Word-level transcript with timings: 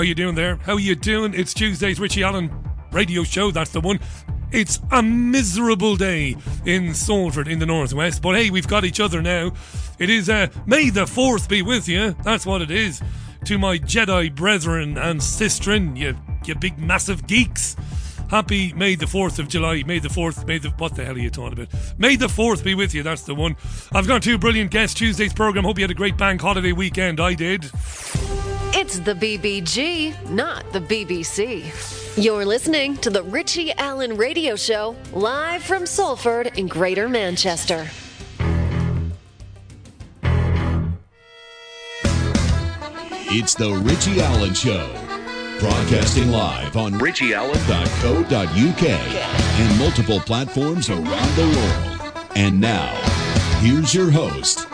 How 0.00 0.04
you 0.04 0.14
doing 0.14 0.34
there? 0.34 0.56
How 0.56 0.78
you 0.78 0.94
doing? 0.94 1.34
It's 1.34 1.52
Tuesday's 1.52 2.00
Richie 2.00 2.22
Allen 2.22 2.50
radio 2.90 3.22
show. 3.22 3.50
That's 3.50 3.70
the 3.70 3.82
one. 3.82 4.00
It's 4.50 4.80
a 4.90 5.02
miserable 5.02 5.94
day 5.94 6.36
in 6.64 6.94
Salford 6.94 7.46
in 7.46 7.58
the 7.58 7.66
northwest, 7.66 8.22
but 8.22 8.34
hey, 8.34 8.48
we've 8.48 8.66
got 8.66 8.86
each 8.86 8.98
other 8.98 9.20
now. 9.20 9.52
It 9.98 10.08
is 10.08 10.30
uh, 10.30 10.46
May 10.64 10.88
the 10.88 11.06
Fourth 11.06 11.50
be 11.50 11.60
with 11.60 11.86
you. 11.86 12.16
That's 12.24 12.46
what 12.46 12.62
it 12.62 12.70
is. 12.70 13.02
To 13.44 13.58
my 13.58 13.76
Jedi 13.76 14.34
brethren 14.34 14.96
and 14.96 15.20
sistren, 15.20 15.98
you 15.98 16.16
you 16.46 16.54
big 16.54 16.78
massive 16.78 17.26
geeks. 17.26 17.76
Happy 18.30 18.72
May 18.72 18.94
the 18.94 19.04
4th 19.04 19.38
of 19.38 19.48
July. 19.48 19.82
May 19.82 19.98
the 19.98 20.08
4th, 20.08 20.46
May 20.46 20.56
the. 20.56 20.70
What 20.78 20.96
the 20.96 21.04
hell 21.04 21.16
are 21.16 21.18
you 21.18 21.28
talking 21.28 21.60
about? 21.60 21.74
May 21.98 22.16
the 22.16 22.28
4th 22.28 22.64
be 22.64 22.74
with 22.74 22.94
you, 22.94 23.02
that's 23.02 23.24
the 23.24 23.34
one. 23.34 23.54
I've 23.92 24.08
got 24.08 24.22
two 24.22 24.38
brilliant 24.38 24.70
guests. 24.70 24.98
Tuesday's 24.98 25.34
programme. 25.34 25.66
Hope 25.66 25.76
you 25.76 25.84
had 25.84 25.90
a 25.90 25.94
great 25.94 26.16
bank 26.16 26.40
holiday 26.40 26.72
weekend. 26.72 27.20
I 27.20 27.34
did. 27.34 27.70
It's 28.90 28.98
the 28.98 29.14
BBG, 29.14 30.30
not 30.30 30.72
the 30.72 30.80
BBC. 30.80 31.62
You're 32.20 32.44
listening 32.44 32.96
to 32.96 33.08
the 33.08 33.22
Richie 33.22 33.70
Allen 33.74 34.16
Radio 34.16 34.56
Show, 34.56 34.96
live 35.12 35.62
from 35.62 35.86
Salford 35.86 36.58
in 36.58 36.66
Greater 36.66 37.08
Manchester. 37.08 37.86
It's 43.30 43.54
the 43.54 43.70
Richie 43.84 44.20
Allen 44.20 44.54
Show. 44.54 44.88
Broadcasting 45.60 46.32
live 46.32 46.76
on 46.76 46.94
richieallen.co.uk 46.94 48.82
and 48.90 49.78
multiple 49.78 50.18
platforms 50.18 50.90
around 50.90 51.36
the 51.36 51.46
world. 51.46 52.26
And 52.34 52.60
now, 52.60 52.92
here's 53.60 53.94
your 53.94 54.10
host, 54.10 54.66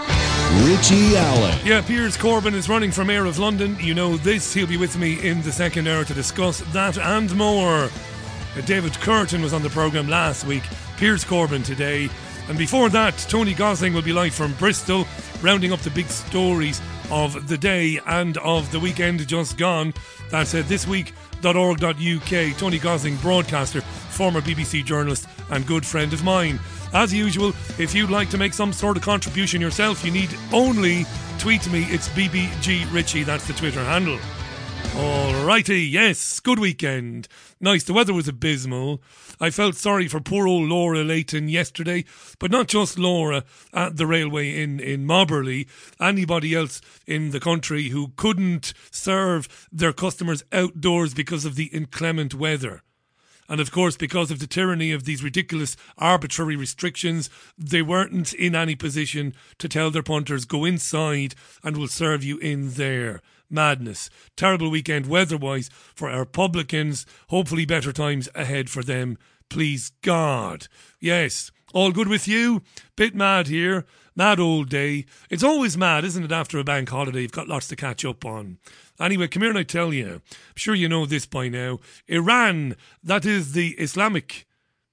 Richie 0.65 1.17
Allen. 1.17 1.59
Yeah, 1.65 1.83
Piers 1.83 2.17
Corbyn 2.17 2.55
is 2.55 2.69
running 2.69 2.91
for 2.91 3.05
Mayor 3.05 3.27
of 3.27 3.39
London. 3.39 3.77
You 3.79 3.95
know 3.95 4.17
this. 4.17 4.55
He'll 4.55 4.67
be 4.67 4.77
with 4.79 4.97
me 4.97 5.27
in 5.27 5.43
the 5.43 5.53
second 5.53 5.87
hour 5.87 6.03
to 6.05 6.15
discuss 6.15 6.61
that 6.73 6.97
and 6.99 7.35
more. 7.37 7.85
Uh, 7.85 8.61
David 8.65 8.93
Kurten 8.95 9.43
was 9.43 9.53
on 9.53 9.63
the 9.63 9.69
programme 9.69 10.09
last 10.09 10.47
week. 10.47 10.63
Piers 10.97 11.25
Corbyn 11.25 11.65
today. 11.65 12.09
And 12.49 12.57
before 12.57 12.89
that, 12.89 13.19
Tony 13.29 13.53
Gosling 13.55 13.93
will 13.93 14.03
be 14.03 14.13
live 14.13 14.35
from 14.35 14.55
Bristol, 14.55 15.07
rounding 15.43 15.73
up 15.73 15.81
the 15.81 15.91
big 15.91 16.07
stories 16.07 16.81
of 17.11 17.49
the 17.49 17.59
day 17.59 18.01
and 18.07 18.39
of 18.39 18.73
the 18.73 18.81
weekend 18.81 19.27
just 19.29 19.59
gone. 19.59 19.93
That's 20.31 20.55
uh, 20.55 20.63
thisweek.org.uk. 20.63 22.59
Tony 22.59 22.79
Gosling, 22.79 23.17
broadcaster, 23.17 23.83
former 23.83 24.41
BBC 24.41 24.85
journalist, 24.85 25.29
and 25.51 25.67
good 25.67 25.85
friend 25.85 26.13
of 26.13 26.25
mine. 26.25 26.59
As 26.97 27.13
usual, 27.13 27.53
if 27.79 27.95
you'd 27.95 28.09
like 28.09 28.31
to 28.31 28.39
make 28.39 28.55
some 28.55 28.73
sort 28.73 28.97
of 28.97 29.03
contribution 29.03 29.61
yourself, 29.61 30.03
you 30.03 30.11
need 30.11 30.35
only 30.51 31.05
tweet 31.39 31.71
me. 31.71 31.83
It's 31.91 32.09
BBG 32.09 32.91
Richie. 32.91 33.23
That's 33.23 33.47
the 33.47 33.53
Twitter 33.53 33.85
handle. 33.85 34.19
Alrighty, 34.95 35.91
yes, 35.91 36.41
good 36.41 36.59
weekend. 36.59 37.29
Nice. 37.61 37.85
The 37.85 37.93
weather 37.93 38.15
was 38.15 38.29
abysmal. 38.29 39.03
I 39.39 39.51
felt 39.51 39.75
sorry 39.75 40.09
for 40.09 40.21
poor 40.21 40.49
old 40.49 40.71
Laura 40.71 41.05
Layton 41.05 41.51
yesterday, 41.51 42.07
but 42.39 42.51
not 42.51 42.67
just 42.67 42.99
Laura 42.99 43.45
at 43.75 43.99
the 43.99 44.07
railway 44.07 44.59
in, 44.63 44.81
in 44.81 45.07
Mobberley, 45.07 45.69
anybody 46.01 46.55
else 46.55 46.81
in 47.07 47.31
the 47.31 47.41
country 47.41 47.91
who 47.91 48.13
couldn't 48.17 48.73
serve 48.91 49.69
their 49.71 49.93
customers 49.93 50.45
outdoors 50.51 51.13
because 51.13 51.45
of 51.45 51.57
the 51.57 51.67
inclement 51.67 52.33
weather. 52.33 52.81
And 53.49 53.61
of 53.61 53.71
course, 53.71 53.97
because 53.97 54.31
of 54.31 54.39
the 54.39 54.47
tyranny 54.47 54.93
of 54.93 55.05
these 55.05 55.23
ridiculous 55.23 55.77
arbitrary 55.99 56.57
restrictions, 56.57 57.31
they 57.57 57.83
weren't 57.83 58.33
in 58.33 58.55
any 58.55 58.75
position 58.75 59.35
to 59.59 59.69
tell 59.69 59.91
their 59.91 60.03
punters, 60.03 60.45
go 60.45 60.65
inside 60.65 61.35
and 61.63 61.77
we'll 61.77 61.89
serve 61.89 62.25
you 62.25 62.39
in 62.39 62.73
there. 62.73 63.23
Madness. 63.49 64.11
Terrible 64.37 64.71
weekend 64.71 65.07
weather 65.07 65.37
wise 65.37 65.71
for 65.95 66.11
our 66.11 66.25
publicans. 66.25 67.07
Hopefully, 67.29 67.65
better 67.65 67.93
times 67.93 68.29
ahead 68.35 68.69
for 68.69 68.83
them. 68.83 69.19
Please 69.49 69.93
God. 70.03 70.67
Yes. 71.01 71.53
All 71.73 71.93
good 71.93 72.09
with 72.09 72.27
you? 72.27 72.63
Bit 72.97 73.15
mad 73.15 73.49
here. 73.49 73.85
Mad 74.15 74.41
old 74.41 74.71
day. 74.71 75.05
It's 75.29 75.43
always 75.43 75.77
mad, 75.77 76.05
isn't 76.05 76.25
it, 76.25 76.33
after 76.33 76.59
a 76.59 76.65
bank 76.65 76.89
holiday? 76.89 77.23
You've 77.23 77.33
got 77.33 77.49
lots 77.49 77.69
to 77.69 77.77
catch 77.77 78.05
up 78.05 78.25
on. 78.25 78.59
Anyway, 78.99 79.29
come 79.29 79.43
here 79.43 79.51
and 79.51 79.59
I 79.59 79.63
tell 79.63 79.93
you. 79.93 80.07
I'm 80.15 80.57
sure 80.57 80.75
you 80.75 80.89
know 80.89 81.07
this 81.07 81.27
by 81.27 81.49
now. 81.49 81.81
Iran, 82.09 82.77
that 83.03 83.25
is 83.25 83.53
the 83.53 83.71
Islamic 83.79 84.47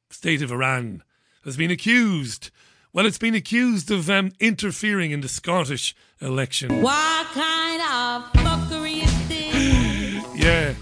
state 0.09 0.41
of 0.41 0.51
Iran, 0.51 1.03
has 1.45 1.57
been 1.57 1.71
accused. 1.71 2.51
Well, 2.91 3.05
it's 3.05 3.17
been 3.17 3.35
accused 3.35 3.89
of 3.89 4.09
um, 4.09 4.31
interfering 4.39 5.11
in 5.11 5.21
the 5.21 5.27
Scottish 5.27 5.95
election. 6.21 6.81
What 6.81 7.27
kind 7.27 7.81
of 7.81 8.31
fuckery 8.33 9.03
is 9.03 9.27
this? 9.27 9.43
Yeah, 10.35 10.73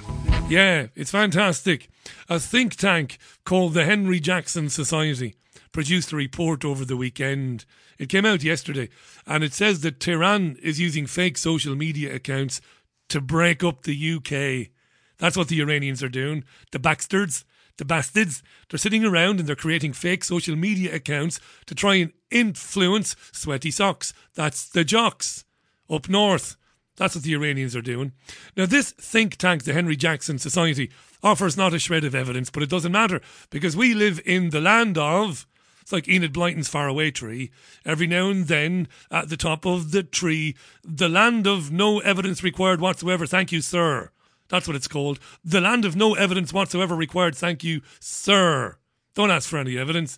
yeah, 0.48 0.88
it's 0.96 1.12
fantastic. 1.12 1.90
A 2.30 2.40
think 2.40 2.76
tank 2.76 3.20
called 3.44 3.74
the 3.74 3.86
Henry 3.86 4.20
Jackson 4.20 4.70
Society 4.70 5.36
produced 5.72 6.12
a 6.12 6.16
report 6.16 6.66
over 6.66 6.84
the 6.84 6.98
weekend. 6.98 7.66
It 7.98 8.09
came 8.09 8.26
out 8.26 8.44
yesterday, 8.44 8.90
and 9.28 9.44
it 9.44 9.53
says 9.53 9.82
that 9.82 10.00
Tehran 10.00 10.58
is 10.62 10.80
using 10.80 11.06
fake 11.06 11.38
social 11.38 11.76
media 11.76 12.16
accounts 12.16 12.62
to 13.11 13.22
break 13.22 13.63
up 13.63 13.83
the 13.83 14.13
UK. 14.16 14.72
That's 15.17 15.38
what 15.38 15.49
the 15.49 15.61
Iranians 15.61 16.01
are 16.01 16.09
doing. 16.09 16.44
The 16.72 16.79
bastards, 16.79 17.45
the 17.77 17.85
bastards, 17.85 18.41
they're 18.69 18.77
sitting 18.77 19.05
around 19.05 19.39
and 19.39 19.47
they're 19.47 19.55
creating 19.55 19.94
fake 19.94 20.23
social 20.23 20.55
media 20.55 20.95
accounts 20.95 21.39
to 21.67 21.75
try 21.75 21.95
and 21.95 22.11
influence 22.29 23.16
sweaty 23.31 23.72
socks. 23.72 24.13
That's 24.33 24.67
the 24.67 24.83
jocks 24.83 25.45
up 25.89 26.09
north. 26.09 26.55
That's 26.97 27.16
what 27.16 27.23
the 27.23 27.33
Iranians 27.33 27.75
are 27.75 27.81
doing. 27.81 28.13
Now, 28.55 28.66
this 28.66 28.91
think 28.91 29.38
tank, 29.38 29.63
the 29.63 29.73
Henry 29.73 29.95
Jackson 29.95 30.38
Society, 30.39 30.91
offers 31.23 31.57
not 31.57 31.73
a 31.73 31.79
shred 31.79 32.03
of 32.03 32.16
evidence, 32.16 32.49
but 32.49 32.63
it 32.63 32.69
doesn't 32.69 32.91
matter 32.91 33.22
because 33.49 33.75
we 33.75 33.93
live 33.93 34.22
in 34.25 34.49
the 34.49 34.61
land 34.61 34.97
of. 34.97 35.47
It's 35.91 36.07
like 36.07 36.07
Enid 36.07 36.31
Blyton's 36.31 36.69
faraway 36.69 37.12
tree. 37.12 37.52
Every 37.84 38.07
now 38.07 38.29
and 38.29 38.47
then, 38.47 38.88
at 39.12 39.28
the 39.28 39.35
top 39.35 39.66
of 39.66 39.91
the 39.91 40.03
tree, 40.03 40.56
the 40.85 41.09
land 41.09 41.46
of 41.46 41.69
no 41.69 42.00
evidence 42.00 42.41
required 42.41 42.79
whatsoever. 42.79 43.25
Thank 43.25 43.52
you, 43.52 43.59
sir. 43.59 44.09
That's 44.47 44.68
what 44.68 44.78
it's 44.78 44.88
called. 44.88 45.19
The 45.44 45.59
land 45.59 45.84
of 45.84 45.97
no 45.97 46.13
evidence 46.13 46.53
whatsoever 46.53 46.96
required. 46.96 47.35
Thank 47.35 47.66
you, 47.66 47.81
sir. 48.00 48.78
Don't 49.16 49.31
ask 49.31 49.50
for 49.50 49.57
any 49.57 49.78
evidence. 49.78 50.18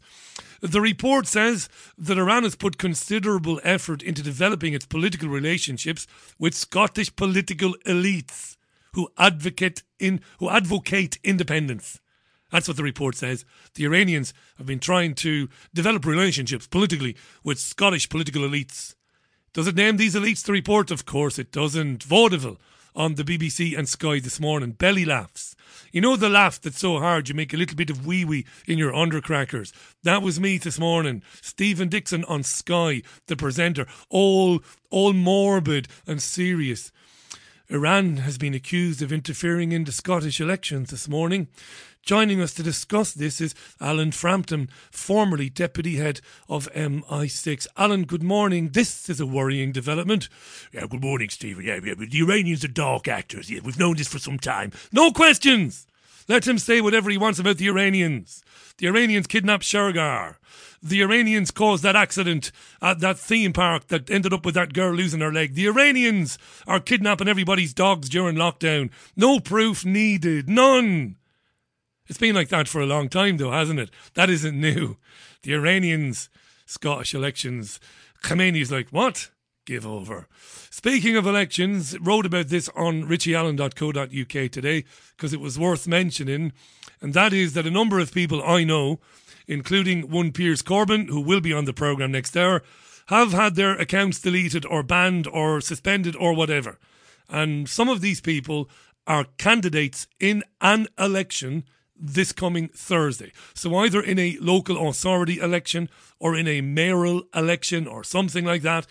The 0.62 0.80
report 0.80 1.26
says 1.26 1.70
that 1.98 2.20
Iran 2.20 2.44
has 2.44 2.54
put 2.56 2.78
considerable 2.78 3.60
effort 3.64 4.04
into 4.04 4.22
developing 4.22 4.76
its 4.76 4.86
political 4.86 5.28
relationships 5.28 6.06
with 6.38 6.54
Scottish 6.54 7.16
political 7.16 7.74
elites 7.88 8.58
who 8.94 9.10
advocate 9.18 9.82
in 9.98 10.22
who 10.38 10.52
advocate 10.52 11.18
independence. 11.24 12.00
That's 12.54 12.68
what 12.68 12.78
the 12.78 12.84
report 12.84 13.16
says. 13.16 13.46
The 13.74 13.86
Iranians 13.86 14.32
have 14.60 14.68
been 14.68 14.80
trying 14.80 15.16
to 15.16 15.50
develop 15.74 16.06
relationships 16.06 16.68
politically 16.68 17.16
with 17.44 17.58
Scottish 17.58 18.08
political 18.10 18.44
elites. 18.44 18.94
Does 19.54 19.66
it 19.66 19.76
name 19.76 19.98
these 19.98 20.14
elites, 20.14 20.44
the 20.44 20.52
report? 20.52 20.92
Of 20.92 21.04
course 21.04 21.40
it 21.40 21.52
doesn't. 21.52 22.04
Vaudeville 22.04 22.60
on 22.96 23.16
the 23.16 23.24
BBC 23.24 23.76
and 23.76 23.90
Sky 23.90 24.20
this 24.20 24.40
morning. 24.40 24.74
Belly 24.74 25.04
laughs. 25.04 25.56
You 25.92 26.02
know 26.02 26.16
the 26.16 26.30
laugh 26.30 26.62
that's 26.62 26.78
so 26.78 27.00
hard 27.00 27.28
you 27.28 27.34
make 27.34 27.56
a 27.56 27.58
little 27.58 27.76
bit 27.76 27.90
of 27.90 28.06
wee 28.06 28.24
wee 28.24 28.46
in 28.68 28.78
your 28.78 28.94
undercrackers. 28.94 29.74
That 30.04 30.22
was 30.22 30.40
me 30.40 30.60
this 30.60 30.78
morning. 30.78 31.24
Stephen 31.42 31.90
Dixon 31.90 32.24
on 32.26 32.44
Sky, 32.44 33.02
the 33.26 33.36
presenter, 33.36 33.88
all 34.12 34.62
all 34.92 35.14
morbid 35.14 35.88
and 36.06 36.22
serious. 36.22 36.92
Iran 37.70 38.18
has 38.18 38.38
been 38.38 38.54
accused 38.54 39.02
of 39.02 39.12
interfering 39.12 39.72
in 39.72 39.86
the 39.86 39.92
Scottish 39.92 40.40
elections 40.40 40.92
this 40.92 41.08
morning. 41.08 41.48
Joining 42.04 42.42
us 42.42 42.54
to 42.56 42.64
discuss 42.64 43.14
this 43.14 43.40
is 43.40 43.56
Alan 43.80 44.12
Frampton, 44.12 44.70
formerly 44.92 45.50
deputy 45.50 45.96
head 45.96 46.20
of 46.50 46.68
MI6. 46.74 47.66
Alan, 47.78 48.04
good 48.04 48.22
morning. 48.22 48.72
This 48.74 49.10
is 49.10 49.22
a 49.22 49.26
worrying 49.26 49.72
development. 49.72 50.28
Yeah, 50.74 50.86
good 50.90 51.02
morning, 51.02 51.30
Stephen. 51.30 51.64
Yeah, 51.64 51.80
yeah, 51.82 51.94
the 51.98 52.20
Iranians 52.20 52.66
are 52.66 52.68
dark 52.68 53.08
actors. 53.08 53.50
Yeah, 53.50 53.62
we've 53.64 53.80
known 53.80 53.96
this 53.96 54.10
for 54.10 54.20
some 54.20 54.38
time. 54.38 54.74
No 54.92 55.12
questions. 55.12 55.88
Let 56.28 56.46
him 56.46 56.60
say 56.60 56.82
whatever 56.82 57.10
he 57.10 57.18
wants 57.18 57.40
about 57.40 57.56
the 57.56 57.70
Iranians. 57.70 58.44
The 58.80 58.88
Iranians 58.88 59.28
kidnapped 59.28 59.64
Shergar. 59.64 60.36
The 60.82 61.02
Iranians 61.02 61.52
caused 61.52 61.84
that 61.84 61.96
accident 61.96 62.52
at 62.82 63.00
that 63.00 63.18
theme 63.18 63.54
park 63.54 63.88
that 63.88 64.10
ended 64.10 64.34
up 64.34 64.46
with 64.46 64.56
that 64.56 64.74
girl 64.74 64.94
losing 64.94 65.22
her 65.22 65.32
leg. 65.32 65.54
The 65.54 65.68
Iranians 65.68 66.38
are 66.68 66.82
kidnapping 66.82 67.30
everybody's 67.30 67.74
dogs 67.74 68.10
during 68.10 68.36
lockdown. 68.36 68.92
No 69.16 69.40
proof 69.40 69.86
needed. 69.86 70.50
None. 70.50 71.16
It's 72.14 72.20
been 72.20 72.36
like 72.36 72.50
that 72.50 72.68
for 72.68 72.80
a 72.80 72.86
long 72.86 73.10
time, 73.10 73.38
though, 73.38 73.50
hasn't 73.50 73.80
it? 73.80 73.90
That 74.14 74.30
isn't 74.30 74.62
new. 74.62 74.98
The 75.42 75.56
Iranians, 75.56 76.30
Scottish 76.68 77.16
elections. 77.16 77.80
Khamenei's 78.22 78.72
like, 78.72 78.90
what? 78.90 79.32
Give 79.66 79.84
over. 79.84 80.28
Speaking 80.70 81.18
of 81.18 81.26
elections, 81.26 82.00
wrote 82.00 82.28
about 82.28 82.50
this 82.50 82.70
on 82.76 83.06
richieallen.co.uk 83.06 84.52
today 84.52 84.84
because 85.18 85.34
it 85.34 85.40
was 85.40 85.58
worth 85.58 85.88
mentioning, 85.88 86.54
and 87.02 87.16
that 87.16 87.34
is 87.34 87.54
that 87.54 87.66
a 87.66 87.72
number 87.72 87.98
of 87.98 88.14
people 88.14 88.44
I 88.44 88.64
know, 88.64 89.00
including 89.48 90.12
one 90.12 90.32
Piers 90.32 90.62
Corbyn, 90.62 91.10
who 91.10 91.20
will 91.20 91.42
be 91.42 91.52
on 91.52 91.66
the 91.66 91.74
programme 91.74 92.12
next 92.12 92.38
hour, 92.38 92.62
have 93.08 93.32
had 93.32 93.56
their 93.56 93.74
accounts 93.74 94.22
deleted 94.22 94.68
or 94.68 94.84
banned 94.84 95.26
or 95.26 95.60
suspended 95.62 96.16
or 96.16 96.36
whatever. 96.36 96.78
And 97.28 97.68
some 97.68 97.90
of 97.90 98.02
these 98.02 98.22
people 98.22 98.70
are 99.08 99.26
candidates 99.40 100.06
in 100.20 100.44
an 100.62 100.86
election 101.00 101.64
this 101.96 102.32
coming 102.32 102.70
Thursday. 102.70 103.32
So 103.54 103.76
either 103.78 104.02
in 104.02 104.20
a 104.20 104.38
local 104.40 104.88
authority 104.88 105.40
election 105.40 105.90
or 106.20 106.36
in 106.36 106.48
a 106.48 106.62
mayoral 106.62 107.24
election 107.34 107.88
or 107.88 108.04
something 108.04 108.46
like 108.46 108.62
that, 108.64 108.88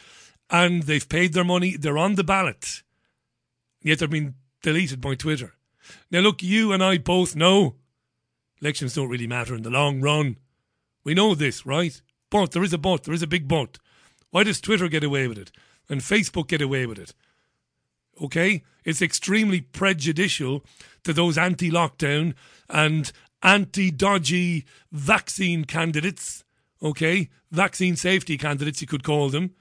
and 0.51 0.85
they've 0.85 1.09
paid 1.09 1.33
their 1.33 1.45
money, 1.45 1.77
they're 1.77 1.99
on 1.99 2.15
the 2.15 2.25
ballot. 2.25 2.83
Yet 3.83 3.99
they've 3.99 4.11
been 4.11 4.35
deleted 4.63 5.01
by 5.01 5.15
Twitter. 5.15 5.55
Now 6.11 6.21
look, 6.21 6.43
you 6.43 6.73
and 6.73 6.83
I 6.83 6.99
both 6.99 7.35
know 7.35 7.77
elections 8.61 8.95
don't 8.95 9.09
really 9.09 9.27
matter 9.27 9.55
in 9.55 9.63
the 9.63 9.71
long 9.71 10.01
run. 10.01 10.39
We 11.05 11.15
know 11.15 11.35
this, 11.35 11.67
right? 11.67 12.01
But 12.31 12.53
there 12.53 12.63
is 12.63 12.73
a 12.73 12.79
but, 12.79 13.05
there 13.05 13.15
is 13.15 13.23
a 13.23 13.27
big 13.27 13.49
but. 13.49 13.79
Why 14.31 14.45
does 14.45 14.61
Twitter 14.61 14.89
get 14.89 15.05
away 15.05 15.27
with 15.27 15.39
it? 15.39 15.51
And 15.89 16.01
Facebook 16.01 16.49
get 16.49 16.63
away 16.63 16.87
with 16.87 16.99
it? 16.99 17.13
Okay? 18.23 18.63
It's 18.85 19.03
extremely 19.03 19.61
prejudicial 19.61 20.65
to 21.05 21.13
those 21.13 21.39
anti 21.39 21.71
lockdown 21.71 22.35
and 22.69 23.13
anti 23.43 23.91
dodgy 23.91 24.65
vaccine 24.91 25.65
candidates. 25.65 26.45
Okay? 26.83 27.29
Vaccine 27.51 27.97
safety 27.97 28.39
candidates, 28.39 28.81
you 28.81 28.87
could 28.87 29.05
call 29.05 29.29
them. 29.29 29.55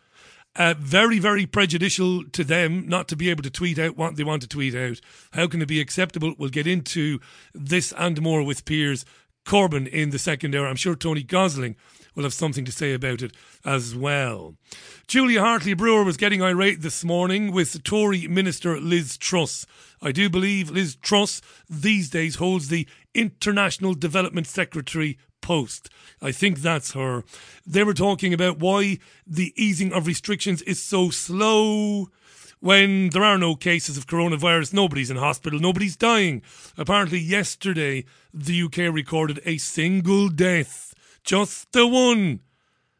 Uh, 0.55 0.73
very, 0.77 1.17
very 1.17 1.45
prejudicial 1.45 2.25
to 2.25 2.43
them 2.43 2.85
not 2.87 3.07
to 3.07 3.15
be 3.15 3.29
able 3.29 3.43
to 3.43 3.49
tweet 3.49 3.79
out 3.79 3.95
what 3.95 4.17
they 4.17 4.23
want 4.23 4.41
to 4.41 4.47
tweet 4.47 4.75
out. 4.75 4.99
How 5.31 5.47
can 5.47 5.61
it 5.61 5.67
be 5.67 5.79
acceptable? 5.79 6.33
We'll 6.37 6.49
get 6.49 6.67
into 6.67 7.19
this 7.53 7.93
and 7.97 8.21
more 8.21 8.43
with 8.43 8.65
Piers 8.65 9.05
Corbyn 9.45 9.87
in 9.87 10.09
the 10.09 10.19
second 10.19 10.53
hour. 10.53 10.67
I'm 10.67 10.75
sure 10.75 10.95
Tony 10.95 11.23
Gosling 11.23 11.77
will 12.15 12.23
have 12.23 12.33
something 12.33 12.65
to 12.65 12.71
say 12.71 12.93
about 12.93 13.21
it 13.21 13.33
as 13.65 13.95
well. 13.95 14.55
Julia 15.07 15.41
Hartley 15.41 15.73
Brewer 15.73 16.03
was 16.03 16.17
getting 16.17 16.41
irate 16.41 16.81
this 16.81 17.03
morning 17.03 17.51
with 17.51 17.83
Tory 17.83 18.27
Minister 18.27 18.79
Liz 18.79 19.17
Truss. 19.17 19.65
I 20.01 20.11
do 20.11 20.29
believe 20.29 20.69
Liz 20.69 20.95
Truss 20.95 21.41
these 21.69 22.09
days 22.09 22.35
holds 22.35 22.67
the 22.67 22.87
International 23.13 23.93
Development 23.93 24.47
Secretary 24.47 25.17
post. 25.41 25.89
I 26.21 26.31
think 26.31 26.59
that's 26.59 26.93
her. 26.93 27.23
They 27.65 27.83
were 27.83 27.93
talking 27.93 28.33
about 28.33 28.59
why 28.59 28.99
the 29.25 29.53
easing 29.55 29.91
of 29.91 30.07
restrictions 30.07 30.61
is 30.63 30.81
so 30.81 31.09
slow 31.09 32.09
when 32.61 33.09
there 33.09 33.23
are 33.23 33.39
no 33.39 33.55
cases 33.55 33.97
of 33.97 34.05
coronavirus, 34.05 34.71
nobody's 34.71 35.09
in 35.09 35.17
hospital, 35.17 35.59
nobody's 35.59 35.97
dying. 35.97 36.43
Apparently, 36.77 37.19
yesterday, 37.19 38.05
the 38.33 38.61
UK 38.61 38.93
recorded 38.93 39.41
a 39.45 39.57
single 39.57 40.29
death, 40.29 40.90
just 41.23 41.71
the 41.71 41.87
one. 41.87 42.41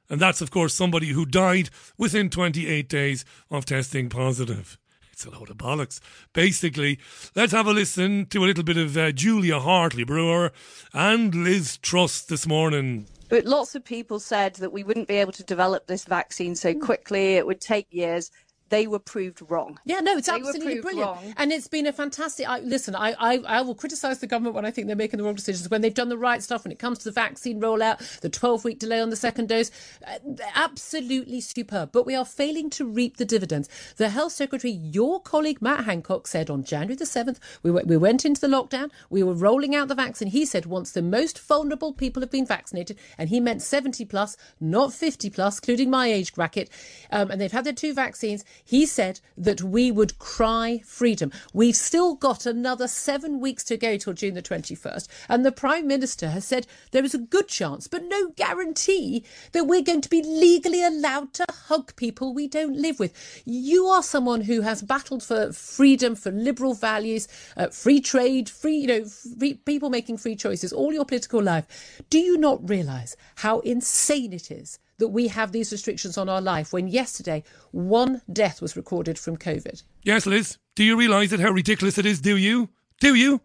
And 0.09 0.19
that's, 0.19 0.41
of 0.41 0.51
course, 0.51 0.73
somebody 0.73 1.09
who 1.09 1.25
died 1.25 1.69
within 1.97 2.29
28 2.29 2.89
days 2.89 3.23
of 3.49 3.65
testing 3.65 4.09
positive. 4.09 4.77
It's 5.11 5.25
a 5.25 5.29
load 5.29 5.49
of 5.49 5.57
bollocks. 5.57 5.99
Basically, 6.33 6.99
let's 7.35 7.51
have 7.51 7.67
a 7.67 7.71
listen 7.71 8.25
to 8.27 8.43
a 8.43 8.47
little 8.47 8.63
bit 8.63 8.77
of 8.77 8.97
uh, 8.97 9.11
Julia 9.11 9.59
Hartley 9.59 10.03
Brewer 10.03 10.51
and 10.93 11.33
Liz 11.33 11.77
Truss 11.77 12.21
this 12.23 12.47
morning. 12.47 13.07
But 13.29 13.45
lots 13.45 13.75
of 13.75 13.85
people 13.85 14.19
said 14.19 14.55
that 14.55 14.73
we 14.73 14.83
wouldn't 14.83 15.07
be 15.07 15.15
able 15.15 15.31
to 15.33 15.43
develop 15.43 15.87
this 15.87 16.05
vaccine 16.05 16.55
so 16.55 16.73
quickly, 16.73 17.35
it 17.35 17.45
would 17.45 17.61
take 17.61 17.87
years 17.89 18.31
they 18.71 18.87
were 18.87 18.99
proved 18.99 19.39
wrong. 19.49 19.79
Yeah, 19.85 19.99
no, 19.99 20.17
it's 20.17 20.27
They 20.27 20.33
absolutely 20.33 20.81
brilliant, 20.81 21.11
wrong. 21.11 21.33
and 21.37 21.51
it's 21.51 21.67
been 21.67 21.85
a 21.85 21.93
fantastic. 21.93 22.49
I, 22.49 22.59
listen, 22.61 22.95
I, 22.95 23.13
I 23.19 23.33
I 23.59 23.61
will 23.61 23.75
criticise 23.75 24.17
the 24.19 24.27
government 24.27 24.55
when 24.55 24.65
I 24.65 24.71
think 24.71 24.87
they're 24.87 24.95
making 24.95 25.19
the 25.19 25.23
wrong 25.23 25.35
decisions. 25.35 25.69
When 25.69 25.81
they've 25.81 25.93
done 25.93 26.09
the 26.09 26.17
right 26.17 26.41
stuff, 26.41 26.63
when 26.65 26.71
it 26.71 26.79
comes 26.79 26.97
to 26.99 27.03
the 27.05 27.11
vaccine 27.11 27.61
rollout, 27.61 28.19
the 28.21 28.29
twelve 28.29 28.63
week 28.63 28.79
delay 28.79 28.99
on 28.99 29.11
the 29.11 29.15
second 29.15 29.49
dose, 29.49 29.69
uh, 30.07 30.17
absolutely 30.55 31.41
superb. 31.41 31.91
But 31.91 32.05
we 32.05 32.15
are 32.15 32.25
failing 32.25 32.69
to 32.71 32.85
reap 32.85 33.17
the 33.17 33.25
dividends. 33.25 33.69
The 33.97 34.09
health 34.09 34.31
secretary, 34.31 34.71
your 34.71 35.21
colleague 35.21 35.61
Matt 35.61 35.85
Hancock, 35.85 36.25
said 36.27 36.49
on 36.49 36.63
January 36.63 36.95
the 36.95 37.05
seventh, 37.05 37.39
we 37.63 37.71
went, 37.71 37.87
we 37.87 37.97
went 37.97 38.25
into 38.25 38.41
the 38.41 38.47
lockdown, 38.47 38.89
we 39.09 39.21
were 39.23 39.33
rolling 39.33 39.75
out 39.75 39.87
the 39.89 39.95
vaccine. 39.95 40.29
He 40.29 40.45
said 40.45 40.65
once 40.65 40.91
the 40.91 41.01
most 41.01 41.37
vulnerable 41.39 41.93
people 41.93 42.21
have 42.21 42.31
been 42.31 42.45
vaccinated, 42.45 42.97
and 43.17 43.29
he 43.29 43.39
meant 43.39 43.61
seventy 43.61 44.05
plus, 44.05 44.37
not 44.59 44.93
fifty 44.93 45.29
plus, 45.29 45.59
including 45.59 45.89
my 45.89 46.07
age 46.07 46.33
bracket, 46.33 46.69
um, 47.11 47.29
and 47.31 47.41
they've 47.41 47.51
had 47.51 47.65
their 47.65 47.73
two 47.73 47.93
vaccines. 47.93 48.43
He 48.63 48.85
said 48.85 49.19
that 49.37 49.61
we 49.61 49.91
would 49.91 50.19
cry 50.19 50.81
freedom. 50.85 51.31
We've 51.53 51.75
still 51.75 52.15
got 52.15 52.45
another 52.45 52.87
seven 52.87 53.39
weeks 53.39 53.63
to 53.65 53.77
go 53.77 53.97
till 53.97 54.13
June 54.13 54.33
the 54.33 54.41
21st. 54.41 55.07
And 55.29 55.45
the 55.45 55.51
Prime 55.51 55.87
Minister 55.87 56.29
has 56.29 56.45
said 56.45 56.67
there 56.91 57.03
is 57.03 57.13
a 57.13 57.19
good 57.19 57.47
chance, 57.47 57.87
but 57.87 58.03
no 58.03 58.29
guarantee, 58.29 59.23
that 59.51 59.65
we're 59.65 59.81
going 59.81 60.01
to 60.01 60.09
be 60.09 60.23
legally 60.23 60.83
allowed 60.83 61.33
to 61.33 61.45
hug 61.49 61.95
people 61.95 62.33
we 62.33 62.47
don't 62.47 62.75
live 62.75 62.99
with. 62.99 63.41
You 63.45 63.85
are 63.87 64.03
someone 64.03 64.41
who 64.41 64.61
has 64.61 64.81
battled 64.81 65.23
for 65.23 65.51
freedom, 65.51 66.15
for 66.15 66.31
liberal 66.31 66.73
values, 66.73 67.27
uh, 67.57 67.67
free 67.67 68.01
trade, 68.01 68.49
free, 68.49 68.77
you 68.77 68.87
know, 68.87 69.05
free, 69.05 69.55
people 69.55 69.89
making 69.89 70.17
free 70.17 70.35
choices 70.35 70.73
all 70.73 70.93
your 70.93 71.05
political 71.05 71.41
life. 71.41 72.01
Do 72.09 72.19
you 72.19 72.37
not 72.37 72.69
realise 72.69 73.15
how 73.35 73.59
insane 73.59 74.33
it 74.33 74.51
is? 74.51 74.79
That 75.01 75.09
we 75.09 75.27
have 75.27 75.51
these 75.51 75.71
restrictions 75.71 76.15
on 76.15 76.29
our 76.29 76.41
life 76.41 76.71
when 76.71 76.87
yesterday 76.87 77.43
one 77.71 78.21
death 78.31 78.61
was 78.61 78.77
recorded 78.77 79.17
from 79.17 79.35
COVID. 79.35 79.81
Yes, 80.03 80.27
Liz, 80.27 80.59
do 80.75 80.83
you 80.83 80.95
realise 80.95 81.31
that 81.31 81.39
how 81.39 81.49
ridiculous 81.49 81.97
it 81.97 82.05
is? 82.05 82.21
Do 82.21 82.37
you? 82.37 82.69
Do 82.99 83.15
you? 83.15 83.41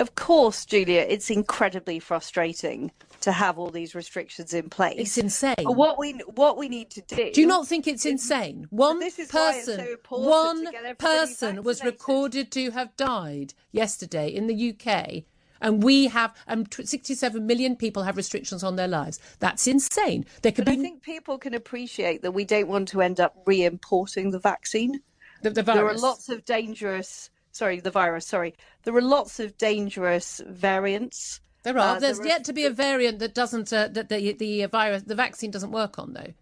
Of 0.00 0.16
course, 0.16 0.64
Julia, 0.64 1.06
it's 1.08 1.30
incredibly 1.30 2.00
frustrating 2.00 2.90
to 3.20 3.30
have 3.30 3.58
all 3.58 3.70
these 3.70 3.94
restrictions 3.94 4.52
in 4.52 4.70
place. 4.70 4.98
It's 4.98 5.18
insane. 5.18 5.54
But 5.58 5.76
what 5.76 6.00
we 6.00 6.14
what 6.34 6.58
we 6.58 6.68
need 6.68 6.90
to 6.90 7.02
do 7.02 7.30
Do 7.32 7.40
you 7.40 7.46
not 7.46 7.68
think 7.68 7.86
it's 7.86 8.04
insane? 8.04 8.66
One 8.70 8.98
this 8.98 9.20
is 9.20 9.30
why 9.30 9.54
it's 9.54 9.66
person, 9.66 9.84
so 9.84 9.92
important 9.92 10.30
one 10.30 10.64
to 10.64 10.72
get 10.72 10.98
person 10.98 11.62
was 11.62 11.84
recorded 11.84 12.50
to 12.52 12.72
have 12.72 12.96
died 12.96 13.54
yesterday 13.70 14.28
in 14.28 14.48
the 14.48 14.74
UK. 14.74 15.22
And 15.62 15.82
we 15.82 16.08
have, 16.08 16.34
um, 16.48 16.66
67 16.70 17.46
million 17.46 17.76
people 17.76 18.02
have 18.02 18.16
restrictions 18.16 18.62
on 18.62 18.76
their 18.76 18.88
lives. 18.88 19.18
That's 19.38 19.66
insane. 19.66 20.26
There 20.42 20.52
could 20.52 20.64
But 20.66 20.72
I 20.72 20.76
think 20.76 21.02
people 21.02 21.38
can 21.38 21.54
appreciate 21.54 22.22
that 22.22 22.32
we 22.32 22.44
don't 22.44 22.68
want 22.68 22.88
to 22.88 23.00
end 23.00 23.20
up 23.20 23.34
re-importing 23.46 24.32
the 24.32 24.40
vaccine. 24.40 25.00
the, 25.42 25.50
the 25.50 25.62
There 25.62 25.86
are 25.86 25.94
lots 25.96 26.28
of 26.28 26.44
dangerous, 26.44 27.30
sorry, 27.52 27.80
the 27.80 27.90
virus, 27.90 28.26
sorry. 28.26 28.54
There 28.82 28.94
are 28.96 29.02
lots 29.02 29.40
of 29.40 29.56
dangerous 29.56 30.42
variants. 30.46 31.40
There 31.62 31.78
are. 31.78 31.96
Uh, 31.96 32.00
There's 32.00 32.18
there 32.18 32.26
are- 32.26 32.28
yet 32.28 32.44
to 32.44 32.52
be 32.52 32.64
a 32.66 32.70
variant 32.70 33.20
that 33.20 33.34
doesn't, 33.34 33.72
uh, 33.72 33.88
that 33.88 34.08
the, 34.08 34.32
the 34.32 34.66
virus, 34.66 35.04
the 35.04 35.14
vaccine 35.14 35.52
doesn't 35.52 35.70
work 35.70 35.98
on, 35.98 36.12
though. 36.12 36.34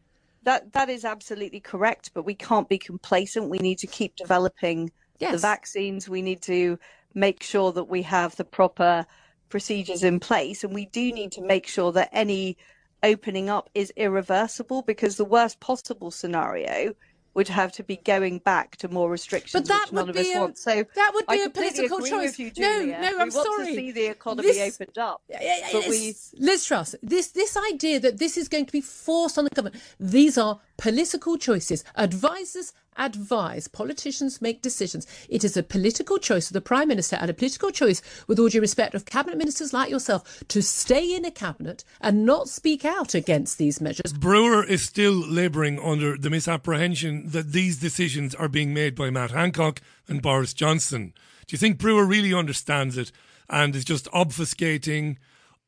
That 0.45 0.73
that 0.73 0.89
is 0.89 1.05
absolutely 1.05 1.61
correct, 1.61 2.13
but 2.15 2.25
we 2.25 2.35
can't 2.35 2.67
be 2.67 2.79
complacent. 2.79 3.51
We 3.51 3.59
need 3.59 3.79
to 3.81 3.87
keep 3.87 4.17
developing 4.17 4.91
the 5.33 5.37
vaccines. 5.39 6.09
We 6.09 6.23
need 6.23 6.41
to 6.43 6.79
make 7.15 7.43
sure 7.43 7.73
that 7.73 7.85
we 7.85 8.03
have 8.03 8.37
the 8.37 8.45
proper 8.45 9.07
procedures 9.49 10.03
in 10.05 10.21
place, 10.21 10.63
and 10.65 10.73
we 10.75 10.87
do 10.87 11.13
need 11.13 11.33
to 11.33 11.43
make 11.43 11.67
sure 11.67 11.93
that 11.93 12.09
any 12.13 12.57
opening 13.03 13.49
up 13.49 13.69
is 13.75 13.93
irreversible 13.97 14.83
because 14.83 15.17
the 15.17 15.25
worst 15.25 15.59
possible 15.61 16.11
scenario 16.11 16.95
would 17.33 17.47
have 17.49 17.71
to 17.71 17.85
be 17.85 17.97
going 17.97 18.39
back 18.41 18.77
to 18.77 18.89
more 18.89 19.09
restrictions, 19.09 19.53
But 19.53 19.69
that 19.69 19.87
which 19.87 19.93
none 19.93 20.07
would 20.09 20.17
of 20.17 20.21
us 20.21 20.27
be 20.27 20.33
a- 20.35 20.41
want. 20.41 20.59
So 20.59 20.85
that 20.97 21.13
would 21.15 21.27
be 21.29 21.43
a 21.43 21.49
political 21.49 22.01
choice. 22.01 22.39
You, 22.41 22.51
No, 22.59 22.85
no, 22.85 23.09
I'm 23.21 23.29
want 23.31 23.33
sorry. 23.33 23.67
to 23.67 23.75
see 23.75 23.93
the 23.93 24.07
economy 24.07 24.49
This- 24.49 24.75
opened 24.81 24.99
up, 24.99 25.23
but 25.29 25.87
we 25.89 26.15
Liz 26.35 26.65
Truss, 26.65 26.97
this 27.03 27.29
this 27.29 27.57
idea 27.73 28.01
that 28.01 28.19
this 28.19 28.37
is 28.37 28.49
going 28.49 28.67
to 28.67 28.73
be 28.73 28.81
forced 28.81 29.39
on 29.39 29.45
the 29.45 29.51
government, 29.51 29.81
these 30.01 30.37
are 30.37 30.61
political 30.77 31.39
choices. 31.39 31.85
Advisors 31.97 32.73
advise, 32.97 33.69
politicians 33.69 34.43
make 34.43 34.63
decisions. 34.63 35.07
It 35.29 35.45
is 35.45 35.57
a 35.57 35.63
political 35.63 36.19
choice 36.19 36.49
of 36.49 36.55
the 36.55 36.61
Prime 36.61 36.89
Minister 36.89 37.17
and 37.17 37.31
a 37.31 37.35
political 37.35 37.71
choice, 37.71 38.03
with 38.27 38.39
all 38.39 38.49
due 38.49 38.61
respect, 38.61 38.95
of 38.95 39.05
cabinet 39.05 39.39
ministers 39.39 39.73
like 39.73 39.91
yourself 39.91 40.43
to 40.49 40.63
stay 40.63 41.15
in 41.15 41.25
a 41.25 41.31
cabinet 41.31 41.85
and 42.01 42.27
not 42.27 42.49
speak 42.49 42.85
out 42.85 43.15
against 43.15 43.59
these 43.59 43.81
measures. 43.81 44.13
Brewer 44.13 44.65
is 44.65 44.83
still 44.83 45.15
labouring 45.15 45.79
under 45.79 46.17
the 46.17 46.31
misapprehension 46.31 47.29
that 47.31 47.53
these 47.53 47.79
decisions 47.79 48.35
are 48.35 48.49
being 48.49 48.75
made 48.75 48.95
by 48.95 49.11
Matt 49.11 49.31
Hancock 49.31 49.81
and 50.09 50.23
Boris 50.23 50.55
Johnson. 50.55 51.15
Do 51.47 51.55
you 51.55 51.59
think 51.59 51.79
Brewer 51.79 52.05
really 52.05 52.35
understands 52.35 52.97
it 52.97 53.13
and 53.49 53.75
is 53.75 53.85
just 53.85 54.07
obfuscating, 54.13 55.17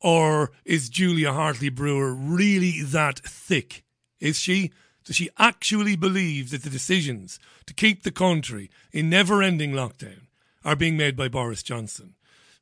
or 0.00 0.52
is 0.64 0.88
Julia 0.88 1.32
Hartley 1.32 1.68
Brewer 1.68 2.12
really 2.12 2.82
that 2.82 3.18
thick? 3.20 3.84
Is 4.20 4.38
she? 4.38 4.70
Does 5.04 5.16
she 5.16 5.30
actually 5.38 5.96
believe 5.96 6.50
that 6.50 6.62
the 6.62 6.70
decisions 6.70 7.38
to 7.66 7.74
keep 7.74 8.02
the 8.02 8.12
country 8.12 8.70
in 8.92 9.10
never 9.10 9.42
ending 9.42 9.72
lockdown 9.72 10.26
are 10.64 10.76
being 10.76 10.96
made 10.96 11.16
by 11.16 11.28
Boris 11.28 11.62
Johnson? 11.62 12.14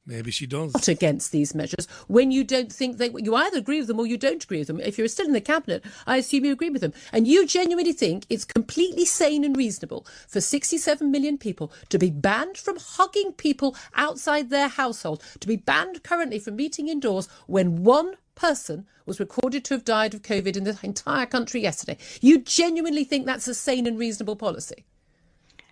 Maybe 0.06 0.30
she 0.30 0.46
does. 0.46 0.72
not 0.72 0.88
against 0.88 1.30
these 1.30 1.54
measures 1.54 1.86
when 2.08 2.30
you 2.32 2.42
don't 2.42 2.72
think 2.72 2.96
they 2.96 3.10
you 3.18 3.34
either 3.34 3.58
agree 3.58 3.78
with 3.78 3.86
them 3.86 4.00
or 4.00 4.06
you 4.06 4.16
don't 4.16 4.42
agree 4.42 4.58
with 4.58 4.66
them 4.66 4.80
if 4.80 4.96
you're 4.96 5.06
still 5.08 5.26
in 5.26 5.34
the 5.34 5.40
cabinet 5.42 5.84
i 6.06 6.16
assume 6.16 6.44
you 6.46 6.52
agree 6.52 6.70
with 6.70 6.80
them 6.80 6.94
and 7.12 7.28
you 7.28 7.46
genuinely 7.46 7.92
think 7.92 8.24
it's 8.30 8.46
completely 8.46 9.04
sane 9.04 9.44
and 9.44 9.56
reasonable 9.58 10.06
for 10.26 10.40
67 10.40 11.10
million 11.10 11.36
people 11.36 11.70
to 11.90 11.98
be 11.98 12.10
banned 12.10 12.56
from 12.56 12.78
hugging 12.80 13.32
people 13.34 13.76
outside 13.94 14.48
their 14.48 14.68
household 14.68 15.22
to 15.38 15.46
be 15.46 15.56
banned 15.56 16.02
currently 16.02 16.38
from 16.38 16.56
meeting 16.56 16.88
indoors 16.88 17.28
when 17.46 17.84
one 17.84 18.14
person 18.34 18.86
was 19.10 19.18
recorded 19.20 19.64
to 19.64 19.74
have 19.74 19.84
died 19.84 20.14
of 20.14 20.22
covid 20.22 20.56
in 20.56 20.64
the 20.64 20.78
entire 20.84 21.26
country 21.26 21.60
yesterday 21.60 21.96
you 22.20 22.38
genuinely 22.38 23.02
think 23.04 23.26
that's 23.26 23.48
a 23.48 23.54
sane 23.54 23.86
and 23.90 23.98
reasonable 23.98 24.36
policy 24.36 24.84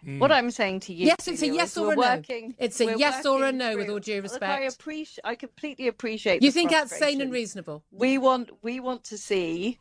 mm. 0.05 0.19
What 0.23 0.33
I'm 0.33 0.51
saying 0.51 0.81
to 0.87 0.93
you, 0.93 1.07
Yes, 1.07 1.29
it's 1.29 1.43
a 1.43 1.49
yes 1.61 1.77
or 1.77 1.93
a 1.93 1.97
no. 1.97 2.03
working- 2.03 2.55
It's 2.59 2.81
a 2.81 2.97
yes 3.05 3.25
or 3.27 3.39
a 3.39 3.41
working 3.47 3.59
no, 3.59 3.77
with 3.77 3.89
all 3.91 3.99
due 4.01 4.23
Look, 4.23 4.43
I 4.43 4.59
respect. 4.63 4.75
appreciate. 4.75 5.25
I 5.25 5.35
completely 5.35 5.87
appreciate. 5.89 6.43
You 6.43 6.51
the 6.51 6.55
think 6.59 6.71
that's 6.71 6.97
sane 7.05 7.21
and 7.21 7.33
reasonable? 7.33 7.83
We 7.93 8.17
want. 8.27 8.51
We 8.63 8.75
want 8.81 9.03
to 9.13 9.19
see 9.19 9.79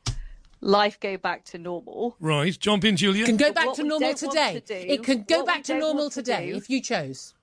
life 0.61 0.99
go 0.99 1.13
back 1.17 1.45
to 1.51 1.57
normal. 1.59 2.15
Right, 2.19 2.55
jump 2.67 2.83
in, 2.83 2.95
Julia. 2.97 3.25
Can 3.25 3.37
go 3.37 3.49
But 3.51 3.55
back 3.61 3.73
to 3.75 3.83
normal 3.83 4.13
today. 4.15 4.51
to 4.59 4.65
do- 4.73 4.93
it 4.95 5.03
can 5.03 5.19
go 5.35 5.45
back 5.45 5.63
to 5.69 5.77
normal 5.85 6.09
to 6.09 6.15
today 6.21 6.49
do- 6.51 6.57
if 6.57 6.69
you 6.69 6.81
chose. 6.81 7.33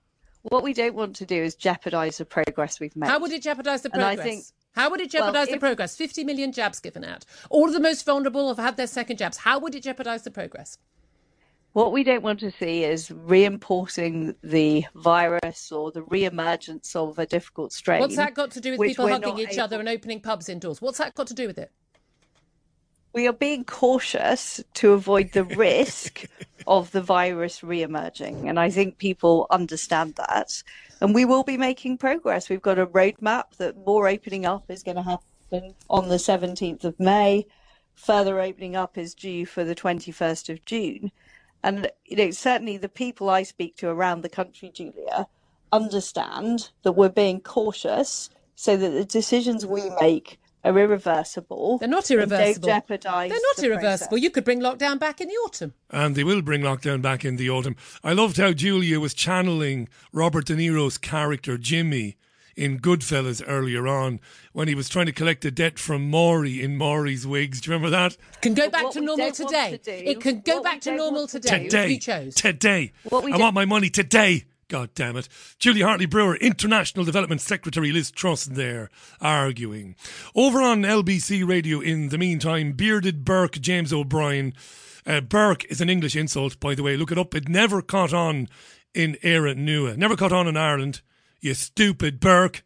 What 0.42 0.62
we 0.62 0.74
don't 0.74 0.94
want 0.94 1.14
to 1.22 1.26
do 1.34 1.40
is 1.48 1.54
jeopardize 1.54 2.18
the 2.18 2.24
progress 2.26 2.78
we've 2.80 2.94
made. 2.96 3.08
How 3.08 3.18
would 3.20 3.32
it 3.32 3.42
jeopardise 3.42 3.82
the 3.82 3.90
And 3.94 4.02
I 4.02 4.16
progress? 4.16 4.26
think- 4.34 4.44
How 4.74 4.90
would 4.90 5.00
it 5.00 5.12
well, 5.14 5.26
jeopardise 5.26 5.48
the 5.48 5.58
progress? 5.58 5.96
50 5.96 6.24
million 6.24 6.52
jabs 6.52 6.80
given 6.80 7.04
out. 7.04 7.24
All 7.48 7.66
of 7.66 7.72
the 7.72 7.80
most 7.80 8.04
vulnerable 8.04 8.48
have 8.48 8.58
had 8.58 8.76
their 8.76 8.86
second 8.86 9.18
jabs. 9.18 9.38
How 9.38 9.58
would 9.58 9.74
it 9.74 9.82
jeopardise 9.84 10.22
the 10.22 10.30
progress? 10.30 10.78
What 11.74 11.92
we 11.92 12.04
don't 12.04 12.22
want 12.22 12.38
to 12.40 12.52
see 12.52 12.84
is 12.84 13.10
reimporting 13.10 14.36
the 14.42 14.84
virus 14.94 15.72
or 15.72 15.90
the 15.90 16.02
reemergence 16.02 16.94
of 16.94 17.18
a 17.18 17.26
difficult 17.26 17.72
strain. 17.72 18.00
What's 18.00 18.16
that 18.16 18.34
got 18.34 18.52
to 18.52 18.60
do 18.60 18.76
with 18.76 18.88
people 18.88 19.08
hugging 19.08 19.38
each 19.38 19.58
other 19.58 19.80
and 19.80 19.88
opening 19.88 20.20
pubs 20.20 20.48
indoors? 20.48 20.80
What's 20.80 20.98
that 20.98 21.14
got 21.14 21.26
to 21.28 21.34
do 21.34 21.48
with 21.48 21.58
it? 21.58 21.72
We 23.14 23.28
are 23.28 23.32
being 23.32 23.64
cautious 23.64 24.62
to 24.74 24.92
avoid 24.92 25.32
the 25.32 25.44
risk 25.66 26.26
of 26.66 26.90
the 26.90 27.00
virus 27.00 27.62
re-emerging, 27.62 28.48
And 28.48 28.58
I 28.58 28.70
think 28.70 28.98
people 28.98 29.46
understand 29.50 30.16
that. 30.16 30.62
And 31.00 31.14
we 31.14 31.24
will 31.24 31.44
be 31.44 31.56
making 31.56 31.98
progress. 31.98 32.48
We've 32.48 32.60
got 32.60 32.78
a 32.78 32.86
roadmap 32.86 33.56
that 33.58 33.76
more 33.86 34.08
opening 34.08 34.46
up 34.46 34.64
is 34.68 34.82
going 34.82 34.96
to 34.96 35.02
happen 35.02 35.74
on 35.88 36.08
the 36.08 36.16
17th 36.16 36.84
of 36.84 36.98
May. 36.98 37.46
Further 37.94 38.40
opening 38.40 38.74
up 38.74 38.98
is 38.98 39.14
due 39.14 39.46
for 39.46 39.62
the 39.62 39.74
21st 39.74 40.48
of 40.48 40.64
June. 40.64 41.12
And 41.62 41.90
you 42.04 42.16
know, 42.16 42.30
certainly 42.32 42.76
the 42.76 42.88
people 42.88 43.30
I 43.30 43.44
speak 43.44 43.76
to 43.76 43.88
around 43.88 44.22
the 44.22 44.28
country, 44.28 44.70
Julia, 44.74 45.28
understand 45.72 46.70
that 46.82 46.92
we're 46.92 47.08
being 47.08 47.40
cautious 47.40 48.28
so 48.56 48.76
that 48.76 48.90
the 48.90 49.04
decisions 49.04 49.64
we 49.64 49.90
make 50.00 50.38
are 50.64 50.78
irreversible. 50.78 51.78
They're 51.78 51.88
not 51.88 52.10
irreversible. 52.10 52.68
Don't 52.68 52.76
jeopardize. 52.76 53.30
They're 53.30 53.38
not 53.40 53.56
the 53.56 53.66
irreversible. 53.66 54.08
process. 54.08 54.22
You 54.22 54.30
could 54.30 54.44
bring 54.44 54.60
lockdown 54.60 54.98
back 54.98 55.20
in 55.20 55.28
the 55.28 55.34
autumn. 55.34 55.74
and 55.90 56.14
they 56.14 56.24
will 56.24 56.42
bring 56.42 56.62
lockdown 56.62 57.02
back 57.02 57.24
in 57.24 57.36
the 57.36 57.50
autumn. 57.50 57.76
I 58.02 58.12
loved 58.12 58.36
how 58.38 58.52
Julia 58.52 58.98
was 59.00 59.14
channeling 59.14 59.88
Robert 60.12 60.46
De 60.46 60.54
Niro's 60.56 60.98
character 60.98 61.58
Jimmy 61.58 62.16
in 62.56 62.78
Goodfellas 62.78 63.42
earlier 63.48 63.88
on 63.88 64.20
when 64.52 64.68
he 64.68 64.76
was 64.76 64.88
trying 64.88 65.06
to 65.06 65.12
collect 65.12 65.44
a 65.44 65.50
debt 65.50 65.76
from 65.76 66.08
Morrie 66.10 66.60
in 66.62 66.76
Morrie's 66.78 67.26
wigs. 67.26 67.60
Do 67.60 67.70
you 67.70 67.74
remember 67.76 67.90
that? 67.90 68.16
Can 68.42 68.54
go 68.54 68.70
back 68.70 68.90
to 68.92 69.00
normal 69.00 69.32
today. 69.32 69.72
to 69.72 69.78
do- 69.78 69.90
it 70.10 70.20
can 70.20 70.40
go 70.40 70.62
back 70.62 70.80
to 70.82 70.92
normal 70.94 71.22
want 71.22 71.30
to 71.30 71.40
today 71.40 71.64
Today. 71.64 71.84
if 71.86 71.90
you 71.90 71.98
chose. 71.98 72.34
Today. 72.36 72.92
What 73.08 73.24
we 73.24 73.32
I 73.32 73.36
do- 73.38 73.42
want 73.42 73.54
my 73.56 73.64
money 73.64 73.90
today. 73.90 74.44
God 74.74 74.92
damn 74.96 75.16
it. 75.16 75.28
Julie 75.60 75.82
Hartley 75.82 76.06
Brewer, 76.06 76.34
International 76.34 77.04
Development 77.04 77.40
Secretary 77.40 77.92
Liz 77.92 78.10
Truss 78.10 78.44
there 78.44 78.90
arguing. 79.20 79.94
Over 80.34 80.60
on 80.60 80.82
LBC 80.82 81.48
Radio 81.48 81.78
in 81.78 82.08
the 82.08 82.18
meantime, 82.18 82.72
Bearded 82.72 83.24
berk 83.24 83.60
James 83.60 83.92
O'Brien. 83.92 84.52
Uh, 85.06 85.20
berk 85.20 85.64
is 85.66 85.80
an 85.80 85.88
English 85.88 86.16
insult, 86.16 86.58
by 86.58 86.74
the 86.74 86.82
way. 86.82 86.96
Look 86.96 87.12
it 87.12 87.18
up. 87.18 87.36
It 87.36 87.48
never 87.48 87.82
caught 87.82 88.12
on 88.12 88.48
in 88.92 89.16
Era 89.22 89.54
Nua. 89.54 89.96
Never 89.96 90.16
caught 90.16 90.32
on 90.32 90.48
in 90.48 90.56
Ireland. 90.56 91.02
You 91.40 91.54
stupid 91.54 92.18
berk 92.18 92.64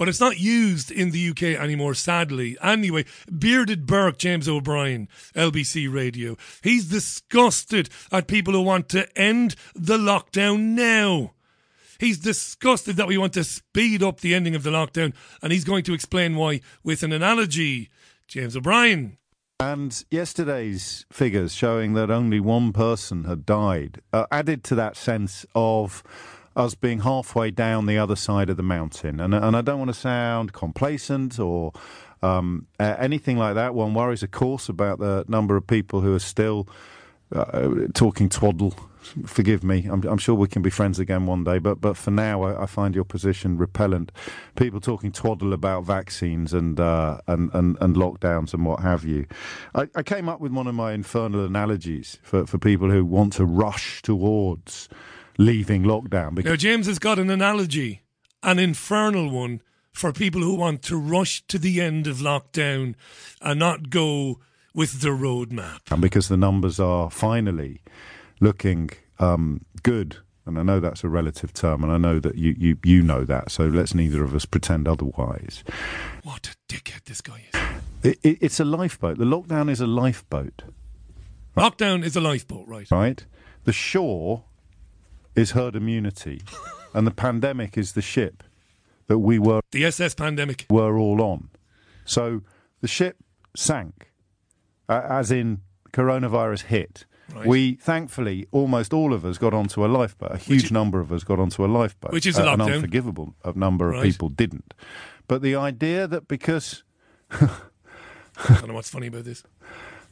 but 0.00 0.08
it's 0.08 0.18
not 0.18 0.40
used 0.40 0.90
in 0.90 1.10
the 1.10 1.28
UK 1.28 1.42
anymore, 1.60 1.92
sadly. 1.92 2.56
Anyway, 2.62 3.04
Bearded 3.30 3.84
berk, 3.84 4.16
James 4.16 4.48
O'Brien, 4.48 5.10
LBC 5.34 5.92
Radio. 5.92 6.38
He's 6.62 6.88
disgusted 6.88 7.90
at 8.10 8.26
people 8.26 8.54
who 8.54 8.62
want 8.62 8.88
to 8.88 9.06
end 9.14 9.56
the 9.74 9.98
lockdown 9.98 10.74
now. 10.74 11.34
He's 11.98 12.18
disgusted 12.18 12.96
that 12.96 13.08
we 13.08 13.18
want 13.18 13.34
to 13.34 13.44
speed 13.44 14.02
up 14.02 14.20
the 14.20 14.34
ending 14.34 14.54
of 14.54 14.62
the 14.62 14.70
lockdown, 14.70 15.12
and 15.42 15.52
he's 15.52 15.64
going 15.64 15.84
to 15.84 15.92
explain 15.92 16.34
why 16.34 16.62
with 16.82 17.02
an 17.02 17.12
analogy. 17.12 17.90
James 18.26 18.56
O'Brien. 18.56 19.18
And 19.60 20.02
yesterday's 20.10 21.04
figures 21.12 21.52
showing 21.52 21.92
that 21.92 22.10
only 22.10 22.40
one 22.40 22.72
person 22.72 23.24
had 23.24 23.44
died 23.44 24.00
uh, 24.14 24.24
added 24.32 24.64
to 24.64 24.74
that 24.76 24.96
sense 24.96 25.44
of 25.54 26.02
us 26.56 26.74
being 26.74 27.00
halfway 27.00 27.50
down 27.50 27.86
the 27.86 27.98
other 27.98 28.16
side 28.16 28.50
of 28.50 28.56
the 28.56 28.62
mountain. 28.62 29.20
And, 29.20 29.34
and 29.34 29.56
I 29.56 29.60
don't 29.60 29.78
want 29.78 29.90
to 29.90 29.94
sound 29.94 30.52
complacent 30.52 31.38
or 31.38 31.72
um, 32.22 32.66
anything 32.78 33.36
like 33.36 33.54
that. 33.54 33.74
One 33.74 33.94
worries, 33.94 34.22
of 34.22 34.30
course, 34.30 34.68
about 34.68 34.98
the 34.98 35.24
number 35.28 35.56
of 35.56 35.66
people 35.66 36.00
who 36.00 36.14
are 36.14 36.20
still 36.20 36.68
uh, 37.34 37.86
talking 37.94 38.28
twaddle. 38.28 38.74
Forgive 39.24 39.64
me. 39.64 39.86
I'm, 39.90 40.02
I'm 40.04 40.18
sure 40.18 40.34
we 40.34 40.46
can 40.46 40.60
be 40.60 40.68
friends 40.68 40.98
again 40.98 41.24
one 41.24 41.42
day, 41.42 41.58
but 41.58 41.80
but 41.80 41.96
for 41.96 42.10
now, 42.10 42.42
I, 42.42 42.64
I 42.64 42.66
find 42.66 42.94
your 42.94 43.04
position 43.04 43.56
repellent. 43.56 44.12
People 44.56 44.78
talking 44.78 45.10
twaddle 45.10 45.54
about 45.54 45.84
vaccines 45.84 46.52
and 46.52 46.78
uh, 46.78 47.18
and, 47.26 47.50
and 47.54 47.78
and 47.80 47.96
lockdowns 47.96 48.52
and 48.52 48.66
what 48.66 48.80
have 48.80 49.04
you. 49.04 49.24
I, 49.74 49.88
I 49.94 50.02
came 50.02 50.28
up 50.28 50.40
with 50.40 50.52
one 50.52 50.66
of 50.66 50.74
my 50.74 50.92
infernal 50.92 51.46
analogies 51.46 52.18
for, 52.22 52.46
for 52.46 52.58
people 52.58 52.90
who 52.90 53.06
want 53.06 53.32
to 53.34 53.46
rush 53.46 54.02
towards 54.02 54.90
leaving 55.40 55.82
lockdown 55.84 56.34
because 56.34 56.50
Now, 56.50 56.56
James 56.56 56.86
has 56.86 56.98
got 56.98 57.18
an 57.18 57.30
analogy, 57.30 58.02
an 58.42 58.58
infernal 58.58 59.30
one, 59.30 59.62
for 59.92 60.12
people 60.12 60.42
who 60.42 60.54
want 60.54 60.82
to 60.82 60.96
rush 60.96 61.42
to 61.48 61.58
the 61.58 61.80
end 61.80 62.06
of 62.06 62.18
lockdown 62.18 62.94
and 63.40 63.58
not 63.58 63.90
go 63.90 64.38
with 64.74 65.00
the 65.00 65.08
roadmap. 65.08 65.80
and 65.90 66.00
because 66.00 66.28
the 66.28 66.36
numbers 66.36 66.78
are 66.78 67.10
finally 67.10 67.80
looking 68.40 68.90
um, 69.18 69.64
good. 69.82 70.18
And 70.46 70.58
I 70.58 70.62
know 70.62 70.80
that's 70.80 71.04
a 71.04 71.08
relative 71.08 71.52
term, 71.52 71.84
and 71.84 71.92
I 71.92 71.98
know 71.98 72.18
that 72.18 72.36
you, 72.36 72.56
you, 72.58 72.76
you 72.82 73.02
know 73.02 73.24
that. 73.24 73.50
So 73.50 73.66
let's 73.66 73.94
neither 73.94 74.24
of 74.24 74.34
us 74.34 74.46
pretend 74.46 74.88
otherwise. 74.88 75.62
What 76.22 76.48
a 76.48 76.72
dickhead 76.72 77.04
this 77.04 77.20
guy 77.20 77.44
is. 77.52 77.60
It, 78.02 78.18
it, 78.22 78.38
it's 78.40 78.58
a 78.58 78.64
lifeboat. 78.64 79.18
The 79.18 79.24
lockdown 79.24 79.70
is 79.70 79.80
a 79.80 79.86
lifeboat, 79.86 80.62
Lockdown 81.56 82.04
is 82.04 82.16
a 82.16 82.20
lifeboat, 82.20 82.66
right? 82.66 82.90
right? 82.90 83.24
The 83.64 83.72
shore 83.72 84.44
is 85.40 85.50
herd 85.52 85.74
immunity, 85.74 86.42
and 86.94 87.06
the 87.06 87.10
pandemic 87.10 87.76
is 87.76 87.92
the 87.94 88.02
ship 88.02 88.42
that 89.08 89.18
we 89.18 89.38
were 89.38 89.60
The 89.72 89.84
SS 89.86 90.14
pandemic. 90.14 90.66
were 90.70 90.96
all 90.98 91.20
on. 91.20 91.48
So 92.04 92.42
the 92.80 92.88
ship 92.88 93.16
sank, 93.56 94.10
uh, 94.88 95.02
as 95.08 95.30
in 95.32 95.62
coronavirus 95.92 96.62
hit. 96.62 97.04
Right. 97.34 97.46
We 97.46 97.74
thankfully, 97.74 98.46
almost 98.50 98.92
all 98.92 99.12
of 99.14 99.24
us 99.24 99.38
got 99.38 99.54
onto 99.54 99.84
a 99.84 99.88
lifeboat. 99.88 100.32
A 100.32 100.36
huge 100.36 100.72
number 100.72 100.98
of 101.00 101.12
us 101.12 101.22
got 101.22 101.38
onto 101.38 101.64
a 101.64 101.68
lifeboat, 101.68 102.12
Which 102.12 102.26
is 102.26 102.36
a 102.38 102.48
Uh, 102.48 102.54
an 102.54 102.60
unforgivable 102.60 103.34
number 103.54 103.88
of 103.88 103.94
Right. 103.94 104.02
people 104.04 104.28
didn't. 104.28 104.74
But 105.28 105.40
the 105.42 105.54
idea 105.54 106.08
that 106.08 106.26
because 106.26 106.82
I 107.30 107.48
don't 108.48 108.68
know 108.68 108.74
what's 108.74 108.90
funny 108.90 109.06
about 109.06 109.24
this. 109.24 109.44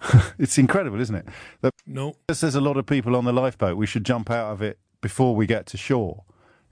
it's 0.39 0.59
incredible, 0.59 1.01
isn't 1.01 1.15
it? 1.17 1.27
That 1.61 1.73
No. 1.87 2.15
because 2.29 2.41
there's 2.41 2.55
a 2.55 2.61
lot 2.61 2.77
of 2.77 2.87
people 2.87 3.17
on 3.17 3.25
the 3.25 3.33
lifeboat, 3.33 3.77
we 3.77 3.87
should 3.87 4.05
jump 4.05 4.31
out 4.31 4.53
of 4.53 4.63
it 4.63 4.79
before 5.01 5.35
we 5.35 5.47
get 5.47 5.67
to 5.67 5.77
shore. 5.77 6.25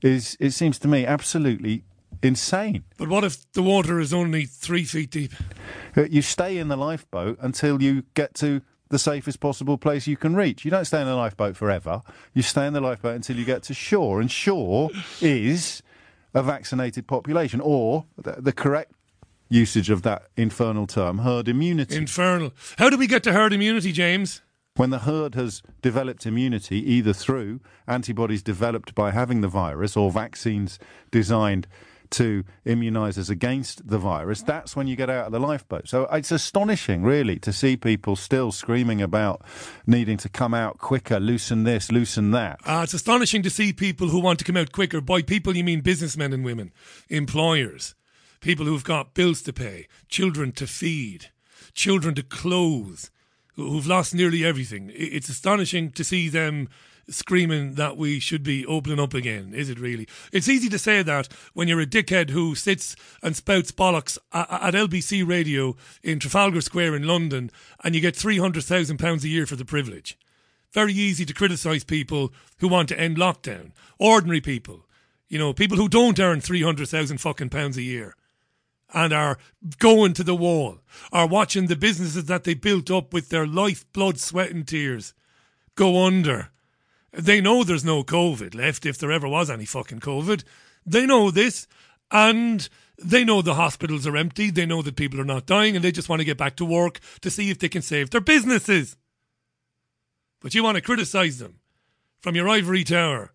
Is 0.02 0.36
it 0.40 0.50
seems 0.50 0.78
to 0.80 0.88
me 0.88 1.06
absolutely 1.06 1.84
insane. 2.22 2.84
But 2.98 3.08
what 3.08 3.24
if 3.24 3.50
the 3.52 3.62
water 3.62 4.00
is 4.00 4.12
only 4.12 4.46
three 4.46 4.84
feet 4.84 5.10
deep? 5.10 5.32
Uh, 5.96 6.04
You 6.04 6.22
stay 6.22 6.58
in 6.58 6.68
the 6.68 6.76
lifeboat 6.76 7.38
until 7.40 7.82
you 7.82 8.04
get 8.14 8.34
to 8.34 8.62
the 8.88 8.98
safest 8.98 9.40
possible 9.40 9.76
place 9.78 10.06
you 10.06 10.16
can 10.16 10.36
reach. 10.36 10.64
You 10.64 10.70
don't 10.70 10.84
stay 10.84 11.00
in 11.00 11.06
the 11.06 11.16
lifeboat 11.16 11.56
forever. 11.56 12.02
You 12.34 12.42
stay 12.42 12.66
in 12.66 12.72
the 12.72 12.80
lifeboat 12.80 13.16
until 13.16 13.36
you 13.36 13.44
get 13.44 13.62
to 13.64 13.74
shore, 13.74 14.20
and 14.20 14.30
shore 14.30 14.90
is 15.20 15.82
a 16.34 16.42
vaccinated 16.42 17.06
population, 17.06 17.60
or 17.60 18.04
the, 18.16 18.36
the 18.38 18.52
correct 18.52 18.92
usage 19.48 19.90
of 19.90 20.02
that 20.02 20.26
infernal 20.36 20.86
term, 20.86 21.18
herd 21.18 21.48
immunity. 21.48 21.96
Infernal. 21.96 22.52
How 22.78 22.90
do 22.90 22.96
we 22.96 23.06
get 23.06 23.22
to 23.24 23.32
herd 23.32 23.52
immunity, 23.52 23.92
James? 23.92 24.42
When 24.76 24.90
the 24.90 25.00
herd 25.00 25.34
has 25.34 25.62
developed 25.82 26.26
immunity, 26.26 26.78
either 26.92 27.12
through 27.12 27.60
antibodies 27.86 28.42
developed 28.42 28.94
by 28.94 29.10
having 29.10 29.40
the 29.40 29.48
virus 29.48 29.96
or 29.96 30.10
vaccines 30.10 30.78
designed 31.10 31.66
to 32.10 32.44
immunize 32.64 33.18
us 33.18 33.28
against 33.28 33.88
the 33.88 33.98
virus, 33.98 34.42
that's 34.42 34.76
when 34.76 34.86
you 34.86 34.96
get 34.96 35.10
out 35.10 35.26
of 35.26 35.32
the 35.32 35.40
lifeboat. 35.40 35.88
So 35.88 36.04
it's 36.12 36.30
astonishing, 36.30 37.02
really, 37.02 37.38
to 37.40 37.52
see 37.52 37.76
people 37.76 38.16
still 38.16 38.52
screaming 38.52 39.02
about 39.02 39.42
needing 39.86 40.16
to 40.18 40.28
come 40.28 40.54
out 40.54 40.78
quicker, 40.78 41.18
loosen 41.18 41.64
this, 41.64 41.90
loosen 41.90 42.30
that. 42.30 42.60
Uh, 42.64 42.82
it's 42.84 42.94
astonishing 42.94 43.42
to 43.42 43.50
see 43.50 43.72
people 43.72 44.08
who 44.08 44.20
want 44.20 44.38
to 44.38 44.44
come 44.44 44.56
out 44.56 44.72
quicker. 44.72 45.00
By 45.00 45.22
people, 45.22 45.56
you 45.56 45.64
mean 45.64 45.80
businessmen 45.80 46.32
and 46.32 46.44
women, 46.44 46.72
employers, 47.08 47.94
people 48.40 48.66
who've 48.66 48.84
got 48.84 49.14
bills 49.14 49.42
to 49.42 49.52
pay, 49.52 49.88
children 50.08 50.52
to 50.52 50.66
feed, 50.66 51.30
children 51.74 52.14
to 52.14 52.22
clothe, 52.22 53.06
who've 53.56 53.86
lost 53.86 54.14
nearly 54.14 54.44
everything. 54.44 54.90
It's 54.94 55.28
astonishing 55.28 55.90
to 55.92 56.04
see 56.04 56.28
them 56.28 56.68
screaming 57.08 57.74
that 57.74 57.96
we 57.96 58.18
should 58.18 58.42
be 58.42 58.66
opening 58.66 58.98
up 58.98 59.14
again. 59.14 59.52
Is 59.54 59.70
it 59.70 59.78
really? 59.78 60.08
It's 60.32 60.48
easy 60.48 60.68
to 60.68 60.78
say 60.78 61.02
that 61.02 61.28
when 61.54 61.68
you're 61.68 61.80
a 61.80 61.86
dickhead 61.86 62.30
who 62.30 62.54
sits 62.56 62.96
and 63.22 63.36
spouts 63.36 63.70
bollocks 63.72 64.18
at 64.32 64.74
LBC 64.74 65.26
radio 65.26 65.76
in 66.02 66.18
Trafalgar 66.18 66.60
Square 66.60 66.96
in 66.96 67.04
London 67.06 67.50
and 67.84 67.94
you 67.94 68.00
get 68.00 68.14
£300,000 68.14 69.22
a 69.24 69.28
year 69.28 69.46
for 69.46 69.56
the 69.56 69.64
privilege. 69.64 70.18
very 70.72 70.92
easy 70.92 71.24
to 71.24 71.32
criticise 71.32 71.84
people 71.84 72.32
who 72.58 72.68
want 72.68 72.88
to 72.88 73.00
end 73.00 73.16
lockdown. 73.16 73.70
Ordinary 73.98 74.40
people, 74.40 74.86
you 75.28 75.38
know, 75.38 75.52
people 75.54 75.76
who 75.78 75.88
don't 75.88 76.18
earn 76.20 76.40
three 76.40 76.62
hundred 76.62 76.88
thousand 76.88 77.18
fucking 77.18 77.48
pounds 77.50 77.76
a 77.76 77.82
year 77.82 78.14
and 78.94 79.12
are 79.12 79.38
going 79.78 80.12
to 80.14 80.24
the 80.24 80.34
wall, 80.34 80.78
are 81.12 81.26
watching 81.26 81.66
the 81.66 81.76
businesses 81.76 82.26
that 82.26 82.44
they 82.44 82.54
built 82.54 82.90
up 82.90 83.12
with 83.12 83.28
their 83.28 83.46
life, 83.46 83.90
blood, 83.92 84.18
sweat, 84.18 84.50
and 84.50 84.66
tears 84.66 85.14
go 85.74 86.04
under. 86.04 86.50
They 87.12 87.40
know 87.40 87.64
there's 87.64 87.84
no 87.84 88.04
COVID 88.04 88.54
left 88.54 88.86
if 88.86 88.98
there 88.98 89.12
ever 89.12 89.28
was 89.28 89.50
any 89.50 89.64
fucking 89.64 90.00
COVID. 90.00 90.44
They 90.84 91.06
know 91.06 91.30
this, 91.30 91.66
and 92.10 92.68
they 92.98 93.24
know 93.24 93.42
the 93.42 93.54
hospitals 93.54 94.06
are 94.06 94.16
empty. 94.16 94.50
They 94.50 94.66
know 94.66 94.82
that 94.82 94.96
people 94.96 95.20
are 95.20 95.24
not 95.24 95.46
dying, 95.46 95.76
and 95.76 95.84
they 95.84 95.92
just 95.92 96.08
want 96.08 96.20
to 96.20 96.26
get 96.26 96.38
back 96.38 96.56
to 96.56 96.64
work 96.64 97.00
to 97.22 97.30
see 97.30 97.50
if 97.50 97.58
they 97.58 97.68
can 97.68 97.82
save 97.82 98.10
their 98.10 98.20
businesses. 98.20 98.96
But 100.40 100.54
you 100.54 100.62
want 100.62 100.76
to 100.76 100.82
criticise 100.82 101.38
them 101.38 101.60
from 102.20 102.36
your 102.36 102.48
ivory 102.48 102.84
tower 102.84 103.32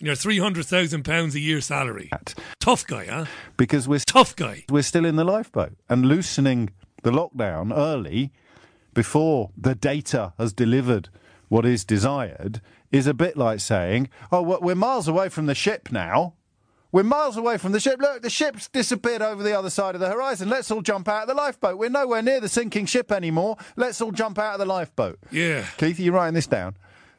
your 0.00 0.14
three 0.14 0.38
hundred 0.38 0.66
thousand 0.66 1.04
pounds 1.04 1.34
a 1.34 1.40
year 1.40 1.60
salary. 1.60 2.10
Tough 2.58 2.86
guy, 2.86 3.06
huh? 3.06 3.26
because 3.56 3.86
we're 3.86 3.98
Tough 4.00 4.34
guy. 4.36 4.64
we're 4.70 4.82
still 4.82 5.04
in 5.04 5.16
the 5.16 5.24
lifeboat 5.24 5.72
and 5.88 6.06
loosening 6.06 6.70
the 7.02 7.10
lockdown 7.10 7.76
early 7.76 8.32
before 8.94 9.50
the 9.56 9.74
data 9.74 10.32
has 10.38 10.52
delivered 10.52 11.08
what 11.48 11.64
is 11.64 11.84
desired 11.84 12.60
is 12.92 13.06
a 13.06 13.14
bit 13.14 13.36
like 13.36 13.60
saying, 13.60 14.08
"Oh, 14.32 14.42
we're 14.42 14.74
miles 14.74 15.06
away 15.08 15.28
from 15.28 15.46
the 15.46 15.54
ship 15.54 15.90
now. 15.92 16.34
We're 16.92 17.04
miles 17.04 17.36
away 17.36 17.56
from 17.56 17.70
the 17.70 17.78
ship. 17.78 18.00
Look, 18.00 18.22
the 18.22 18.30
ship's 18.30 18.66
disappeared 18.68 19.22
over 19.22 19.44
the 19.44 19.56
other 19.56 19.70
side 19.70 19.94
of 19.94 20.00
the 20.00 20.08
horizon. 20.10 20.48
Let's 20.48 20.72
all 20.72 20.82
jump 20.82 21.06
out 21.06 21.22
of 21.22 21.28
the 21.28 21.34
lifeboat. 21.34 21.78
We're 21.78 21.88
nowhere 21.88 22.20
near 22.20 22.40
the 22.40 22.48
sinking 22.48 22.86
ship 22.86 23.12
anymore. 23.12 23.56
Let's 23.76 24.00
all 24.00 24.10
jump 24.10 24.38
out 24.40 24.54
of 24.54 24.58
the 24.58 24.66
lifeboat." 24.66 25.18
Yeah. 25.30 25.64
Keith, 25.76 25.98
are 26.00 26.02
you 26.02 26.10
writing 26.12 26.34
this 26.34 26.48
down? 26.48 26.76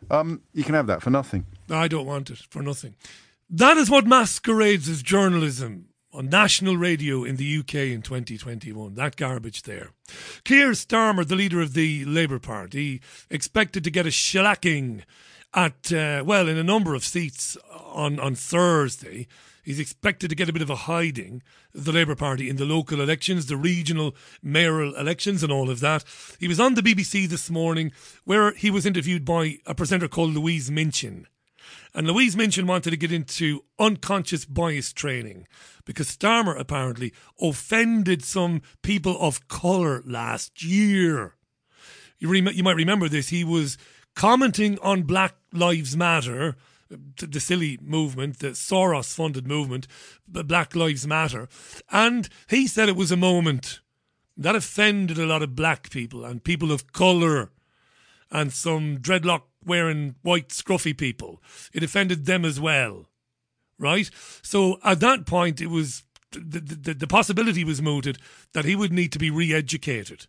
Um, 0.10 0.42
you 0.54 0.64
can 0.66 0.76
have 0.76 0.88
that 0.88 1.02
for 1.02 1.10
nothing. 1.10 1.46
I 1.70 1.88
don't 1.88 2.06
want 2.06 2.30
it 2.30 2.39
for 2.50 2.62
nothing. 2.62 2.96
That 3.50 3.77
is 3.77 3.89
what 3.89 4.08
masquerades 4.08 4.88
as 4.88 5.03
journalism 5.03 5.88
on 6.13 6.30
national 6.30 6.77
radio 6.77 7.24
in 7.24 7.38
the 7.38 7.58
UK 7.60 7.75
in 7.75 8.01
2021. 8.01 8.96
That 8.96 9.15
garbage 9.15 9.63
there. 9.63 9.91
Keir 10.44 10.72
Starmer, 10.72 11.27
the 11.27 11.36
leader 11.36 11.62
of 11.62 11.74
the 11.74 12.06
Labour 12.06 12.39
Party, 12.39 13.01
expected 13.30 13.84
to 13.84 13.91
get 13.91 14.06
a 14.06 14.10
shellacking 14.10 15.03
at, 15.53 15.91
uh, 15.91 16.24
well, 16.25 16.48
in 16.48 16.58
a 16.58 16.63
number 16.63 16.94
of 16.94 17.03
seats 17.03 17.58
on, 17.74 18.20
on 18.20 18.36
Thursday. 18.36 19.27
He's 19.63 19.80
expected 19.80 20.30
to 20.30 20.36
get 20.36 20.50
a 20.50 20.53
bit 20.53 20.62
of 20.62 20.70
a 20.70 20.75
hiding, 20.75 21.44
the 21.74 21.91
Labour 21.91 22.15
Party, 22.15 22.50
in 22.50 22.56
the 22.56 22.65
local 22.65 23.00
elections, 23.00 23.46
the 23.46 23.58
regional 23.58 24.15
mayoral 24.41 24.96
elections, 24.96 25.44
and 25.44 25.51
all 25.51 25.70
of 25.70 25.82
that. 25.82 26.03
He 26.39 26.48
was 26.48 26.60
on 26.60 26.74
the 26.74 26.82
BBC 26.82 27.27
this 27.27 27.50
morning 27.50 27.91
where 28.24 28.53
he 28.53 28.72
was 28.72 28.86
interviewed 28.86 29.24
by 29.24 29.60
a 29.65 29.75
presenter 29.75 30.08
called 30.08 30.34
Louise 30.34 30.72
Minchin. 30.72 31.27
And 31.93 32.07
Louise 32.07 32.38
Minchin 32.38 32.67
wanted 32.67 32.91
to 32.91 32.98
get 32.98 33.12
into 33.12 33.65
unconscious 33.77 34.45
bias 34.45 34.93
training 34.93 35.48
because 35.83 36.15
Starmer 36.15 36.57
apparently 36.57 37.13
offended 37.39 38.24
some 38.24 38.62
people 38.81 39.17
of 39.19 39.48
colour 39.50 40.01
last 40.05 40.63
year. 40.63 41.36
You, 42.17 42.31
rem- 42.31 42.48
you 42.53 42.63
might 42.63 42.77
remember 42.77 43.10
this. 43.10 43.29
He 43.29 43.43
was 43.43 43.77
commenting 44.15 44.79
on 44.79 45.03
Black 45.03 45.36
Lives 45.51 45.98
Matter, 45.98 46.55
the 46.89 47.39
silly 47.39 47.77
movement, 47.81 48.39
the 48.39 48.50
Soros 48.50 49.13
funded 49.13 49.48
movement, 49.48 49.88
Black 50.27 50.75
Lives 50.75 51.05
Matter. 51.05 51.50
And 51.91 52.29
he 52.50 52.67
said 52.67 52.88
it 52.88 52.95
was 52.95 53.12
a 53.12 53.17
moment 53.17 53.81
that 54.38 54.55
offended 54.55 55.19
a 55.19 55.25
lot 55.25 55.43
of 55.43 55.55
black 55.55 55.89
people 55.89 56.24
and 56.24 56.43
people 56.43 56.71
of 56.71 56.93
colour 56.93 57.51
and 58.32 58.52
some 58.54 58.98
dreadlock 58.98 59.44
wearing 59.66 60.16
white 60.22 60.50
scruffy 60.50 60.98
people. 60.98 61.42
It 61.74 61.84
offended 61.84 62.26
them 62.26 62.46
as 62.46 62.60
well. 62.60 63.08
Right? 63.78 64.10
So 64.42 64.78
at 64.84 65.00
that 65.00 65.26
point, 65.26 65.60
it 65.60 65.68
was 65.68 66.04
the, 66.32 66.60
the, 66.60 66.94
the 66.94 67.08
possibility 67.08 67.63
was 67.63 67.82
mooted 67.82 68.17
that 68.54 68.65
he 68.65 68.76
would 68.76 68.94
need 68.94 69.12
to 69.13 69.20
be 69.20 69.30
re 69.30 69.54
educated. 69.54 70.28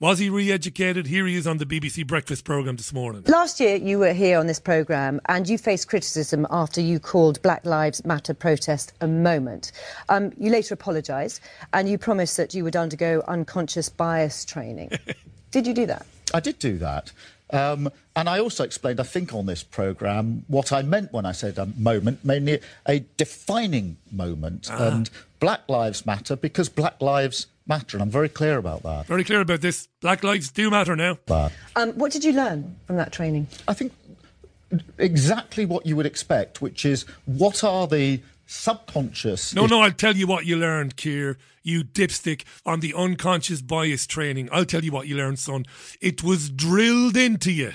Was 0.00 0.18
he 0.18 0.28
re 0.28 0.50
educated? 0.50 1.06
Here 1.06 1.24
he 1.26 1.36
is 1.36 1.46
on 1.46 1.58
the 1.58 1.64
BBC 1.64 2.06
Breakfast 2.06 2.44
programme 2.44 2.76
this 2.76 2.92
morning. 2.92 3.22
Last 3.26 3.60
year, 3.60 3.76
you 3.76 3.98
were 4.00 4.12
here 4.12 4.38
on 4.38 4.46
this 4.48 4.58
programme 4.58 5.20
and 5.26 5.48
you 5.48 5.56
faced 5.56 5.88
criticism 5.88 6.46
after 6.50 6.80
you 6.80 6.98
called 6.98 7.40
Black 7.42 7.64
Lives 7.64 8.04
Matter 8.04 8.34
protest 8.34 8.92
a 9.00 9.06
moment. 9.06 9.70
Um, 10.08 10.32
you 10.36 10.50
later 10.50 10.74
apologised 10.74 11.40
and 11.72 11.88
you 11.88 11.96
promised 11.96 12.36
that 12.36 12.54
you 12.54 12.64
would 12.64 12.76
undergo 12.76 13.22
unconscious 13.28 13.88
bias 13.88 14.44
training. 14.44 14.90
Did 15.54 15.68
you 15.68 15.72
do 15.72 15.86
that? 15.86 16.04
I 16.34 16.40
did 16.40 16.58
do 16.58 16.78
that. 16.78 17.12
Um, 17.50 17.88
and 18.16 18.28
I 18.28 18.40
also 18.40 18.64
explained, 18.64 18.98
I 18.98 19.04
think, 19.04 19.32
on 19.32 19.46
this 19.46 19.62
programme, 19.62 20.44
what 20.48 20.72
I 20.72 20.82
meant 20.82 21.12
when 21.12 21.24
I 21.24 21.30
said 21.30 21.58
a 21.58 21.66
moment, 21.66 22.24
mainly 22.24 22.58
a 22.88 23.04
defining 23.16 23.96
moment. 24.10 24.68
And 24.68 25.08
Black 25.38 25.60
Lives 25.68 26.04
Matter 26.04 26.34
because 26.34 26.68
Black 26.68 27.00
Lives 27.00 27.46
Matter. 27.68 27.96
And 27.96 28.02
I'm 28.02 28.10
very 28.10 28.28
clear 28.28 28.58
about 28.58 28.82
that. 28.82 29.06
Very 29.06 29.22
clear 29.22 29.42
about 29.42 29.60
this. 29.60 29.86
Black 30.00 30.24
lives 30.24 30.50
do 30.50 30.70
matter 30.70 30.96
now. 30.96 31.18
But 31.24 31.52
Um, 31.76 31.92
what 31.92 32.10
did 32.10 32.24
you 32.24 32.32
learn 32.32 32.74
from 32.88 32.96
that 32.96 33.12
training? 33.12 33.46
I 33.68 33.74
think 33.74 33.92
exactly 34.98 35.64
what 35.64 35.86
you 35.86 35.94
would 35.94 36.06
expect, 36.06 36.60
which 36.60 36.84
is 36.84 37.04
what 37.26 37.62
are 37.62 37.86
the 37.86 38.20
subconscious. 38.54 39.54
No, 39.54 39.66
no, 39.66 39.82
I'll 39.82 39.92
tell 39.92 40.16
you 40.16 40.26
what 40.26 40.46
you 40.46 40.56
learned, 40.56 40.96
Keir. 40.96 41.38
You 41.62 41.84
dipstick 41.84 42.44
on 42.64 42.80
the 42.80 42.94
unconscious 42.94 43.60
bias 43.62 44.06
training. 44.06 44.48
I'll 44.52 44.64
tell 44.64 44.84
you 44.84 44.92
what 44.92 45.08
you 45.08 45.16
learned, 45.16 45.38
son. 45.38 45.64
It 46.00 46.22
was 46.22 46.50
drilled 46.50 47.16
into 47.16 47.52
you 47.52 47.72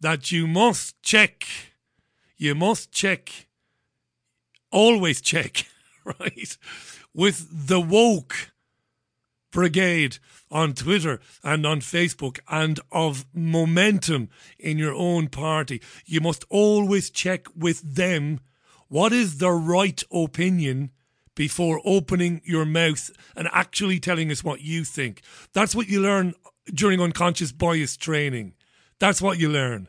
that 0.00 0.30
you 0.30 0.46
must 0.46 1.00
check. 1.02 1.46
You 2.36 2.54
must 2.54 2.92
check. 2.92 3.46
Always 4.70 5.20
check, 5.20 5.66
right? 6.04 6.56
With 7.14 7.68
the 7.68 7.80
woke 7.80 8.52
brigade 9.50 10.18
on 10.50 10.74
Twitter 10.74 11.20
and 11.42 11.64
on 11.64 11.80
Facebook 11.80 12.38
and 12.48 12.80
of 12.90 13.24
momentum 13.32 14.28
in 14.58 14.78
your 14.78 14.94
own 14.94 15.28
party. 15.28 15.80
You 16.04 16.20
must 16.20 16.44
always 16.50 17.08
check 17.08 17.46
with 17.56 17.80
them 17.94 18.40
what 18.88 19.12
is 19.12 19.38
the 19.38 19.50
right 19.50 20.02
opinion 20.12 20.90
before 21.34 21.80
opening 21.84 22.40
your 22.44 22.64
mouth 22.64 23.10
and 23.36 23.48
actually 23.52 23.98
telling 23.98 24.30
us 24.30 24.44
what 24.44 24.60
you 24.60 24.84
think. 24.84 25.22
That's 25.52 25.74
what 25.74 25.88
you 25.88 26.00
learn 26.00 26.34
during 26.72 27.00
unconscious 27.00 27.52
bias 27.52 27.96
training. 27.96 28.54
That's 28.98 29.20
what 29.20 29.38
you 29.38 29.48
learn. 29.48 29.88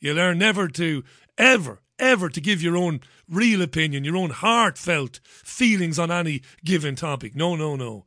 You 0.00 0.14
learn 0.14 0.38
never 0.38 0.68
to, 0.68 1.02
ever, 1.38 1.80
ever 1.98 2.28
to 2.28 2.40
give 2.40 2.62
your 2.62 2.76
own 2.76 3.00
real 3.28 3.62
opinion, 3.62 4.04
your 4.04 4.16
own 4.16 4.30
heartfelt 4.30 5.20
feelings 5.24 5.98
on 5.98 6.10
any 6.10 6.42
given 6.64 6.94
topic. 6.94 7.34
No, 7.34 7.56
no, 7.56 7.76
no. 7.76 8.04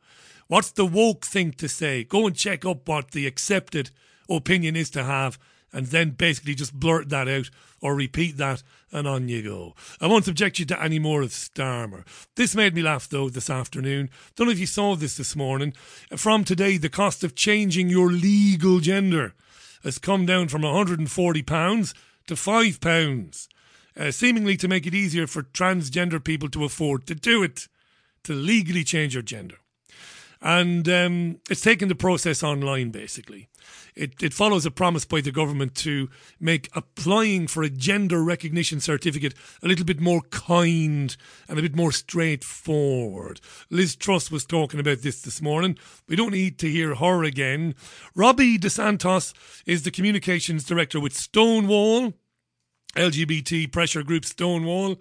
What's 0.47 0.71
the 0.71 0.86
woke 0.86 1.26
thing 1.26 1.52
to 1.54 1.67
say? 1.67 2.04
Go 2.04 2.28
and 2.28 2.36
check 2.36 2.65
up 2.65 2.88
what 2.88 3.12
the 3.12 3.28
accepted 3.28 3.89
opinion 4.30 4.76
is 4.76 4.89
to 4.91 5.04
have, 5.04 5.39
and 5.73 5.88
then 5.88 6.12
basically 6.12 6.56
just 6.56 6.73
blurt 6.73 7.10
that 7.10 7.28
out 7.28 7.50
or 7.82 7.96
repeat 7.96 8.38
that, 8.38 8.63
and 8.92 9.08
on 9.08 9.30
you 9.30 9.44
go. 9.44 9.76
I 10.02 10.08
won't 10.08 10.26
subject 10.26 10.60
you 10.60 10.66
to 10.66 10.82
any 10.82 11.00
more 11.00 11.22
of 11.22 11.30
Starmer. 11.30 12.06
This 12.36 12.56
made 12.56 12.74
me 12.74 12.82
laugh 12.82 13.08
though 13.08 13.30
this 13.30 13.50
afternoon. 13.50 14.10
Don't 14.36 14.48
know 14.48 14.54
if 14.54 14.60
you 14.60 14.66
saw 14.66 14.96
this 14.96 15.18
this 15.18 15.36
morning. 15.36 15.74
From 16.16 16.44
today, 16.44 16.78
the 16.78 16.90
cost 16.90 17.24
of 17.24 17.36
changing 17.36 17.90
your 17.90 18.10
legal 18.10 18.80
gender 18.80 19.34
has 19.84 20.00
come 20.00 20.26
down 20.26 20.48
from 20.48 20.63
£140 20.63 21.94
to 22.28 22.34
£5, 22.34 23.48
uh, 23.96 24.12
seemingly 24.12 24.58
to 24.58 24.68
make 24.68 24.86
it 24.86 24.96
easier 24.96 25.28
for 25.28 25.44
transgender 25.44 26.24
people 26.24 26.50
to 26.50 26.66
afford 26.66 27.06
to 27.08 27.16
do 27.16 27.44
it, 27.44 27.68
to 28.24 28.34
legally 28.34 28.84
change 28.84 29.13
your 29.13 29.24
gender 29.24 29.58
and 30.41 30.88
um, 30.88 31.39
it's 31.50 31.62
taken 31.62 31.88
the 31.88 31.95
process 31.95 32.43
online 32.43 32.91
basically. 32.91 33.50
It, 33.95 34.21
it 34.21 34.34
follows 34.34 34.65
a 34.65 34.71
promise 34.71 35.06
by 35.06 35.21
the 35.21 35.32
government 35.32 35.73
to 35.76 36.10
make 36.39 36.69
applying 36.76 37.47
for 37.47 37.63
a 37.63 37.69
gender 37.69 38.23
recognition 38.23 38.80
certificate 38.80 39.34
a 39.63 39.67
little 39.67 39.86
bit 39.86 40.00
more 40.00 40.21
kind 40.30 41.17
and 41.50 41.60
a 41.60 41.62
bit 41.62 41.76
more 41.76 41.91
straightforward. 41.91 43.41
Liz 43.71 43.95
Truss 43.95 44.30
was 44.30 44.45
talking 44.45 44.80
about 44.80 45.00
this 45.00 45.21
this 45.21 45.41
morning. 45.41 45.78
We 46.08 46.15
don't 46.15 46.34
need 46.34 46.60
to 46.60 46.69
hear 46.69 46.95
her 46.95 47.23
again. 47.23 47.73
Robbie 48.15 48.60
de 48.60 48.69
Santos 48.69 49.34
is 49.65 49.84
the 49.84 49.91
communications 49.91 50.63
director 50.63 51.00
with 51.00 51.15
Stonewall. 51.15 52.13
LGBT 52.95 53.71
pressure 53.71 54.04
group 54.04 54.26
Stonewall. 54.26 54.97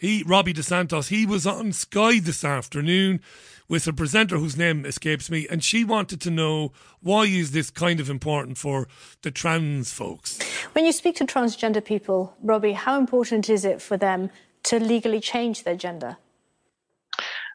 He, 0.00 0.22
Robbie 0.26 0.54
de 0.54 0.62
Santos, 0.62 1.08
he 1.08 1.26
was 1.26 1.46
on 1.46 1.72
Sky 1.72 2.20
this 2.20 2.42
afternoon 2.42 3.20
with 3.68 3.86
a 3.86 3.92
presenter 3.92 4.38
whose 4.38 4.56
name 4.56 4.86
escapes 4.86 5.30
me, 5.30 5.46
and 5.50 5.62
she 5.62 5.84
wanted 5.84 6.22
to 6.22 6.30
know 6.30 6.72
why 7.02 7.24
is 7.24 7.50
this 7.50 7.70
kind 7.70 8.00
of 8.00 8.08
important 8.08 8.56
for 8.56 8.88
the 9.20 9.30
trans 9.30 9.92
folks. 9.92 10.38
When 10.72 10.86
you 10.86 10.92
speak 10.92 11.16
to 11.16 11.26
transgender 11.26 11.84
people, 11.84 12.34
Robbie, 12.42 12.72
how 12.72 12.98
important 12.98 13.50
is 13.50 13.66
it 13.66 13.82
for 13.82 13.98
them 13.98 14.30
to 14.62 14.80
legally 14.80 15.20
change 15.20 15.64
their 15.64 15.76
gender? 15.76 16.16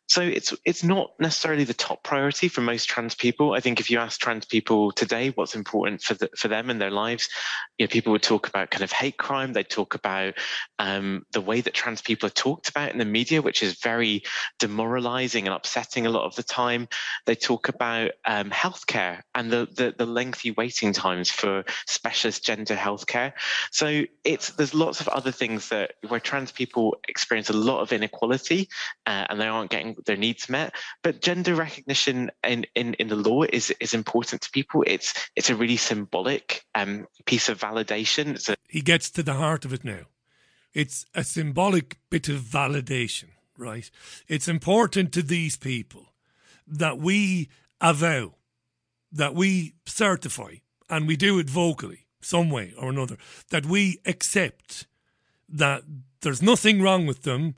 So 0.08 0.22
it's 0.22 0.54
it's 0.64 0.84
not 0.84 1.12
necessarily 1.20 1.64
the 1.64 1.74
top 1.74 2.04
priority 2.04 2.48
for 2.48 2.62
most 2.62 2.86
trans 2.86 3.16
people. 3.16 3.54
I 3.54 3.60
think 3.60 3.80
if 3.80 3.90
you 3.90 3.98
ask 3.98 4.20
trans 4.20 4.46
people 4.46 4.92
today 4.92 5.30
what's 5.30 5.56
important 5.56 6.04
for 6.04 6.14
the, 6.14 6.30
for 6.38 6.48
them 6.48 6.70
in 6.70 6.78
their 6.78 6.92
lives, 6.92 7.30
you 7.78 7.86
know, 7.86 7.90
people 7.90 8.12
would 8.12 8.22
talk 8.22 8.48
about 8.48 8.70
kind 8.70 8.84
of 8.84 8.92
hate 8.92 9.18
crime. 9.18 9.54
They'd 9.54 9.70
talk 9.70 9.96
about 9.96 10.36
um, 10.78 11.26
the 11.32 11.42
way 11.42 11.62
that 11.62 11.74
trans 11.74 12.02
people 12.02 12.28
are 12.28 12.32
talked 12.32 12.70
about 12.70 12.92
in 12.92 13.00
the 13.00 13.06
media, 13.06 13.42
which 13.42 13.64
is 13.64 13.80
very 13.82 14.24
demoralizing 14.60 15.48
and 15.48 15.56
upsetting 15.56 16.06
a 16.06 16.12
lot 16.12 16.26
of 16.26 16.36
the 16.36 16.44
time. 16.44 16.88
They 17.26 17.36
talk 17.36 17.70
about 17.70 18.12
um, 18.26 18.52
healthcare 18.52 19.22
and 19.34 19.52
the, 19.52 19.68
the 19.76 19.96
the 19.98 20.06
lengthy 20.06 20.52
waiting 20.52 20.94
times 20.94 21.32
for 21.32 21.64
specialist 21.88 22.46
gender 22.46 22.76
healthcare. 22.76 23.34
So 23.72 24.04
it's 24.24 24.52
there's 24.52 24.76
lots 24.76 25.02
of 25.02 25.08
other 25.08 25.32
things 25.32 25.70
that 25.70 25.94
where 26.08 26.20
trans 26.20 26.52
people 26.52 26.98
experience 27.08 27.50
a 27.50 27.54
lot 27.54 27.82
of 27.82 27.92
inequality 27.92 28.70
uh, 29.08 29.26
and 29.30 29.42
they 29.42 29.48
aren't 29.48 29.72
getting 29.72 29.95
their 30.06 30.18
needs 30.18 30.50
met. 30.50 30.74
But 31.04 31.22
gender 31.22 31.56
recognition 31.56 32.32
in, 32.44 32.66
in, 32.76 32.94
in 32.96 33.08
the 33.08 33.16
law 33.16 33.44
is 33.44 33.74
is 33.80 33.94
important 33.94 34.42
to 34.42 34.52
people. 34.52 34.84
It's 34.86 35.14
it's 35.36 35.50
a 35.50 35.56
really 35.56 35.78
symbolic 35.78 36.64
um, 36.76 37.08
piece 37.26 37.50
of 37.50 37.60
validation. 37.60 38.56
He 38.68 38.82
gets 38.82 39.10
to 39.12 39.24
the 39.24 39.34
heart 39.34 39.66
of 39.66 39.74
it 39.74 39.84
now. 39.84 40.06
It's 40.74 41.06
a 41.16 41.24
symbolic 41.24 41.98
bit 42.10 42.28
of 42.28 42.42
validation, 42.42 43.30
right? 43.58 43.90
It's 44.28 44.48
important 44.48 45.14
to 45.14 45.22
these 45.22 45.56
people 45.56 46.14
that 46.68 46.98
we 46.98 47.50
avow, 47.80 48.34
that 49.12 49.34
we 49.34 49.76
certify, 49.86 50.56
and 50.90 51.08
we 51.08 51.16
do 51.16 51.40
it 51.40 51.50
vocally, 51.50 52.08
some 52.22 52.50
way 52.50 52.74
or 52.78 52.90
another, 52.90 53.18
that 53.52 53.66
we 53.66 54.00
accept 54.06 54.88
that 55.48 55.84
there's 56.22 56.42
nothing 56.42 56.82
wrong 56.82 57.06
with 57.06 57.22
them 57.22 57.56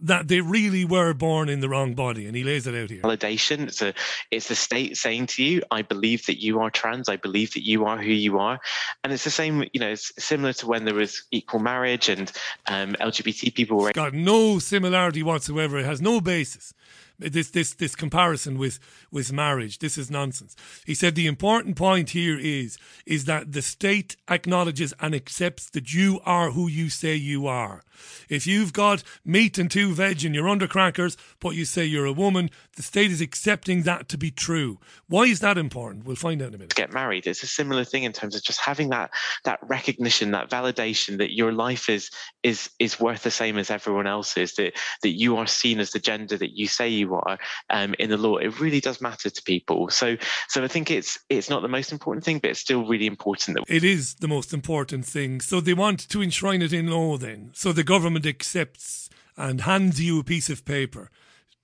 that 0.00 0.28
they 0.28 0.40
really 0.40 0.84
were 0.84 1.12
born 1.12 1.48
in 1.48 1.60
the 1.60 1.68
wrong 1.68 1.94
body, 1.94 2.26
and 2.26 2.36
he 2.36 2.44
lays 2.44 2.66
it 2.66 2.74
out 2.74 2.90
here. 2.90 3.02
Validation. 3.02 3.68
It's 3.68 3.82
a 3.82 3.94
it's 4.30 4.48
the 4.48 4.54
state 4.54 4.96
saying 4.96 5.26
to 5.26 5.42
you, 5.42 5.62
"I 5.70 5.82
believe 5.82 6.26
that 6.26 6.42
you 6.42 6.60
are 6.60 6.70
trans. 6.70 7.08
I 7.08 7.16
believe 7.16 7.54
that 7.54 7.66
you 7.66 7.84
are 7.86 7.98
who 7.98 8.12
you 8.12 8.38
are," 8.38 8.60
and 9.02 9.12
it's 9.12 9.24
the 9.24 9.30
same. 9.30 9.64
You 9.72 9.80
know, 9.80 9.90
it's 9.90 10.12
similar 10.18 10.52
to 10.54 10.66
when 10.66 10.84
there 10.84 10.94
was 10.94 11.24
equal 11.30 11.60
marriage 11.60 12.08
and 12.08 12.30
um, 12.66 12.94
LGBT 13.00 13.54
people 13.54 13.78
were. 13.78 13.90
It's 13.90 13.96
got 13.96 14.14
no 14.14 14.58
similarity 14.58 15.22
whatsoever. 15.22 15.78
It 15.78 15.84
has 15.84 16.00
no 16.00 16.20
basis 16.20 16.74
this 17.18 17.50
this 17.50 17.74
this 17.74 17.96
comparison 17.96 18.58
with 18.58 18.78
with 19.10 19.32
marriage. 19.32 19.78
This 19.78 19.98
is 19.98 20.10
nonsense. 20.10 20.54
He 20.86 20.94
said 20.94 21.14
the 21.14 21.26
important 21.26 21.76
point 21.76 22.10
here 22.10 22.38
is 22.38 22.78
is 23.06 23.24
that 23.24 23.52
the 23.52 23.62
state 23.62 24.16
acknowledges 24.28 24.94
and 25.00 25.14
accepts 25.14 25.70
that 25.70 25.92
you 25.92 26.20
are 26.24 26.50
who 26.52 26.68
you 26.68 26.88
say 26.88 27.14
you 27.14 27.46
are. 27.46 27.82
If 28.28 28.46
you've 28.46 28.72
got 28.72 29.02
meat 29.24 29.58
and 29.58 29.70
two 29.70 29.92
veg 29.92 30.24
and 30.24 30.34
you're 30.34 30.48
under 30.48 30.68
crackers 30.68 31.16
but 31.40 31.50
you 31.50 31.64
say 31.64 31.84
you're 31.84 32.06
a 32.06 32.12
woman 32.12 32.50
the 32.76 32.82
state 32.82 33.10
is 33.10 33.20
accepting 33.20 33.82
that 33.82 34.08
to 34.08 34.18
be 34.18 34.30
true. 34.30 34.78
Why 35.08 35.24
is 35.24 35.40
that 35.40 35.58
important? 35.58 36.04
We'll 36.04 36.16
find 36.16 36.40
out 36.40 36.48
in 36.48 36.54
a 36.54 36.58
minute. 36.58 36.74
Get 36.74 36.92
married. 36.92 37.26
It's 37.26 37.42
a 37.42 37.48
similar 37.48 37.84
thing 37.84 38.04
in 38.04 38.12
terms 38.12 38.36
of 38.36 38.42
just 38.42 38.60
having 38.60 38.90
that 38.90 39.10
that 39.44 39.58
recognition 39.62 40.30
that 40.32 40.50
validation 40.50 41.18
that 41.18 41.34
your 41.34 41.52
life 41.52 41.88
is 41.88 42.10
is 42.42 42.70
is 42.78 43.00
worth 43.00 43.22
the 43.24 43.30
same 43.30 43.58
as 43.58 43.70
everyone 43.70 44.06
else's 44.06 44.54
that 44.54 44.74
that 45.02 45.18
you 45.18 45.36
are 45.38 45.46
seen 45.46 45.80
as 45.80 45.90
the 45.90 45.98
gender 45.98 46.36
that 46.36 46.56
you 46.56 46.68
say 46.68 46.88
you 46.88 47.07
are 47.14 47.38
um, 47.70 47.94
in 47.98 48.10
the 48.10 48.16
law. 48.16 48.36
It 48.36 48.60
really 48.60 48.80
does 48.80 49.00
matter 49.00 49.30
to 49.30 49.42
people. 49.42 49.88
So, 49.90 50.16
so 50.48 50.64
I 50.64 50.68
think 50.68 50.90
it's 50.90 51.18
it's 51.28 51.50
not 51.50 51.62
the 51.62 51.68
most 51.68 51.92
important 51.92 52.24
thing, 52.24 52.38
but 52.38 52.50
it's 52.50 52.60
still 52.60 52.86
really 52.86 53.06
important 53.06 53.56
that 53.56 53.64
it 53.74 53.84
is 53.84 54.14
the 54.16 54.28
most 54.28 54.52
important 54.52 55.04
thing. 55.04 55.40
So 55.40 55.60
they 55.60 55.74
want 55.74 56.08
to 56.08 56.22
enshrine 56.22 56.62
it 56.62 56.72
in 56.72 56.88
law. 56.88 57.16
Then, 57.16 57.50
so 57.54 57.72
the 57.72 57.84
government 57.84 58.26
accepts 58.26 59.08
and 59.36 59.62
hands 59.62 60.00
you 60.00 60.20
a 60.20 60.24
piece 60.24 60.50
of 60.50 60.64
paper 60.64 61.10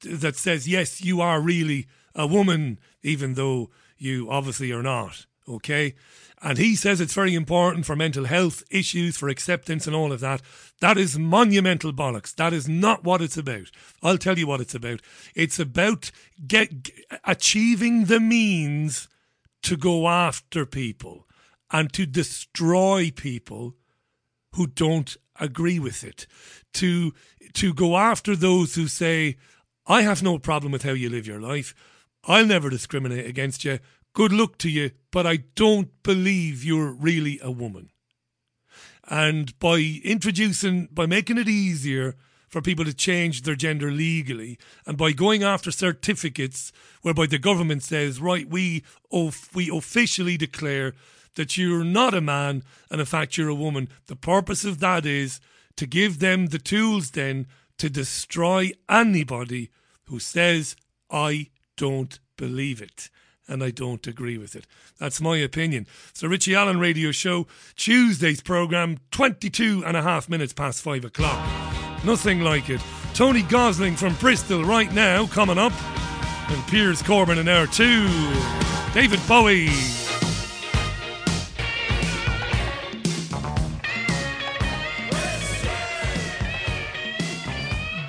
that 0.01 0.37
says 0.37 0.69
yes, 0.69 1.03
you 1.03 1.21
are 1.21 1.41
really 1.41 1.87
a 2.15 2.27
woman, 2.27 2.79
even 3.03 3.35
though 3.35 3.71
you 3.99 4.31
obviously 4.31 4.73
are 4.73 4.83
not. 4.83 5.27
Okay. 5.49 5.95
And 6.45 6.59
he 6.59 6.77
says 6.77 7.01
it's 7.01 7.15
very 7.15 7.35
important 7.35 7.87
for 7.87 7.97
mental 7.97 8.27
health 8.27 8.63
issues, 8.71 9.17
for 9.17 9.31
acceptance 9.31 9.87
and 9.87 9.97
all 9.97 10.13
of 10.13 10.21
that. 10.21 10.43
That 10.83 10.99
is 10.99 11.19
monumental 11.19 11.91
bollocks. 11.91 12.35
That 12.35 12.53
is 12.53 12.69
not 12.69 13.03
what 13.03 13.23
it's 13.23 13.39
about. 13.39 13.71
I'll 14.03 14.19
tell 14.19 14.39
you 14.39 14.47
what 14.47 14.61
it's 14.61 14.75
about. 14.75 15.01
It's 15.35 15.59
about 15.59 16.11
get, 16.47 16.91
achieving 17.25 18.05
the 18.05 18.21
means 18.21 19.09
to 19.63 19.79
go 19.79 20.07
after 20.07 20.67
people 20.67 21.27
and 21.71 21.91
to 21.95 22.05
destroy 22.05 23.11
people 23.11 23.75
who 24.53 24.67
don't 24.67 25.17
agree 25.41 25.79
with 25.79 26.05
it. 26.05 26.27
To 26.75 27.15
to 27.55 27.73
go 27.73 27.97
after 27.97 28.37
those 28.37 28.75
who 28.75 28.87
say, 28.87 29.39
I 29.87 30.03
have 30.03 30.23
no 30.23 30.39
problem 30.39 30.73
with 30.73 30.83
how 30.83 30.93
you 30.93 31.09
live 31.09 31.27
your 31.27 31.41
life. 31.41 31.75
I'll 32.25 32.47
never 32.47 32.69
discriminate 32.69 33.27
against 33.27 33.65
you 33.65 33.79
good 34.15 34.33
luck 34.33 34.57
to 34.59 34.71
you, 34.71 34.93
but 35.11 35.27
I 35.27 35.39
don't 35.55 35.91
believe 36.03 36.65
you're 36.65 36.93
really 36.93 37.39
a 37.43 37.51
woman. 37.51 37.91
And 39.09 39.59
by 39.59 40.01
introducing, 40.03 40.89
by 40.91 41.07
making 41.07 41.37
it 41.37 41.49
easier 41.49 42.15
for 42.49 42.63
people 42.63 42.85
to 42.85 42.95
change 42.95 43.43
their 43.43 43.57
gender 43.57 43.91
legally, 43.91 44.59
and 44.87 44.97
by 44.97 45.13
going 45.13 45.43
after 45.43 45.71
certificates 45.71 46.73
whereby 47.03 47.27
the 47.27 47.39
government 47.39 47.83
says, 47.83 48.21
right, 48.21 48.49
we, 48.49 48.85
we 49.53 49.69
officially 49.71 50.37
declare 50.37 50.95
that 51.35 51.57
you're 51.57 51.85
not 51.85 52.15
a 52.15 52.21
man 52.21 52.63
and 52.91 53.01
in 53.01 53.07
fact 53.07 53.37
you're 53.37 53.49
a 53.49 53.55
woman. 53.55 53.89
The 54.07 54.17
purpose 54.17 54.65
of 54.65 54.79
that 54.79 55.05
is 55.05 55.41
to 55.77 55.87
give 55.87 56.21
them 56.21 56.47
the 56.47 56.61
tools 56.61 57.11
then 57.11 57.49
to 57.79 57.91
destroy 57.91 58.71
anybody 58.89 59.71
who 60.05 60.21
says, 60.21 60.77
I 61.11 61.51
don't 61.77 62.21
believe 62.37 62.81
it 62.81 63.11
and 63.49 63.63
I 63.63 63.71
don't 63.71 64.07
agree 64.07 64.39
with 64.39 64.57
it. 64.57 64.67
That's 64.99 65.21
my 65.21 65.37
opinion. 65.37 65.87
So, 66.13 66.29
Richie 66.29 66.55
Allen 66.55 66.79
Radio 66.79 67.11
Show, 67.13 67.47
Tuesday's 67.77 68.41
programme, 68.41 68.99
22 69.11 69.85
and 69.87 69.97
a 69.97 70.03
half 70.03 70.29
minutes 70.29 70.53
past 70.53 70.83
five 70.83 71.05
o'clock. 71.05 71.45
Nothing 72.05 72.41
like 72.41 72.71
it. 72.71 72.81
Tony 73.15 73.43
Gosling 73.43 73.97
from 73.97 74.15
Bristol 74.15 74.65
right 74.65 74.93
now, 74.93 75.27
coming 75.27 75.59
up. 75.59 75.73
And 76.49 76.67
Piers 76.67 77.03
Corbyn 77.03 77.39
in 77.39 77.49
hour 77.49 77.67
two. 77.67 78.09
David 78.93 79.21
Bowie. 79.27 80.04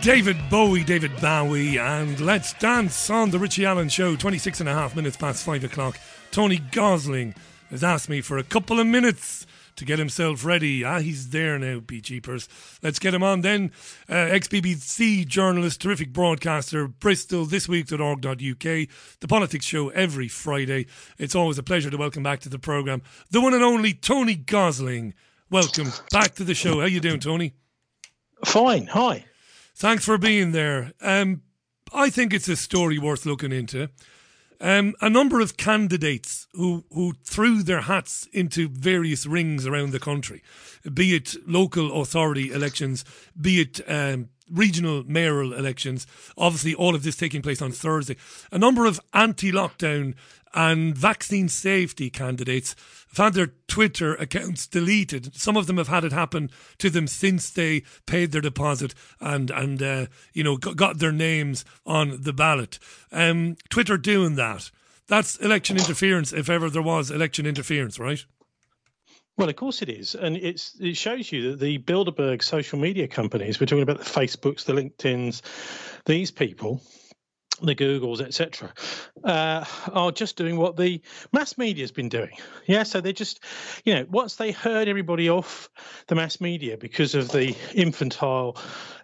David 0.05 0.37
Bowie, 0.51 0.83
David 0.83 1.19
Bowie, 1.19 1.79
and 1.79 2.19
Let's 2.19 2.53
Dance 2.53 3.09
on 3.09 3.31
the 3.31 3.39
Richie 3.39 3.65
Allen 3.65 3.89
Show, 3.89 4.15
26 4.15 4.59
and 4.59 4.69
a 4.69 4.73
half 4.73 4.95
minutes 4.95 5.17
past 5.17 5.43
5 5.43 5.63
o'clock. 5.63 5.97
Tony 6.29 6.59
Gosling 6.59 7.33
has 7.71 7.83
asked 7.83 8.07
me 8.07 8.21
for 8.21 8.37
a 8.37 8.43
couple 8.43 8.79
of 8.79 8.85
minutes 8.85 9.47
to 9.77 9.83
get 9.83 9.97
himself 9.97 10.45
ready. 10.45 10.83
Ah, 10.83 10.99
he's 10.99 11.31
there 11.31 11.57
now, 11.57 11.79
be 11.79 12.01
jeepers. 12.01 12.47
Let's 12.83 12.99
get 12.99 13.15
him 13.15 13.23
on 13.23 13.41
then. 13.41 13.71
Uh, 14.07 14.29
ex 14.29 14.47
BBC 14.47 15.25
journalist, 15.27 15.81
terrific 15.81 16.13
broadcaster, 16.13 16.87
Bristol, 16.87 17.47
thisweek.org.uk, 17.47 18.87
the 19.21 19.27
politics 19.27 19.65
show 19.65 19.89
every 19.89 20.27
Friday. 20.27 20.85
It's 21.17 21.33
always 21.33 21.57
a 21.57 21.63
pleasure 21.63 21.89
to 21.89 21.97
welcome 21.97 22.21
back 22.21 22.41
to 22.41 22.49
the 22.49 22.59
programme 22.59 23.01
the 23.31 23.41
one 23.41 23.55
and 23.55 23.63
only 23.63 23.95
Tony 23.95 24.35
Gosling. 24.35 25.15
Welcome 25.49 25.91
back 26.11 26.35
to 26.35 26.43
the 26.43 26.53
show. 26.53 26.79
How 26.79 26.85
you 26.85 26.99
doing, 26.99 27.19
Tony? 27.19 27.55
Fine. 28.45 28.85
Hi. 28.85 29.25
Thanks 29.77 30.05
for 30.05 30.17
being 30.17 30.53
there. 30.53 30.93
Um, 31.01 31.41
I 31.93 32.09
think 32.09 32.33
it's 32.33 32.47
a 32.47 32.55
story 32.55 32.97
worth 32.97 33.25
looking 33.25 33.51
into. 33.51 33.89
Um, 34.61 34.95
a 35.01 35.09
number 35.09 35.41
of 35.41 35.57
candidates 35.57 36.47
who, 36.53 36.85
who 36.93 37.13
threw 37.25 37.61
their 37.61 37.81
hats 37.81 38.25
into 38.31 38.69
various 38.69 39.25
rings 39.25 39.67
around 39.67 39.91
the 39.91 39.99
country, 39.99 40.41
be 40.93 41.13
it 41.13 41.35
local 41.45 42.01
authority 42.01 42.53
elections, 42.53 43.03
be 43.39 43.59
it 43.59 43.81
um, 43.89 44.29
regional 44.49 45.03
mayoral 45.03 45.51
elections. 45.51 46.07
Obviously, 46.37 46.73
all 46.73 46.95
of 46.95 47.03
this 47.03 47.17
taking 47.17 47.41
place 47.41 47.61
on 47.61 47.73
Thursday. 47.73 48.15
A 48.53 48.57
number 48.57 48.85
of 48.85 49.01
anti 49.13 49.51
lockdown 49.51 50.15
and 50.55 50.97
vaccine 50.97 51.49
safety 51.49 52.09
candidates 52.09 52.75
have 53.09 53.25
had 53.25 53.33
their 53.33 53.53
Twitter 53.67 54.15
accounts 54.15 54.65
deleted. 54.65 55.35
Some 55.35 55.57
of 55.57 55.67
them 55.67 55.77
have 55.77 55.89
had 55.89 56.05
it 56.05 56.13
happen 56.13 56.49
to 56.79 56.89
them 56.89 57.07
since 57.07 57.49
they 57.49 57.83
paid 58.05 58.31
their 58.31 58.41
deposit 58.41 58.95
and 59.19 59.51
and 59.51 59.83
uh, 59.83 60.05
you 60.33 60.43
know 60.43 60.57
got 60.57 60.99
their 60.99 61.11
names 61.11 61.65
on 61.85 62.21
the 62.21 62.33
ballot. 62.33 62.79
Um, 63.11 63.57
Twitter 63.69 63.97
doing 63.97 64.35
that. 64.35 64.71
That's 65.07 65.35
election 65.37 65.77
interference, 65.77 66.33
if 66.33 66.49
ever 66.49 66.69
there 66.69 66.81
was 66.81 67.11
election 67.11 67.45
interference, 67.45 67.99
right? 67.99 68.25
Well, 69.37 69.49
of 69.49 69.55
course 69.57 69.81
it 69.81 69.89
is, 69.89 70.15
and 70.15 70.37
it's 70.37 70.77
it 70.79 70.95
shows 70.95 71.31
you 71.31 71.51
that 71.51 71.59
the 71.59 71.77
Bilderberg 71.79 72.41
social 72.41 72.79
media 72.79 73.07
companies, 73.07 73.59
we're 73.59 73.65
talking 73.65 73.83
about 73.83 73.97
the 73.97 74.05
Facebooks, 74.05 74.63
the 74.63 74.73
LinkedIn's, 74.73 75.41
these 76.05 76.31
people 76.31 76.81
the 77.61 77.75
Googles, 77.75 78.21
etc., 78.21 78.73
uh, 79.23 79.65
are 79.91 80.11
just 80.11 80.35
doing 80.35 80.57
what 80.57 80.77
the 80.77 81.01
mass 81.33 81.57
media's 81.57 81.91
been 81.91 82.09
doing. 82.09 82.37
Yeah, 82.65 82.83
so 82.83 83.01
they 83.01 83.13
just, 83.13 83.39
you 83.83 83.95
know, 83.95 84.05
once 84.09 84.35
they 84.35 84.51
heard 84.51 84.87
everybody 84.87 85.29
off 85.29 85.69
the 86.07 86.15
mass 86.15 86.41
media 86.41 86.77
because 86.77 87.15
of 87.15 87.31
the 87.31 87.55
infantile, 87.73 88.57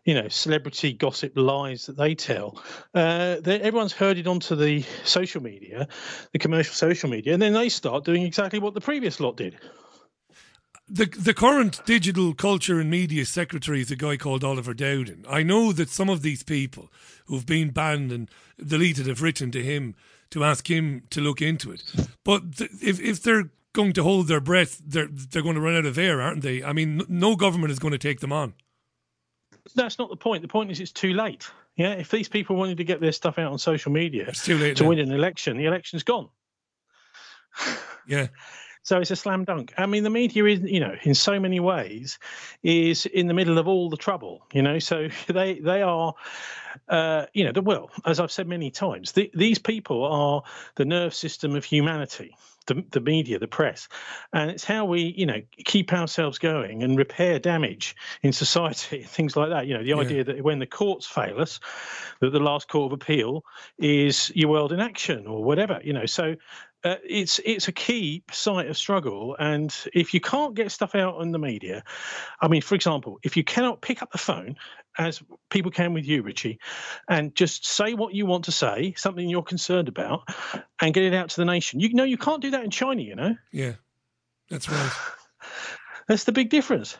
you 0.05 0.13
know, 0.13 0.27
celebrity 0.27 0.93
gossip 0.93 1.33
lies 1.35 1.85
that 1.85 1.97
they 1.97 2.15
tell, 2.15 2.61
uh, 2.93 3.37
they, 3.39 3.59
everyone's 3.61 3.93
herded 3.93 4.27
onto 4.27 4.55
the 4.55 4.83
social 5.03 5.41
media, 5.41 5.87
the 6.31 6.39
commercial 6.39 6.73
social 6.73 7.09
media, 7.09 7.33
and 7.33 7.41
then 7.41 7.53
they 7.53 7.69
start 7.69 8.03
doing 8.03 8.23
exactly 8.23 8.59
what 8.59 8.73
the 8.73 8.81
previous 8.81 9.19
lot 9.19 9.37
did. 9.37 9.57
The 10.93 11.06
the 11.06 11.34
current 11.34 11.80
digital 11.86 12.34
culture 12.34 12.80
and 12.80 12.89
media 12.89 13.25
secretary 13.25 13.80
is 13.80 13.91
a 13.91 13.95
guy 13.95 14.17
called 14.17 14.43
Oliver 14.43 14.73
Dowden. 14.73 15.25
I 15.30 15.41
know 15.41 15.71
that 15.71 15.89
some 15.89 16.10
of 16.10 16.21
these 16.21 16.43
people 16.43 16.91
who've 17.27 17.45
been 17.45 17.69
banned 17.69 18.12
and 18.12 18.30
deleted 18.62 19.08
have 19.08 19.21
written 19.21 19.51
to 19.51 19.63
him 19.63 19.95
to 20.32 20.43
ask 20.43 20.69
him 20.69 21.04
to 21.12 21.21
look 21.21 21.41
into 21.41 21.71
it. 21.71 21.82
But 22.25 22.58
th- 22.58 22.71
if 22.82 22.99
if 22.99 23.23
they're 23.23 23.51
going 23.71 23.93
to 23.93 24.04
hold 24.04 24.27
their 24.27 24.41
breath, 24.41 24.82
they're 24.86 25.08
they're 25.08 25.41
going 25.41 25.56
to 25.56 25.62
run 25.62 25.77
out 25.77 25.86
of 25.86 25.97
air, 25.97 26.21
aren't 26.21 26.41
they? 26.41 26.62
I 26.62 26.73
mean, 26.73 27.01
n- 27.01 27.06
no 27.08 27.38
government 27.38 27.71
is 27.71 27.80
going 27.80 27.93
to 27.93 27.97
take 27.97 28.19
them 28.19 28.34
on. 28.34 28.54
That's 29.75 29.97
not 29.97 30.10
the 30.10 30.17
point. 30.17 30.41
The 30.41 30.49
point 30.49 30.71
is 30.71 30.82
it's 30.82 30.91
too 30.91 31.13
late. 31.13 31.49
Yeah, 31.77 31.93
if 31.93 32.12
these 32.12 32.27
people 32.27 32.58
wanted 32.58 32.77
to 32.77 32.84
get 32.84 32.99
their 32.99 33.13
stuff 33.13 33.39
out 33.39 33.51
on 33.54 33.60
social 33.60 33.93
media 33.93 34.25
it's 34.27 34.43
too 34.43 34.58
late 34.58 34.75
to 34.77 34.84
now. 34.84 34.89
win 34.89 34.99
an 34.99 35.12
election, 35.12 35.56
the 35.56 35.65
election's 35.65 36.04
gone. 36.04 36.27
Yeah. 38.08 38.27
So 38.84 39.00
it's 39.00 39.12
a 39.12 39.15
slam 39.15 39.44
dunk. 39.44 39.74
I 39.78 39.86
mean, 39.86 40.04
the 40.04 40.10
media 40.10 40.46
is, 40.46 40.62
you 40.62 40.80
know, 40.80 40.96
in 41.04 41.13
so 41.13 41.39
many 41.39 41.60
ways, 41.60 42.17
is 42.63 43.06
in 43.06 43.28
the 43.28 43.34
middle 43.34 43.58
of 43.58 43.67
all 43.67 43.89
the 43.89 43.98
trouble. 43.98 44.46
You 44.54 44.62
know, 44.62 44.80
so 44.80 45.10
they 45.28 45.60
they 45.60 45.82
are, 45.82 46.13
uh, 46.89 47.26
you 47.34 47.44
know, 47.44 47.52
the 47.52 47.62
well, 47.62 47.91
as 48.06 48.20
I've 48.20 48.32
said 48.32 48.48
many 48.48 48.72
times, 48.72 49.12
the, 49.12 49.30
these 49.34 49.60
people 49.60 50.04
are 50.06 50.44
the 50.76 50.86
nerve 50.86 51.13
system 51.13 51.56
of 51.56 51.63
humanity. 51.63 52.36
The, 52.67 52.86
the 52.91 53.00
media, 53.00 53.39
the 53.39 53.48
press, 53.48 53.88
and 54.34 54.52
it's 54.52 54.63
how 54.63 54.86
we, 54.86 55.15
you 55.17 55.26
know, 55.26 55.41
keep 55.65 55.91
ourselves 55.91 56.38
going 56.38 56.84
and 56.84 56.96
repair 56.96 57.39
damage 57.39 57.96
in 58.22 58.34
society, 58.34 59.02
things 59.08 59.36
like 59.36 59.50
that. 59.50 59.65
You 59.65 59.74
know, 59.74 59.84
the 59.84 59.94
idea 59.94 60.24
that 60.24 60.44
when 60.44 60.60
the 60.60 60.67
courts 60.67 61.08
fail 61.08 61.41
us, 61.41 61.60
that 62.20 62.30
the 62.30 62.39
last 62.39 62.70
court 62.70 62.94
of 62.94 63.02
appeal 63.02 63.44
is 63.80 64.32
your 64.36 64.50
world 64.50 64.72
in 64.72 64.80
action 64.80 65.26
or 65.26 65.44
whatever. 65.44 65.82
You 65.84 65.94
know, 65.94 66.06
so 66.06 66.36
uh, 66.84 66.96
it's 67.08 67.39
it's 67.46 67.67
a 67.67 67.72
key 67.72 68.24
site 68.32 68.67
of 68.67 68.78
struggle, 68.78 69.36
and 69.38 69.76
if 69.94 70.13
you 70.13 70.20
can't 70.20 70.56
get 70.56 70.72
stuff 70.72 70.96
out 70.96 71.22
in 71.22 71.32
the 71.32 71.38
media, 71.38 71.84
I 72.41 72.48
mean, 72.48 72.62
for 72.62 72.76
example, 72.76 73.20
if 73.24 73.38
you 73.38 73.44
cannot 73.44 73.82
pick 73.82 74.02
up 74.02 74.12
the 74.12 74.17
phone, 74.17 74.56
as 74.98 75.22
people 75.50 75.72
can 75.72 75.94
with 75.94 76.06
you, 76.06 76.24
Richie, 76.24 76.60
and 77.08 77.36
just 77.36 77.65
say 77.65 77.94
what 77.94 78.15
you 78.15 78.26
want 78.26 78.46
to 78.46 78.52
say, 78.52 78.94
something 78.98 79.30
you're 79.30 79.44
concerned 79.44 79.89
about, 79.89 80.28
and 80.82 80.94
get 80.94 81.04
it 81.04 81.13
out 81.13 81.30
to 81.30 81.41
the 81.41 81.46
nation, 81.46 81.80
you 81.80 81.94
know 81.94 82.04
you 82.04 82.17
can't 82.17 82.41
do 82.41 82.52
that 82.52 82.63
in 82.63 82.72
China. 82.72 83.02
You 83.02 83.15
know, 83.15 83.36
Yeah, 83.52 83.74
that's 84.50 84.67
right. 84.67 84.91
that's 86.08 86.24
the 86.24 86.32
big 86.32 86.50
difference. 86.50 86.98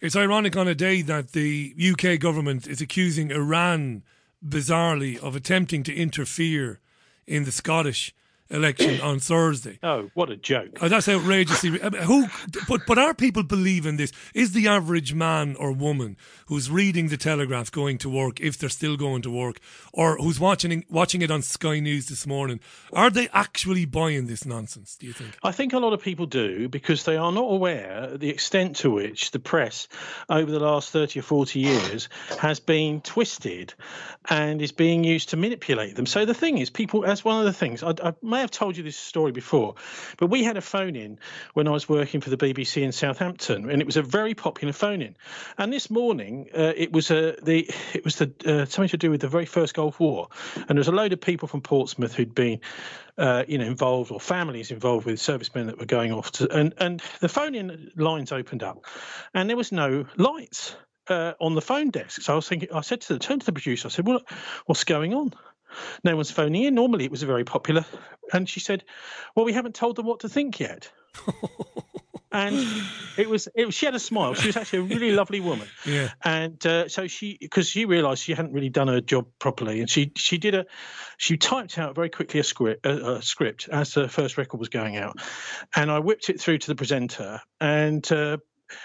It's 0.00 0.16
ironic 0.16 0.56
on 0.56 0.66
a 0.66 0.74
day 0.74 1.02
that 1.02 1.32
the 1.32 1.74
UK 1.78 2.18
government 2.18 2.66
is 2.66 2.80
accusing 2.80 3.30
Iran, 3.30 4.04
bizarrely, 4.44 5.18
of 5.18 5.36
attempting 5.36 5.82
to 5.84 5.94
interfere 5.94 6.80
in 7.26 7.44
the 7.44 7.52
Scottish 7.52 8.14
election 8.50 9.00
on 9.00 9.18
Thursday. 9.18 9.78
Oh, 9.82 10.10
what 10.14 10.30
a 10.30 10.36
joke! 10.36 10.78
Oh, 10.80 10.88
that's 10.88 11.08
outrageously. 11.08 11.70
Mean, 11.72 11.82
uh, 11.82 11.90
Who? 12.02 12.26
But 12.68 12.82
but 12.86 12.98
are 12.98 13.14
people 13.14 13.42
believing 13.42 13.96
this? 13.96 14.12
Is 14.34 14.52
the 14.52 14.68
average 14.68 15.14
man 15.14 15.56
or 15.56 15.72
woman 15.72 16.16
who's 16.46 16.70
reading 16.70 17.08
the 17.08 17.16
Telegraph 17.16 17.70
going 17.70 17.98
to 17.98 18.10
work, 18.10 18.40
if 18.40 18.58
they're 18.58 18.68
still 18.68 18.96
going 18.96 19.22
to 19.22 19.30
work, 19.30 19.58
or 19.92 20.16
who's 20.16 20.38
watching 20.38 20.84
watching 20.90 21.22
it 21.22 21.30
on 21.30 21.42
Sky 21.42 21.80
News 21.80 22.06
this 22.06 22.26
morning, 22.26 22.60
are 22.92 23.10
they 23.10 23.28
actually 23.32 23.84
buying 23.84 24.26
this 24.26 24.44
nonsense? 24.44 24.96
Do 24.96 25.06
you 25.06 25.12
think? 25.12 25.36
I 25.42 25.52
think 25.52 25.72
a 25.72 25.78
lot 25.78 25.92
of 25.92 26.02
people 26.02 26.26
do 26.26 26.68
because 26.68 27.04
they 27.04 27.16
are 27.16 27.32
not 27.32 27.44
aware 27.44 28.16
the 28.16 28.28
extent 28.28 28.76
to 28.76 28.90
which 28.90 29.30
the 29.30 29.38
press 29.38 29.88
over 30.28 30.50
the 30.50 30.60
last 30.60 30.90
30 30.90 31.20
or 31.20 31.22
40 31.22 31.60
years 31.60 32.08
has 32.38 32.60
been 32.60 33.00
twisted 33.00 33.74
and 34.28 34.60
is 34.60 34.72
being 34.72 35.04
used 35.04 35.30
to 35.30 35.36
manipulate 35.36 35.96
them. 35.96 36.06
So 36.06 36.24
the 36.24 36.34
thing 36.34 36.58
is, 36.58 36.70
people, 36.70 37.04
as 37.04 37.24
one 37.24 37.38
of 37.38 37.44
the 37.44 37.52
things, 37.52 37.82
I, 37.82 37.94
I 38.02 38.12
may 38.22 38.41
have 38.42 38.50
told 38.50 38.76
you 38.76 38.82
this 38.82 38.96
story 38.96 39.32
before, 39.32 39.74
but 40.18 40.28
we 40.28 40.44
had 40.44 40.56
a 40.56 40.60
phone 40.60 40.94
in 40.94 41.18
when 41.54 41.66
I 41.66 41.70
was 41.70 41.88
working 41.88 42.20
for 42.20 42.30
the 42.30 42.36
BBC 42.36 42.82
in 42.82 42.92
Southampton, 42.92 43.70
and 43.70 43.80
it 43.80 43.86
was 43.86 43.96
a 43.96 44.02
very 44.02 44.34
popular 44.34 44.72
phone 44.72 45.02
in. 45.02 45.16
And 45.58 45.72
this 45.72 45.90
morning, 45.90 46.50
uh, 46.54 46.72
it 46.76 46.92
was 46.92 47.10
uh, 47.10 47.36
the 47.42 47.70
it 47.94 48.04
was 48.04 48.16
the 48.16 48.32
uh, 48.46 48.64
something 48.66 48.90
to 48.90 48.98
do 48.98 49.10
with 49.10 49.20
the 49.20 49.28
very 49.28 49.46
first 49.46 49.74
Gulf 49.74 49.98
War, 49.98 50.28
and 50.56 50.68
there 50.68 50.76
was 50.76 50.88
a 50.88 50.92
load 50.92 51.12
of 51.12 51.20
people 51.20 51.48
from 51.48 51.62
Portsmouth 51.62 52.14
who'd 52.14 52.34
been 52.34 52.60
uh, 53.18 53.44
you 53.46 53.58
know, 53.58 53.64
involved 53.64 54.10
or 54.10 54.20
families 54.20 54.70
involved 54.70 55.06
with 55.06 55.20
servicemen 55.20 55.66
that 55.66 55.78
were 55.78 55.86
going 55.86 56.12
off 56.12 56.32
to, 56.32 56.50
and, 56.50 56.74
and 56.78 57.02
the 57.20 57.28
phone 57.28 57.54
in 57.54 57.90
lines 57.96 58.32
opened 58.32 58.62
up 58.62 58.84
and 59.34 59.48
there 59.48 59.56
was 59.56 59.72
no 59.72 60.06
lights 60.16 60.74
uh, 61.08 61.32
on 61.40 61.54
the 61.54 61.60
phone 61.60 61.90
desk. 61.90 62.22
So 62.22 62.32
I 62.32 62.36
was 62.36 62.48
thinking, 62.48 62.70
I 62.72 62.80
said 62.80 63.00
to 63.02 63.14
the, 63.14 63.18
turned 63.18 63.42
to 63.42 63.46
the 63.46 63.52
producer, 63.52 63.88
I 63.88 63.90
said, 63.90 64.06
what, 64.06 64.24
what's 64.66 64.84
going 64.84 65.14
on? 65.14 65.32
No 66.04 66.16
one's 66.16 66.30
phoning 66.30 66.64
in. 66.64 66.74
Normally 66.74 67.04
it 67.04 67.10
was 67.10 67.22
a 67.22 67.26
very 67.26 67.44
popular. 67.44 67.84
And 68.32 68.48
she 68.48 68.60
said, 68.60 68.84
well, 69.34 69.44
we 69.44 69.52
haven't 69.52 69.74
told 69.74 69.96
them 69.96 70.06
what 70.06 70.20
to 70.20 70.28
think 70.28 70.60
yet. 70.60 70.90
and 72.32 72.56
it 73.18 73.28
was, 73.28 73.48
it 73.54 73.66
was, 73.66 73.74
she 73.74 73.86
had 73.86 73.94
a 73.94 74.00
smile. 74.00 74.34
She 74.34 74.48
was 74.48 74.56
actually 74.56 74.80
a 74.80 74.82
really 74.82 75.12
lovely 75.12 75.40
woman. 75.40 75.68
Yeah. 75.84 76.10
And 76.22 76.64
uh, 76.64 76.88
so 76.88 77.08
she, 77.08 77.36
because 77.40 77.68
she 77.68 77.86
realised 77.86 78.22
she 78.22 78.34
hadn't 78.34 78.52
really 78.52 78.68
done 78.68 78.86
her 78.86 79.00
job 79.00 79.26
properly, 79.40 79.80
and 79.80 79.90
she 79.90 80.12
she 80.16 80.38
did 80.38 80.54
a, 80.54 80.64
she 81.18 81.36
typed 81.36 81.76
out 81.76 81.96
very 81.96 82.08
quickly 82.08 82.38
a 82.38 82.44
script, 82.44 82.86
a, 82.86 83.16
a 83.16 83.22
script 83.22 83.68
as 83.68 83.94
the 83.94 84.08
first 84.08 84.38
record 84.38 84.58
was 84.58 84.68
going 84.68 84.96
out, 84.96 85.18
and 85.74 85.90
I 85.90 85.98
whipped 85.98 86.30
it 86.30 86.40
through 86.40 86.58
to 86.58 86.68
the 86.68 86.76
presenter, 86.76 87.40
and 87.60 88.10
uh, 88.12 88.38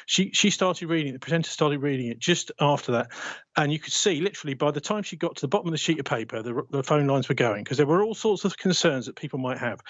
she 0.06 0.32
she 0.34 0.50
started 0.50 0.88
reading. 0.88 1.10
it. 1.10 1.13
The 1.13 1.19
presenter 1.19 1.50
started 1.50 1.82
reading 1.82 2.08
it 2.08 2.19
just 2.19 2.52
after 2.60 2.93
that, 2.93 3.12
and 3.56 3.71
you 3.71 3.80
could 3.80 3.93
see 3.93 4.21
literally 4.21 4.54
by 4.54 4.71
the 4.71 4.82
time 4.82 5.04
she 5.04 5.15
got 5.15 5.36
to 5.36 5.41
the 5.41 5.47
bottom 5.47 5.67
of 5.67 5.71
the 5.71 5.78
sheet 5.78 6.00
of 6.00 6.06
paper, 6.06 6.41
the, 6.43 6.62
the 6.69 6.84
phone 6.84 7.08
lines 7.08 7.28
were 7.28 7.36
going 7.36 7.63
because 7.63 7.78
there 7.78 7.88
were 7.88 8.04
all 8.04 8.13
sorts 8.13 8.45
of 8.45 8.56
concerns 8.58 9.08
that 9.08 9.15
people 9.15 9.39
might 9.39 9.58
have. 9.58 9.82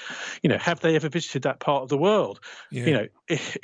You 0.42 0.50
know, 0.50 0.58
have 0.58 0.80
they 0.80 0.96
ever 0.96 1.10
visited 1.10 1.44
that 1.44 1.60
part 1.60 1.84
of 1.84 1.90
the 1.90 1.98
world? 1.98 2.40
Yeah. 2.72 2.86
You 2.86 2.94
know, 2.94 3.08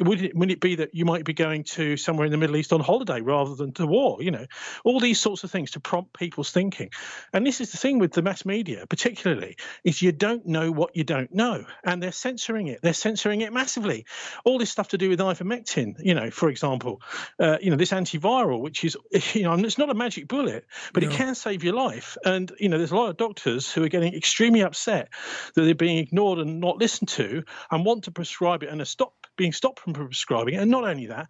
would 0.02 0.22
it 0.22 0.36
would 0.36 0.52
it 0.52 0.60
be 0.60 0.76
that 0.76 0.94
you 0.94 1.06
might 1.06 1.24
be 1.24 1.34
going 1.34 1.64
to 1.64 1.96
somewhere 1.98 2.26
in 2.26 2.32
the 2.32 2.38
Middle 2.38 2.58
East 2.58 2.74
on 2.74 2.82
holiday 2.82 3.22
rather 3.22 3.56
than 3.56 3.72
to 3.74 3.88
war? 3.88 4.22
You 4.22 4.32
know, 4.32 4.46
all 4.84 5.00
these 5.00 5.20
sorts 5.20 5.44
of 5.44 5.52
things 5.52 5.72
to 5.72 5.80
prompt 5.80 6.14
people's 6.18 6.52
thinking. 6.52 6.90
And 7.32 7.48
this 7.48 7.62
is 7.62 7.72
the 7.72 7.78
thing 7.78 8.00
with 8.00 8.12
the 8.12 8.22
mass 8.22 8.46
media, 8.46 8.86
particularly, 8.88 9.58
is 9.84 10.02
you 10.02 10.12
don't 10.12 10.46
know 10.46 10.72
what 10.72 10.96
you 10.96 11.04
don't 11.04 11.34
know, 11.34 11.66
and 11.84 12.04
they're 12.04 12.12
censoring 12.12 12.68
it. 12.68 12.82
They're 12.82 12.94
censoring 12.94 13.42
it 13.42 13.54
massively. 13.54 14.06
All 14.44 14.58
this 14.58 14.72
stuff 14.72 14.90
to 14.90 14.98
do 14.98 15.10
with 15.10 15.20
ivermectin, 15.20 15.96
you 16.00 16.14
know, 16.14 16.23
for 16.30 16.50
example, 16.50 17.02
uh, 17.40 17.58
you 17.62 17.70
know, 17.70 17.76
this 17.76 17.92
antiviral, 17.92 18.62
which 18.62 18.84
is, 18.84 18.98
you 19.34 19.44
know, 19.44 19.54
it's 19.54 19.78
not 19.78 19.90
a 19.90 19.94
magic 19.94 20.28
bullet, 20.28 20.66
but 20.94 21.04
it 21.04 21.12
can 21.12 21.36
save 21.36 21.64
your 21.64 21.74
life. 21.74 22.18
And 22.24 22.52
you 22.60 22.70
know, 22.70 22.78
there's 22.78 22.92
a 22.92 22.96
lot 22.96 23.10
of 23.10 23.18
doctors 23.18 23.72
who 23.72 23.84
are 23.84 23.90
getting 23.90 24.14
extremely 24.14 24.62
upset 24.62 25.10
that 25.56 25.62
they're 25.62 25.76
being 25.76 25.98
ignored 25.98 26.40
and 26.40 26.60
not 26.60 26.78
listened 26.78 27.10
to, 27.10 27.44
and 27.72 27.86
want 27.86 28.06
to 28.06 28.12
prescribe 28.12 28.64
it 28.64 28.70
and 28.70 28.82
are 28.82 28.86
stop 28.86 29.14
being 29.36 29.54
stopped 29.54 29.80
from 29.80 29.94
prescribing 29.94 30.56
it. 30.56 30.62
And 30.62 30.72
not 30.72 30.84
only 30.84 31.08
that. 31.08 31.28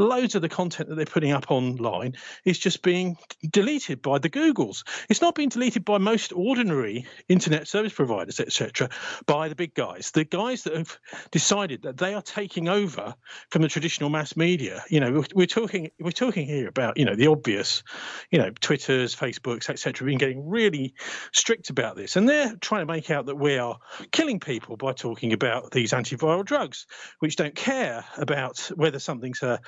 Loads 0.00 0.34
of 0.34 0.40
the 0.40 0.48
content 0.48 0.88
that 0.88 0.94
they're 0.94 1.04
putting 1.04 1.32
up 1.32 1.50
online 1.50 2.14
is 2.46 2.58
just 2.58 2.80
being 2.80 3.18
deleted 3.46 4.00
by 4.00 4.18
the 4.18 4.30
Googles. 4.30 4.82
It's 5.10 5.20
not 5.20 5.34
being 5.34 5.50
deleted 5.50 5.84
by 5.84 5.98
most 5.98 6.32
ordinary 6.32 7.06
internet 7.28 7.68
service 7.68 7.92
providers, 7.92 8.40
etc., 8.40 8.88
by 9.26 9.50
the 9.50 9.54
big 9.54 9.74
guys. 9.74 10.10
The 10.12 10.24
guys 10.24 10.62
that 10.62 10.74
have 10.74 10.98
decided 11.30 11.82
that 11.82 11.98
they 11.98 12.14
are 12.14 12.22
taking 12.22 12.66
over 12.66 13.14
from 13.50 13.60
the 13.60 13.68
traditional 13.68 14.08
mass 14.08 14.38
media. 14.38 14.82
You 14.88 15.00
know, 15.00 15.12
we're, 15.12 15.26
we're 15.34 15.46
talking 15.46 15.90
we're 16.00 16.12
talking 16.12 16.46
here 16.46 16.66
about 16.66 16.96
you 16.96 17.04
know 17.04 17.14
the 17.14 17.26
obvious, 17.26 17.82
you 18.30 18.38
know, 18.38 18.52
Twitters, 18.58 19.14
Facebooks, 19.14 19.68
etc. 19.68 19.98
have 19.98 20.06
Been 20.06 20.16
getting 20.16 20.48
really 20.48 20.94
strict 21.30 21.68
about 21.68 21.96
this, 21.96 22.16
and 22.16 22.26
they're 22.26 22.56
trying 22.56 22.86
to 22.86 22.90
make 22.90 23.10
out 23.10 23.26
that 23.26 23.36
we 23.36 23.58
are 23.58 23.78
killing 24.12 24.40
people 24.40 24.78
by 24.78 24.94
talking 24.94 25.34
about 25.34 25.72
these 25.72 25.92
antiviral 25.92 26.42
drugs, 26.42 26.86
which 27.18 27.36
don't 27.36 27.54
care 27.54 28.02
about 28.16 28.70
whether 28.76 28.98
something's 28.98 29.42
a 29.42 29.60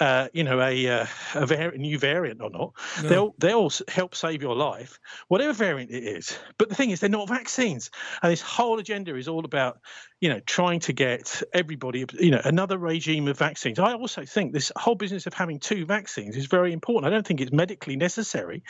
uh, 0.00 0.28
you 0.32 0.44
know, 0.44 0.60
a, 0.60 0.88
uh, 0.88 1.06
a 1.34 1.46
vari- 1.46 1.78
new 1.78 1.98
variant 1.98 2.40
or 2.40 2.50
not. 2.50 2.72
No. 3.02 3.08
They'll 3.08 3.34
they'll 3.38 3.70
help 3.88 4.14
save 4.14 4.42
your 4.42 4.56
life, 4.56 4.98
whatever 5.28 5.52
variant 5.52 5.90
it 5.90 6.04
is. 6.04 6.38
But 6.58 6.68
the 6.68 6.74
thing 6.74 6.90
is, 6.90 7.00
they're 7.00 7.10
not 7.10 7.28
vaccines, 7.28 7.90
and 8.22 8.32
this 8.32 8.40
whole 8.40 8.78
agenda 8.78 9.14
is 9.16 9.28
all 9.28 9.44
about, 9.44 9.78
you 10.22 10.28
know, 10.28 10.38
trying 10.38 10.78
to 10.78 10.92
get 10.92 11.42
everybody, 11.52 12.06
you 12.12 12.30
know, 12.30 12.40
another 12.44 12.78
regime 12.78 13.26
of 13.26 13.36
vaccines. 13.36 13.80
I 13.80 13.94
also 13.94 14.24
think 14.24 14.52
this 14.52 14.70
whole 14.76 14.94
business 14.94 15.26
of 15.26 15.34
having 15.34 15.58
two 15.58 15.84
vaccines 15.84 16.36
is 16.36 16.46
very 16.46 16.72
important. 16.72 17.12
I 17.12 17.14
don't 17.14 17.26
think 17.26 17.40
it's 17.40 17.50
medically 17.50 17.96
necessary 17.96 18.62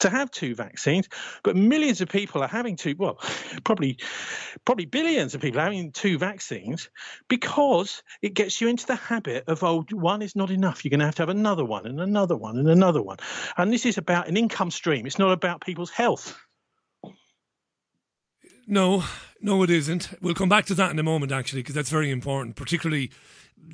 to 0.00 0.10
have 0.10 0.32
two 0.32 0.56
vaccines, 0.56 1.08
but 1.44 1.54
millions 1.54 2.00
of 2.00 2.08
people 2.08 2.42
are 2.42 2.48
having 2.48 2.74
two. 2.74 2.96
Well, 2.98 3.20
probably 3.62 3.98
probably 4.64 4.86
billions 4.86 5.36
of 5.36 5.40
people 5.40 5.60
having 5.60 5.92
two 5.92 6.18
vaccines 6.18 6.90
because 7.28 8.02
it 8.20 8.34
gets 8.34 8.60
you 8.60 8.66
into 8.66 8.86
the 8.86 8.96
habit 8.96 9.44
of 9.46 9.62
oh 9.62 9.84
one 9.92 10.22
is 10.22 10.34
not 10.34 10.50
enough 10.50 10.84
you're 10.84 10.90
going 10.90 11.00
to 11.00 11.06
have 11.06 11.14
to 11.14 11.22
have 11.22 11.28
another 11.28 11.64
one 11.64 11.86
and 11.86 12.00
another 12.00 12.36
one 12.36 12.58
and 12.58 12.68
another 12.68 13.02
one 13.02 13.18
and 13.56 13.72
this 13.72 13.86
is 13.86 13.96
about 13.96 14.28
an 14.28 14.36
income 14.36 14.70
stream 14.70 15.06
it's 15.06 15.18
not 15.18 15.30
about 15.30 15.60
people's 15.60 15.90
health 15.90 16.36
No, 18.66 19.04
no, 19.40 19.62
it 19.62 19.70
isn't. 19.70 20.08
We'll 20.20 20.34
come 20.34 20.48
back 20.48 20.66
to 20.66 20.74
that 20.74 20.90
in 20.90 20.98
a 20.98 21.02
moment, 21.02 21.32
actually, 21.32 21.62
because 21.62 21.74
that's 21.74 21.90
very 21.90 22.10
important. 22.10 22.56
Particularly, 22.56 23.10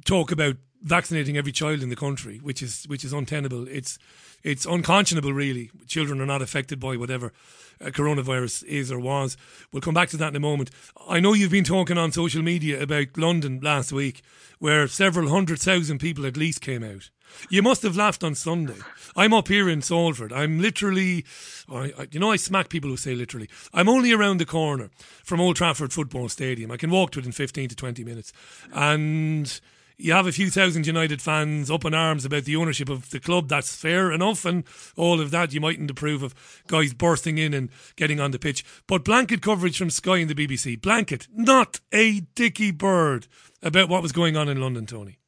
talk 0.04 0.30
about 0.30 0.56
vaccinating 0.82 1.36
every 1.36 1.52
child 1.52 1.82
in 1.82 1.88
the 1.88 1.96
country, 1.96 2.38
which 2.38 2.62
is 2.62 2.84
which 2.88 3.04
is 3.04 3.12
untenable. 3.12 3.66
It's 3.68 3.98
it's 4.42 4.66
unconscionable, 4.66 5.32
really. 5.32 5.70
Children 5.86 6.20
are 6.20 6.26
not 6.26 6.42
affected 6.42 6.80
by 6.80 6.96
whatever 6.96 7.32
uh, 7.80 7.86
coronavirus 7.86 8.64
is 8.64 8.90
or 8.90 8.98
was. 8.98 9.36
We'll 9.70 9.82
come 9.82 9.94
back 9.94 10.08
to 10.10 10.16
that 10.16 10.28
in 10.28 10.36
a 10.36 10.40
moment. 10.40 10.70
I 11.08 11.20
know 11.20 11.32
you've 11.32 11.52
been 11.52 11.64
talking 11.64 11.98
on 11.98 12.12
social 12.12 12.42
media 12.42 12.82
about 12.82 13.16
London 13.16 13.60
last 13.62 13.92
week, 13.92 14.22
where 14.58 14.88
several 14.88 15.28
hundred 15.28 15.60
thousand 15.60 15.98
people 15.98 16.26
at 16.26 16.36
least 16.36 16.60
came 16.60 16.82
out. 16.82 17.10
You 17.48 17.62
must 17.62 17.82
have 17.82 17.96
laughed 17.96 18.24
on 18.24 18.34
Sunday. 18.34 18.76
I'm 19.16 19.32
up 19.32 19.48
here 19.48 19.68
in 19.68 19.80
Salford. 19.80 20.32
I'm 20.32 20.60
literally, 20.60 21.24
I, 21.70 21.92
I, 21.98 22.08
you 22.10 22.20
know, 22.20 22.30
I 22.30 22.36
smack 22.36 22.68
people 22.68 22.90
who 22.90 22.96
say 22.96 23.14
literally. 23.14 23.48
I'm 23.72 23.88
only 23.88 24.12
around 24.12 24.38
the 24.38 24.44
corner 24.44 24.90
from 25.24 25.40
Old 25.40 25.56
Trafford 25.56 25.92
Football 25.92 26.28
Stadium. 26.28 26.70
I 26.70 26.76
can 26.76 26.90
walk 26.90 27.12
to 27.12 27.20
it 27.20 27.26
in 27.26 27.32
15 27.32 27.70
to 27.70 27.76
20 27.76 28.04
minutes. 28.04 28.32
And 28.74 29.60
you 29.96 30.12
have 30.12 30.26
a 30.26 30.32
few 30.32 30.50
thousand 30.50 30.86
United 30.86 31.22
fans 31.22 31.70
up 31.70 31.84
in 31.84 31.94
arms 31.94 32.24
about 32.24 32.44
the 32.44 32.56
ownership 32.56 32.88
of 32.88 33.10
the 33.10 33.20
club. 33.20 33.48
That's 33.48 33.74
fair 33.74 34.12
enough, 34.12 34.44
and 34.44 34.64
all 34.96 35.20
of 35.20 35.30
that. 35.30 35.52
You 35.52 35.60
mightn't 35.60 35.90
approve 35.90 36.22
of 36.22 36.34
guys 36.66 36.94
bursting 36.94 37.38
in 37.38 37.54
and 37.54 37.70
getting 37.96 38.20
on 38.20 38.30
the 38.30 38.38
pitch. 38.38 38.64
But 38.86 39.04
blanket 39.04 39.42
coverage 39.42 39.78
from 39.78 39.90
Sky 39.90 40.18
and 40.18 40.30
the 40.30 40.34
BBC, 40.34 40.80
blanket, 40.80 41.28
not 41.32 41.80
a 41.92 42.20
dicky 42.34 42.70
bird 42.70 43.26
about 43.62 43.88
what 43.88 44.02
was 44.02 44.12
going 44.12 44.36
on 44.36 44.48
in 44.48 44.60
London, 44.60 44.86
Tony. 44.86 45.18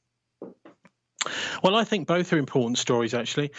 Well, 1.63 1.77
I 1.77 1.85
think 1.85 2.07
both 2.07 2.33
are 2.33 2.39
important 2.39 2.79
stories, 2.79 3.15
actually. 3.15 3.53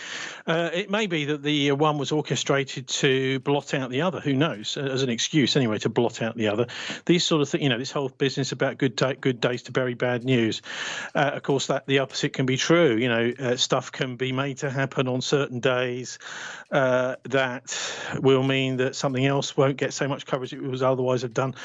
Uh, 0.45 0.69
it 0.73 0.89
may 0.89 1.07
be 1.07 1.25
that 1.25 1.43
the 1.43 1.71
uh, 1.71 1.75
one 1.75 1.97
was 1.97 2.11
orchestrated 2.11 2.87
to 2.87 3.39
blot 3.39 3.73
out 3.73 3.89
the 3.89 4.01
other. 4.01 4.19
Who 4.19 4.33
knows? 4.33 4.77
As 4.77 5.03
an 5.03 5.09
excuse, 5.09 5.55
anyway, 5.55 5.79
to 5.79 5.89
blot 5.89 6.21
out 6.21 6.35
the 6.35 6.47
other. 6.47 6.67
These 7.05 7.23
sort 7.25 7.41
of 7.41 7.49
things, 7.49 7.63
you 7.63 7.69
know, 7.69 7.77
this 7.77 7.91
whole 7.91 8.09
business 8.09 8.51
about 8.51 8.77
good 8.77 8.95
day, 8.95 9.15
good 9.15 9.41
days 9.41 9.63
to 9.63 9.71
bury 9.71 9.93
bad 9.93 10.23
news. 10.23 10.61
Uh, 11.13 11.31
of 11.33 11.43
course, 11.43 11.67
that 11.67 11.87
the 11.87 11.99
opposite 11.99 12.33
can 12.33 12.45
be 12.45 12.57
true. 12.57 12.95
You 12.95 13.09
know, 13.09 13.33
uh, 13.39 13.55
stuff 13.55 13.91
can 13.91 14.15
be 14.15 14.31
made 14.31 14.57
to 14.59 14.69
happen 14.69 15.07
on 15.07 15.21
certain 15.21 15.59
days 15.59 16.19
uh, 16.71 17.15
that 17.23 17.77
will 18.19 18.43
mean 18.43 18.77
that 18.77 18.95
something 18.95 19.25
else 19.25 19.55
won't 19.55 19.77
get 19.77 19.93
so 19.93 20.07
much 20.07 20.25
coverage 20.25 20.53
it 20.53 20.61
was 20.61 20.83
otherwise 20.83 21.21
have 21.21 21.33
done. 21.33 21.55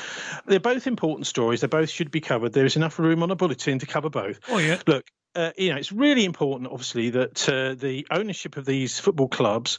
They're 0.47 0.61
both 0.61 0.87
important 0.87 1.27
stories. 1.27 1.61
They 1.61 1.67
both 1.67 1.91
should 1.91 2.11
be 2.11 2.21
covered. 2.21 2.53
There 2.53 2.67
is 2.67 2.77
enough 2.77 2.99
room 2.99 3.23
on 3.23 3.31
a 3.31 3.37
bulletin 3.37 3.79
to 3.81 3.87
cover 3.87 4.11
both. 4.11 4.41
Oh 4.49 4.59
yeah. 4.59 4.81
Look, 4.87 5.05
uh, 5.35 5.53
you 5.57 5.71
know, 5.71 5.77
it's 5.77 5.93
really 5.93 6.25
important, 6.25 6.71
obviously, 6.71 7.11
that 7.11 7.49
uh, 7.49 7.75
the 7.75 8.07
ownership 8.11 8.57
of 8.57 8.65
these 8.65 8.99
football 8.99 9.29
clubs 9.29 9.79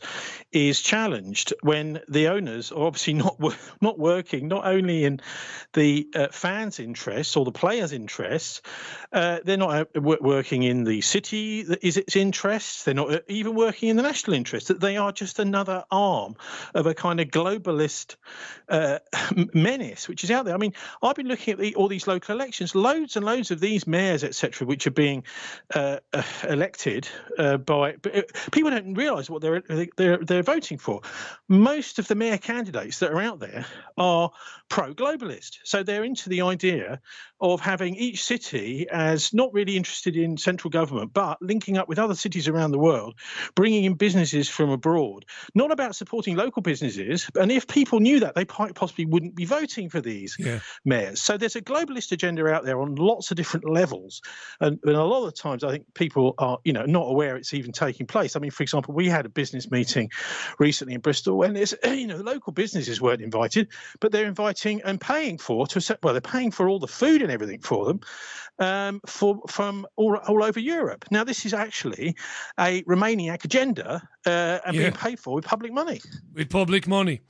is 0.51 0.81
challenged 0.81 1.53
when 1.61 1.99
the 2.07 2.29
owners 2.29 2.71
are 2.71 2.85
obviously 2.85 3.13
not 3.15 3.37
not 3.81 3.99
working, 3.99 4.47
not 4.47 4.65
only 4.65 5.03
in 5.03 5.19
the 5.73 6.07
uh, 6.15 6.27
fans' 6.31 6.79
interests 6.79 7.35
or 7.35 7.43
the 7.43 7.51
players' 7.51 7.91
interests, 7.91 8.61
uh, 9.11 9.39
they're 9.43 9.57
not 9.57 9.87
uh, 9.95 10.01
working 10.01 10.63
in 10.63 10.85
the 10.85 11.01
city 11.01 11.63
that 11.63 11.85
is 11.85 11.97
its 11.97 12.15
interests. 12.15 12.85
They're 12.85 12.93
not 12.93 13.13
uh, 13.13 13.19
even 13.27 13.53
working 13.53 13.89
in 13.89 13.97
the 13.97 14.03
national 14.03 14.35
interest. 14.35 14.69
That 14.69 14.79
they 14.79 14.95
are 14.95 15.11
just 15.11 15.39
another 15.39 15.83
arm 15.91 16.35
of 16.73 16.85
a 16.85 16.93
kind 16.93 17.19
of 17.19 17.27
globalist 17.27 18.15
menace 19.53 20.07
which 20.07 20.23
is 20.23 20.31
out 20.31 20.45
there. 20.45 20.53
I 20.53 20.57
mean, 20.57 20.73
I've 21.03 21.15
been 21.15 21.27
looking 21.27 21.53
at 21.53 21.59
the, 21.59 21.75
all 21.75 21.89
these 21.89 22.07
local 22.07 22.35
elections, 22.35 22.73
loads 22.73 23.17
and 23.17 23.25
loads 23.25 23.51
of 23.51 23.59
these 23.59 23.85
mayors, 23.85 24.23
etc., 24.23 24.65
which 24.65 24.87
are 24.87 24.91
being 24.91 25.23
uh, 25.73 25.97
uh, 26.13 26.23
elected 26.47 27.07
uh, 27.37 27.57
by 27.57 27.95
uh, 28.13 28.21
people 28.51 28.71
don't 28.71 28.93
realise 28.93 29.29
what 29.29 29.41
they're 29.41 29.61
they're 29.97 30.17
they're 30.17 30.43
voting 30.43 30.77
for. 30.77 31.01
Most 31.47 31.99
of 31.99 32.07
the 32.07 32.15
mayor 32.15 32.37
candidates 32.37 32.99
that 32.99 33.11
are 33.11 33.21
out 33.21 33.39
there 33.39 33.65
are 33.97 34.31
pro-globalist, 34.69 35.59
so 35.63 35.83
they're 35.83 36.03
into 36.03 36.29
the 36.29 36.41
idea 36.41 37.01
of 37.41 37.59
having 37.59 37.95
each 37.95 38.23
city 38.23 38.87
as 38.89 39.33
not 39.33 39.51
really 39.53 39.75
interested 39.75 40.15
in 40.15 40.37
central 40.37 40.69
government, 40.69 41.11
but 41.11 41.41
linking 41.41 41.77
up 41.77 41.89
with 41.89 41.97
other 41.97 42.13
cities 42.13 42.47
around 42.47 42.71
the 42.71 42.79
world, 42.79 43.15
bringing 43.55 43.83
in 43.83 43.95
businesses 43.95 44.47
from 44.47 44.69
abroad. 44.69 45.25
Not 45.55 45.71
about 45.71 45.95
supporting 45.95 46.35
local 46.35 46.61
businesses, 46.61 47.29
and 47.35 47.51
if 47.51 47.67
people 47.67 47.99
knew 47.99 48.19
that, 48.19 48.35
they 48.35 48.45
possibly 48.45 49.05
wouldn't 49.05 49.35
be 49.35 49.45
voting 49.45 49.89
for 49.89 50.01
these 50.01 50.35
yeah. 50.37 50.59
mayors. 50.85 51.21
So 51.21 51.37
there's 51.37 51.55
a 51.55 51.61
globalist 51.61 52.11
agenda 52.11 52.47
out 52.47 52.63
there 52.63 52.79
on 52.79 52.95
lots 52.95 53.31
of 53.31 53.37
different 53.37 53.67
levels, 53.67 54.21
and, 54.59 54.79
and 54.83 54.95
a 54.95 55.03
lot 55.03 55.25
of 55.25 55.33
times 55.33 55.63
I 55.63 55.71
think 55.71 55.93
people 55.95 56.35
are, 56.37 56.59
you 56.63 56.73
know, 56.73 56.85
not 56.85 57.07
aware 57.07 57.35
it's 57.37 57.53
even 57.53 57.71
taking 57.71 58.05
place. 58.05 58.35
I 58.35 58.39
mean, 58.39 58.51
for 58.51 58.61
example, 58.61 58.93
we 58.93 59.09
had 59.09 59.25
a 59.25 59.29
business 59.29 59.71
meeting 59.71 60.11
recently 60.59 60.93
in 60.93 61.01
Bristol, 61.01 61.41
and 61.41 61.57
it's, 61.57 61.73
you 61.83 62.07
know, 62.07 62.17
local 62.17 62.53
businesses 62.53 63.01
weren't 63.01 63.21
invited, 63.21 63.69
but 63.99 64.11
they're 64.11 64.27
inviting 64.27 64.81
and 64.83 65.01
paying 65.01 65.39
for 65.39 65.65
to 65.67 65.97
well, 66.03 66.13
they're 66.13 66.21
paying 66.21 66.51
for 66.51 66.69
all 66.69 66.79
the 66.79 66.87
food 66.87 67.21
and 67.21 67.30
everything 67.31 67.61
for 67.61 67.85
them 67.85 67.99
um, 68.59 69.01
for 69.07 69.41
from 69.47 69.87
all, 69.95 70.15
all 70.27 70.43
over 70.43 70.59
Europe. 70.59 71.05
Now, 71.11 71.23
this 71.23 71.45
is 71.45 71.53
actually 71.53 72.15
a 72.59 72.83
Remainiac 72.83 73.43
agenda 73.45 74.07
uh, 74.25 74.59
and 74.65 74.75
Yeah. 74.75 74.81
being 74.83 74.93
paid 74.93 75.19
for 75.19 75.33
with 75.35 75.45
public 75.45 75.73
money. 75.73 75.99
with 76.33 76.49
public 76.49 76.87
money. 76.87 77.21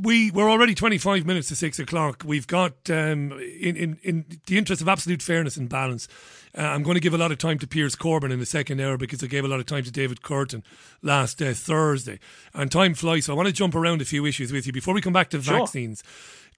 We 0.00 0.30
we're 0.30 0.50
already 0.50 0.74
twenty 0.74 0.96
five 0.96 1.26
minutes 1.26 1.48
to 1.48 1.56
six 1.56 1.78
o'clock. 1.78 2.22
We've 2.24 2.46
got 2.46 2.88
um, 2.88 3.32
in, 3.32 3.76
in 3.76 3.98
in 4.02 4.24
the 4.46 4.56
interest 4.56 4.80
of 4.80 4.88
absolute 4.88 5.20
fairness 5.20 5.58
and 5.58 5.68
balance. 5.68 6.08
Uh, 6.56 6.62
I'm 6.62 6.82
going 6.82 6.94
to 6.94 7.00
give 7.00 7.12
a 7.14 7.18
lot 7.18 7.30
of 7.30 7.36
time 7.38 7.58
to 7.58 7.66
Piers 7.66 7.94
Corbyn 7.94 8.32
in 8.32 8.38
the 8.40 8.46
second 8.46 8.80
hour 8.80 8.96
because 8.96 9.22
I 9.22 9.26
gave 9.26 9.44
a 9.44 9.48
lot 9.48 9.60
of 9.60 9.66
time 9.66 9.84
to 9.84 9.90
David 9.90 10.22
Kurten 10.22 10.62
last 11.02 11.42
uh, 11.42 11.52
Thursday, 11.52 12.18
and 12.54 12.72
time 12.72 12.94
flies. 12.94 13.26
So 13.26 13.34
I 13.34 13.36
want 13.36 13.48
to 13.48 13.52
jump 13.52 13.74
around 13.74 14.00
a 14.00 14.06
few 14.06 14.24
issues 14.24 14.50
with 14.50 14.66
you 14.66 14.72
before 14.72 14.94
we 14.94 15.02
come 15.02 15.12
back 15.12 15.28
to 15.30 15.42
Sure. 15.42 15.58
vaccines. 15.58 16.02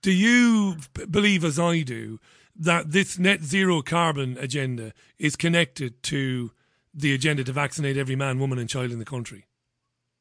Do 0.00 0.12
you 0.12 0.76
b- 0.94 1.06
believe, 1.06 1.44
as 1.44 1.58
I 1.58 1.82
do, 1.82 2.20
that 2.56 2.92
this 2.92 3.18
net 3.18 3.42
zero 3.42 3.82
carbon 3.82 4.36
agenda 4.38 4.92
is 5.18 5.36
connected 5.36 6.02
to 6.04 6.50
the 6.94 7.14
agenda 7.14 7.44
to 7.44 7.52
vaccinate 7.52 7.96
every 7.96 8.16
man, 8.16 8.38
woman, 8.38 8.58
and 8.58 8.68
child 8.68 8.92
in 8.92 8.98
the 8.98 9.04
country? 9.04 9.46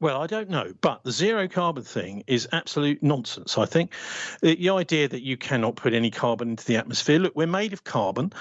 Well, 0.02 0.20
I 0.20 0.26
don't 0.26 0.50
know, 0.50 0.74
but 0.82 1.04
the 1.04 1.12
zero 1.12 1.48
carbon 1.48 1.84
thing 1.84 2.24
is 2.26 2.48
absolute 2.52 3.04
nonsense. 3.04 3.60
I 3.60 3.66
think 3.66 3.94
the, 4.42 4.56
the 4.56 4.72
idea 4.72 5.08
that 5.08 5.22
you 5.22 5.38
cannot 5.38 5.76
put 5.76 5.94
any 5.94 6.10
carbon 6.10 6.50
into 6.50 6.66
the 6.66 6.78
atmosphere. 6.78 7.20
Look, 7.20 7.36
we're 7.36 7.46
made 7.46 7.72
of 7.72 7.84
carbon. 7.84 8.34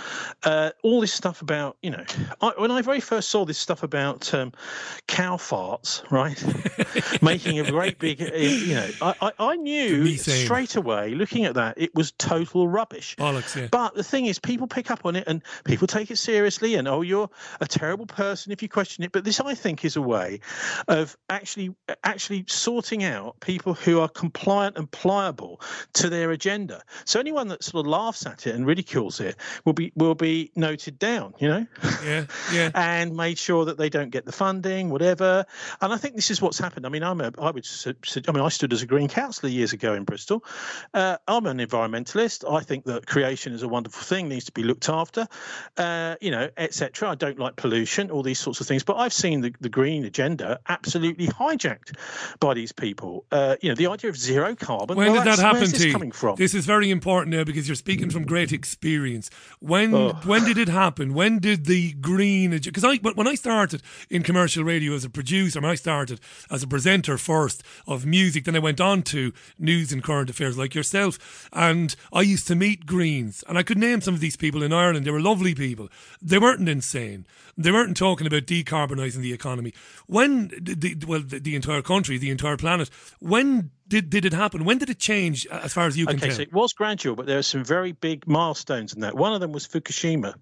Uh, 0.42 0.70
all 0.82 1.02
this 1.02 1.12
stuff 1.12 1.42
about, 1.42 1.76
you 1.82 1.90
know, 1.90 2.02
I, 2.40 2.52
when 2.56 2.70
I 2.70 2.80
very 2.80 3.00
first 3.00 3.28
saw 3.28 3.44
this 3.44 3.58
stuff 3.58 3.82
about 3.82 4.32
um, 4.32 4.52
cow 5.06 5.36
farts, 5.36 6.02
right, 6.10 7.22
making 7.22 7.60
a 7.60 7.70
great 7.70 7.98
big, 7.98 8.22
uh, 8.22 8.34
you 8.34 8.74
know, 8.76 8.88
I, 9.02 9.14
I, 9.20 9.32
I 9.38 9.56
knew 9.56 10.16
straight 10.16 10.76
away 10.76 11.14
looking 11.14 11.44
at 11.44 11.54
that 11.56 11.74
it 11.76 11.94
was 11.94 12.12
total 12.12 12.68
rubbish. 12.68 13.16
Bollocks, 13.16 13.54
yeah. 13.54 13.68
But 13.70 13.94
the 13.94 14.02
thing 14.02 14.24
is, 14.24 14.38
people 14.38 14.66
pick 14.66 14.90
up 14.90 15.04
on 15.04 15.14
it 15.14 15.24
and 15.26 15.42
people 15.64 15.86
take 15.86 16.10
it 16.10 16.16
seriously, 16.16 16.76
and 16.76 16.88
oh, 16.88 17.02
you're 17.02 17.28
a 17.60 17.66
terrible 17.66 18.06
person 18.06 18.50
if 18.50 18.62
you 18.62 18.70
question 18.70 19.04
it. 19.04 19.12
But 19.12 19.24
this, 19.24 19.40
I 19.40 19.52
think, 19.54 19.84
is 19.84 19.96
a 19.96 20.02
way 20.02 20.40
of 20.88 21.18
actually 21.28 21.49
actually 22.04 22.44
sorting 22.48 23.04
out 23.04 23.38
people 23.40 23.74
who 23.74 24.00
are 24.00 24.08
compliant 24.08 24.76
and 24.76 24.90
pliable 24.90 25.60
to 25.94 26.08
their 26.08 26.30
agenda. 26.30 26.82
So 27.04 27.20
anyone 27.20 27.48
that 27.48 27.62
sort 27.62 27.86
of 27.86 27.90
laughs 27.90 28.26
at 28.26 28.46
it 28.46 28.54
and 28.54 28.66
ridicules 28.66 29.20
it 29.20 29.36
will 29.64 29.72
be 29.72 29.92
will 29.94 30.14
be 30.14 30.52
noted 30.56 30.98
down. 30.98 31.34
You 31.38 31.48
know. 31.48 31.66
Yeah, 32.04 32.26
yeah. 32.52 32.70
and 32.74 33.16
made 33.16 33.38
sure 33.38 33.66
that 33.66 33.78
they 33.78 33.88
don't 33.88 34.10
get 34.10 34.24
the 34.24 34.32
funding, 34.32 34.90
whatever. 34.90 35.44
And 35.80 35.92
I 35.92 35.96
think 35.96 36.16
this 36.16 36.30
is 36.30 36.40
what's 36.40 36.58
happened. 36.58 36.86
I 36.86 36.88
mean, 36.88 37.02
I'm 37.02 37.20
a, 37.20 37.32
I 37.38 37.50
would, 37.50 37.66
I 37.86 38.32
mean, 38.32 38.42
I 38.42 38.48
stood 38.48 38.72
as 38.72 38.82
a 38.82 38.86
green 38.86 39.08
councillor 39.08 39.50
years 39.50 39.72
ago 39.72 39.94
in 39.94 40.04
Bristol. 40.04 40.44
Uh, 40.94 41.16
I'm 41.26 41.46
an 41.46 41.58
environmentalist. 41.58 42.50
I 42.50 42.60
think 42.60 42.84
that 42.84 43.06
creation 43.06 43.52
is 43.52 43.62
a 43.62 43.68
wonderful 43.68 44.02
thing, 44.02 44.28
needs 44.28 44.46
to 44.46 44.52
be 44.52 44.62
looked 44.62 44.88
after, 44.88 45.26
uh, 45.76 46.16
you 46.20 46.30
know, 46.30 46.48
etc. 46.56 47.10
I 47.10 47.14
don't 47.14 47.38
like 47.38 47.56
pollution, 47.56 48.10
all 48.10 48.22
these 48.22 48.38
sorts 48.38 48.60
of 48.60 48.66
things. 48.66 48.84
But 48.84 48.96
I've 48.96 49.12
seen 49.12 49.40
the, 49.40 49.54
the 49.60 49.68
green 49.68 50.04
agenda 50.04 50.60
absolutely 50.68 51.26
hijacked 51.40 51.96
by 52.38 52.54
these 52.54 52.72
people. 52.72 53.24
Uh, 53.32 53.56
you 53.60 53.68
know, 53.68 53.74
the 53.74 53.86
idea 53.86 54.10
of 54.10 54.16
zero 54.16 54.54
carbon. 54.54 54.96
When 54.96 55.12
well, 55.12 55.24
did 55.24 55.32
that 55.32 55.38
happen 55.42 55.64
to 55.64 55.72
this 55.72 55.84
you? 55.84 55.92
coming 55.92 56.12
from? 56.12 56.36
This 56.36 56.54
is 56.54 56.66
very 56.66 56.90
important 56.90 57.34
now 57.34 57.44
because 57.44 57.66
you're 57.68 57.74
speaking 57.74 58.10
from 58.10 58.24
great 58.24 58.52
experience. 58.52 59.30
When 59.60 59.92
when 59.92 60.44
did 60.44 60.58
it 60.58 60.68
happen? 60.68 61.14
When 61.14 61.38
did 61.38 61.66
the 61.66 61.92
green? 61.94 62.50
Because 62.50 62.84
I 62.84 62.96
when 62.96 63.26
I 63.26 63.34
started 63.34 63.82
in 64.10 64.22
commercial 64.22 64.64
radio 64.64 64.94
as 64.94 65.04
a 65.04 65.10
producer, 65.10 65.60
when 65.60 65.70
I 65.70 65.74
started 65.74 66.20
as 66.50 66.62
a 66.62 66.66
presenter 66.66 67.16
first 67.16 67.62
of 67.86 68.04
music, 68.04 68.44
then 68.44 68.56
I 68.56 68.60
went 68.60 68.80
on 68.80 69.02
to 69.04 69.32
news 69.58 69.92
and 69.92 70.02
current 70.02 70.30
affairs 70.30 70.58
like 70.58 70.74
yourself, 70.74 71.48
and 71.52 71.96
I 72.12 72.22
used 72.22 72.46
to 72.48 72.54
meet 72.54 72.86
Greens, 72.86 73.42
and 73.48 73.56
I 73.56 73.62
could 73.62 73.78
name 73.78 74.00
some 74.00 74.14
of 74.14 74.20
these 74.20 74.36
people 74.36 74.62
in 74.62 74.72
Ireland. 74.72 75.06
They 75.06 75.10
were 75.10 75.20
lovely 75.20 75.54
people. 75.54 75.88
They 76.20 76.38
weren't 76.38 76.68
insane. 76.68 77.26
They 77.56 77.70
weren't 77.70 77.96
talking 77.96 78.26
about 78.26 78.46
decarbonising 78.46 79.20
the 79.20 79.32
economy. 79.32 79.74
When, 80.06 80.48
did 80.48 80.80
the, 80.80 80.96
well, 81.06 81.22
the, 81.30 81.38
the 81.38 81.56
entire 81.56 81.82
country, 81.82 82.18
the 82.18 82.30
entire 82.30 82.56
planet. 82.56 82.90
When 83.20 83.70
did 83.90 84.08
did 84.08 84.24
it 84.24 84.32
happen? 84.32 84.64
When 84.64 84.78
did 84.78 84.88
it 84.88 84.98
change, 84.98 85.46
uh, 85.50 85.60
as 85.64 85.72
far 85.72 85.86
as 85.86 85.96
you 85.96 86.06
can 86.06 86.16
okay, 86.16 86.28
tell? 86.28 86.36
so 86.36 86.42
it 86.42 86.52
was 86.52 86.72
gradual, 86.72 87.16
but 87.16 87.26
there 87.26 87.36
were 87.36 87.42
some 87.42 87.64
very 87.64 87.92
big 87.92 88.26
milestones 88.26 88.94
in 88.94 89.00
that. 89.00 89.16
One 89.16 89.34
of 89.34 89.40
them 89.40 89.52
was 89.52 89.66
Fukushima. 89.66 90.34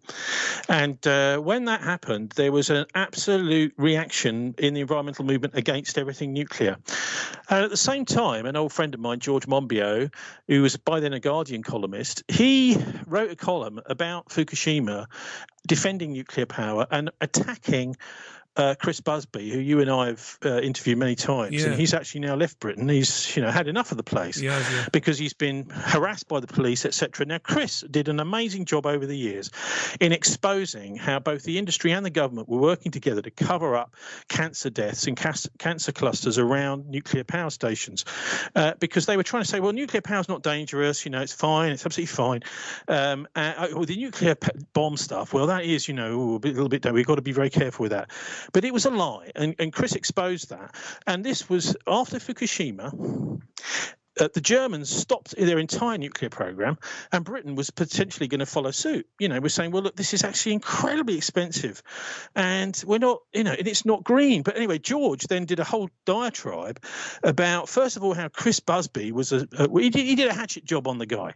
And 0.69 1.05
uh, 1.07 1.39
when 1.39 1.65
that 1.65 1.81
happened, 1.81 2.31
there 2.37 2.53
was 2.53 2.71
an 2.71 2.87
absolute 2.95 3.73
reaction 3.79 4.55
in 4.59 4.75
the 4.75 4.83
environmental 4.83 5.25
movement 5.25 5.55
against 5.55 5.97
everything 5.97 6.33
nuclear. 6.33 6.77
And 7.49 7.65
at 7.65 7.71
the 7.71 7.77
same 7.77 8.05
time, 8.05 8.45
an 8.45 8.55
old 8.55 8.73
friend 8.73 8.93
of 8.95 9.01
mine, 9.01 9.21
George 9.21 9.47
Monbiot, 9.47 10.13
who 10.47 10.63
was 10.63 10.77
by 10.77 11.01
then 11.01 11.15
a 11.15 11.21
Guardian 11.21 11.63
columnist, 11.63 12.23
he 12.29 12.77
wrote 13.07 13.31
a 13.31 13.37
column 13.37 13.81
about 13.87 14.29
Fukushima 14.29 15.07
defending 15.67 16.13
nuclear 16.13 16.47
power 16.47 16.87
and 16.91 17.11
attacking 17.21 17.97
uh, 18.57 18.75
Chris 18.79 19.01
Busby, 19.01 19.51
who 19.51 19.59
you 19.59 19.81
and 19.81 19.91
I 19.91 20.09
have 20.09 20.39
uh, 20.45 20.61
interviewed 20.61 20.99
many 20.99 21.15
times, 21.15 21.55
Yeah. 21.55 21.69
and 21.71 21.75
he's 21.81 21.95
actually 21.95 22.23
now 22.23 22.35
left 22.35 22.59
Britain. 22.59 22.89
He's 22.89 23.37
you 23.37 23.43
know 23.43 23.51
had 23.51 23.69
enough 23.69 23.91
of 23.93 23.97
the 23.97 24.03
place 24.03 24.41
has, 24.41 24.45
yeah. 24.73 24.87
because 24.93 25.19
he's 25.19 25.33
been 25.35 25.69
harassed 25.71 26.27
by 26.29 26.41
the 26.41 26.47
police, 26.49 26.85
etc. 26.85 27.27
Now, 27.27 27.39
Chris 27.39 27.83
did 27.89 28.09
an 28.09 28.19
amazing 28.21 28.65
job 28.65 28.87
over 28.87 29.07
the 29.07 29.17
years 29.17 29.51
in 30.01 30.13
exposing 30.13 30.97
how 30.97 31.21
both 31.21 31.45
the 31.45 31.59
industry 31.59 31.93
and 31.93 32.05
the 32.05 32.11
government 32.11 32.49
were 32.49 32.59
working 32.59 32.91
together 32.91 33.23
to 33.23 33.31
cover 33.31 33.77
up 33.77 33.95
cancer 34.29 34.71
deaths 34.71 35.07
and 35.07 35.17
cas- 35.17 35.49
cancer 35.59 35.93
clusters 35.93 36.39
around 36.39 36.89
nuclear 36.89 37.25
power 37.25 37.51
stations, 37.51 38.05
uh, 38.57 38.73
because 38.81 39.07
they 39.07 39.17
were 39.17 39.23
trying 39.23 39.43
to 39.43 39.49
say, 39.49 39.61
well, 39.61 39.73
nuclear 39.73 40.01
power 40.01 40.21
is 40.21 40.29
not 40.29 40.43
dangerous, 40.43 41.05
you 41.05 41.11
know, 41.11 41.21
it's 41.21 41.33
fine, 41.33 41.71
it's 41.71 41.87
absolutely 41.87 42.07
fine. 42.15 42.43
Um, 42.89 43.29
uh, 43.37 43.69
oh, 43.75 43.85
the 43.85 43.97
nuclear 43.97 44.37
bomb 44.73 44.97
stuff, 44.97 45.33
well, 45.33 45.47
that 45.47 45.65
is, 45.65 45.87
you 45.87 45.95
know, 45.95 46.41
a 46.43 46.49
little 46.49 46.69
bit. 46.69 46.85
We've 46.93 47.07
got 47.07 47.17
to 47.17 47.23
be 47.23 47.33
very 47.33 47.51
careful 47.51 47.85
with 47.85 47.93
that. 47.93 48.11
But 48.53 48.65
it 48.65 48.73
was 48.73 48.87
a 48.87 48.91
lie, 48.91 49.31
and, 49.35 49.55
and 49.59 49.73
Chris 49.73 49.95
exposed 49.95 50.51
that. 50.51 50.75
And 51.07 51.25
this 51.25 51.49
was 51.49 51.77
after 51.87 52.19
Fukushima 52.19 53.41
uh, 54.21 54.29
the 54.33 54.41
Germans 54.41 54.89
stopped 54.89 55.35
their 55.37 55.59
entire 55.59 55.99
nuclear 55.99 56.31
program, 56.31 56.79
and 57.13 57.25
Britain 57.25 57.55
was 57.55 57.71
potentially 57.71 58.29
going 58.29 58.41
to 58.41 58.47
follow 58.47 58.71
suit. 58.71 59.07
You 59.19 59.29
know, 59.29 59.41
we're 59.41 59.49
saying, 59.49 59.71
well, 59.71 59.83
look, 59.83 59.97
this 59.97 60.15
is 60.15 60.25
actually 60.25 60.53
incredibly 60.53 61.17
expensive, 61.17 61.83
and 62.35 62.81
we're 62.87 62.99
not, 62.99 63.21
you 63.33 63.45
know, 63.45 63.53
and 63.53 63.67
it's 63.67 63.85
not 63.85 64.05
green. 64.05 64.43
But 64.43 64.57
anyway, 64.57 64.79
George 64.79 65.27
then 65.27 65.45
did 65.45 65.61
a 65.61 65.65
whole 65.65 65.91
diatribe 66.05 66.83
about, 67.23 67.69
first 67.69 67.97
of 67.97 68.05
all, 68.05 68.15
how 68.15 68.29
Chris 68.29 68.61
Busby 68.61 69.13
was 69.13 69.33
a, 69.33 69.47
a 69.59 69.69
he, 69.81 69.91
did, 69.91 70.07
he 70.07 70.15
did 70.15 70.29
a 70.29 70.35
hatchet 70.35 70.65
job 70.65 70.89
on 70.89 70.99
the 70.99 71.07
guy, 71.07 71.33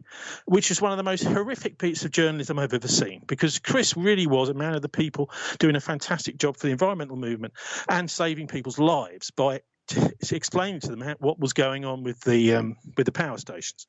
which 0.46 0.70
is 0.70 0.80
one 0.80 0.92
of 0.92 0.96
the 0.98 1.04
most 1.04 1.24
horrific 1.24 1.78
pieces 1.78 2.04
of 2.04 2.10
journalism 2.10 2.58
I've 2.58 2.74
ever 2.74 2.88
seen, 2.88 3.22
because 3.26 3.58
Chris 3.58 3.96
really 3.96 4.26
was 4.26 4.48
a 4.48 4.54
man 4.54 4.74
of 4.74 4.82
the 4.82 4.88
people, 4.88 5.30
doing 5.58 5.76
a 5.76 5.80
fantastic 5.80 6.38
job 6.38 6.56
for 6.56 6.66
the 6.66 6.72
environmental 6.72 7.16
movement 7.16 7.54
and 7.88 8.10
saving 8.10 8.48
people's 8.48 8.78
lives 8.78 9.30
by 9.30 9.60
explaining 10.30 10.80
to 10.80 10.88
them 10.88 11.00
how, 11.00 11.14
what 11.18 11.38
was 11.38 11.52
going 11.52 11.84
on 11.84 12.02
with 12.02 12.20
the 12.20 12.54
um, 12.54 12.76
with 12.96 13.06
the 13.06 13.12
power 13.12 13.38
stations. 13.38 13.86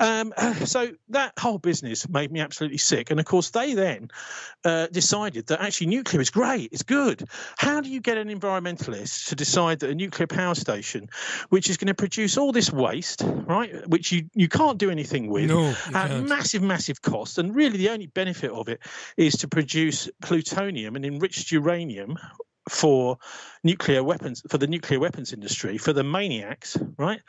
Um, 0.00 0.32
so 0.64 0.90
that 1.10 1.32
whole 1.38 1.58
business 1.58 2.08
made 2.08 2.32
me 2.32 2.40
absolutely 2.40 2.78
sick. 2.78 3.10
And 3.10 3.20
of 3.20 3.26
course, 3.26 3.50
they 3.50 3.74
then 3.74 4.10
uh, 4.64 4.88
decided 4.88 5.46
that 5.46 5.60
actually 5.60 5.88
nuclear 5.88 6.20
is 6.20 6.30
great, 6.30 6.70
it's 6.72 6.82
good. 6.82 7.28
How 7.56 7.80
do 7.80 7.88
you 7.88 8.00
get 8.00 8.18
an 8.18 8.28
environmentalist 8.28 9.28
to 9.28 9.36
decide 9.36 9.80
that 9.80 9.90
a 9.90 9.94
nuclear 9.94 10.26
power 10.26 10.54
station, 10.54 11.08
which 11.50 11.70
is 11.70 11.76
going 11.76 11.88
to 11.88 11.94
produce 11.94 12.36
all 12.36 12.52
this 12.52 12.72
waste, 12.72 13.22
right, 13.24 13.88
which 13.88 14.10
you, 14.12 14.28
you 14.34 14.48
can't 14.48 14.78
do 14.78 14.90
anything 14.90 15.28
with, 15.28 15.46
No, 15.46 15.74
at 15.94 16.22
massive, 16.22 16.62
massive 16.62 17.00
cost, 17.00 17.38
and 17.38 17.54
really 17.54 17.78
the 17.78 17.90
only 17.90 18.06
benefit 18.06 18.50
of 18.50 18.68
it 18.68 18.80
is 19.16 19.36
to 19.38 19.48
produce 19.48 20.10
plutonium 20.22 20.96
and 20.96 21.04
enriched 21.04 21.52
uranium 21.52 22.18
for 22.68 23.18
nuclear 23.62 24.02
weapons 24.02 24.42
for 24.48 24.58
the 24.58 24.66
nuclear 24.66 25.00
weapons 25.00 25.32
industry 25.32 25.78
for 25.78 25.92
the 25.92 26.04
maniacs 26.04 26.76
right? 26.98 27.20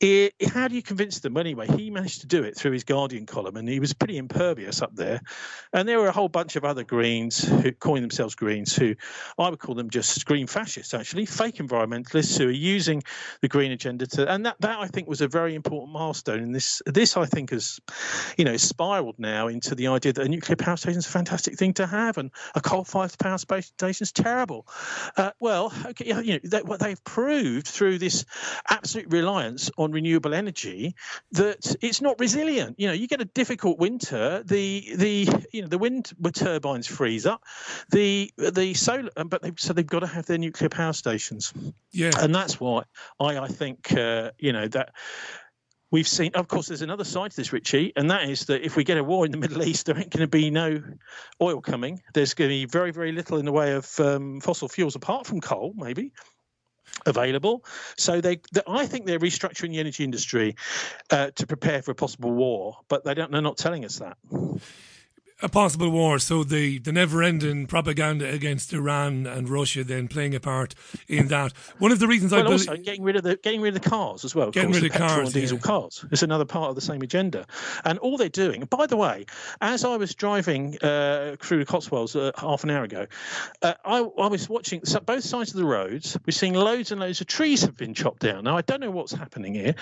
It, 0.00 0.34
how 0.46 0.68
do 0.68 0.74
you 0.74 0.82
convince 0.82 1.20
them? 1.20 1.36
Anyway 1.36 1.66
he 1.66 1.90
managed 1.90 2.22
to 2.22 2.26
do 2.26 2.42
it 2.42 2.56
through 2.56 2.72
his 2.72 2.84
guardian 2.84 3.26
column 3.26 3.56
and 3.56 3.68
he 3.68 3.80
was 3.80 3.92
pretty 3.92 4.16
impervious 4.16 4.82
up 4.82 4.94
there. 4.94 5.20
And 5.72 5.88
there 5.88 5.98
were 5.98 6.08
a 6.08 6.12
whole 6.12 6.28
bunch 6.28 6.56
of 6.56 6.64
other 6.64 6.84
greens 6.84 7.46
who 7.46 7.72
calling 7.72 8.02
themselves 8.02 8.34
greens 8.34 8.74
who 8.74 8.94
i 9.38 9.48
would 9.48 9.58
call 9.58 9.74
them 9.74 9.90
just 9.90 10.24
green 10.24 10.46
fascists 10.46 10.94
actually 10.94 11.26
fake 11.26 11.56
environmentalists 11.56 12.38
who 12.38 12.48
are 12.48 12.50
using 12.50 13.02
the 13.40 13.48
green 13.48 13.72
agenda 13.72 14.06
to 14.06 14.30
and 14.30 14.46
that, 14.46 14.56
that 14.60 14.78
i 14.78 14.86
think 14.86 15.08
was 15.08 15.20
a 15.20 15.28
very 15.28 15.54
important 15.54 15.92
milestone 15.92 16.42
in 16.42 16.52
this 16.52 16.82
this 16.86 17.16
i 17.16 17.24
think 17.24 17.50
has 17.50 17.78
you 18.36 18.44
know 18.44 18.56
spiraled 18.56 19.18
now 19.18 19.48
into 19.48 19.74
the 19.74 19.86
idea 19.88 20.12
that 20.12 20.26
a 20.26 20.28
nuclear 20.28 20.56
power 20.56 20.76
station 20.76 20.98
is 20.98 21.06
a 21.06 21.10
fantastic 21.10 21.56
thing 21.56 21.72
to 21.72 21.86
have 21.86 22.18
and 22.18 22.30
a 22.54 22.60
coal-fired 22.60 23.16
power 23.18 23.38
station 23.38 24.04
is 24.04 24.12
terrible 24.12 24.66
uh, 25.16 25.30
well, 25.40 25.72
okay, 25.86 26.06
you 26.06 26.34
know, 26.34 26.40
that, 26.44 26.66
what 26.66 26.80
they've 26.80 27.02
proved 27.04 27.66
through 27.66 27.98
this 27.98 28.24
absolute 28.68 29.10
reliance 29.10 29.70
on 29.76 29.92
renewable 29.92 30.34
energy 30.34 30.94
that 31.32 31.76
it's 31.80 32.00
not 32.00 32.18
resilient. 32.18 32.78
You 32.78 32.88
know, 32.88 32.92
you 32.94 33.08
get 33.08 33.20
a 33.20 33.26
difficult 33.26 33.78
winter, 33.78 34.42
the 34.44 34.92
the 34.96 35.46
you 35.52 35.62
know 35.62 35.68
the 35.68 35.78
wind 35.78 36.12
turbines 36.34 36.86
freeze 36.86 37.26
up, 37.26 37.42
the 37.90 38.30
the 38.36 38.74
solar, 38.74 39.10
but 39.26 39.42
they, 39.42 39.52
so 39.56 39.72
they've 39.72 39.86
got 39.86 40.00
to 40.00 40.06
have 40.06 40.26
their 40.26 40.38
nuclear 40.38 40.68
power 40.68 40.92
stations. 40.92 41.52
Yeah, 41.92 42.10
and 42.18 42.34
that's 42.34 42.60
why 42.60 42.84
I 43.20 43.38
I 43.38 43.48
think 43.48 43.92
uh, 43.92 44.30
you 44.38 44.52
know 44.52 44.68
that. 44.68 44.94
We've 45.94 46.08
seen, 46.08 46.32
of 46.34 46.48
course, 46.48 46.66
there's 46.66 46.82
another 46.82 47.04
side 47.04 47.30
to 47.30 47.36
this, 47.36 47.52
Richie, 47.52 47.92
and 47.94 48.10
that 48.10 48.28
is 48.28 48.46
that 48.46 48.66
if 48.66 48.74
we 48.74 48.82
get 48.82 48.98
a 48.98 49.04
war 49.04 49.24
in 49.24 49.30
the 49.30 49.38
Middle 49.38 49.62
East, 49.62 49.86
there 49.86 49.96
ain't 49.96 50.10
going 50.10 50.22
to 50.22 50.26
be 50.26 50.50
no 50.50 50.82
oil 51.40 51.60
coming. 51.60 52.02
There's 52.14 52.34
going 52.34 52.50
to 52.50 52.52
be 52.52 52.64
very, 52.64 52.90
very 52.90 53.12
little 53.12 53.38
in 53.38 53.44
the 53.44 53.52
way 53.52 53.74
of 53.74 54.00
um, 54.00 54.40
fossil 54.40 54.68
fuels, 54.68 54.96
apart 54.96 55.24
from 55.24 55.40
coal, 55.40 55.72
maybe 55.76 56.12
available. 57.06 57.64
So 57.96 58.20
they, 58.20 58.40
they 58.50 58.62
I 58.66 58.86
think 58.86 59.06
they're 59.06 59.20
restructuring 59.20 59.70
the 59.70 59.78
energy 59.78 60.02
industry 60.02 60.56
uh, 61.10 61.30
to 61.36 61.46
prepare 61.46 61.80
for 61.80 61.92
a 61.92 61.94
possible 61.94 62.32
war, 62.32 62.78
but 62.88 63.04
they 63.04 63.14
don't. 63.14 63.30
They're 63.30 63.40
not 63.40 63.56
telling 63.56 63.84
us 63.84 64.00
that. 64.00 64.16
A 65.44 65.48
possible 65.48 65.90
war. 65.90 66.18
So 66.18 66.42
the, 66.42 66.78
the 66.78 66.90
never 66.90 67.22
ending 67.22 67.66
propaganda 67.66 68.28
against 68.28 68.72
Iran 68.72 69.26
and 69.26 69.48
Russia 69.48 69.84
then 69.84 70.08
playing 70.08 70.34
a 70.34 70.40
part 70.40 70.74
in 71.06 71.28
that. 71.28 71.52
One 71.78 71.92
of 71.92 71.98
the 71.98 72.08
reasons 72.08 72.32
I 72.32 72.36
well, 72.36 72.44
believe. 72.46 72.68
also 72.68 72.82
getting 72.82 73.02
rid 73.02 73.16
of 73.16 73.22
the 73.22 73.36
getting 73.36 73.60
rid 73.60 73.76
of 73.76 73.82
the 73.82 73.88
cars 73.88 74.24
as 74.24 74.34
well. 74.34 74.50
Getting 74.50 74.70
course, 74.70 74.82
rid 74.82 74.92
of 74.92 74.98
cars, 74.98 75.18
and 75.18 75.34
diesel 75.34 75.58
yeah. 75.58 75.62
cars. 75.62 76.04
It's 76.10 76.22
another 76.22 76.46
part 76.46 76.70
of 76.70 76.76
the 76.76 76.80
same 76.80 77.02
agenda. 77.02 77.46
And 77.84 77.98
all 77.98 78.16
they're 78.16 78.28
doing. 78.30 78.62
and 78.62 78.70
By 78.70 78.86
the 78.86 78.96
way, 78.96 79.26
as 79.60 79.84
I 79.84 79.96
was 79.96 80.14
driving 80.14 80.78
uh, 80.82 81.36
through 81.40 81.58
the 81.58 81.66
Cotswolds 81.66 82.16
uh, 82.16 82.32
half 82.36 82.64
an 82.64 82.70
hour 82.70 82.84
ago, 82.84 83.06
uh, 83.60 83.74
I, 83.84 83.98
I 83.98 84.26
was 84.28 84.48
watching 84.48 84.84
so 84.86 85.00
both 85.00 85.24
sides 85.24 85.50
of 85.50 85.56
the 85.56 85.66
roads. 85.66 86.16
We're 86.26 86.32
seeing 86.32 86.54
loads 86.54 86.90
and 86.90 87.00
loads 87.00 87.20
of 87.20 87.26
trees 87.26 87.62
have 87.62 87.76
been 87.76 87.92
chopped 87.92 88.20
down. 88.20 88.44
Now 88.44 88.56
I 88.56 88.62
don't 88.62 88.80
know 88.80 88.90
what's 88.90 89.12
happening 89.12 89.54
here. 89.54 89.74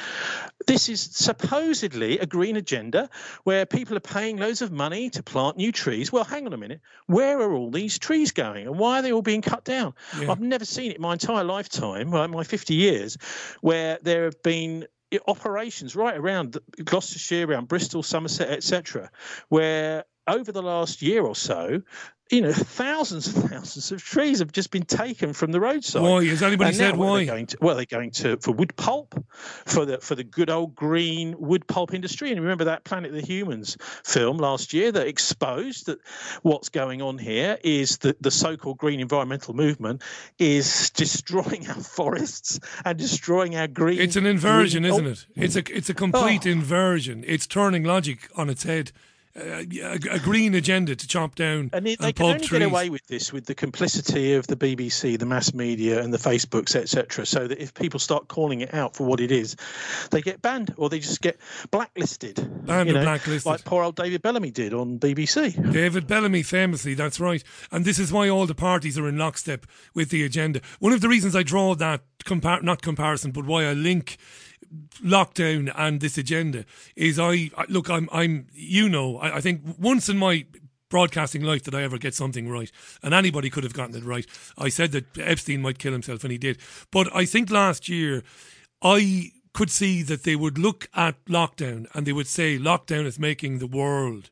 This 0.66 0.88
is 0.88 1.00
supposedly 1.00 2.18
a 2.18 2.26
green 2.26 2.56
agenda 2.56 3.08
where 3.44 3.64
people 3.64 3.96
are 3.96 4.00
paying 4.00 4.38
loads 4.38 4.60
of 4.60 4.72
money 4.72 5.10
to 5.10 5.22
plant 5.22 5.51
new 5.57 5.72
trees. 5.72 6.12
Well, 6.12 6.24
hang 6.24 6.46
on 6.46 6.53
a 6.53 6.57
minute. 6.57 6.80
Where 7.07 7.40
are 7.40 7.53
all 7.53 7.70
these 7.70 7.98
trees 7.98 8.32
going, 8.32 8.66
and 8.66 8.78
why 8.78 8.98
are 8.98 9.03
they 9.03 9.12
all 9.12 9.22
being 9.22 9.42
cut 9.42 9.64
down? 9.64 9.94
Yeah. 10.18 10.30
I've 10.30 10.40
never 10.40 10.64
seen 10.64 10.90
it 10.90 10.96
in 10.96 11.03
my 11.03 11.14
entire 11.14 11.44
lifetime, 11.44 12.11
my 12.11 12.44
50 12.44 12.74
years, 12.74 13.18
where 13.61 13.98
there 14.03 14.24
have 14.24 14.42
been 14.42 14.86
operations 15.26 15.94
right 15.94 16.16
around 16.16 16.59
Gloucestershire, 16.84 17.46
around 17.46 17.68
Bristol, 17.68 18.03
Somerset, 18.03 18.48
etc., 18.50 19.11
where 19.48 20.05
over 20.26 20.52
the 20.52 20.62
last 20.62 21.02
year 21.02 21.22
or 21.22 21.34
so, 21.34 21.82
you 22.32 22.40
know, 22.40 22.52
thousands 22.52 23.28
and 23.28 23.50
thousands 23.50 23.92
of 23.92 24.02
trees 24.02 24.38
have 24.38 24.52
just 24.52 24.70
been 24.70 24.84
taken 24.86 25.34
from 25.34 25.52
the 25.52 25.60
roadside. 25.60 26.02
Why? 26.02 26.24
Has 26.24 26.42
anybody 26.42 26.68
And 26.68 26.76
said 26.76 26.96
why? 26.96 27.18
they 27.18 27.26
Going 27.26 27.46
to, 27.46 27.58
well, 27.60 27.76
they're 27.76 27.84
going 27.84 28.10
to 28.12 28.38
for 28.38 28.52
wood 28.52 28.74
pulp, 28.74 29.22
for 29.66 29.84
the 29.84 29.98
for 29.98 30.14
the 30.14 30.24
good 30.24 30.48
old 30.48 30.74
green 30.74 31.38
wood 31.38 31.66
pulp 31.66 31.92
industry. 31.92 32.30
And 32.30 32.40
remember 32.40 32.64
that 32.64 32.84
Planet 32.84 33.10
of 33.10 33.16
the 33.16 33.26
Humans 33.26 33.76
film 34.02 34.38
last 34.38 34.72
year 34.72 34.90
that 34.92 35.06
exposed 35.06 35.86
that 35.86 35.98
what's 36.40 36.70
going 36.70 37.02
on 37.02 37.18
here 37.18 37.58
is 37.62 37.98
that 37.98 38.22
the 38.22 38.30
so-called 38.30 38.78
green 38.78 39.00
environmental 39.00 39.52
movement 39.52 40.02
is 40.38 40.88
destroying 40.90 41.68
our 41.68 41.74
forests 41.74 42.60
and 42.82 42.96
destroying 42.96 43.56
our 43.56 43.68
green. 43.68 44.00
It's 44.00 44.16
an 44.16 44.24
inversion, 44.24 44.84
green- 44.84 44.92
isn't 44.94 45.06
oh, 45.06 45.10
it? 45.10 45.26
It's 45.36 45.56
a 45.56 45.76
it's 45.76 45.90
a 45.90 45.94
complete 45.94 46.46
oh. 46.46 46.50
inversion. 46.50 47.24
It's 47.26 47.46
turning 47.46 47.84
logic 47.84 48.30
on 48.36 48.48
its 48.48 48.62
head. 48.62 48.92
Uh, 49.35 49.62
a, 49.80 49.99
a 50.11 50.18
green 50.18 50.55
agenda 50.55 50.95
to 50.95 51.07
chop 51.09 51.35
down 51.37 51.70
And 51.72 51.74
and, 51.74 51.89
it, 51.89 51.99
they 52.01 52.12
can 52.12 52.24
pulp 52.24 52.35
only 52.35 52.47
trees. 52.47 52.59
get 52.61 52.68
away 52.68 52.91
with 52.91 53.07
this 53.07 53.33
with 53.33 53.47
the 53.47 53.55
complicity 53.55 54.35
of 54.35 54.47
the 54.47 54.57
BBC, 54.57 55.18
the 55.18 55.24
mass 55.24 55.55
media, 55.55 56.03
and 56.03 56.12
the 56.12 56.18
Facebooks, 56.18 56.76
etc. 56.76 57.24
So 57.24 57.49
that 57.49 57.59
if 57.59 57.72
people 57.72 57.99
start 57.99 58.28
calling 58.28 58.61
it 58.61 58.74
out 58.74 58.95
for 58.95 59.05
what 59.05 59.20
it 59.20 59.33
is, 59.33 59.57
they 60.11 60.20
get 60.20 60.43
banned 60.43 60.74
or 60.76 60.91
they 60.91 60.99
just 60.99 61.22
get 61.22 61.39
blacklisted. 61.70 62.37
Banned 62.66 62.91
you 62.91 62.95
or 62.95 62.99
know, 62.99 63.05
blacklisted. 63.05 63.51
like 63.51 63.64
poor 63.64 63.83
old 63.85 63.97
David 63.97 64.20
Bellamy 64.20 64.51
did 64.51 64.74
on 64.74 64.99
BBC. 64.99 65.72
David 65.72 66.07
Bellamy, 66.07 66.43
famously, 66.43 66.93
that's 66.95 67.18
right. 67.18 67.43
And 67.70 67.85
this 67.87 67.99
is 67.99 68.12
why 68.12 68.28
all 68.28 68.47
the 68.47 68.55
parties 68.55 68.99
are 68.99 69.09
in 69.09 69.16
lockstep 69.16 69.64
with 69.95 70.11
the 70.11 70.24
agenda. 70.24 70.61
One 70.78 70.93
of 70.93 71.01
the 71.01 71.09
reasons 71.09 71.35
I 71.35 71.43
draw 71.43 71.74
that, 71.74 72.03
compar- 72.24 72.62
not 72.62 72.83
comparison, 72.83 73.30
but 73.33 73.47
why 73.47 73.64
I 73.64 73.72
link 73.72 74.18
lockdown 75.04 75.72
and 75.76 76.00
this 76.00 76.18
agenda 76.18 76.64
is 76.96 77.18
I, 77.18 77.50
look, 77.68 77.90
I'm, 77.90 78.08
I'm, 78.12 78.46
you 78.52 78.88
know, 78.88 79.18
I, 79.18 79.36
I 79.36 79.40
think 79.40 79.62
once 79.78 80.08
in 80.08 80.18
my 80.18 80.46
broadcasting 80.88 81.42
life 81.42 81.62
that 81.64 81.74
I 81.74 81.82
ever 81.82 81.96
get 81.96 82.14
something 82.14 82.48
right, 82.48 82.70
and 83.02 83.14
anybody 83.14 83.48
could 83.48 83.64
have 83.64 83.72
gotten 83.72 83.96
it 83.96 84.04
right. 84.04 84.26
I 84.58 84.68
said 84.68 84.92
that 84.92 85.18
Epstein 85.18 85.62
might 85.62 85.78
kill 85.78 85.92
himself, 85.92 86.22
and 86.22 86.30
he 86.30 86.38
did. 86.38 86.58
But 86.90 87.14
I 87.16 87.24
think 87.24 87.50
last 87.50 87.88
year, 87.88 88.22
I 88.82 89.32
could 89.54 89.70
see 89.70 90.02
that 90.02 90.24
they 90.24 90.36
would 90.36 90.58
look 90.58 90.88
at 90.94 91.24
lockdown 91.26 91.86
and 91.94 92.06
they 92.06 92.12
would 92.12 92.26
say 92.26 92.58
lockdown 92.58 93.06
is 93.06 93.18
making 93.18 93.58
the 93.58 93.66
world 93.66 94.30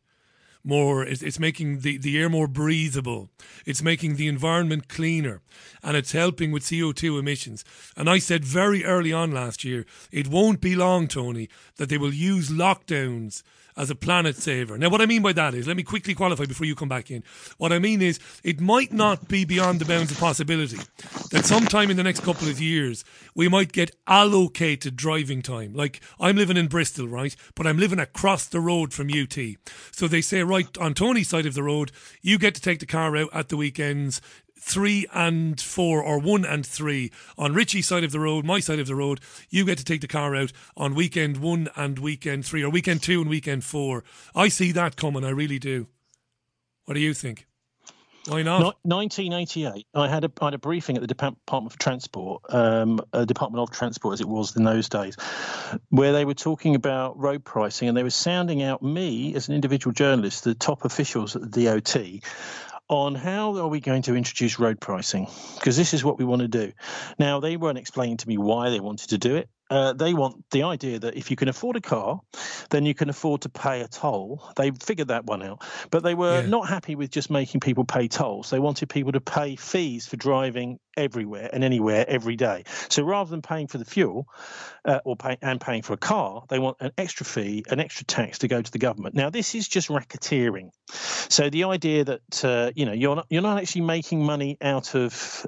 more 0.64 1.04
it's, 1.04 1.22
it's 1.22 1.38
making 1.38 1.80
the, 1.80 1.98
the 1.98 2.18
air 2.18 2.28
more 2.28 2.46
breathable. 2.46 3.30
It's 3.66 3.82
making 3.82 4.16
the 4.16 4.28
environment 4.28 4.88
cleaner 4.88 5.40
and 5.82 5.96
it's 5.96 6.12
helping 6.12 6.52
with 6.52 6.62
co2 6.64 7.18
emissions. 7.18 7.64
And 7.96 8.08
i 8.08 8.18
said 8.18 8.44
very 8.44 8.84
early 8.84 9.12
on 9.12 9.32
last 9.32 9.64
year 9.64 9.86
it 10.10 10.28
won't 10.28 10.60
be 10.60 10.74
long 10.76 11.08
tony 11.08 11.48
that 11.76 11.88
they 11.88 11.98
will 11.98 12.14
use 12.14 12.50
lockdowns 12.50 13.42
as 13.80 13.88
a 13.88 13.94
planet 13.94 14.36
saver. 14.36 14.76
Now, 14.76 14.90
what 14.90 15.00
I 15.00 15.06
mean 15.06 15.22
by 15.22 15.32
that 15.32 15.54
is, 15.54 15.66
let 15.66 15.76
me 15.76 15.82
quickly 15.82 16.14
qualify 16.14 16.44
before 16.44 16.66
you 16.66 16.74
come 16.74 16.90
back 16.90 17.10
in. 17.10 17.24
What 17.56 17.72
I 17.72 17.78
mean 17.78 18.02
is, 18.02 18.20
it 18.44 18.60
might 18.60 18.92
not 18.92 19.26
be 19.26 19.46
beyond 19.46 19.80
the 19.80 19.86
bounds 19.86 20.12
of 20.12 20.18
possibility 20.18 20.76
that 21.30 21.46
sometime 21.46 21.90
in 21.90 21.96
the 21.96 22.02
next 22.02 22.20
couple 22.20 22.46
of 22.48 22.60
years, 22.60 23.04
we 23.34 23.48
might 23.48 23.72
get 23.72 23.96
allocated 24.06 24.96
driving 24.96 25.40
time. 25.40 25.72
Like, 25.72 26.02
I'm 26.20 26.36
living 26.36 26.58
in 26.58 26.68
Bristol, 26.68 27.08
right? 27.08 27.34
But 27.54 27.66
I'm 27.66 27.78
living 27.78 27.98
across 27.98 28.46
the 28.46 28.60
road 28.60 28.92
from 28.92 29.08
UT. 29.08 29.38
So 29.92 30.06
they 30.06 30.20
say, 30.20 30.42
right, 30.42 30.76
on 30.76 30.92
Tony's 30.92 31.28
side 31.28 31.46
of 31.46 31.54
the 31.54 31.62
road, 31.62 31.90
you 32.20 32.38
get 32.38 32.54
to 32.56 32.60
take 32.60 32.80
the 32.80 32.86
car 32.86 33.16
out 33.16 33.30
at 33.32 33.48
the 33.48 33.56
weekends 33.56 34.20
three 34.60 35.06
and 35.12 35.60
four 35.60 36.02
or 36.02 36.18
one 36.18 36.44
and 36.44 36.64
three 36.64 37.10
on 37.38 37.54
Richie's 37.54 37.88
side 37.88 38.04
of 38.04 38.12
the 38.12 38.20
road, 38.20 38.44
my 38.44 38.60
side 38.60 38.78
of 38.78 38.86
the 38.86 38.94
road. 38.94 39.20
You 39.48 39.64
get 39.64 39.78
to 39.78 39.84
take 39.84 40.02
the 40.02 40.08
car 40.08 40.36
out 40.36 40.52
on 40.76 40.94
weekend 40.94 41.38
one 41.38 41.68
and 41.76 41.98
weekend 41.98 42.44
three, 42.44 42.62
or 42.62 42.70
weekend 42.70 43.02
two 43.02 43.20
and 43.20 43.30
weekend 43.30 43.64
four. 43.64 44.04
I 44.34 44.48
see 44.48 44.72
that 44.72 44.96
coming. 44.96 45.24
I 45.24 45.30
really 45.30 45.58
do. 45.58 45.88
What 46.84 46.94
do 46.94 47.00
you 47.00 47.14
think? 47.14 47.46
Why 48.26 48.42
not? 48.42 48.76
1988, 48.82 49.86
I 49.94 50.08
had 50.08 50.24
a, 50.24 50.32
I 50.42 50.46
had 50.46 50.54
a 50.54 50.58
briefing 50.58 50.96
at 50.96 51.00
the 51.00 51.06
Department 51.06 51.72
of 51.72 51.78
Transport, 51.78 52.42
um, 52.50 53.00
uh, 53.14 53.24
Department 53.24 53.62
of 53.62 53.70
Transport 53.70 54.12
as 54.12 54.20
it 54.20 54.28
was 54.28 54.54
in 54.56 54.64
those 54.64 54.90
days, 54.90 55.16
where 55.88 56.12
they 56.12 56.26
were 56.26 56.34
talking 56.34 56.74
about 56.74 57.18
road 57.18 57.44
pricing 57.44 57.88
and 57.88 57.96
they 57.96 58.02
were 58.02 58.10
sounding 58.10 58.62
out 58.62 58.82
me 58.82 59.34
as 59.34 59.48
an 59.48 59.54
individual 59.54 59.94
journalist, 59.94 60.44
the 60.44 60.54
top 60.54 60.84
officials 60.84 61.34
at 61.34 61.50
the 61.50 61.64
DOT, 61.64 61.96
on 62.90 63.14
how 63.14 63.56
are 63.56 63.68
we 63.68 63.78
going 63.78 64.02
to 64.02 64.16
introduce 64.16 64.58
road 64.58 64.80
pricing 64.80 65.28
because 65.54 65.76
this 65.76 65.94
is 65.94 66.04
what 66.04 66.18
we 66.18 66.24
want 66.24 66.42
to 66.42 66.48
do. 66.48 66.72
Now 67.20 67.38
they 67.38 67.56
weren't 67.56 67.78
explaining 67.78 68.16
to 68.18 68.28
me 68.28 68.36
why 68.36 68.70
they 68.70 68.80
wanted 68.80 69.10
to 69.10 69.18
do 69.18 69.36
it 69.36 69.48
uh, 69.70 69.92
they 69.92 70.14
want 70.14 70.44
the 70.50 70.64
idea 70.64 70.98
that 70.98 71.16
if 71.16 71.30
you 71.30 71.36
can 71.36 71.48
afford 71.48 71.76
a 71.76 71.80
car, 71.80 72.20
then 72.70 72.84
you 72.86 72.94
can 72.94 73.08
afford 73.08 73.42
to 73.42 73.48
pay 73.48 73.80
a 73.82 73.88
toll. 73.88 74.42
They 74.56 74.70
figured 74.72 75.08
that 75.08 75.24
one 75.24 75.42
out, 75.42 75.62
but 75.90 76.02
they 76.02 76.14
were 76.14 76.42
Yeah. 76.42 76.48
not 76.48 76.68
happy 76.68 76.96
with 76.96 77.10
just 77.10 77.30
making 77.30 77.60
people 77.60 77.84
pay 77.84 78.08
tolls. 78.08 78.50
They 78.50 78.58
wanted 78.58 78.88
people 78.88 79.12
to 79.12 79.20
pay 79.20 79.56
fees 79.56 80.06
for 80.06 80.16
driving 80.16 80.78
everywhere 80.96 81.48
and 81.52 81.64
anywhere 81.64 82.04
every 82.08 82.36
day. 82.36 82.64
So 82.88 83.02
rather 83.04 83.30
than 83.30 83.42
paying 83.42 83.68
for 83.68 83.78
the 83.78 83.84
fuel 83.84 84.26
uh, 84.84 85.00
or 85.04 85.16
pay, 85.16 85.38
and 85.40 85.60
paying 85.60 85.82
for 85.82 85.92
a 85.94 85.98
car, 85.98 86.44
they 86.48 86.58
want 86.58 86.78
an 86.80 86.92
extra 86.98 87.24
fee, 87.24 87.64
an 87.70 87.80
extra 87.80 88.04
tax 88.04 88.38
to 88.38 88.48
go 88.48 88.60
to 88.60 88.70
the 88.72 88.78
government. 88.78 89.14
Now 89.14 89.30
this 89.30 89.54
is 89.54 89.68
just 89.68 89.88
racketeering. 89.88 90.70
So 91.28 91.48
the 91.48 91.64
idea 91.64 92.04
that 92.04 92.44
uh, 92.44 92.72
you 92.74 92.86
know 92.86 92.92
you're 92.92 93.16
not 93.16 93.26
you're 93.30 93.42
not 93.42 93.58
actually 93.58 93.82
making 93.82 94.24
money 94.24 94.58
out 94.60 94.94
of. 94.94 95.46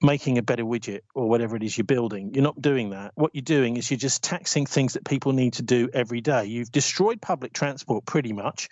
Making 0.00 0.38
a 0.38 0.42
better 0.42 0.64
widget 0.64 1.00
or 1.12 1.28
whatever 1.28 1.56
it 1.56 1.64
is 1.64 1.76
you're 1.76 1.84
building. 1.84 2.32
You're 2.32 2.44
not 2.44 2.60
doing 2.62 2.90
that. 2.90 3.12
What 3.16 3.34
you're 3.34 3.42
doing 3.42 3.76
is 3.76 3.90
you're 3.90 3.98
just 3.98 4.22
taxing 4.22 4.64
things 4.64 4.92
that 4.92 5.04
people 5.04 5.32
need 5.32 5.54
to 5.54 5.62
do 5.62 5.88
every 5.92 6.20
day. 6.20 6.44
You've 6.44 6.70
destroyed 6.70 7.20
public 7.20 7.52
transport 7.52 8.06
pretty 8.06 8.32
much. 8.32 8.68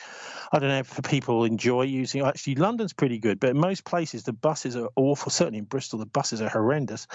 I 0.52 0.60
don't 0.60 0.68
know 0.68 0.78
if 0.78 1.02
people 1.02 1.44
enjoy 1.44 1.82
using 1.82 2.22
actually 2.22 2.54
London's 2.54 2.92
pretty 2.92 3.18
good, 3.18 3.40
but 3.40 3.50
in 3.50 3.58
most 3.58 3.84
places 3.84 4.22
the 4.22 4.32
buses 4.32 4.76
are 4.76 4.88
awful. 4.94 5.32
Certainly 5.32 5.58
in 5.58 5.64
Bristol, 5.64 5.98
the 5.98 6.06
buses 6.06 6.40
are 6.40 6.48
horrendous. 6.48 7.08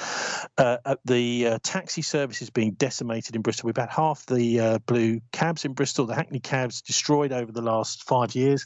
Uh, 0.58 0.78
uh, 0.84 0.96
the 1.06 1.48
uh, 1.48 1.60
taxi 1.64 2.02
service 2.02 2.42
is 2.42 2.50
being 2.50 2.72
decimated 2.72 3.38
in 3.38 3.42
Bristol. 3.42 3.68
We've 3.68 3.78
had 3.78 3.90
half 3.90 4.26
the 4.26 4.60
uh, 4.60 4.80
blue 4.80 5.22
cabs 5.32 5.64
in 5.64 5.72
Bristol, 5.72 6.06
the 6.06 6.16
Hackney 6.16 6.42
cabs 6.42 6.82
destroyed 6.82 7.32
over 7.32 7.52
the 7.52 7.62
last 7.62 8.04
five 8.04 8.36
years 8.36 8.66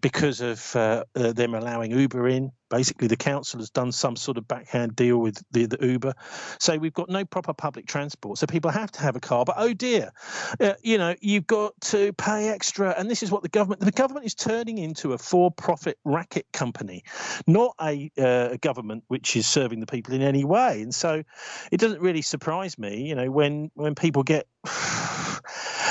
because 0.00 0.40
of 0.40 0.74
uh, 0.74 1.04
uh, 1.14 1.32
them 1.32 1.54
allowing 1.54 1.90
Uber 1.90 2.28
in. 2.28 2.50
Basically, 2.74 3.06
the 3.06 3.16
council 3.16 3.60
has 3.60 3.70
done 3.70 3.92
some 3.92 4.16
sort 4.16 4.36
of 4.36 4.48
backhand 4.48 4.96
deal 4.96 5.18
with 5.18 5.40
the, 5.52 5.66
the 5.66 5.78
Uber. 5.80 6.12
So 6.58 6.76
we've 6.76 6.92
got 6.92 7.08
no 7.08 7.24
proper 7.24 7.54
public 7.54 7.86
transport. 7.86 8.38
So 8.38 8.48
people 8.48 8.72
have 8.72 8.90
to 8.92 9.00
have 9.00 9.14
a 9.14 9.20
car. 9.20 9.44
But 9.44 9.54
oh 9.58 9.72
dear, 9.72 10.10
uh, 10.58 10.74
you 10.82 10.98
know, 10.98 11.14
you've 11.20 11.46
got 11.46 11.80
to 11.82 12.12
pay 12.14 12.48
extra. 12.48 12.92
And 12.98 13.08
this 13.08 13.22
is 13.22 13.30
what 13.30 13.44
the 13.44 13.48
government, 13.48 13.80
the 13.80 13.92
government 13.92 14.26
is 14.26 14.34
turning 14.34 14.78
into 14.78 15.12
a 15.12 15.18
for 15.18 15.52
profit 15.52 16.00
racket 16.04 16.46
company, 16.52 17.04
not 17.46 17.76
a, 17.80 18.10
uh, 18.18 18.48
a 18.54 18.58
government 18.58 19.04
which 19.06 19.36
is 19.36 19.46
serving 19.46 19.78
the 19.78 19.86
people 19.86 20.12
in 20.12 20.22
any 20.22 20.44
way. 20.44 20.82
And 20.82 20.92
so 20.92 21.22
it 21.70 21.78
doesn't 21.78 22.00
really 22.00 22.22
surprise 22.22 22.76
me, 22.76 23.02
you 23.08 23.14
know, 23.14 23.30
when, 23.30 23.70
when 23.74 23.94
people 23.94 24.24
get. 24.24 24.48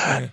Uh, 0.06 0.28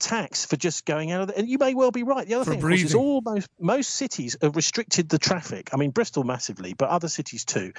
tax 0.00 0.44
for 0.46 0.56
just 0.56 0.84
going 0.84 1.12
out 1.12 1.20
of 1.22 1.28
the, 1.28 1.38
and 1.38 1.48
you 1.48 1.58
may 1.58 1.74
well 1.74 1.90
be 1.90 2.02
right. 2.02 2.26
The 2.26 2.34
other 2.34 2.44
For 2.44 2.50
thing, 2.52 2.60
course, 2.60 2.82
is 2.82 2.94
almost 2.94 3.48
most 3.60 3.90
cities 3.90 4.36
have 4.42 4.56
restricted 4.56 5.08
the 5.08 5.18
traffic. 5.18 5.70
I 5.72 5.76
mean, 5.76 5.90
Bristol 5.90 6.24
massively, 6.24 6.74
but 6.74 6.88
other 6.88 7.08
cities 7.08 7.44
too, 7.44 7.72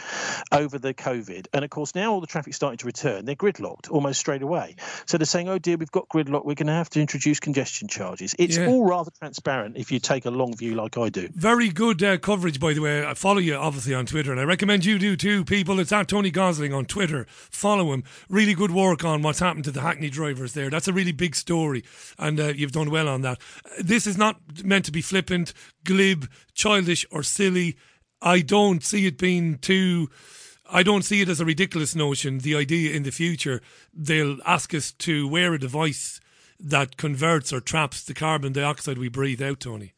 over 0.51 0.78
the 0.80 0.93
COVID. 0.93 1.47
And 1.53 1.63
of 1.65 1.69
course, 1.69 1.95
now 1.95 2.13
all 2.13 2.22
the 2.22 2.28
traffic's 2.28 2.55
starting 2.55 2.78
to 2.78 2.86
return. 2.86 3.26
They're 3.26 3.36
gridlocked 3.36 3.89
almost 3.91 4.19
straight 4.19 4.41
away. 4.41 4.76
So 5.05 5.17
they're 5.17 5.26
saying, 5.26 5.49
"Oh 5.49 5.57
dear, 5.59 5.78
we've 5.78 5.91
got 5.91 6.07
gridlock. 6.09 6.45
We're 6.45 6.55
going 6.55 6.67
to 6.67 6.74
have 6.74 6.89
to 6.91 7.01
introduce 7.01 7.39
congestion 7.39 7.88
charges." 7.88 8.36
It's 8.39 8.57
Yeah. 8.57 8.67
all 8.67 8.86
rather 8.88 9.11
transparent 9.19 9.78
if 9.78 9.91
you 9.91 9.99
take 9.99 10.26
a 10.26 10.32
long 10.32 10.55
view 10.55 10.76
like 10.76 10.97
I 10.97 11.09
do. 11.09 11.30
Very 11.34 11.69
good 11.69 12.03
uh, 12.03 12.17
coverage, 12.17 12.59
by 12.59 12.74
the 12.74 12.82
way. 12.82 13.05
I 13.05 13.13
follow 13.13 13.39
you, 13.39 13.55
obviously, 13.55 13.93
on 13.93 14.05
Twitter, 14.05 14.32
and 14.32 14.39
I 14.39 14.43
recommend 14.43 14.86
you 14.86 14.99
do 14.99 15.15
too, 15.15 15.43
people. 15.43 15.80
It's 15.80 15.91
at 15.91 16.07
Tony 16.07 16.32
Gosling 16.32 16.74
on 16.74 16.86
Twitter. 16.86 17.26
Follow 17.30 17.91
him. 17.93 18.03
Really 18.30 18.53
good 18.53 18.72
work 18.72 19.03
on 19.03 19.22
what's 19.22 19.39
happened 19.39 19.65
to 19.65 19.72
the 19.72 19.82
Hackney 19.82 20.09
drivers 20.09 20.53
there. 20.53 20.69
That's 20.69 20.88
a 20.88 20.93
really 20.93 21.11
big 21.11 21.36
story, 21.36 21.84
and 22.18 22.39
uh, 22.39 22.47
you've 22.47 22.72
done 22.72 22.89
well 22.89 23.07
on 23.07 23.22
that. 23.22 23.39
This 23.80 24.07
is 24.07 24.18
not 24.18 24.38
meant 24.64 24.86
to 24.86 24.91
be 24.91 25.01
flippant, 25.01 25.53
glib, 25.84 26.30
childish, 26.53 27.05
or 27.12 27.24
silly. 27.24 27.78
I 28.22 28.41
don't 28.41 28.84
see 28.84 29.05
it 29.07 29.18
being 29.18 29.57
too. 29.57 30.09
I 30.70 30.84
don't 30.84 31.03
see 31.03 31.22
it 31.22 31.30
as 31.30 31.41
a 31.41 31.45
ridiculous 31.45 31.95
notion. 31.95 32.39
The 32.39 32.55
idea 32.55 32.93
in 32.95 33.03
the 33.03 33.12
future 33.12 33.62
they'll 33.93 34.38
ask 34.45 34.74
us 34.74 34.91
to 34.93 35.28
wear 35.28 35.53
a 35.53 35.59
device 35.59 36.20
that 36.59 36.97
converts 36.97 37.51
or 37.51 37.59
traps 37.59 38.03
the 38.03 38.14
carbon 38.14 38.53
dioxide 38.53 38.97
we 38.97 39.09
breathe 39.09 39.41
out, 39.41 39.59
Tony. 39.59 39.93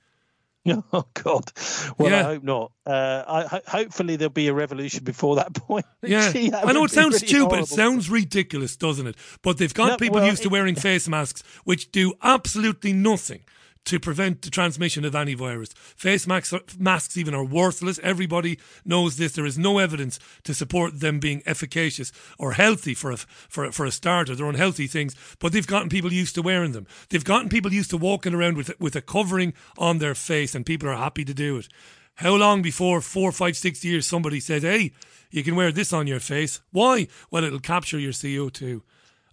Oh 0.93 1.05
God! 1.13 1.51
Well, 1.97 2.09
Yeah. 2.11 2.19
I 2.19 2.23
hope 2.23 2.43
not. 2.43 2.71
Uh, 2.85 3.23
I, 3.27 3.41
ho- 3.43 3.61
hopefully 3.67 4.15
there'll 4.15 4.31
be 4.31 4.47
a 4.47 4.53
revolution 4.53 5.03
before 5.03 5.35
that 5.37 5.53
point. 5.67 5.85
Yeah, 6.01 6.31
Gee, 6.31 6.49
that 6.51 6.65
I 6.67 6.71
know 6.71 6.83
it 6.85 6.91
sounds 6.91 7.17
stupid. 7.17 7.35
horrible. 7.35 7.57
It 7.63 7.67
sounds 7.67 8.09
ridiculous, 8.09 8.75
doesn't 8.77 9.07
it? 9.07 9.15
But 9.41 9.57
they've 9.57 9.73
got 9.73 9.87
No, 9.87 9.97
people 9.97 10.19
well, 10.19 10.29
used 10.29 10.43
to 10.43 10.49
wearing 10.49 10.75
face 10.75 11.07
masks, 11.07 11.43
which 11.63 11.91
do 11.91 12.13
absolutely 12.23 12.93
nothing 12.93 13.41
to 13.85 13.99
prevent 13.99 14.41
the 14.41 14.49
transmission 14.49 15.03
of 15.05 15.15
any 15.15 15.33
virus. 15.33 15.69
Face 15.73 16.25
masks, 16.25 16.53
masks 16.79 17.17
even 17.17 17.33
are 17.33 17.43
worthless. 17.43 17.99
Everybody 18.01 18.59
knows 18.85 19.17
this. 19.17 19.33
There 19.33 19.45
is 19.45 19.57
no 19.57 19.79
evidence 19.79 20.19
to 20.43 20.53
support 20.53 20.99
them 20.99 21.19
being 21.19 21.43
efficacious 21.45 22.11
or 22.39 22.53
healthy 22.53 22.93
for 22.93 23.11
a, 23.11 23.17
for 23.17 23.65
a, 23.65 23.71
for 23.71 23.85
a 23.85 23.91
starter. 23.91 24.35
They're 24.35 24.47
unhealthy 24.47 24.87
things, 24.87 25.15
but 25.39 25.51
they've 25.51 25.67
gotten 25.67 25.89
people 25.89 26.13
used 26.13 26.35
to 26.35 26.41
wearing 26.41 26.71
them. 26.71 26.87
They've 27.09 27.23
gotten 27.23 27.49
people 27.49 27.73
used 27.73 27.89
to 27.89 27.97
walking 27.97 28.33
around 28.33 28.57
with 28.57 28.79
with 28.79 28.95
a 28.95 29.01
covering 29.01 29.53
on 29.77 29.97
their 29.97 30.15
face, 30.15 30.55
and 30.55 30.65
people 30.65 30.89
are 30.89 30.95
happy 30.95 31.25
to 31.25 31.33
do 31.33 31.57
it. 31.57 31.67
How 32.15 32.35
long 32.35 32.61
before 32.61 33.01
four, 33.01 33.31
five, 33.31 33.57
six 33.57 33.83
years 33.83 34.05
somebody 34.05 34.39
says, 34.39 34.63
"Hey, 34.63 34.91
you 35.31 35.43
can 35.43 35.55
wear 35.55 35.71
this 35.71 35.91
on 35.91 36.07
your 36.07 36.19
face"? 36.19 36.61
Why? 36.71 37.07
Well, 37.31 37.43
it'll 37.43 37.59
capture 37.59 37.99
your 37.99 38.13
CO 38.13 38.49
two. 38.49 38.83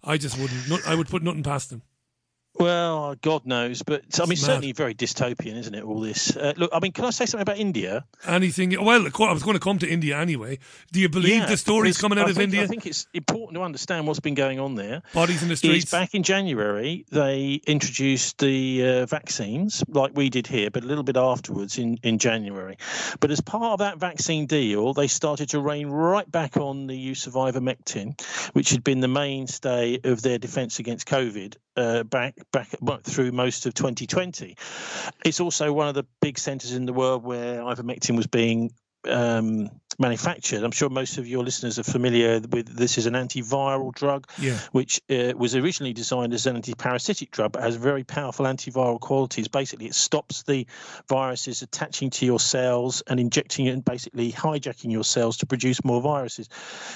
I 0.03 0.17
just 0.17 0.37
wouldn't. 0.37 0.87
I 0.87 0.95
would 0.95 1.07
put 1.07 1.23
nothing 1.23 1.43
past 1.43 1.69
them. 1.69 1.83
Well, 2.55 3.15
God 3.21 3.45
knows, 3.45 3.81
but 3.81 4.01
I 4.19 4.23
mean, 4.23 4.33
It's 4.33 4.41
mad. 4.41 4.47
certainly 4.47 4.71
very 4.73 4.93
dystopian, 4.93 5.55
isn't 5.57 5.73
it? 5.73 5.83
All 5.83 6.01
this. 6.01 6.35
Uh, 6.35 6.53
look, 6.57 6.69
I 6.73 6.79
mean, 6.79 6.91
can 6.91 7.05
I 7.05 7.09
say 7.11 7.25
something 7.25 7.41
about 7.41 7.57
India? 7.57 8.05
Anything? 8.27 8.75
Well, 8.83 9.07
I 9.07 9.31
was 9.33 9.41
going 9.41 9.55
to 9.55 9.59
come 9.59 9.79
to 9.79 9.89
India 9.89 10.19
anyway. 10.19 10.59
Do 10.91 10.99
you 10.99 11.07
believe 11.09 11.35
Yeah, 11.37 11.45
the 11.45 11.55
stories 11.57 11.97
coming 11.97 12.19
out 12.19 12.27
I 12.27 12.31
of 12.31 12.35
think- 12.35 12.49
India? 12.49 12.63
I 12.63 12.67
think 12.67 12.85
it's 12.85 13.07
important 13.13 13.55
to 13.55 13.63
understand 13.63 14.05
what's 14.05 14.19
been 14.19 14.35
going 14.35 14.59
on 14.59 14.75
there. 14.75 15.01
Bodies 15.13 15.41
in 15.41 15.47
the 15.47 15.53
Is 15.53 15.59
streets. 15.59 15.91
back 15.91 16.13
in 16.13 16.23
January, 16.23 17.05
they 17.09 17.61
introduced 17.65 18.37
the 18.39 18.85
uh, 18.85 19.05
vaccines 19.05 19.81
like 19.87 20.11
we 20.15 20.29
did 20.29 20.45
here, 20.45 20.69
but 20.69 20.83
a 20.83 20.87
little 20.87 21.03
bit 21.05 21.17
afterwards 21.17 21.77
in, 21.77 21.99
in 22.03 22.17
January. 22.19 22.77
But 23.21 23.31
as 23.31 23.39
part 23.39 23.63
of 23.73 23.79
that 23.79 23.97
vaccine 23.97 24.45
deal, 24.45 24.93
they 24.93 25.07
started 25.07 25.49
to 25.49 25.59
rein 25.61 25.87
right 25.87 26.29
back 26.29 26.57
on 26.57 26.87
the 26.87 26.97
use 26.97 27.27
of 27.27 27.33
ivermectin, 27.33 28.19
which 28.53 28.71
had 28.71 28.83
been 28.83 28.99
the 28.99 29.07
mainstay 29.07 29.99
of 30.03 30.21
their 30.21 30.37
defence 30.37 30.79
against 30.79 31.07
COVID 31.07 31.55
uh, 31.77 32.03
back 32.03 32.35
back 32.51 32.69
through 33.03 33.31
most 33.31 33.65
of 33.65 33.73
2020. 33.73 34.55
It's 35.25 35.39
also 35.39 35.73
one 35.73 35.87
of 35.87 35.95
the 35.95 36.05
big 36.21 36.37
centres 36.37 36.73
in 36.73 36.85
the 36.85 36.93
world 36.93 37.23
where 37.23 37.61
ivermectin 37.61 38.15
was 38.15 38.27
being 38.27 38.71
um, 39.07 39.69
manufactured. 39.99 40.63
I'm 40.63 40.71
sure 40.71 40.89
most 40.89 41.17
of 41.17 41.27
your 41.27 41.43
listeners 41.43 41.79
are 41.79 41.83
familiar 41.83 42.39
with 42.39 42.67
this 42.75 42.97
is 42.97 43.05
an 43.05 43.13
antiviral 43.13 43.93
drug, 43.93 44.27
Yeah. 44.39 44.57
which 44.71 45.01
uh, 45.09 45.33
was 45.35 45.55
originally 45.55 45.93
designed 45.93 46.33
as 46.33 46.45
an 46.45 46.61
antiparasitic 46.61 47.31
drug, 47.31 47.53
but 47.53 47.61
has 47.63 47.75
very 47.75 48.03
powerful 48.03 48.45
antiviral 48.45 48.99
qualities. 48.99 49.47
Basically, 49.47 49.87
it 49.87 49.95
stops 49.95 50.43
the 50.43 50.67
viruses 51.07 51.61
attaching 51.61 52.09
to 52.11 52.25
your 52.25 52.39
cells 52.39 53.03
and 53.07 53.19
injecting 53.19 53.65
it 53.67 53.71
and 53.71 53.83
basically 53.85 54.31
hijacking 54.31 54.91
your 54.91 55.03
cells 55.03 55.37
to 55.37 55.45
produce 55.45 55.83
more 55.83 56.01
viruses. 56.01 56.49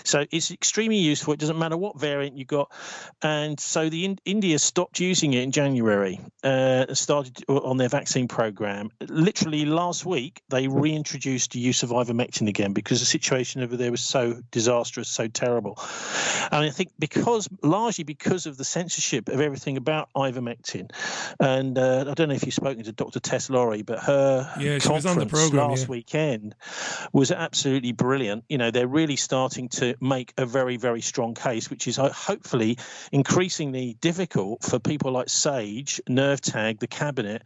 So 0.03 0.25
it's 0.31 0.51
extremely 0.51 0.97
useful. 0.97 1.33
It 1.33 1.39
doesn't 1.39 1.57
matter 1.59 1.77
what 1.77 1.99
variant 1.99 2.37
you 2.37 2.45
got. 2.45 2.71
And 3.21 3.59
so 3.59 3.89
the 3.89 4.05
in- 4.05 4.19
India 4.25 4.59
stopped 4.59 4.99
using 4.99 5.33
it 5.33 5.43
in 5.43 5.51
January, 5.51 6.19
uh, 6.43 6.93
started 6.93 7.43
on 7.47 7.77
their 7.77 7.89
vaccine 7.89 8.27
program. 8.27 8.89
Literally 9.01 9.65
last 9.65 10.05
week, 10.05 10.41
they 10.49 10.67
reintroduced 10.67 11.51
the 11.51 11.59
use 11.59 11.83
of 11.83 11.89
ivermectin 11.89 12.47
again 12.47 12.73
because 12.85 12.99
the 12.99 13.05
situation 13.05 13.63
over 13.63 13.75
there 13.75 13.89
was 13.89 14.01
so 14.01 14.39
disastrous, 14.51 15.09
so 15.09 15.27
terrible. 15.27 15.79
And 16.51 16.63
I 16.63 16.69
think 16.69 16.91
because 16.99 17.49
largely 17.63 18.03
because 18.03 18.45
of 18.45 18.57
the 18.57 18.63
censorship 18.63 19.27
of 19.27 19.41
everything 19.41 19.75
about 19.75 20.09
ivermectin, 20.15 20.91
and 21.39 21.77
uh, 21.79 22.05
I 22.07 22.13
don't 22.13 22.29
know 22.29 22.35
if 22.35 22.45
you've 22.45 22.53
spoken 22.53 22.83
to 22.83 22.91
Dr. 22.91 23.19
Tess 23.19 23.49
Lawrie, 23.49 23.81
but 23.81 23.99
her 23.99 24.53
Yeah, 24.59 24.77
she 24.77 24.89
was 24.89 25.05
on 25.07 25.15
the 25.15 25.21
conference 25.21 25.49
programme, 25.49 25.69
last 25.69 25.81
yeah. 25.81 25.87
weekend 25.87 26.55
was 27.11 27.31
absolutely 27.31 27.91
brilliant. 27.91 28.45
You 28.49 28.59
know, 28.59 28.69
they're 28.69 28.87
really 28.87 29.15
starting 29.15 29.67
to 29.69 29.95
make 29.99 30.33
a 30.37 30.45
very, 30.45 30.77
very 30.77 31.01
strong 31.01 31.33
case, 31.33 31.71
which 31.71 31.87
is 31.87 31.97
uh, 31.97 32.11
hopefully 32.11 32.77
increasingly 33.11 33.97
difficult 33.99 34.63
for 34.63 34.77
people 34.77 35.11
like 35.11 35.29
Sage, 35.29 35.99
NERVTAG, 36.07 36.79
the 36.79 36.87
Cabinet, 36.87 37.41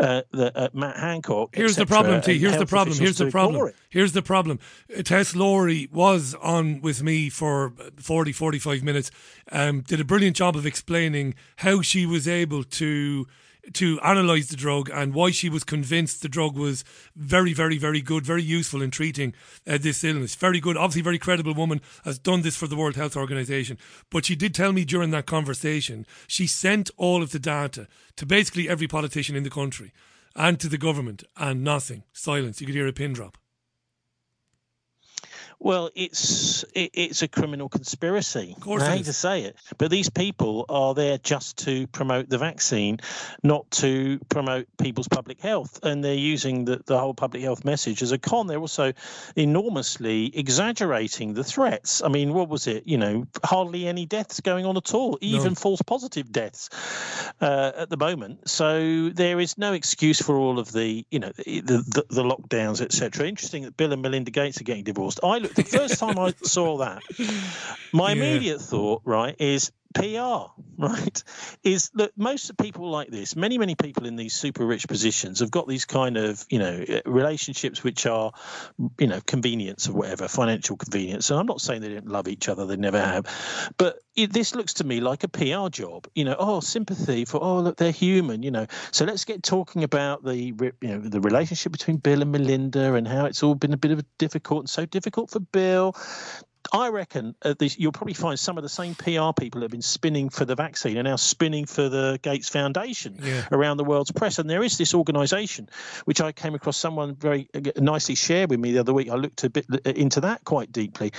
uh, 0.00 0.22
the, 0.32 0.58
uh, 0.58 0.68
Matt 0.72 0.96
Hancock. 0.96 1.54
Here's 1.54 1.76
the 1.76 1.86
problem, 1.86 2.20
T. 2.22 2.38
Here's 2.38 2.58
the 2.58 2.66
problem. 2.66 2.98
Here's 2.98 3.18
the 3.18 3.24
to 3.24 3.28
ignore 3.28 3.50
problem. 3.52 3.74
Here's 3.90 4.12
the 4.12 4.22
problem. 4.22 4.58
Tess 5.04 5.36
Lawrie 5.36 5.88
was 5.92 6.34
on 6.36 6.80
with 6.80 7.02
me 7.02 7.30
for 7.30 7.72
40, 7.96 8.32
45 8.32 8.82
minutes. 8.82 9.10
Um, 9.52 9.82
did 9.82 10.00
a 10.00 10.04
brilliant 10.04 10.36
job 10.36 10.56
of 10.56 10.66
explaining 10.66 11.34
how 11.56 11.80
she 11.80 12.06
was 12.06 12.26
able 12.26 12.64
to 12.64 13.26
to 13.74 14.00
analyze 14.00 14.48
the 14.48 14.56
drug 14.56 14.88
and 14.90 15.12
why 15.12 15.30
she 15.30 15.50
was 15.50 15.64
convinced 15.64 16.22
the 16.22 16.28
drug 16.30 16.56
was 16.56 16.82
very, 17.14 17.52
very, 17.52 17.76
very 17.76 18.00
good, 18.00 18.24
very 18.24 18.42
useful 18.42 18.80
in 18.80 18.90
treating 18.90 19.34
uh, 19.66 19.78
this 19.78 20.02
illness. 20.02 20.34
Very 20.34 20.60
good, 20.60 20.78
obviously, 20.78 21.02
very 21.02 21.18
credible 21.18 21.52
woman 21.52 21.82
has 22.04 22.18
done 22.18 22.40
this 22.40 22.56
for 22.56 22.66
the 22.66 22.74
World 22.74 22.96
Health 22.96 23.18
Organization. 23.18 23.76
But 24.10 24.24
she 24.24 24.34
did 24.34 24.54
tell 24.54 24.72
me 24.72 24.86
during 24.86 25.10
that 25.10 25.26
conversation 25.26 26.06
she 26.26 26.46
sent 26.46 26.90
all 26.96 27.22
of 27.22 27.32
the 27.32 27.38
data 27.38 27.86
to 28.16 28.24
basically 28.24 28.68
every 28.68 28.88
politician 28.88 29.36
in 29.36 29.42
the 29.42 29.50
country 29.50 29.92
and 30.34 30.58
to 30.60 30.68
the 30.68 30.78
government, 30.78 31.24
and 31.36 31.62
nothing. 31.62 32.04
Silence. 32.12 32.60
You 32.60 32.66
could 32.66 32.76
hear 32.76 32.86
a 32.86 32.92
pin 32.92 33.12
drop. 33.12 33.36
Well, 35.62 35.90
it's 35.94 36.64
it, 36.74 36.92
it's 36.94 37.20
a 37.20 37.28
criminal 37.28 37.68
conspiracy. 37.68 38.56
course 38.60 38.82
I 38.82 38.96
hate 38.96 39.04
to 39.04 39.12
say 39.12 39.42
it, 39.42 39.56
but 39.76 39.90
these 39.90 40.08
people 40.08 40.64
are 40.70 40.94
there 40.94 41.18
just 41.18 41.58
to 41.66 41.86
promote 41.88 42.30
the 42.30 42.38
vaccine, 42.38 42.98
not 43.42 43.70
to 43.72 44.18
promote 44.30 44.68
people's 44.78 45.08
public 45.08 45.38
health. 45.42 45.80
And 45.82 46.02
they're 46.02 46.14
using 46.14 46.64
the, 46.64 46.80
the 46.86 46.98
whole 46.98 47.12
public 47.12 47.42
health 47.42 47.66
message 47.66 48.02
as 48.02 48.10
a 48.10 48.16
con. 48.16 48.46
They're 48.46 48.58
also 48.58 48.94
enormously 49.36 50.34
exaggerating 50.34 51.34
the 51.34 51.44
threats. 51.44 52.02
I 52.02 52.08
mean, 52.08 52.32
what 52.32 52.48
was 52.48 52.66
it? 52.66 52.86
You 52.86 52.96
know, 52.96 53.26
hardly 53.44 53.86
any 53.86 54.06
deaths 54.06 54.40
going 54.40 54.64
on 54.64 54.78
at 54.78 54.94
all, 54.94 55.18
even 55.20 55.56
false 55.56 55.82
positive 55.82 56.32
deaths 56.32 56.70
uh, 57.42 57.72
at 57.76 57.90
the 57.90 57.98
moment. 57.98 58.48
So 58.48 59.10
there 59.10 59.38
is 59.38 59.58
no 59.58 59.74
excuse 59.74 60.22
for 60.22 60.36
all 60.36 60.58
of 60.58 60.72
the, 60.72 61.04
you 61.10 61.18
know, 61.18 61.32
the 61.36 61.60
the, 61.60 62.04
the 62.08 62.22
lockdowns, 62.22 62.80
etc. 62.80 63.28
Interesting 63.28 63.64
that 63.64 63.76
Bill 63.76 63.92
and 63.92 64.00
Melinda 64.00 64.30
Gates 64.30 64.58
are 64.62 64.64
getting 64.64 64.84
divorced. 64.84 65.20
I 65.22 65.36
looked 65.36 65.49
the 65.54 65.62
first 65.62 65.98
time 65.98 66.18
I 66.18 66.34
saw 66.42 66.78
that, 66.78 67.02
my 67.92 68.12
immediate 68.12 68.60
thought, 68.60 69.02
right, 69.04 69.34
is 69.38 69.72
PR, 69.94 70.50
right? 70.78 71.22
Is 71.62 71.90
that 71.94 72.12
most 72.16 72.56
people 72.56 72.90
like 72.90 73.08
this, 73.08 73.36
many, 73.36 73.58
many 73.58 73.74
people 73.74 74.06
in 74.06 74.16
these 74.16 74.34
super 74.34 74.64
rich 74.64 74.88
positions 74.88 75.40
have 75.40 75.50
got 75.50 75.68
these 75.68 75.84
kind 75.84 76.16
of, 76.16 76.44
you 76.48 76.58
know, 76.58 76.84
uh, 76.88 77.00
relationships 77.06 77.82
which 77.82 78.06
are, 78.06 78.32
you 78.98 79.06
know, 79.06 79.20
convenience 79.26 79.88
or 79.88 79.92
whatever, 79.92 80.28
financial 80.28 80.76
convenience. 80.76 81.30
And 81.30 81.38
I'm 81.38 81.46
not 81.46 81.60
saying 81.60 81.82
they 81.82 81.88
don't 81.88 82.08
love 82.08 82.28
each 82.28 82.48
other, 82.48 82.66
they 82.66 82.76
never 82.76 83.00
have. 83.00 83.26
But 83.76 83.98
it, 84.16 84.32
this 84.32 84.54
looks 84.54 84.74
to 84.74 84.84
me 84.84 85.00
like 85.00 85.24
a 85.24 85.28
PR 85.28 85.68
job, 85.68 86.06
you 86.14 86.24
know, 86.24 86.36
oh, 86.38 86.60
sympathy 86.60 87.24
for, 87.24 87.42
oh, 87.42 87.60
look, 87.60 87.76
they're 87.76 87.90
human, 87.90 88.42
you 88.42 88.50
know. 88.50 88.66
So 88.92 89.04
let's 89.04 89.24
get 89.24 89.42
talking 89.42 89.84
about 89.84 90.24
the, 90.24 90.36
you 90.36 90.72
know, 90.82 91.00
the 91.00 91.20
relationship 91.20 91.72
between 91.72 91.98
Bill 91.98 92.22
and 92.22 92.32
Melinda 92.32 92.94
and 92.94 93.06
how 93.06 93.26
it's 93.26 93.42
all 93.42 93.54
been 93.54 93.72
a 93.72 93.76
bit 93.76 93.90
of 93.90 93.98
a 93.98 94.04
difficult 94.18 94.60
and 94.60 94.70
so 94.70 94.86
difficult 94.86 95.30
for 95.30 95.40
Bill. 95.40 95.94
I 96.72 96.88
reckon 96.88 97.34
this, 97.58 97.78
you'll 97.78 97.92
probably 97.92 98.14
find 98.14 98.38
some 98.38 98.56
of 98.56 98.62
the 98.62 98.68
same 98.68 98.94
PR 98.94 99.32
people 99.38 99.60
that 99.60 99.64
have 99.64 99.70
been 99.70 99.82
spinning 99.82 100.28
for 100.28 100.44
the 100.44 100.54
vaccine 100.54 100.96
are 100.98 101.02
now 101.02 101.16
spinning 101.16 101.66
for 101.66 101.88
the 101.88 102.18
Gates 102.22 102.48
Foundation 102.48 103.18
Yeah. 103.22 103.44
around 103.50 103.78
the 103.78 103.84
world's 103.84 104.12
press. 104.12 104.38
And 104.38 104.48
there 104.48 104.62
is 104.62 104.78
this 104.78 104.94
organisation, 104.94 105.68
which 106.04 106.20
I 106.20 106.32
came 106.32 106.54
across 106.54 106.76
someone 106.76 107.14
very 107.16 107.48
uh, 107.54 107.60
nicely 107.76 108.14
shared 108.14 108.50
with 108.50 108.60
me 108.60 108.72
the 108.72 108.78
other 108.80 108.92
week. 108.94 109.10
I 109.10 109.16
looked 109.16 109.42
a 109.44 109.50
bit 109.50 109.66
uh, 109.72 109.78
into 109.90 110.20
that 110.22 110.44
quite 110.44 110.70
deeply, 110.70 111.12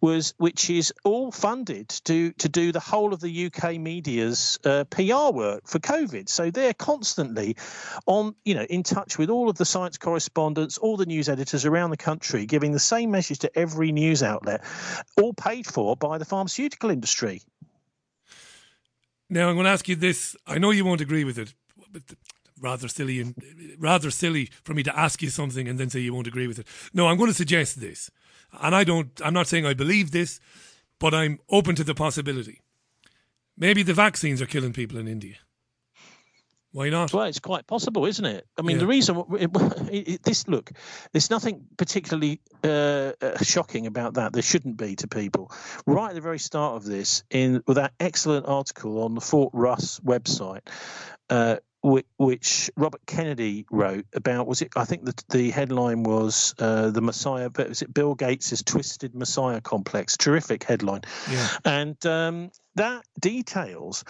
was 0.00 0.34
which 0.38 0.70
is 0.70 0.92
all 1.04 1.30
funded 1.30 1.88
to 2.04 2.32
to 2.32 2.48
do 2.48 2.72
the 2.72 2.80
whole 2.80 3.12
of 3.12 3.20
the 3.20 3.46
UK 3.46 3.78
media's 3.78 4.58
uh, 4.64 4.84
PR 4.84 5.32
work 5.32 5.66
for 5.68 5.78
COVID. 5.78 6.28
So 6.28 6.50
they're 6.50 6.74
constantly 6.74 7.56
on, 8.06 8.34
you 8.44 8.54
know, 8.54 8.62
in 8.64 8.82
touch 8.82 9.18
with 9.18 9.30
all 9.30 9.48
of 9.48 9.56
the 9.56 9.64
science 9.64 9.98
correspondents, 9.98 10.78
all 10.78 10.96
the 10.96 11.06
news 11.06 11.28
editors 11.28 11.64
around 11.64 11.90
the 11.90 11.96
country, 11.96 12.46
giving 12.46 12.72
the 12.72 12.78
same 12.80 13.10
message 13.10 13.40
to 13.40 13.58
every 13.58 13.92
news 13.92 14.22
outlet, 14.22 14.64
all 15.20 15.34
paid 15.34 15.66
for 15.66 15.96
by 15.96 16.18
the 16.18 16.24
pharmaceutical 16.24 16.90
industry. 16.90 17.42
Now 19.28 19.48
I'm 19.48 19.56
going 19.56 19.64
to 19.64 19.70
ask 19.70 19.88
you 19.88 19.96
this. 19.96 20.36
I 20.46 20.58
know 20.58 20.70
you 20.70 20.84
won't 20.84 21.00
agree 21.00 21.24
with 21.24 21.38
it, 21.38 21.54
but 21.90 22.02
rather 22.60 22.88
silly 22.88 23.20
and 23.20 23.34
rather 23.78 24.10
silly 24.10 24.50
for 24.64 24.74
me 24.74 24.82
to 24.82 24.98
ask 24.98 25.22
you 25.22 25.30
something 25.30 25.68
and 25.68 25.78
then 25.78 25.90
say 25.90 26.00
you 26.00 26.14
won't 26.14 26.26
agree 26.26 26.46
with 26.46 26.58
it. 26.58 26.66
No, 26.94 27.08
I'm 27.08 27.16
going 27.16 27.30
to 27.30 27.34
suggest 27.34 27.80
this, 27.80 28.10
and 28.60 28.74
I 28.74 28.84
don't. 28.84 29.20
I'm 29.24 29.34
not 29.34 29.46
saying 29.46 29.66
I 29.66 29.74
believe 29.74 30.10
this, 30.10 30.40
but 30.98 31.14
I'm 31.14 31.38
open 31.50 31.74
to 31.76 31.84
the 31.84 31.94
possibility. 31.94 32.60
Maybe 33.56 33.82
the 33.82 33.94
vaccines 33.94 34.42
are 34.42 34.46
killing 34.46 34.72
people 34.72 34.98
in 34.98 35.08
India. 35.08 35.36
Why 36.76 36.90
not? 36.90 37.10
Well, 37.10 37.24
it's 37.24 37.38
quite 37.40 37.66
possible, 37.66 38.04
isn't 38.04 38.24
it? 38.26 38.46
I 38.58 38.60
mean, 38.60 38.76
Yeah. 38.76 38.80
the 38.80 38.86
reason 38.86 39.24
it, 39.40 40.08
it, 40.08 40.22
this 40.24 40.46
look, 40.46 40.70
there's 41.12 41.30
nothing 41.30 41.64
particularly 41.78 42.42
uh, 42.62 43.12
uh, 43.22 43.42
shocking 43.42 43.86
about 43.86 44.14
that. 44.14 44.34
There 44.34 44.42
shouldn't 44.42 44.76
be 44.76 44.94
to 44.96 45.08
people. 45.08 45.50
Right 45.86 46.10
at 46.10 46.14
the 46.14 46.20
very 46.20 46.38
start 46.38 46.76
of 46.76 46.84
this, 46.84 47.24
in 47.30 47.62
with 47.66 47.76
that 47.76 47.94
excellent 47.98 48.44
article 48.44 49.02
on 49.04 49.14
the 49.14 49.22
Fort 49.22 49.52
Russ 49.54 50.00
website. 50.00 50.68
Uh, 51.30 51.56
whi- 51.80 52.04
which 52.18 52.70
Robert 52.76 53.00
Kennedy 53.06 53.64
wrote 53.70 54.04
about 54.12 54.46
was 54.46 54.60
it? 54.60 54.72
I 54.76 54.84
think 54.84 55.06
that 55.06 55.24
the 55.30 55.50
headline 55.50 56.02
was 56.02 56.54
uh, 56.58 56.90
the 56.90 57.00
Messiah. 57.00 57.48
But 57.48 57.70
was 57.70 57.80
it 57.80 57.94
Bill 57.94 58.14
Gates' 58.14 58.62
twisted 58.62 59.14
Messiah 59.14 59.62
complex? 59.62 60.18
Terrific 60.18 60.62
headline. 60.64 61.04
Yeah. 61.30 61.48
And 61.64 62.04
um, 62.04 62.50
that 62.74 63.02
details 63.18 64.04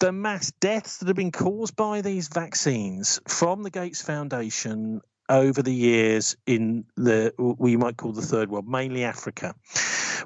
the 0.00 0.12
mass 0.12 0.52
deaths 0.60 0.98
that 0.98 1.08
have 1.08 1.16
been 1.16 1.32
caused 1.32 1.74
by 1.74 2.00
these 2.00 2.28
vaccines 2.28 3.20
from 3.26 3.62
the 3.62 3.70
Gates 3.70 4.00
Foundation 4.02 5.00
over 5.28 5.62
the 5.62 5.74
years 5.74 6.36
in 6.46 6.84
the 6.96 7.34
we 7.36 7.76
might 7.76 7.96
call 7.96 8.12
the 8.12 8.22
third 8.22 8.50
world, 8.50 8.68
mainly 8.68 9.04
Africa. 9.04 9.54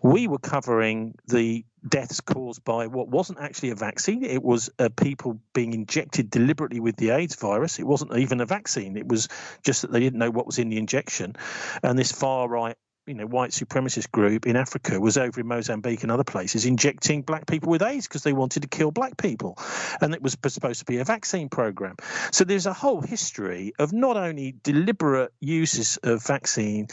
We 0.02 0.28
were 0.28 0.38
covering 0.38 1.14
the 1.26 1.64
deaths 1.88 2.20
caused 2.20 2.64
by 2.64 2.86
what 2.86 3.08
wasn't 3.08 3.40
actually 3.40 3.70
a 3.70 3.74
vaccine. 3.74 4.24
It 4.24 4.42
was 4.42 4.70
uh, 4.78 4.88
people 4.90 5.40
being 5.54 5.72
injected 5.72 6.30
deliberately 6.30 6.80
with 6.80 6.96
the 6.96 7.10
AIDS 7.10 7.34
virus. 7.36 7.78
It 7.78 7.86
wasn't 7.86 8.16
even 8.16 8.40
a 8.40 8.46
vaccine. 8.46 8.96
It 8.96 9.08
was 9.08 9.28
just 9.64 9.82
that 9.82 9.90
they 9.90 10.00
didn't 10.00 10.18
know 10.18 10.30
what 10.30 10.46
was 10.46 10.58
in 10.58 10.68
the 10.68 10.78
injection. 10.78 11.34
And 11.82 11.98
this 11.98 12.12
far 12.12 12.48
right 12.48 12.76
you 13.06 13.14
know, 13.14 13.26
white 13.26 13.50
supremacist 13.50 14.12
group 14.12 14.46
in 14.46 14.54
Africa 14.54 15.00
was 15.00 15.18
over 15.18 15.40
in 15.40 15.46
Mozambique 15.48 16.02
and 16.02 16.12
other 16.12 16.24
places 16.24 16.66
injecting 16.66 17.22
black 17.22 17.46
people 17.46 17.70
with 17.70 17.82
AIDS 17.82 18.06
because 18.06 18.22
they 18.22 18.32
wanted 18.32 18.62
to 18.62 18.68
kill 18.68 18.92
black 18.92 19.16
people. 19.16 19.58
And 20.00 20.14
it 20.14 20.22
was 20.22 20.36
supposed 20.46 20.78
to 20.78 20.84
be 20.84 20.98
a 20.98 21.04
vaccine 21.04 21.48
program. 21.48 21.96
So 22.30 22.44
there's 22.44 22.66
a 22.66 22.72
whole 22.72 23.00
history 23.00 23.72
of 23.78 23.92
not 23.92 24.16
only 24.16 24.54
deliberate 24.62 25.32
uses 25.40 25.98
of 26.04 26.24
vaccine 26.24 26.86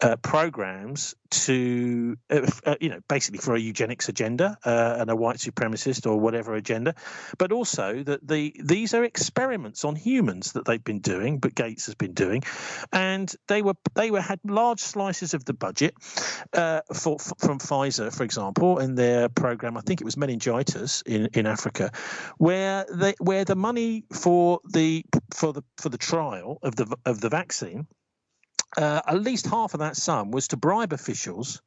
uh, 0.00 0.16
programs 0.16 1.14
to, 1.32 2.16
uh, 2.28 2.50
uh, 2.66 2.74
you 2.80 2.90
know, 2.90 3.00
basically 3.08 3.38
for 3.38 3.54
a 3.54 3.60
eugenics 3.60 4.08
agenda 4.08 4.58
uh, 4.64 4.96
and 4.98 5.10
a 5.10 5.16
white 5.16 5.36
supremacist 5.36 6.06
or 6.06 6.18
whatever 6.18 6.54
agenda, 6.54 6.94
but 7.38 7.52
also 7.52 8.02
that 8.02 8.26
the 8.26 8.54
these 8.62 8.94
are 8.94 9.02
experiments 9.04 9.84
on 9.84 9.96
humans 9.96 10.52
that 10.52 10.66
they've 10.66 10.84
been 10.84 11.00
doing, 11.00 11.38
but 11.38 11.54
Gates 11.54 11.86
has 11.86 11.94
been 11.94 12.12
doing, 12.12 12.42
and 12.92 13.34
they 13.48 13.62
were 13.62 13.74
they 13.94 14.10
were 14.10 14.20
had 14.20 14.40
large 14.44 14.80
slices 14.80 15.32
of 15.34 15.44
the 15.44 15.51
budget 15.52 15.94
uh, 16.52 16.80
for, 16.94 17.18
from 17.18 17.58
Pfizer, 17.58 18.14
for 18.14 18.24
example, 18.24 18.78
in 18.78 18.94
their 18.94 19.28
program. 19.28 19.76
I 19.76 19.80
think 19.80 20.00
it 20.00 20.04
was 20.04 20.16
meningitis 20.16 21.02
in, 21.02 21.28
in 21.34 21.46
Africa, 21.46 21.92
where 22.38 22.86
they 22.92 23.14
where 23.18 23.44
the 23.44 23.56
money 23.56 24.04
for 24.12 24.60
the 24.68 25.04
for 25.34 25.52
the 25.52 25.62
for 25.76 25.88
the 25.88 25.98
trial 25.98 26.58
of 26.62 26.76
the 26.76 26.96
of 27.06 27.20
the 27.20 27.28
vaccine 27.28 27.86
uh, 28.76 29.00
at 29.06 29.20
least 29.20 29.46
half 29.46 29.74
of 29.74 29.80
that 29.80 29.96
sum 29.96 30.30
was 30.30 30.48
to 30.48 30.56
bribe 30.56 30.92
officials 30.92 31.60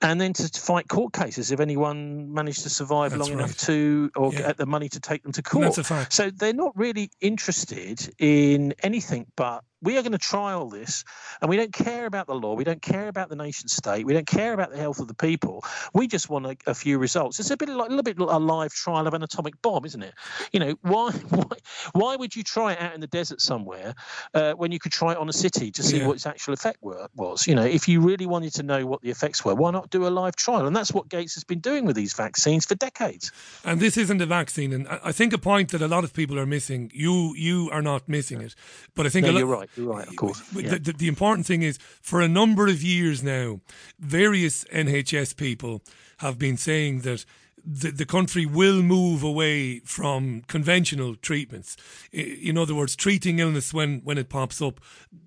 and 0.00 0.20
then 0.20 0.32
to 0.32 0.48
fight 0.60 0.88
court 0.88 1.12
cases 1.12 1.50
if 1.50 1.60
anyone 1.60 2.32
managed 2.32 2.62
to 2.62 2.70
survive 2.70 3.10
That's 3.10 3.28
long 3.28 3.38
enough 3.38 3.56
to 3.66 4.10
or 4.14 4.32
Yeah. 4.32 4.38
get 4.42 4.56
the 4.56 4.66
money 4.66 4.88
to 4.90 5.00
take 5.00 5.22
them 5.22 5.32
to 5.32 5.42
court. 5.42 5.64
that's 5.64 5.78
a 5.78 5.84
fact. 5.84 6.12
So 6.12 6.30
they're 6.30 6.52
not 6.52 6.76
really 6.76 7.10
interested 7.20 8.14
in 8.18 8.74
anything 8.82 9.26
but 9.36 9.64
we 9.82 9.98
are 9.98 10.02
going 10.02 10.12
to 10.12 10.18
try 10.18 10.52
all 10.52 10.68
this 10.68 11.04
and 11.40 11.50
we 11.50 11.56
don't 11.56 11.72
care 11.72 12.06
about 12.06 12.26
the 12.26 12.34
law 12.34 12.54
we 12.54 12.64
don't 12.64 12.82
care 12.82 13.08
about 13.08 13.28
the 13.28 13.36
nation 13.36 13.68
state 13.68 14.06
we 14.06 14.12
don't 14.14 14.26
care 14.26 14.52
about 14.52 14.70
the 14.70 14.78
health 14.78 15.00
of 15.00 15.08
the 15.08 15.14
people. 15.14 15.64
We 15.92 16.06
just 16.06 16.28
want 16.30 16.46
a, 16.46 16.56
a 16.66 16.74
few 16.74 16.98
results. 16.98 17.38
It's 17.40 17.50
a 17.50 17.56
bit 17.56 17.68
like 17.68 17.86
a 17.86 17.90
little 17.90 18.02
bit 18.02 18.18
like 18.18 18.34
a 18.34 18.38
live 18.38 18.72
trial 18.72 19.06
of 19.06 19.14
an 19.14 19.22
atomic 19.22 19.60
bomb 19.62 19.84
isn't 19.84 20.02
it? 20.02 20.14
You 20.52 20.60
know 20.60 20.74
why 20.82 21.10
why, 21.12 21.56
why 21.92 22.16
would 22.16 22.34
you 22.34 22.42
try 22.42 22.72
it 22.72 22.80
out 22.80 22.94
in 22.94 23.00
the 23.00 23.06
desert 23.06 23.40
somewhere 23.40 23.94
uh, 24.34 24.52
when 24.52 24.72
you 24.72 24.78
could 24.78 24.92
try 24.92 25.12
it 25.12 25.18
on 25.18 25.28
a 25.28 25.32
city 25.32 25.70
to 25.72 25.82
see 25.82 25.98
Yeah. 25.98 26.06
what 26.06 26.16
its 26.16 26.26
actual 26.26 26.54
effect 26.54 26.78
were, 26.82 27.08
was? 27.14 27.46
You 27.46 27.54
know 27.54 27.64
if 27.64 27.88
you 27.88 28.00
really 28.00 28.26
wanted 28.26 28.54
to 28.54 28.62
know 28.62 28.86
what 28.86 29.02
the 29.02 29.10
effects 29.10 29.44
were 29.44 29.54
why 29.54 29.70
not 29.70 29.90
do 29.90 30.06
a 30.06 30.08
live 30.08 30.36
trial? 30.36 30.66
And 30.66 30.74
that's 30.74 30.92
what 30.92 31.08
gates 31.08 31.34
has 31.34 31.44
been 31.44 31.60
doing 31.60 31.84
with 31.84 31.96
these 31.96 32.14
vaccines 32.14 32.66
for 32.66 32.74
decades. 32.74 33.32
And 33.64 33.80
this 33.80 33.96
isn't 33.96 34.20
a 34.20 34.26
vaccine, 34.26 34.72
and 34.72 34.88
I 34.88 35.12
think 35.12 35.32
a 35.32 35.38
point 35.38 35.70
that 35.70 35.82
a 35.82 35.88
lot 35.88 36.04
of 36.04 36.12
people 36.12 36.38
are 36.38 36.46
missing. 36.46 36.90
You 36.94 37.34
you 37.36 37.68
are 37.72 37.82
not 37.82 38.08
missing 38.08 38.40
it, 38.40 38.54
but 38.94 39.06
I 39.06 39.08
think 39.08 39.26
no, 39.26 39.32
you're 39.38 39.46
right 39.46 39.65
you're 39.76 39.92
right 39.92 40.06
of 40.06 40.12
eh, 40.12 40.16
course 40.16 40.42
yeah. 40.54 40.70
the, 40.70 40.78
the, 40.78 40.92
the 40.92 41.08
important 41.08 41.46
thing 41.46 41.62
is, 41.62 41.78
for 42.00 42.20
a 42.20 42.28
number 42.28 42.66
of 42.66 42.82
years 42.82 43.22
now, 43.22 43.60
various 43.98 44.64
NHS 44.64 45.36
people 45.36 45.82
have 46.18 46.38
been 46.38 46.56
saying 46.56 47.00
that 47.00 47.24
the, 47.68 47.90
the 47.90 48.06
country 48.06 48.46
will 48.46 48.80
move 48.80 49.24
away 49.24 49.80
from 49.80 50.42
conventional 50.46 51.16
treatments. 51.16 51.76
In 52.12 52.56
other 52.56 52.76
words, 52.76 52.94
treating 52.94 53.40
illness 53.40 53.74
when, 53.74 54.02
when 54.04 54.18
it 54.18 54.28
pops 54.28 54.62
up, 54.62 54.80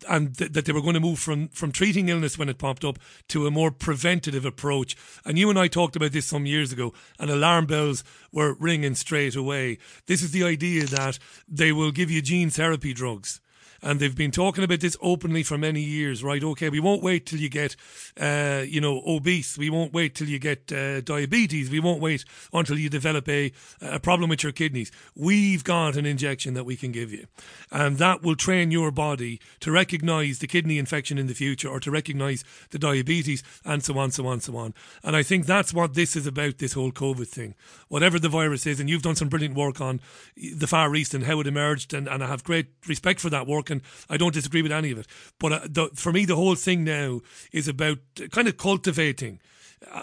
and 0.08 0.38
th- 0.38 0.54
that 0.54 0.64
they 0.64 0.72
were 0.72 0.82
going 0.82 0.94
to 0.94 1.02
move 1.02 1.20
from, 1.20 1.50
from 1.50 1.74
treating 1.74 2.08
illness 2.08 2.38
when 2.38 2.48
it 2.48 2.58
popped 2.58 2.86
up 2.86 2.98
to 3.28 3.46
a 3.46 3.52
more 3.52 3.72
preventative 3.72 4.46
approach. 4.46 4.96
And 5.26 5.38
you 5.38 5.50
and 5.50 5.60
I 5.60 5.68
talked 5.68 5.98
about 5.98 6.14
this 6.14 6.28
some 6.28 6.46
years 6.46 6.72
ago, 6.72 6.94
and 7.20 7.30
alarm 7.30 7.66
bells 7.66 8.06
were 8.32 8.54
ringing 8.54 8.96
straight 8.96 9.36
away. 9.36 9.78
This 10.06 10.24
is 10.24 10.32
the 10.32 10.46
idea 10.46 10.86
that 10.86 11.20
they 11.46 11.74
will 11.74 11.92
give 11.92 12.10
you 12.10 12.22
gene 12.22 12.50
therapy 12.50 12.94
drugs 12.94 13.42
and 13.82 14.00
they've 14.00 14.16
been 14.16 14.32
talking 14.32 14.64
about 14.64 14.80
this 14.80 14.98
openly 15.02 15.44
for 15.44 15.58
many 15.58 15.82
years, 15.82 16.24
right? 16.24 16.44
Okay, 16.44 16.70
we 16.70 16.80
won't 16.80 17.04
wait 17.04 17.26
till 17.26 17.40
you 17.40 17.50
get, 17.50 17.76
uh, 18.20 18.64
you 18.68 18.82
know, 18.82 19.02
obese. 19.06 19.58
We 19.58 19.70
won't 19.70 19.94
wait 19.94 20.16
till 20.16 20.28
you 20.28 20.40
get 20.40 20.72
uh, 20.72 21.02
diabetes. 21.02 21.70
We 21.70 21.80
won't 21.80 22.02
wait 22.02 22.26
until 22.54 22.78
you 22.78 22.90
develop 22.90 23.28
a 23.28 23.52
a 23.82 24.00
problem 24.00 24.30
with 24.30 24.44
your 24.44 24.52
kidneys. 24.52 24.92
We've 25.16 25.64
got 25.64 25.96
an 25.96 26.06
injection 26.06 26.54
that 26.54 26.66
we 26.66 26.76
can 26.76 26.92
give 26.92 27.12
you, 27.12 27.28
and 27.72 27.98
that 27.98 28.22
will 28.24 28.36
train 28.36 28.72
your 28.72 28.92
body 28.92 29.40
to 29.62 29.72
recognise 29.72 30.40
the 30.40 30.48
kidney 30.48 30.78
infection 30.78 31.18
in 31.18 31.28
the 31.28 31.34
future, 31.34 31.70
or 31.70 31.80
to 31.80 31.92
recognise 31.92 32.44
the 32.72 32.80
diabetes, 32.80 33.44
and 33.66 33.84
so 33.84 33.98
on, 33.98 34.12
so 34.12 34.28
on, 34.28 34.40
so 34.40 34.58
on. 34.58 34.74
And 35.04 35.16
I 35.16 35.24
think 35.24 35.46
that's 35.46 35.74
what 35.74 35.94
this 35.94 36.16
is 36.16 36.28
about. 36.28 36.58
This 36.58 36.74
whole 36.74 36.92
COVID 36.92 37.28
thing, 37.28 37.56
whatever 37.88 38.20
the 38.20 38.30
virus 38.30 38.66
is, 38.66 38.80
and 38.80 38.90
you've 38.90 39.02
done 39.02 39.16
some 39.16 39.30
brilliant 39.30 39.56
work 39.56 39.82
on 39.82 40.02
the 40.36 40.68
Far 40.68 40.94
East 40.96 41.14
and 41.14 41.26
how 41.26 41.40
it 41.40 41.48
emerged, 41.48 41.94
and, 41.94 42.08
and 42.08 42.24
I 42.24 42.28
have 42.28 42.44
great 42.44 42.68
respect 42.88 43.20
for 43.20 43.30
that 43.30 43.48
work, 43.48 43.69
and 43.70 43.82
I 44.10 44.18
don't 44.18 44.34
disagree 44.34 44.62
with 44.62 44.72
any 44.72 44.92
of 44.92 45.00
it. 45.00 45.08
But 45.40 45.54
uh, 45.54 45.60
the, 45.64 45.90
for 45.94 46.12
me, 46.12 46.26
the 46.26 46.36
whole 46.36 46.56
thing 46.56 46.84
now 46.84 47.22
is 47.52 47.68
about 47.68 48.00
kind 48.32 48.48
of 48.48 48.58
cultivating 48.58 49.40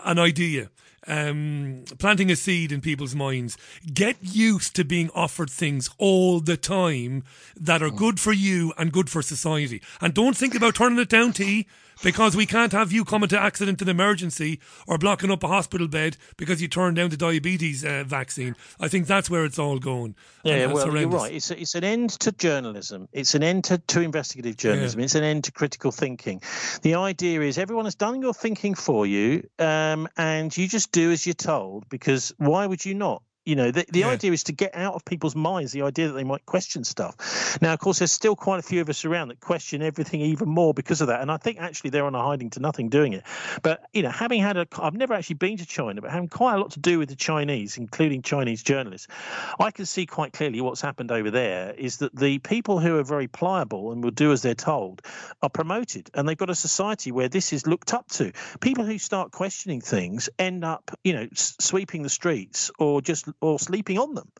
an 0.05 0.19
idea, 0.19 0.71
um, 1.07 1.85
planting 1.99 2.31
a 2.31 2.37
seed 2.37 2.73
in 2.73 2.81
people's 2.81 3.15
minds. 3.15 3.57
Get 3.93 4.17
used 4.21 4.75
to 4.77 4.85
being 4.85 5.11
offered 5.15 5.51
things 5.51 5.91
all 5.99 6.41
the 6.41 6.57
time 6.57 7.25
that 7.57 7.83
are 7.83 7.91
good 7.91 8.19
for 8.19 8.33
you 8.33 8.73
and 8.79 8.93
good 8.93 9.11
for 9.11 9.23
society. 9.23 9.83
And 10.01 10.15
don't 10.15 10.37
think 10.37 10.55
about 10.55 10.77
turning 10.77 10.99
it 10.99 11.09
down, 11.09 11.33
T, 11.33 11.67
because 12.03 12.37
we 12.37 12.47
can't 12.47 12.73
have 12.73 12.93
you 12.93 13.05
coming 13.05 13.29
to 13.29 13.41
accident 13.41 13.81
and 13.81 13.91
emergency 13.91 14.61
or 14.87 14.99
blocking 14.99 15.31
up 15.31 15.43
a 15.43 15.49
hospital 15.49 15.89
bed 15.89 16.17
because 16.37 16.61
you 16.61 16.69
turned 16.69 16.97
down 16.97 17.11
the 17.11 17.17
diabetes 17.17 17.85
uh, 17.85 18.05
vaccine. 18.07 18.57
I 18.81 18.89
think 18.89 19.07
that's 19.07 19.31
where 19.31 19.45
it's 19.45 19.59
all 19.59 19.79
going. 19.79 20.15
Yeah, 20.45 20.67
well, 20.67 20.95
you're 20.95 21.09
right. 21.09 21.33
It's 21.33 21.51
a, 21.51 21.61
it's 21.61 21.75
an 21.75 21.85
end 21.85 22.11
to 22.21 22.33
journalism. 22.33 23.09
It's 23.13 23.35
an 23.35 23.43
end 23.43 23.65
to, 23.65 23.79
to 23.79 24.01
investigative 24.01 24.57
journalism. 24.57 25.01
It's 25.01 25.15
an 25.15 25.25
end 25.25 25.45
to 25.45 25.53
critical 25.53 25.91
thinking. 25.91 26.41
The 26.83 26.95
idea 26.95 27.41
is 27.41 27.59
everyone 27.59 27.87
has 27.87 27.95
done 27.95 28.23
your 28.23 28.35
thinking 28.35 28.75
for 28.75 29.07
you, 29.07 29.49
um, 29.59 30.09
and 30.17 30.57
you 30.57 30.69
just 30.69 30.93
do 30.93 31.11
as 31.11 31.27
you're 31.27 31.35
told. 31.35 31.89
Because 31.89 32.33
why 32.39 32.67
would 32.67 32.85
you 32.85 32.95
not? 32.95 33.23
You 33.47 33.55
know, 33.55 33.71
the, 33.71 33.87
the 33.89 34.03
idea 34.05 34.33
is 34.33 34.43
to 34.45 34.53
get 34.53 34.75
out 34.75 34.95
of 34.95 35.05
people's 35.05 35.37
minds 35.37 35.71
the 35.71 35.83
idea 35.83 36.09
that 36.09 36.15
they 36.15 36.25
might 36.25 36.45
question 36.45 36.83
stuff. 36.83 37.59
Now, 37.63 37.73
of 37.73 37.79
course, 37.79 38.01
there's 38.01 38.11
still 38.11 38.35
quite 38.35 38.59
a 38.59 38.63
few 38.63 38.81
of 38.81 38.89
us 38.89 39.05
around 39.05 39.29
that 39.29 39.41
question 39.41 39.83
everything 39.83 40.21
even 40.21 40.49
more 40.49 40.75
because 40.75 41.01
of 41.01 41.07
that. 41.07 41.21
And 41.21 41.31
I 41.31 41.37
think 41.37 41.61
actually 41.61 41.91
they're 41.91 42.05
on 42.05 42.17
a 42.17 42.23
hiding 42.23 42.51
to 42.51 42.61
nothing 42.61 42.89
doing 42.89 43.13
it. 43.13 43.23
But, 43.63 43.87
you 43.93 44.03
know, 44.03 44.11
having 44.11 44.43
had 44.43 44.57
a, 44.57 44.67
I've 44.79 44.95
never 44.95 45.15
actually 45.15 45.37
been 45.37 45.59
to 45.59 45.67
China, 45.67 46.03
but 46.03 46.11
having 46.11 46.29
quite 46.29 46.55
a 46.55 46.59
lot 46.59 46.73
to 46.73 46.81
do 46.81 46.99
with 46.99 47.09
the 47.09 47.15
Chinese, 47.15 47.79
including 47.79 48.23
Chinese 48.23 48.65
journalists, 48.65 49.07
I 49.61 49.71
can 49.71 49.87
see 49.87 50.07
quite 50.07 50.33
clearly 50.33 50.61
what's 50.61 50.81
happened 50.81 51.13
over 51.13 51.31
there 51.31 51.73
is 51.73 51.99
that 51.99 52.17
the 52.17 52.41
people 52.41 52.81
who 52.81 52.99
are 52.99 53.05
very 53.05 53.29
pliable 53.29 53.93
and 53.93 54.03
will 54.03 54.11
do 54.11 54.33
as 54.33 54.43
they're 54.43 54.55
told 54.55 55.03
are 55.41 55.51
promoted. 55.51 56.11
And 56.15 56.29
they've 56.29 56.37
got 56.37 56.51
a 56.51 56.55
society 56.57 57.13
where 57.13 57.29
this 57.29 57.53
is 57.53 57.65
looked 57.65 57.95
up 57.95 58.09
to. 58.09 58.33
People 58.61 58.85
who 58.85 58.99
start 58.99 59.31
questioning 59.31 59.81
things 59.81 60.29
end 60.37 60.65
up, 60.65 60.91
you 61.05 61.13
know, 61.13 61.29
s- 61.31 61.55
sweeping 61.61 62.03
the 62.03 62.09
streets 62.09 62.73
or 62.79 63.01
just 63.01 63.29
or 63.41 63.59
sleeping 63.59 63.99
on 63.99 64.15
them, 64.15 64.31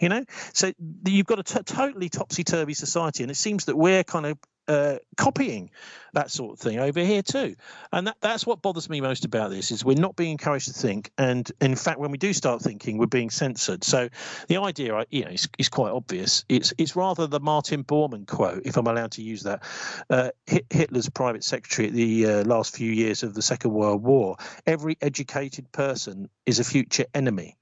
you 0.00 0.08
know. 0.08 0.24
So 0.52 0.72
you've 1.06 1.26
got 1.26 1.38
a 1.38 1.42
t- 1.42 1.62
totally 1.64 2.08
topsy 2.08 2.44
turvy 2.44 2.74
society, 2.74 3.22
and 3.24 3.30
it 3.30 3.36
seems 3.36 3.66
that 3.66 3.76
we're 3.76 4.04
kind 4.04 4.26
of 4.26 4.38
uh, 4.68 4.96
copying 5.16 5.70
that 6.12 6.30
sort 6.30 6.52
of 6.52 6.58
thing 6.60 6.78
over 6.78 7.00
here 7.00 7.22
too. 7.22 7.56
And 7.92 8.06
that, 8.06 8.16
that's 8.20 8.46
what 8.46 8.62
bothers 8.62 8.88
me 8.88 9.00
most 9.00 9.24
about 9.24 9.50
this 9.50 9.72
is 9.72 9.84
we're 9.84 9.94
not 9.94 10.14
being 10.14 10.30
encouraged 10.30 10.68
to 10.68 10.72
think, 10.72 11.10
and 11.18 11.50
in 11.60 11.74
fact, 11.74 11.98
when 11.98 12.12
we 12.12 12.18
do 12.18 12.32
start 12.32 12.62
thinking, 12.62 12.98
we're 12.98 13.06
being 13.06 13.30
censored. 13.30 13.84
So 13.84 14.08
the 14.48 14.58
idea, 14.58 15.04
you 15.10 15.24
know, 15.24 15.30
is, 15.30 15.48
is 15.58 15.68
quite 15.68 15.90
obvious. 15.90 16.44
It's 16.48 16.72
it's 16.78 16.96
rather 16.96 17.26
the 17.26 17.40
Martin 17.40 17.84
Bormann 17.84 18.26
quote, 18.26 18.62
if 18.64 18.76
I'm 18.76 18.86
allowed 18.86 19.12
to 19.12 19.22
use 19.22 19.42
that. 19.42 19.62
Uh, 20.08 20.30
Hitler's 20.70 21.08
private 21.08 21.44
secretary 21.44 21.88
at 21.88 21.94
the 21.94 22.26
uh, 22.26 22.44
last 22.44 22.76
few 22.76 22.90
years 22.90 23.22
of 23.22 23.34
the 23.34 23.42
Second 23.42 23.72
World 23.72 24.02
War. 24.02 24.36
Every 24.66 24.96
educated 25.00 25.70
person 25.72 26.28
is 26.46 26.60
a 26.60 26.64
future 26.64 27.06
enemy, 27.14 27.56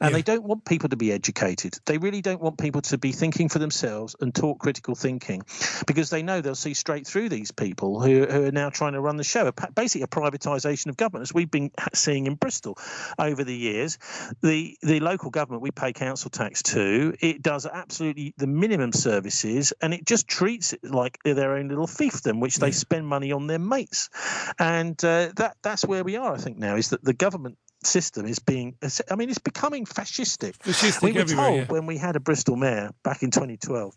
and 0.00 0.14
they 0.14 0.22
don't 0.22 0.44
want 0.44 0.64
people 0.64 0.88
to 0.88 0.96
be 0.96 1.12
educated. 1.12 1.78
They 1.86 1.98
really 1.98 2.20
don't 2.20 2.40
want 2.40 2.58
people 2.58 2.80
to 2.82 2.98
be 2.98 3.12
thinking 3.12 3.48
for 3.48 3.58
themselves 3.58 4.16
and 4.20 4.34
talk 4.34 4.58
critical 4.58 4.94
thinking, 4.94 5.42
because 5.86 6.10
they 6.10 6.22
know 6.22 6.40
they'll 6.42 6.54
see 6.54 6.74
straight 6.74 7.06
through 7.06 7.28
these 7.28 7.50
people 7.50 8.00
who, 8.00 8.26
who 8.26 8.44
are 8.46 8.52
now 8.52 8.70
trying 8.70 8.92
to 8.92 9.00
run 9.00 9.16
the 9.16 9.24
show. 9.24 9.50
Basically, 9.74 10.02
a 10.02 10.06
privatisation 10.06 10.86
of 10.86 10.96
government, 10.96 11.22
as 11.22 11.34
we've 11.34 11.50
been 11.50 11.70
seeing 11.94 12.26
in 12.26 12.34
Bristol 12.34 12.78
over 13.18 13.44
the 13.44 13.54
years. 13.54 13.98
The 14.42 14.76
the 14.82 15.00
local 15.00 15.30
government 15.30 15.62
we 15.62 15.70
pay 15.70 15.92
council 15.92 16.30
tax 16.30 16.62
to, 16.64 17.14
it 17.20 17.42
does 17.42 17.66
absolutely 17.66 18.34
the 18.36 18.46
minimum 18.46 18.92
services, 18.92 19.72
and 19.80 19.94
it 19.94 20.04
just 20.04 20.28
treats 20.28 20.72
it 20.72 20.84
like 20.84 21.18
their 21.24 21.56
own 21.56 21.68
little 21.68 21.86
fiefdom, 21.86 22.40
which 22.40 22.56
they 22.56 22.70
spend 22.70 23.06
money 23.06 23.32
on 23.32 23.46
their 23.46 23.58
mates, 23.58 24.10
and 24.58 25.02
uh, 25.04 25.30
that 25.36 25.56
that's 25.62 25.84
where 25.84 26.04
we 26.04 26.16
are. 26.16 26.34
I 26.34 26.38
think 26.38 26.58
now 26.58 26.76
is 26.76 26.90
that 26.90 27.04
the 27.04 27.14
government 27.14 27.58
system 27.84 28.26
is 28.26 28.38
being 28.38 28.76
i 29.10 29.16
mean 29.16 29.28
it's 29.28 29.38
becoming 29.38 29.84
fascistic, 29.84 30.56
Fascistic 30.58 31.02
we 31.02 31.12
were 31.12 31.24
told 31.24 31.56
yeah. 31.56 31.64
when 31.66 31.86
we 31.86 31.98
had 31.98 32.16
a 32.16 32.20
bristol 32.20 32.56
mayor 32.56 32.90
back 33.02 33.22
in 33.22 33.30
2012 33.30 33.94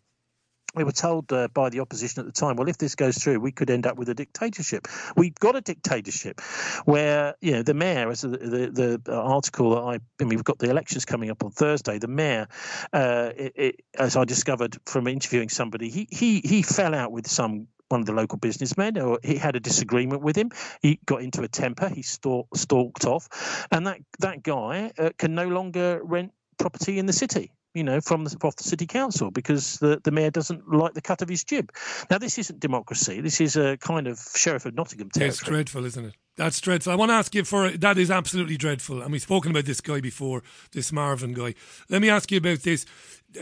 we 0.76 0.84
were 0.84 0.92
told 0.92 1.32
uh, 1.32 1.48
by 1.54 1.70
the 1.70 1.80
opposition 1.80 2.20
at 2.20 2.26
the 2.26 2.32
time, 2.32 2.56
well, 2.56 2.68
if 2.68 2.78
this 2.78 2.96
goes 2.96 3.18
through, 3.18 3.40
we 3.40 3.52
could 3.52 3.70
end 3.70 3.86
up 3.88 3.98
with 3.98 4.10
a 4.10 4.14
dictatorship. 4.14 4.88
We've 5.16 5.36
got 5.36 5.56
a 5.56 5.62
dictatorship 5.62 6.42
where, 6.86 7.36
you 7.42 7.54
know, 7.54 7.64
the 7.64 7.74
mayor, 7.74 8.10
as 8.10 8.22
the, 8.22 8.30
the, 8.30 9.02
the 9.04 9.16
article 9.16 9.72
that 9.72 9.82
I, 9.82 9.94
I 9.94 10.24
mean, 10.24 10.30
we've 10.30 10.44
got 10.44 10.60
the 10.60 10.70
elections 10.70 11.06
coming 11.06 11.30
up 11.30 11.44
on 11.44 11.52
Thursday. 11.52 11.98
The 12.00 12.08
mayor, 12.08 12.48
uh, 12.94 13.32
it, 13.36 13.54
it, 13.56 13.82
as 13.98 14.16
I 14.16 14.26
discovered 14.26 14.78
from 14.86 15.08
interviewing 15.08 15.50
somebody, 15.50 15.90
he, 15.90 16.08
he, 16.12 16.42
he 16.42 16.62
fell 16.62 16.94
out 16.94 17.12
with 17.12 17.28
some 17.28 17.68
one 17.90 18.00
of 18.00 18.08
the 18.08 18.14
local 18.14 18.38
businessmen, 18.38 18.98
or 18.98 19.20
he 19.24 19.36
had 19.36 19.56
a 19.56 19.60
disagreement 19.60 20.24
with 20.24 20.36
him. 20.36 20.50
He 20.82 21.00
got 21.06 21.22
into 21.22 21.44
a 21.44 21.48
temper. 21.48 21.88
He 21.88 22.02
stalk, 22.02 22.48
stalked 22.56 23.06
off, 23.06 23.68
and 23.72 23.86
that 23.88 24.00
that 24.20 24.42
guy 24.42 24.92
uh, 24.98 25.12
can 25.18 25.36
no 25.36 25.48
longer 25.48 26.02
rent 26.04 26.32
property 26.58 26.98
in 26.98 27.06
the 27.06 27.14
city. 27.14 27.52
You 27.76 27.84
know, 27.84 28.02
from 28.02 28.24
the, 28.24 28.36
off 28.42 28.56
the 28.56 28.64
city 28.64 28.88
council 28.88 29.30
because 29.30 29.78
the, 29.80 30.02
the 30.04 30.10
mayor 30.10 30.32
doesn't 30.32 30.68
like 30.74 30.94
the 30.94 31.02
cut 31.02 31.22
of 31.22 31.30
his 31.30 31.44
jib. 31.44 31.72
Now, 32.10 32.18
this 32.18 32.38
isn't 32.40 32.60
democracy. 32.60 33.22
This 33.22 33.42
is 33.42 33.58
a 33.58 33.78
kind 33.78 34.08
of 34.08 34.20
sheriff 34.36 34.66
of 34.66 34.74
Nottingham 34.74 35.10
territory. 35.10 35.30
It's 35.30 35.40
dreadful, 35.40 35.86
isn't 35.86 36.06
it? 36.06 36.16
That's 36.38 36.60
dreadful. 36.60 36.92
I 36.92 36.96
want 36.96 37.12
to 37.12 37.16
ask 37.16 37.34
you 37.34 37.46
for 37.46 37.70
that 37.70 37.98
is 37.98 38.12
absolutely 38.12 38.58
dreadful. 38.58 39.02
And 39.02 39.12
we've 39.12 39.22
spoken 39.22 39.52
about 39.52 39.66
this 39.66 39.80
guy 39.80 40.02
before, 40.02 40.44
this 40.74 40.92
Marvin 40.92 41.34
guy. 41.34 41.56
Let 41.90 42.02
me 42.02 42.10
ask 42.10 42.30
you 42.30 42.40
about 42.40 42.60
this. 42.60 42.86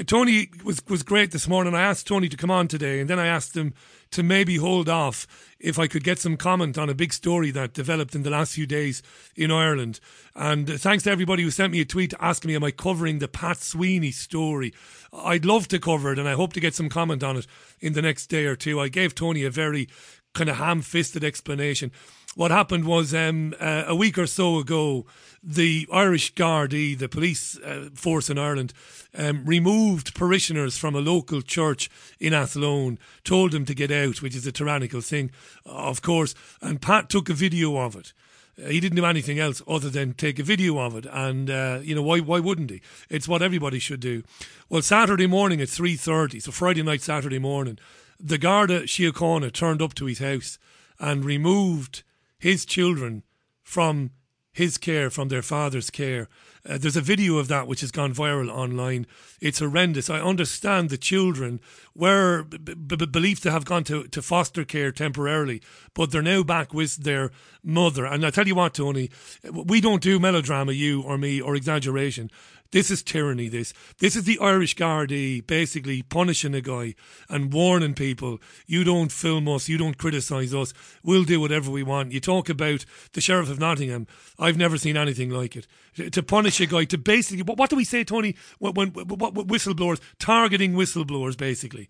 Tony 0.05 0.49
was 0.63 0.81
was 0.87 1.03
great 1.03 1.31
this 1.31 1.47
morning. 1.47 1.73
I 1.73 1.81
asked 1.81 2.07
Tony 2.07 2.29
to 2.29 2.37
come 2.37 2.51
on 2.51 2.67
today, 2.67 2.99
and 2.99 3.09
then 3.09 3.19
I 3.19 3.27
asked 3.27 3.55
him 3.55 3.73
to 4.11 4.23
maybe 4.23 4.57
hold 4.57 4.89
off 4.89 5.27
if 5.59 5.79
I 5.79 5.87
could 5.87 6.03
get 6.03 6.19
some 6.19 6.37
comment 6.37 6.77
on 6.77 6.89
a 6.89 6.95
big 6.95 7.13
story 7.13 7.49
that 7.51 7.73
developed 7.73 8.15
in 8.15 8.23
the 8.23 8.29
last 8.29 8.53
few 8.53 8.67
days 8.67 9.01
in 9.35 9.51
Ireland. 9.51 9.99
And 10.35 10.69
uh, 10.69 10.77
thanks 10.77 11.03
to 11.03 11.11
everybody 11.11 11.43
who 11.43 11.51
sent 11.51 11.71
me 11.71 11.81
a 11.81 11.85
tweet 11.85 12.13
asking 12.19 12.49
me, 12.49 12.55
am 12.55 12.63
I 12.63 12.71
covering 12.71 13.19
the 13.19 13.27
Pat 13.27 13.57
Sweeney 13.57 14.11
story? 14.11 14.73
I'd 15.11 15.45
love 15.45 15.67
to 15.69 15.79
cover 15.79 16.11
it, 16.11 16.19
and 16.19 16.27
I 16.27 16.33
hope 16.33 16.53
to 16.53 16.59
get 16.59 16.75
some 16.75 16.89
comment 16.89 17.23
on 17.23 17.37
it 17.37 17.47
in 17.79 17.93
the 17.93 18.01
next 18.01 18.27
day 18.27 18.45
or 18.45 18.55
two. 18.55 18.79
I 18.79 18.87
gave 18.87 19.15
Tony 19.15 19.43
a 19.43 19.51
very 19.51 19.87
kind 20.33 20.49
of 20.49 20.57
ham-fisted 20.57 21.23
explanation. 21.23 21.91
What 22.35 22.49
happened 22.49 22.85
was 22.85 23.13
um, 23.13 23.53
uh, 23.59 23.83
a 23.85 23.95
week 23.95 24.17
or 24.17 24.25
so 24.25 24.57
ago, 24.57 25.05
the 25.43 25.87
Irish 25.91 26.33
Gardaí, 26.33 26.97
the 26.97 27.07
police 27.07 27.59
uh, 27.59 27.89
force 27.93 28.29
in 28.29 28.39
Ireland, 28.39 28.73
um, 29.15 29.45
removed 29.45 30.15
parishioners 30.15 30.75
from 30.77 30.95
a 30.95 31.01
local 31.01 31.43
church 31.43 31.91
in 32.19 32.33
Athlone, 32.33 32.97
told 33.23 33.51
them 33.51 33.65
to 33.65 33.75
get 33.75 33.91
out, 33.91 34.23
which 34.23 34.35
is 34.35 34.47
a 34.47 34.51
tyrannical 34.51 35.01
thing, 35.01 35.29
of 35.65 36.01
course. 36.01 36.33
And 36.59 36.81
Pat 36.81 37.09
took 37.09 37.29
a 37.29 37.33
video 37.33 37.77
of 37.77 37.95
it. 37.95 38.13
Uh, 38.57 38.69
he 38.69 38.79
didn't 38.79 38.97
do 38.97 39.05
anything 39.05 39.37
else 39.37 39.61
other 39.67 39.89
than 39.91 40.13
take 40.13 40.39
a 40.39 40.43
video 40.43 40.79
of 40.79 40.95
it, 40.95 41.05
and 41.11 41.49
uh, 41.49 41.79
you 41.83 41.93
know 41.93 42.03
why? 42.03 42.19
Why 42.19 42.39
wouldn't 42.39 42.69
he? 42.69 42.81
It's 43.09 43.27
what 43.27 43.41
everybody 43.41 43.79
should 43.79 43.99
do. 43.99 44.23
Well, 44.69 44.81
Saturday 44.81 45.27
morning 45.27 45.61
at 45.61 45.69
three 45.69 45.95
thirty, 45.95 46.39
so 46.39 46.51
Friday 46.51 46.83
night, 46.83 47.01
Saturday 47.01 47.39
morning, 47.39 47.79
the 48.19 48.37
Garda 48.37 48.83
Síochána 48.83 49.51
turned 49.51 49.81
up 49.81 49.93
to 49.95 50.05
his 50.05 50.19
house 50.19 50.59
and 50.99 51.25
removed 51.25 52.03
his 52.37 52.65
children 52.65 53.23
from 53.61 54.11
his 54.53 54.77
care, 54.77 55.09
from 55.09 55.29
their 55.29 55.41
father's 55.41 55.89
care. 55.89 56.29
Uh, 56.67 56.77
there's 56.77 56.95
a 56.95 57.01
video 57.01 57.37
of 57.37 57.47
that 57.47 57.67
which 57.67 57.81
has 57.81 57.91
gone 57.91 58.13
viral 58.13 58.49
online. 58.49 59.07
It's 59.41 59.59
horrendous. 59.59 60.09
I 60.09 60.21
understand 60.21 60.89
the 60.89 60.97
children 60.97 61.59
were 61.95 62.43
b- 62.43 62.75
b- 62.75 63.05
believed 63.07 63.41
to 63.43 63.51
have 63.51 63.65
gone 63.65 63.83
to, 63.85 64.03
to 64.07 64.21
foster 64.21 64.63
care 64.63 64.91
temporarily, 64.91 65.61
but 65.95 66.11
they're 66.11 66.21
now 66.21 66.43
back 66.43 66.71
with 66.73 66.97
their 66.97 67.31
mother. 67.63 68.05
And 68.05 68.23
I 68.23 68.29
tell 68.29 68.47
you 68.47 68.55
what, 68.55 68.75
Tony, 68.75 69.09
we 69.51 69.81
don't 69.81 70.03
do 70.03 70.19
melodrama, 70.19 70.73
you 70.73 71.01
or 71.01 71.17
me, 71.17 71.41
or 71.41 71.55
exaggeration. 71.55 72.29
This 72.73 72.89
is 72.89 73.03
tyranny. 73.03 73.49
This 73.49 73.71
this 73.99 74.15
is 74.15 74.23
the 74.23 74.39
Irish 74.39 74.75
Gardaí 74.75 75.45
basically 75.45 76.01
punishing 76.01 76.55
a 76.55 76.59
guy 76.59 76.95
and 77.29 77.53
warning 77.53 77.93
people: 77.93 78.41
you 78.65 78.83
don't 78.83 79.11
film 79.11 79.47
us, 79.47 79.69
you 79.69 79.77
don't 79.77 79.99
criticise 79.99 80.55
us. 80.55 80.73
We'll 81.03 81.23
do 81.23 81.39
whatever 81.39 81.69
we 81.69 81.83
want. 81.83 82.11
You 82.11 82.19
talk 82.19 82.49
about 82.49 82.83
the 83.13 83.21
sheriff 83.21 83.51
of 83.51 83.59
Nottingham. 83.59 84.07
I've 84.39 84.57
never 84.57 84.77
seen 84.77 84.97
anything 84.97 85.29
like 85.29 85.55
it. 85.55 85.67
To 86.11 86.23
punish 86.23 86.59
a 86.61 86.65
guy, 86.65 86.85
to 86.85 86.97
basically 86.97 87.43
what, 87.43 87.59
what 87.59 87.69
do 87.69 87.75
we 87.75 87.85
say, 87.85 88.03
Tony? 88.03 88.35
When, 88.57 88.73
when 88.73 88.91
whistleblowers 88.91 90.01
targeting 90.17 90.73
whistleblowers, 90.73 91.37
basically 91.37 91.89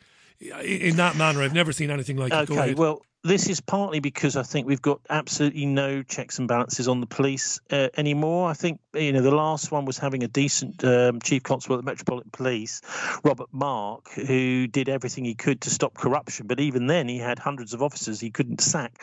in 0.61 0.97
that 0.97 1.15
manner. 1.15 1.41
I've 1.41 1.53
never 1.53 1.71
seen 1.71 1.91
anything 1.91 2.17
like 2.17 2.33
it. 2.33 2.51
Okay, 2.51 2.73
well, 2.73 3.05
this 3.23 3.47
is 3.47 3.61
partly 3.61 4.01
because 4.01 4.35
I 4.35 4.43
think 4.43 4.67
we've 4.67 4.81
got 4.81 4.99
absolutely 5.09 5.65
no 5.65 6.03
checks 6.03 6.39
and 6.39 6.47
balances 6.47 6.89
on 6.89 6.99
the 6.99 7.07
police 7.07 7.61
uh, 7.71 7.87
anymore. 7.95 8.49
I 8.49 8.53
think 8.53 8.81
you 8.93 9.13
know 9.13 9.21
the 9.21 9.33
last 9.33 9.71
one 9.71 9.85
was 9.85 9.97
having 9.97 10.23
a 10.23 10.27
decent 10.27 10.83
um, 10.83 11.21
chief 11.21 11.41
constable 11.41 11.77
at 11.77 11.85
the 11.85 11.89
Metropolitan 11.89 12.31
Police, 12.31 12.81
Robert 13.23 13.47
Mark, 13.53 14.11
who 14.11 14.67
did 14.67 14.89
everything 14.89 15.23
he 15.23 15.35
could 15.35 15.61
to 15.61 15.69
stop 15.69 15.93
corruption. 15.93 16.47
But 16.47 16.59
even 16.59 16.87
then, 16.87 17.07
he 17.07 17.17
had 17.17 17.39
hundreds 17.39 17.73
of 17.73 17.81
officers 17.81 18.19
he 18.19 18.29
couldn't 18.29 18.59
sack. 18.59 19.01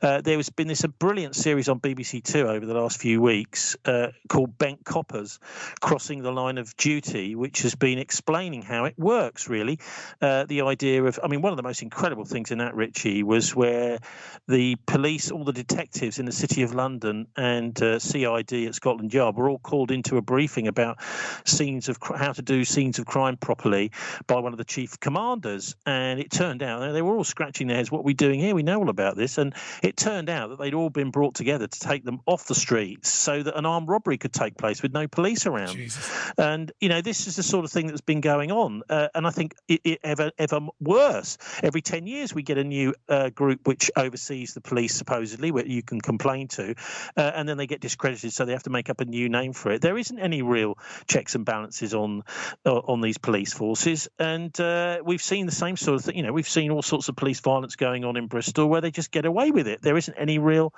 Uh, 0.00 0.20
there 0.20 0.36
has 0.36 0.48
been 0.48 0.68
this 0.68 0.84
a 0.84 0.88
brilliant 0.88 1.34
series 1.34 1.68
on 1.68 1.80
BBC 1.80 2.22
Two 2.22 2.46
over 2.46 2.64
the 2.64 2.74
last 2.74 3.00
few 3.00 3.20
weeks 3.20 3.76
uh, 3.84 4.12
called 4.28 4.56
Bent 4.56 4.84
Coppers, 4.84 5.40
crossing 5.80 6.22
the 6.22 6.30
line 6.30 6.58
of 6.58 6.76
duty, 6.76 7.34
which 7.34 7.62
has 7.62 7.74
been 7.74 7.98
explaining 7.98 8.62
how 8.62 8.84
it 8.84 8.96
works. 8.96 9.48
Really, 9.48 9.80
uh, 10.22 10.44
the 10.44 10.62
idea 10.62 11.02
of 11.02 11.18
I 11.24 11.26
mean, 11.26 11.42
one 11.42 11.52
of 11.52 11.56
the 11.56 11.64
most 11.64 11.82
incredible 11.82 12.24
things 12.24 12.52
in 12.52 12.58
that 12.58 12.76
Richie 12.76 13.24
was 13.24 13.55
where 13.56 13.98
the 14.48 14.76
police, 14.86 15.30
all 15.30 15.44
the 15.44 15.52
detectives 15.52 16.18
in 16.18 16.26
the 16.26 16.32
City 16.32 16.62
of 16.62 16.74
London 16.74 17.26
and 17.36 17.80
uh, 17.82 17.98
CID 17.98 18.52
at 18.52 18.74
Scotland 18.74 19.12
Yard 19.12 19.36
were 19.36 19.48
all 19.48 19.58
called 19.58 19.90
into 19.90 20.18
a 20.18 20.22
briefing 20.22 20.68
about 20.68 20.98
scenes 21.44 21.88
of 21.88 21.98
how 22.14 22.32
to 22.32 22.42
do 22.42 22.64
scenes 22.64 22.98
of 22.98 23.06
crime 23.06 23.36
properly 23.36 23.90
by 24.26 24.38
one 24.38 24.52
of 24.52 24.58
the 24.58 24.64
chief 24.64 25.00
commanders. 25.00 25.74
And 25.86 26.20
it 26.20 26.30
turned 26.30 26.62
out 26.62 26.92
they 26.92 27.02
were 27.02 27.16
all 27.16 27.24
scratching 27.24 27.66
their 27.66 27.76
heads. 27.76 27.90
What 27.90 28.00
are 28.00 28.04
we 28.04 28.14
doing 28.14 28.38
here? 28.38 28.54
We 28.54 28.62
know 28.62 28.78
all 28.78 28.90
about 28.90 29.16
this. 29.16 29.38
And 29.38 29.54
it 29.82 29.96
turned 29.96 30.28
out 30.28 30.50
that 30.50 30.58
they'd 30.58 30.74
all 30.74 30.90
been 30.90 31.10
brought 31.10 31.34
together 31.34 31.66
to 31.66 31.80
take 31.80 32.04
them 32.04 32.20
off 32.26 32.46
the 32.46 32.54
streets 32.54 33.12
so 33.12 33.42
that 33.42 33.58
an 33.58 33.66
armed 33.66 33.88
robbery 33.88 34.18
could 34.18 34.32
take 34.32 34.56
place 34.56 34.82
with 34.82 34.92
no 34.92 35.08
police 35.08 35.46
around. 35.46 35.76
Jesus. 35.76 36.32
And 36.38 36.70
you 36.80 36.88
know, 36.88 37.00
this 37.00 37.26
is 37.26 37.36
the 37.36 37.42
sort 37.42 37.64
of 37.64 37.72
thing 37.72 37.86
that's 37.86 38.00
been 38.00 38.20
going 38.20 38.52
on. 38.52 38.82
Uh, 38.88 39.08
and 39.14 39.26
I 39.26 39.30
think 39.30 39.54
it, 39.66 39.80
it 39.84 40.00
ever 40.04 40.30
ever 40.38 40.60
worse. 40.80 41.38
Every 41.62 41.82
ten 41.82 42.06
years 42.06 42.34
we 42.34 42.42
get 42.42 42.58
a 42.58 42.64
new 42.64 42.94
uh, 43.08 43.30
group 43.30 43.45
which 43.64 43.90
oversees 43.96 44.54
the 44.54 44.60
police 44.60 44.94
supposedly, 44.94 45.50
where 45.50 45.66
you 45.66 45.82
can 45.82 46.00
complain 46.00 46.48
to, 46.48 46.74
uh, 47.16 47.32
and 47.34 47.48
then 47.48 47.56
they 47.56 47.66
get 47.66 47.80
discredited, 47.80 48.32
so 48.32 48.44
they 48.44 48.52
have 48.52 48.64
to 48.64 48.70
make 48.70 48.90
up 48.90 49.00
a 49.00 49.04
new 49.04 49.28
name 49.28 49.52
for 49.52 49.72
it. 49.72 49.80
There 49.80 49.98
isn't 49.98 50.18
any 50.18 50.42
real 50.42 50.78
checks 51.06 51.34
and 51.34 51.44
balances 51.44 51.94
on 51.94 52.22
uh, 52.64 52.78
on 52.78 53.00
these 53.00 53.18
police 53.18 53.52
forces, 53.52 54.08
and 54.18 54.58
uh, 54.60 55.00
we've 55.04 55.22
seen 55.22 55.46
the 55.46 55.52
same 55.52 55.76
sort 55.76 56.00
of 56.00 56.04
thing. 56.04 56.16
You 56.16 56.22
know, 56.22 56.32
we've 56.32 56.48
seen 56.48 56.70
all 56.70 56.82
sorts 56.82 57.08
of 57.08 57.16
police 57.16 57.40
violence 57.40 57.76
going 57.76 58.04
on 58.04 58.16
in 58.16 58.26
Bristol 58.26 58.68
where 58.68 58.80
they 58.80 58.90
just 58.90 59.10
get 59.10 59.24
away 59.24 59.50
with 59.50 59.68
it. 59.68 59.82
There 59.82 59.96
isn't 59.96 60.14
any 60.14 60.38
real 60.38 60.72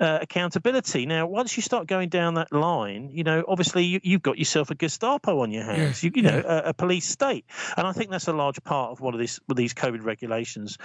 uh, 0.00 0.18
accountability. 0.22 1.06
Now, 1.06 1.26
once 1.26 1.56
you 1.56 1.62
start 1.62 1.86
going 1.86 2.08
down 2.08 2.34
that 2.34 2.52
line, 2.52 3.10
you 3.12 3.24
know, 3.24 3.44
obviously 3.46 4.00
you, 4.02 4.12
have 4.12 4.22
got 4.22 4.38
yourself 4.38 4.70
a 4.70 4.74
Gestapo 4.74 5.40
on 5.40 5.50
your 5.50 5.64
hands. 5.64 6.02
Yeah. 6.02 6.08
You, 6.08 6.12
you 6.16 6.22
know, 6.22 6.42
a, 6.46 6.70
a, 6.70 6.74
police 6.74 7.06
state, 7.06 7.44
and 7.76 7.86
I 7.86 7.92
think 7.92 8.10
that's 8.10 8.28
a 8.28 8.32
large 8.32 8.62
part 8.62 8.92
of 8.92 9.00
what 9.00 9.14
of 9.14 9.20
this, 9.20 9.40
these 9.54 9.74
COVID 9.74 10.04
regulations 10.04 10.78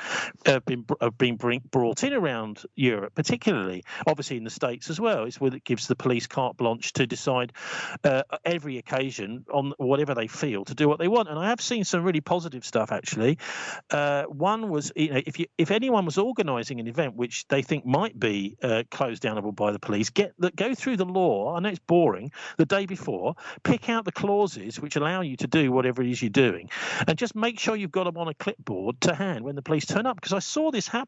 have 0.45 0.65
been 0.65 0.85
have 1.01 1.14
been 1.17 1.35
bring, 1.35 1.61
brought 1.71 2.03
in 2.03 2.13
around 2.13 2.63
Europe, 2.75 3.13
particularly 3.15 3.83
obviously 4.07 4.37
in 4.37 4.43
the 4.43 4.49
states 4.49 4.89
as 4.89 4.99
well. 4.99 5.25
It's 5.25 5.39
where 5.39 5.53
it 5.53 5.63
gives 5.63 5.87
the 5.87 5.95
police 5.95 6.27
carte 6.27 6.57
blanche 6.57 6.93
to 6.93 7.07
decide 7.07 7.53
uh, 8.03 8.23
every 8.43 8.77
occasion 8.77 9.45
on 9.51 9.73
whatever 9.77 10.13
they 10.13 10.27
feel 10.27 10.65
to 10.65 10.75
do 10.75 10.87
what 10.87 10.99
they 10.99 11.07
want. 11.07 11.29
And 11.29 11.39
I 11.39 11.49
have 11.49 11.61
seen 11.61 11.83
some 11.83 12.03
really 12.03 12.21
positive 12.21 12.65
stuff 12.65 12.91
actually. 12.91 13.37
Uh, 13.89 14.23
one 14.23 14.69
was, 14.69 14.91
you 14.95 15.13
know, 15.13 15.21
if 15.25 15.39
you 15.39 15.45
if 15.57 15.71
anyone 15.71 16.05
was 16.05 16.17
organising 16.17 16.79
an 16.79 16.87
event 16.87 17.15
which 17.15 17.47
they 17.47 17.61
think 17.61 17.85
might 17.85 18.17
be 18.19 18.57
uh, 18.61 18.83
closed 18.91 19.23
downable 19.23 19.55
by 19.55 19.71
the 19.71 19.79
police, 19.79 20.09
get 20.09 20.33
the, 20.37 20.51
go 20.51 20.73
through 20.75 20.97
the 20.97 21.05
law. 21.05 21.55
I 21.55 21.59
know 21.59 21.69
it's 21.69 21.79
boring. 21.79 22.31
The 22.57 22.65
day 22.65 22.85
before, 22.85 23.35
pick 23.63 23.89
out 23.89 24.05
the 24.05 24.11
clauses 24.11 24.79
which 24.79 24.95
allow 24.95 25.21
you 25.21 25.37
to 25.37 25.47
do 25.47 25.71
whatever 25.71 26.01
it 26.01 26.09
is 26.09 26.21
you're 26.21 26.29
doing, 26.29 26.69
and 27.07 27.17
just 27.17 27.35
make 27.35 27.59
sure 27.59 27.75
you've 27.75 27.91
got 27.91 28.05
them 28.05 28.17
on 28.17 28.27
a 28.27 28.33
clipboard 28.33 29.01
to 29.01 29.15
hand 29.15 29.43
when 29.43 29.55
the 29.55 29.61
police 29.61 29.85
turn 29.85 30.05
up. 30.05 30.15
Because 30.15 30.33
I 30.33 30.39
saw 30.39 30.71
this 30.71 30.87
happen 30.87 31.04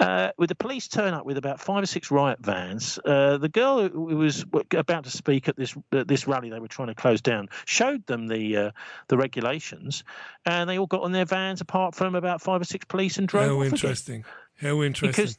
uh, 0.00 0.30
with 0.38 0.48
the 0.48 0.54
police 0.54 0.88
turn 0.88 1.14
up 1.14 1.24
with 1.24 1.38
about 1.38 1.60
five 1.60 1.82
or 1.82 1.86
six 1.86 2.10
riot 2.10 2.38
vans. 2.40 2.98
Uh, 3.04 3.38
the 3.38 3.48
girl 3.48 3.88
who 3.88 4.16
was 4.16 4.44
about 4.72 5.04
to 5.04 5.10
speak 5.10 5.48
at 5.48 5.56
this 5.56 5.76
this 5.90 6.26
rally 6.26 6.50
they 6.50 6.60
were 6.60 6.68
trying 6.68 6.88
to 6.88 6.94
close 6.94 7.20
down 7.20 7.48
showed 7.64 8.06
them 8.06 8.26
the 8.26 8.56
uh, 8.56 8.70
the 9.08 9.16
regulations, 9.16 10.04
and 10.46 10.68
they 10.68 10.78
all 10.78 10.86
got 10.86 11.02
on 11.02 11.12
their 11.12 11.24
vans 11.24 11.60
apart 11.60 11.94
from 11.94 12.14
about 12.14 12.40
five 12.40 12.60
or 12.60 12.64
six 12.64 12.84
police 12.84 13.18
and 13.18 13.28
drove. 13.28 13.48
How 13.48 13.60
off 13.60 13.66
interesting! 13.66 14.24
Again. 14.60 14.70
How 14.70 14.82
interesting! 14.82 15.10
Because 15.10 15.38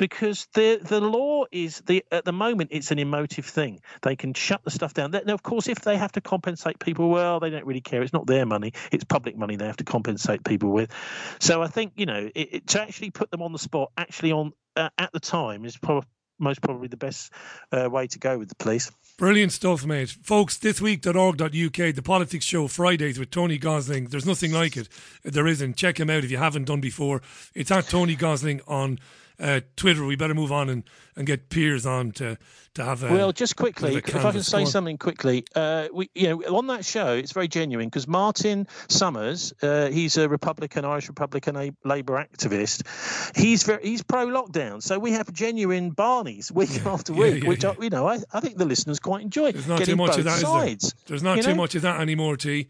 because 0.00 0.48
the 0.54 0.80
the 0.82 0.98
law 0.98 1.44
is 1.52 1.82
the 1.82 2.02
at 2.10 2.24
the 2.24 2.32
moment 2.32 2.70
it's 2.72 2.90
an 2.90 2.98
emotive 2.98 3.44
thing. 3.44 3.80
They 4.00 4.16
can 4.16 4.32
shut 4.32 4.64
the 4.64 4.70
stuff 4.70 4.94
down. 4.94 5.10
Now, 5.10 5.34
of 5.34 5.42
course, 5.42 5.68
if 5.68 5.82
they 5.82 5.98
have 5.98 6.10
to 6.12 6.22
compensate 6.22 6.78
people, 6.78 7.10
well, 7.10 7.38
they 7.38 7.50
don't 7.50 7.66
really 7.66 7.82
care. 7.82 8.02
It's 8.02 8.14
not 8.14 8.26
their 8.26 8.46
money; 8.46 8.72
it's 8.90 9.04
public 9.04 9.36
money. 9.36 9.56
They 9.56 9.66
have 9.66 9.76
to 9.76 9.84
compensate 9.84 10.42
people 10.42 10.70
with. 10.70 10.90
So 11.38 11.62
I 11.62 11.66
think 11.66 11.92
you 11.96 12.06
know 12.06 12.30
it, 12.34 12.48
it, 12.54 12.66
to 12.68 12.80
actually 12.80 13.10
put 13.10 13.30
them 13.30 13.42
on 13.42 13.52
the 13.52 13.58
spot, 13.58 13.92
actually 13.94 14.32
on 14.32 14.54
uh, 14.74 14.88
at 14.96 15.12
the 15.12 15.20
time, 15.20 15.66
is 15.66 15.76
probably 15.76 16.08
most 16.38 16.62
probably 16.62 16.88
the 16.88 16.96
best 16.96 17.30
uh, 17.70 17.86
way 17.90 18.06
to 18.06 18.18
go 18.18 18.38
with 18.38 18.48
the 18.48 18.54
police. 18.54 18.90
Brilliant 19.18 19.52
stuff, 19.52 19.84
mate. 19.84 20.16
Folks, 20.22 20.56
thisweek.org.uk, 20.56 21.94
the 21.94 22.02
politics 22.02 22.46
show 22.46 22.68
Fridays 22.68 23.18
with 23.18 23.30
Tony 23.30 23.58
Gosling. 23.58 24.06
There's 24.06 24.24
nothing 24.24 24.50
like 24.50 24.78
it. 24.78 24.88
There 25.22 25.46
isn't. 25.46 25.76
Check 25.76 26.00
him 26.00 26.08
out 26.08 26.24
if 26.24 26.30
you 26.30 26.38
haven't 26.38 26.64
done 26.64 26.80
before. 26.80 27.20
It's 27.54 27.70
at 27.70 27.88
Tony 27.88 28.14
Gosling 28.14 28.62
on 28.66 28.98
uh, 29.40 29.60
Twitter. 29.76 30.04
We 30.04 30.16
better 30.16 30.34
move 30.34 30.52
on 30.52 30.68
and, 30.68 30.84
and 31.16 31.26
get 31.26 31.48
Piers 31.48 31.86
on 31.86 32.12
to 32.12 32.38
to 32.74 32.84
have. 32.84 33.02
A, 33.02 33.12
well, 33.12 33.32
just 33.32 33.56
quickly, 33.56 33.96
if 33.96 34.24
I 34.24 34.32
can 34.32 34.42
say 34.42 34.64
something 34.64 34.98
quickly, 34.98 35.44
uh, 35.54 35.88
we 35.92 36.10
you 36.14 36.28
know 36.28 36.56
on 36.56 36.68
that 36.68 36.84
show 36.84 37.14
it's 37.14 37.32
very 37.32 37.48
genuine 37.48 37.88
because 37.88 38.06
Martin 38.06 38.66
Summers, 38.88 39.52
uh, 39.62 39.88
he's 39.88 40.16
a 40.16 40.28
Republican, 40.28 40.84
Irish 40.84 41.08
Republican, 41.08 41.56
a 41.56 41.72
Labour 41.84 42.14
activist. 42.14 43.36
He's 43.36 43.62
very 43.62 43.82
he's 43.82 44.02
pro 44.02 44.26
lockdown, 44.26 44.82
so 44.82 44.98
we 44.98 45.12
have 45.12 45.32
genuine 45.32 45.92
Barneys 45.94 46.50
week 46.52 46.84
after 46.86 47.12
week, 47.12 47.42
yeah, 47.42 47.48
which 47.48 47.64
yeah. 47.64 47.74
I, 47.78 47.82
you 47.82 47.90
know 47.90 48.06
I, 48.06 48.18
I 48.32 48.40
think 48.40 48.56
the 48.56 48.66
listeners 48.66 49.00
quite 49.00 49.22
enjoy. 49.22 49.52
There's 49.52 49.68
not 49.68 49.84
too 49.84 49.96
much 49.96 50.18
of 50.18 50.24
that, 50.24 50.42
is 50.42 50.82
there? 50.82 50.90
There's 51.06 51.22
not 51.22 51.40
too 51.40 51.50
know? 51.50 51.54
much 51.56 51.74
of 51.74 51.82
that 51.82 52.00
anymore, 52.00 52.36
T, 52.36 52.68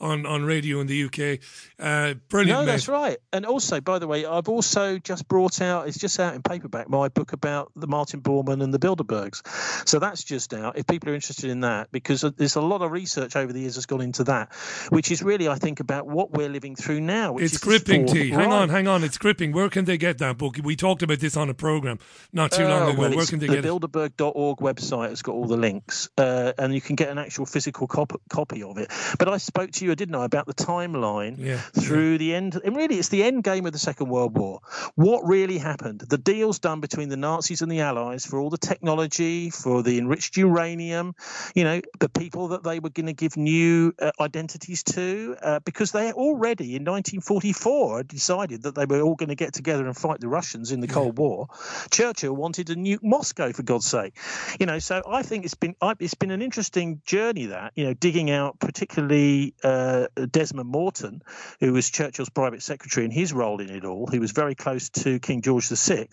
on, 0.00 0.26
on 0.26 0.44
radio 0.44 0.80
in 0.80 0.86
the 0.86 1.04
UK. 1.04 1.40
Uh, 1.78 2.14
brilliant, 2.28 2.60
No, 2.60 2.60
mate. 2.60 2.72
that's 2.72 2.88
right. 2.88 3.18
And 3.32 3.46
also, 3.46 3.80
by 3.80 3.98
the 3.98 4.06
way, 4.06 4.24
I've 4.24 4.48
also 4.48 4.98
just 4.98 5.28
brought 5.28 5.60
out, 5.60 5.88
it's 5.88 5.98
just 5.98 6.18
out 6.18 6.34
in 6.34 6.42
paperback, 6.42 6.88
my 6.88 7.08
book 7.08 7.32
about 7.32 7.70
the 7.76 7.86
Martin 7.86 8.20
Bormann 8.20 8.62
and 8.62 8.72
the 8.72 8.78
Bilderbergs. 8.78 9.41
So 9.84 9.98
that's 9.98 10.22
just 10.24 10.54
out. 10.54 10.76
If 10.78 10.86
people 10.86 11.10
are 11.10 11.14
interested 11.14 11.50
in 11.50 11.60
that, 11.60 11.90
because 11.92 12.22
there's 12.36 12.56
a 12.56 12.60
lot 12.60 12.82
of 12.82 12.90
research 12.90 13.36
over 13.36 13.52
the 13.52 13.60
years 13.60 13.74
that's 13.74 13.86
gone 13.86 14.00
into 14.00 14.24
that, 14.24 14.52
which 14.90 15.10
is 15.10 15.22
really, 15.22 15.48
I 15.48 15.56
think, 15.56 15.80
about 15.80 16.06
what 16.06 16.32
we're 16.32 16.48
living 16.48 16.76
through 16.76 17.00
now. 17.00 17.32
Which 17.32 17.44
It's 17.44 17.58
gripping, 17.58 18.06
T. 18.06 18.30
Hang 18.30 18.38
right. 18.38 18.48
on, 18.62 18.68
hang 18.68 18.88
on. 18.88 19.04
It's 19.04 19.18
gripping. 19.18 19.52
Where 19.52 19.68
can 19.68 19.84
they 19.84 19.98
get 19.98 20.18
that 20.18 20.38
book? 20.38 20.56
We 20.62 20.76
talked 20.76 21.02
about 21.02 21.18
this 21.18 21.36
on 21.36 21.48
a 21.50 21.54
program 21.54 21.98
not 22.32 22.52
too 22.52 22.64
long 22.64 22.82
Oh, 22.82 22.88
ago. 22.90 23.00
well, 23.00 23.16
Where 23.16 23.26
can 23.26 23.38
they 23.38 23.46
the 23.46 23.54
get 23.56 23.64
it? 23.64 23.68
Bilderberg.org 23.68 24.58
website 24.58 25.10
has 25.10 25.22
got 25.22 25.32
all 25.32 25.46
the 25.46 25.56
links, 25.56 26.08
uh, 26.18 26.52
and 26.58 26.74
you 26.74 26.80
can 26.80 26.96
get 26.96 27.08
an 27.10 27.18
actual 27.18 27.46
physical 27.46 27.86
cop- 27.86 28.20
copy 28.30 28.62
of 28.62 28.78
it. 28.78 28.90
But 29.18 29.28
I 29.28 29.36
spoke 29.38 29.70
to 29.72 29.84
you, 29.84 29.94
didn't 29.94 30.14
I, 30.14 30.24
about 30.24 30.46
the 30.46 30.54
timeline 30.54 31.36
Yeah. 31.38 31.58
through 31.58 32.18
the 32.18 32.34
end. 32.34 32.60
And 32.64 32.76
really, 32.76 32.98
it's 32.98 33.08
the 33.08 33.22
end 33.22 33.44
game 33.44 33.66
of 33.66 33.72
the 33.72 33.78
Second 33.78 34.08
World 34.08 34.36
War. 34.36 34.60
What 34.94 35.22
really 35.26 35.58
happened? 35.58 36.00
The 36.08 36.18
deals 36.18 36.58
done 36.58 36.80
between 36.80 37.08
the 37.08 37.16
Nazis 37.16 37.62
and 37.62 37.70
the 37.70 37.80
Allies 37.80 38.24
for 38.26 38.40
all 38.40 38.50
the 38.50 38.58
technology, 38.58 39.31
for 39.50 39.82
the 39.82 39.98
enriched 39.98 40.36
uranium, 40.36 41.14
you 41.54 41.64
know, 41.64 41.80
the 42.00 42.08
people 42.08 42.48
that 42.48 42.62
they 42.62 42.80
were 42.80 42.90
going 42.90 43.06
to 43.06 43.12
give 43.12 43.36
new 43.36 43.92
uh, 43.98 44.10
identities 44.20 44.82
to, 44.82 45.36
uh, 45.42 45.60
because 45.64 45.92
they 45.92 46.12
already 46.12 46.76
in 46.76 46.84
1944 46.84 48.02
decided 48.04 48.62
that 48.62 48.74
they 48.74 48.86
were 48.86 49.00
all 49.00 49.14
going 49.14 49.28
to 49.28 49.34
get 49.34 49.52
together 49.54 49.86
and 49.86 49.96
fight 49.96 50.20
the 50.20 50.28
Russians 50.28 50.72
in 50.72 50.80
the 50.80 50.88
Cold 50.88 51.18
War. 51.18 51.46
Churchill 51.90 52.34
wanted 52.34 52.68
to 52.68 52.74
nuke 52.74 53.02
Moscow 53.02 53.52
for 53.52 53.62
God's 53.62 53.86
sake, 53.86 54.16
you 54.60 54.66
know. 54.66 54.78
So 54.78 55.02
I 55.06 55.22
think 55.22 55.44
it's 55.44 55.54
been 55.54 55.74
I- 55.80 55.94
it's 56.00 56.14
been 56.14 56.30
an 56.30 56.42
interesting 56.42 57.00
journey 57.04 57.46
that 57.46 57.72
you 57.74 57.84
know 57.84 57.94
digging 57.94 58.30
out 58.30 58.58
particularly 58.58 59.54
uh, 59.64 60.06
Desmond 60.30 60.68
Morton, 60.70 61.22
who 61.60 61.72
was 61.72 61.90
Churchill's 61.90 62.30
private 62.30 62.62
secretary 62.62 63.04
and 63.04 63.12
his 63.12 63.32
role 63.32 63.60
in 63.60 63.70
it 63.70 63.84
all. 63.84 64.06
He 64.06 64.18
was 64.18 64.32
very 64.32 64.54
close 64.54 64.90
to 64.90 65.18
King 65.18 65.42
George 65.42 65.68
VI, 65.68 66.08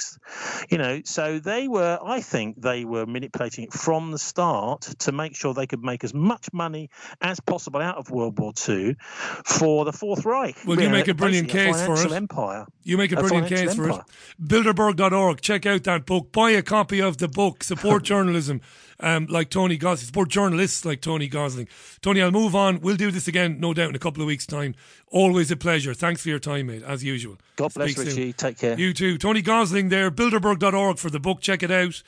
you 0.69 0.77
know. 0.77 1.01
So 1.05 1.39
they 1.39 1.67
were, 1.67 1.99
I 2.03 2.21
think, 2.21 2.61
they 2.61 2.85
were 2.85 3.05
manipulating 3.11 3.65
it 3.65 3.73
from 3.73 4.11
the 4.11 4.17
start 4.19 4.81
to 4.99 5.11
make 5.11 5.35
sure 5.35 5.53
they 5.53 5.67
could 5.67 5.83
make 5.83 6.03
as 6.03 6.13
much 6.13 6.47
money 6.53 6.89
as 7.21 7.39
possible 7.39 7.81
out 7.81 7.97
of 7.97 8.09
World 8.11 8.39
War 8.39 8.53
II 8.67 8.95
for 9.45 9.85
the 9.85 9.93
Fourth 9.93 10.25
Reich. 10.25 10.57
Well, 10.65 10.79
you 10.79 10.85
know, 10.87 10.91
make 10.91 11.07
a 11.07 11.13
brilliant 11.13 11.49
case 11.49 11.81
for 11.85 11.93
it. 11.95 12.11
Empire. 12.11 12.65
You 12.83 12.97
make 12.97 13.11
a 13.11 13.17
A 13.17 13.21
brilliant 13.21 13.47
case 13.47 13.75
for 13.75 13.85
empire. 13.85 14.03
it. 14.39 14.47
Bilderberg.org. 14.47 15.41
Check 15.41 15.65
out 15.65 15.83
that 15.83 16.05
book. 16.05 16.31
Buy 16.31 16.51
a 16.51 16.61
copy 16.61 17.01
of 17.01 17.17
the 17.17 17.27
book. 17.27 17.63
Support 17.63 18.03
journalism 18.03 18.61
um, 18.99 19.27
like 19.29 19.49
Tony 19.49 19.77
Gosling. 19.77 20.05
Support 20.07 20.29
journalists 20.29 20.85
like 20.85 21.01
Tony 21.01 21.27
Gosling. 21.27 21.67
Tony, 22.01 22.21
I'll 22.21 22.31
move 22.31 22.55
on. 22.55 22.81
We'll 22.81 22.95
do 22.95 23.11
this 23.11 23.27
again, 23.27 23.59
no 23.59 23.73
doubt, 23.73 23.89
in 23.89 23.95
a 23.95 23.99
couple 23.99 24.21
of 24.21 24.27
weeks' 24.27 24.45
time. 24.45 24.75
Always 25.11 25.51
a 25.51 25.55
pleasure. 25.57 25.93
Thanks 25.93 26.21
for 26.21 26.29
your 26.29 26.39
time, 26.39 26.67
mate, 26.67 26.83
as 26.83 27.03
usual. 27.03 27.37
God 27.55 27.73
bless 27.73 27.91
Speak 27.91 27.97
soon. 28.09 28.17
Richie. 28.17 28.33
Take 28.33 28.57
care. 28.57 28.77
You 28.77 28.93
too. 28.93 29.17
Tony 29.17 29.41
Gosling 29.41 29.89
there, 29.89 30.11
Bilderberg.org 30.11 30.97
for 30.97 31.09
the 31.09 31.19
book. 31.19 31.41
Check 31.41 31.63
it 31.63 31.71
out. 31.71 32.01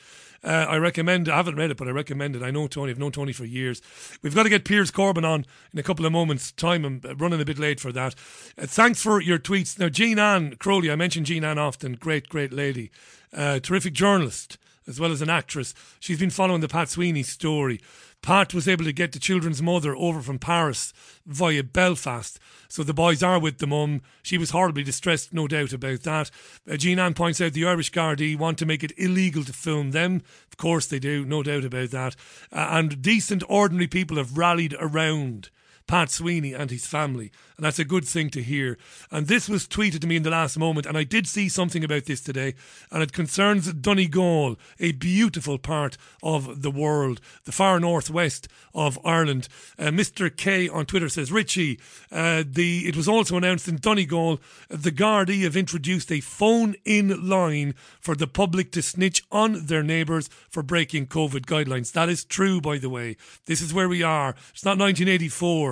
Uh, 0.44 0.66
I 0.68 0.76
recommend 0.76 1.28
I 1.28 1.36
haven't 1.36 1.56
read 1.56 1.70
it, 1.70 1.76
but 1.76 1.86
I 1.86 1.92
recommend 1.92 2.34
it. 2.34 2.42
I 2.42 2.50
know 2.50 2.66
Tony. 2.66 2.90
I've 2.90 2.98
known 2.98 3.12
Tony 3.12 3.32
for 3.32 3.44
years. 3.44 3.80
We've 4.22 4.34
got 4.34 4.42
to 4.42 4.48
get 4.48 4.64
Piers 4.64 4.90
Corbyn 4.90 5.24
on 5.24 5.46
in 5.72 5.78
a 5.78 5.82
couple 5.82 6.04
of 6.04 6.12
moments' 6.12 6.50
time. 6.50 6.84
I'm 6.84 7.00
uh, 7.04 7.14
running 7.14 7.40
a 7.40 7.44
bit 7.44 7.58
late 7.58 7.78
for 7.78 7.92
that. 7.92 8.14
Uh, 8.58 8.66
thanks 8.66 9.02
for 9.02 9.20
your 9.20 9.38
tweets. 9.38 9.78
Now, 9.78 9.88
Jean 9.88 10.18
Ann 10.18 10.56
Crowley, 10.56 10.90
I 10.90 10.96
mention 10.96 11.24
Jean 11.24 11.44
Ann 11.44 11.58
often. 11.58 11.94
Great, 11.94 12.28
great 12.28 12.52
lady. 12.52 12.90
Uh, 13.32 13.60
terrific 13.60 13.92
journalist 13.94 14.58
as 14.86 14.98
well 14.98 15.12
as 15.12 15.22
an 15.22 15.30
actress. 15.30 15.74
She's 16.00 16.18
been 16.18 16.30
following 16.30 16.60
the 16.60 16.68
Pat 16.68 16.88
Sweeney 16.88 17.22
story. 17.22 17.80
Pat 18.22 18.54
was 18.54 18.68
able 18.68 18.84
to 18.84 18.92
get 18.92 19.12
the 19.12 19.18
children's 19.18 19.60
mother 19.60 19.96
over 19.96 20.22
from 20.22 20.38
Paris 20.38 20.94
via 21.26 21.64
Belfast. 21.64 22.38
So 22.68 22.82
the 22.82 22.94
boys 22.94 23.22
are 23.22 23.38
with 23.38 23.58
the 23.58 23.66
mum. 23.66 24.00
She 24.22 24.38
was 24.38 24.50
horribly 24.50 24.84
distressed, 24.84 25.34
no 25.34 25.48
doubt 25.48 25.72
about 25.72 26.02
that. 26.04 26.30
Uh, 26.70 26.76
Jean 26.76 27.00
Ann 27.00 27.14
points 27.14 27.40
out 27.40 27.52
the 27.52 27.66
Irish 27.66 27.90
Gardaí 27.90 28.38
want 28.38 28.58
to 28.58 28.66
make 28.66 28.84
it 28.84 28.92
illegal 28.96 29.44
to 29.44 29.52
film 29.52 29.90
them. 29.90 30.22
Of 30.48 30.56
course 30.56 30.86
they 30.86 31.00
do, 31.00 31.24
no 31.24 31.42
doubt 31.42 31.64
about 31.64 31.90
that. 31.90 32.16
Uh, 32.52 32.68
and 32.70 33.02
decent, 33.02 33.42
ordinary 33.48 33.88
people 33.88 34.16
have 34.16 34.38
rallied 34.38 34.76
around 34.78 35.50
Pat 35.86 36.10
Sweeney 36.10 36.52
and 36.52 36.70
his 36.70 36.86
family. 36.86 37.30
And 37.56 37.66
that's 37.66 37.78
a 37.78 37.84
good 37.84 38.04
thing 38.04 38.30
to 38.30 38.42
hear. 38.42 38.78
And 39.10 39.26
this 39.26 39.48
was 39.48 39.68
tweeted 39.68 40.00
to 40.00 40.06
me 40.06 40.16
in 40.16 40.22
the 40.22 40.30
last 40.30 40.58
moment, 40.58 40.86
and 40.86 40.96
I 40.96 41.04
did 41.04 41.26
see 41.26 41.48
something 41.48 41.84
about 41.84 42.06
this 42.06 42.20
today, 42.20 42.54
and 42.90 43.02
it 43.02 43.12
concerns 43.12 43.72
Donegal, 43.72 44.58
a 44.80 44.92
beautiful 44.92 45.58
part 45.58 45.96
of 46.22 46.62
the 46.62 46.70
world, 46.70 47.20
the 47.44 47.52
far 47.52 47.78
northwest 47.78 48.48
of 48.74 48.98
Ireland. 49.04 49.48
Uh, 49.78 49.86
Mr. 49.86 50.34
K 50.34 50.68
on 50.68 50.86
Twitter 50.86 51.08
says, 51.08 51.30
Richie, 51.30 51.78
uh, 52.10 52.42
the 52.46 52.88
it 52.88 52.96
was 52.96 53.08
also 53.08 53.36
announced 53.36 53.68
in 53.68 53.76
Donegal, 53.76 54.40
the 54.68 54.92
Gardaí 54.92 55.42
have 55.42 55.56
introduced 55.56 56.10
a 56.10 56.20
phone 56.20 56.74
in 56.84 57.28
line 57.28 57.74
for 58.00 58.14
the 58.14 58.26
public 58.26 58.72
to 58.72 58.82
snitch 58.82 59.22
on 59.30 59.66
their 59.66 59.82
neighbours 59.82 60.28
for 60.48 60.62
breaking 60.62 61.06
COVID 61.06 61.46
guidelines. 61.46 61.92
That 61.92 62.08
is 62.08 62.24
true, 62.24 62.60
by 62.60 62.78
the 62.78 62.90
way. 62.90 63.16
This 63.46 63.60
is 63.60 63.72
where 63.72 63.88
we 63.88 64.02
are. 64.02 64.34
It's 64.52 64.64
not 64.64 64.78
1984. 64.78 65.71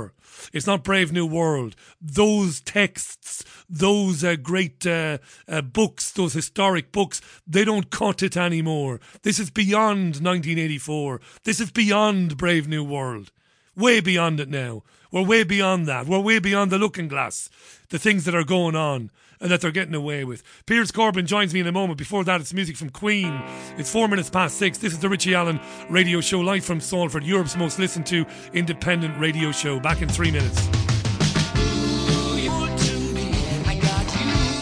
It's 0.52 0.66
not 0.66 0.84
Brave 0.84 1.12
New 1.12 1.26
World. 1.26 1.76
Those 2.00 2.60
texts, 2.60 3.44
those 3.68 4.24
uh, 4.24 4.36
great 4.36 4.86
uh, 4.86 5.18
uh, 5.48 5.62
books, 5.62 6.10
those 6.12 6.32
historic 6.32 6.92
books, 6.92 7.20
they 7.46 7.64
don't 7.64 7.90
cut 7.90 8.22
it 8.22 8.36
anymore. 8.36 9.00
This 9.22 9.38
is 9.38 9.50
beyond 9.50 10.16
1984. 10.16 11.20
This 11.44 11.60
is 11.60 11.70
beyond 11.70 12.36
Brave 12.36 12.66
New 12.68 12.84
World. 12.84 13.30
Way 13.76 14.00
beyond 14.00 14.40
it 14.40 14.48
now. 14.48 14.82
We're 15.12 15.24
way 15.24 15.42
beyond 15.44 15.86
that. 15.88 16.06
We're 16.06 16.20
way 16.20 16.38
beyond 16.38 16.70
the 16.70 16.78
looking 16.78 17.08
glass. 17.08 17.50
The 17.88 17.98
things 17.98 18.24
that 18.24 18.34
are 18.34 18.44
going 18.44 18.76
on 18.76 19.10
and 19.40 19.50
that 19.50 19.60
they're 19.60 19.70
getting 19.70 19.94
away 19.94 20.24
with. 20.24 20.42
Piers 20.66 20.92
Corbyn 20.92 21.26
joins 21.26 21.54
me 21.54 21.60
in 21.60 21.66
a 21.66 21.72
moment. 21.72 21.98
Before 21.98 22.24
that, 22.24 22.40
it's 22.40 22.52
music 22.52 22.76
from 22.76 22.90
Queen. 22.90 23.40
It's 23.78 23.90
four 23.90 24.08
minutes 24.08 24.30
past 24.30 24.56
six. 24.58 24.78
This 24.78 24.92
is 24.92 24.98
the 24.98 25.08
Richie 25.08 25.34
Allen 25.34 25.60
radio 25.88 26.20
show, 26.20 26.40
live 26.40 26.64
from 26.64 26.80
Salford, 26.80 27.24
Europe's 27.24 27.56
most 27.56 27.78
listened 27.78 28.06
to 28.06 28.26
independent 28.52 29.18
radio 29.18 29.52
show. 29.52 29.80
Back 29.80 30.02
in 30.02 30.08
three 30.08 30.30
minutes. 30.30 30.89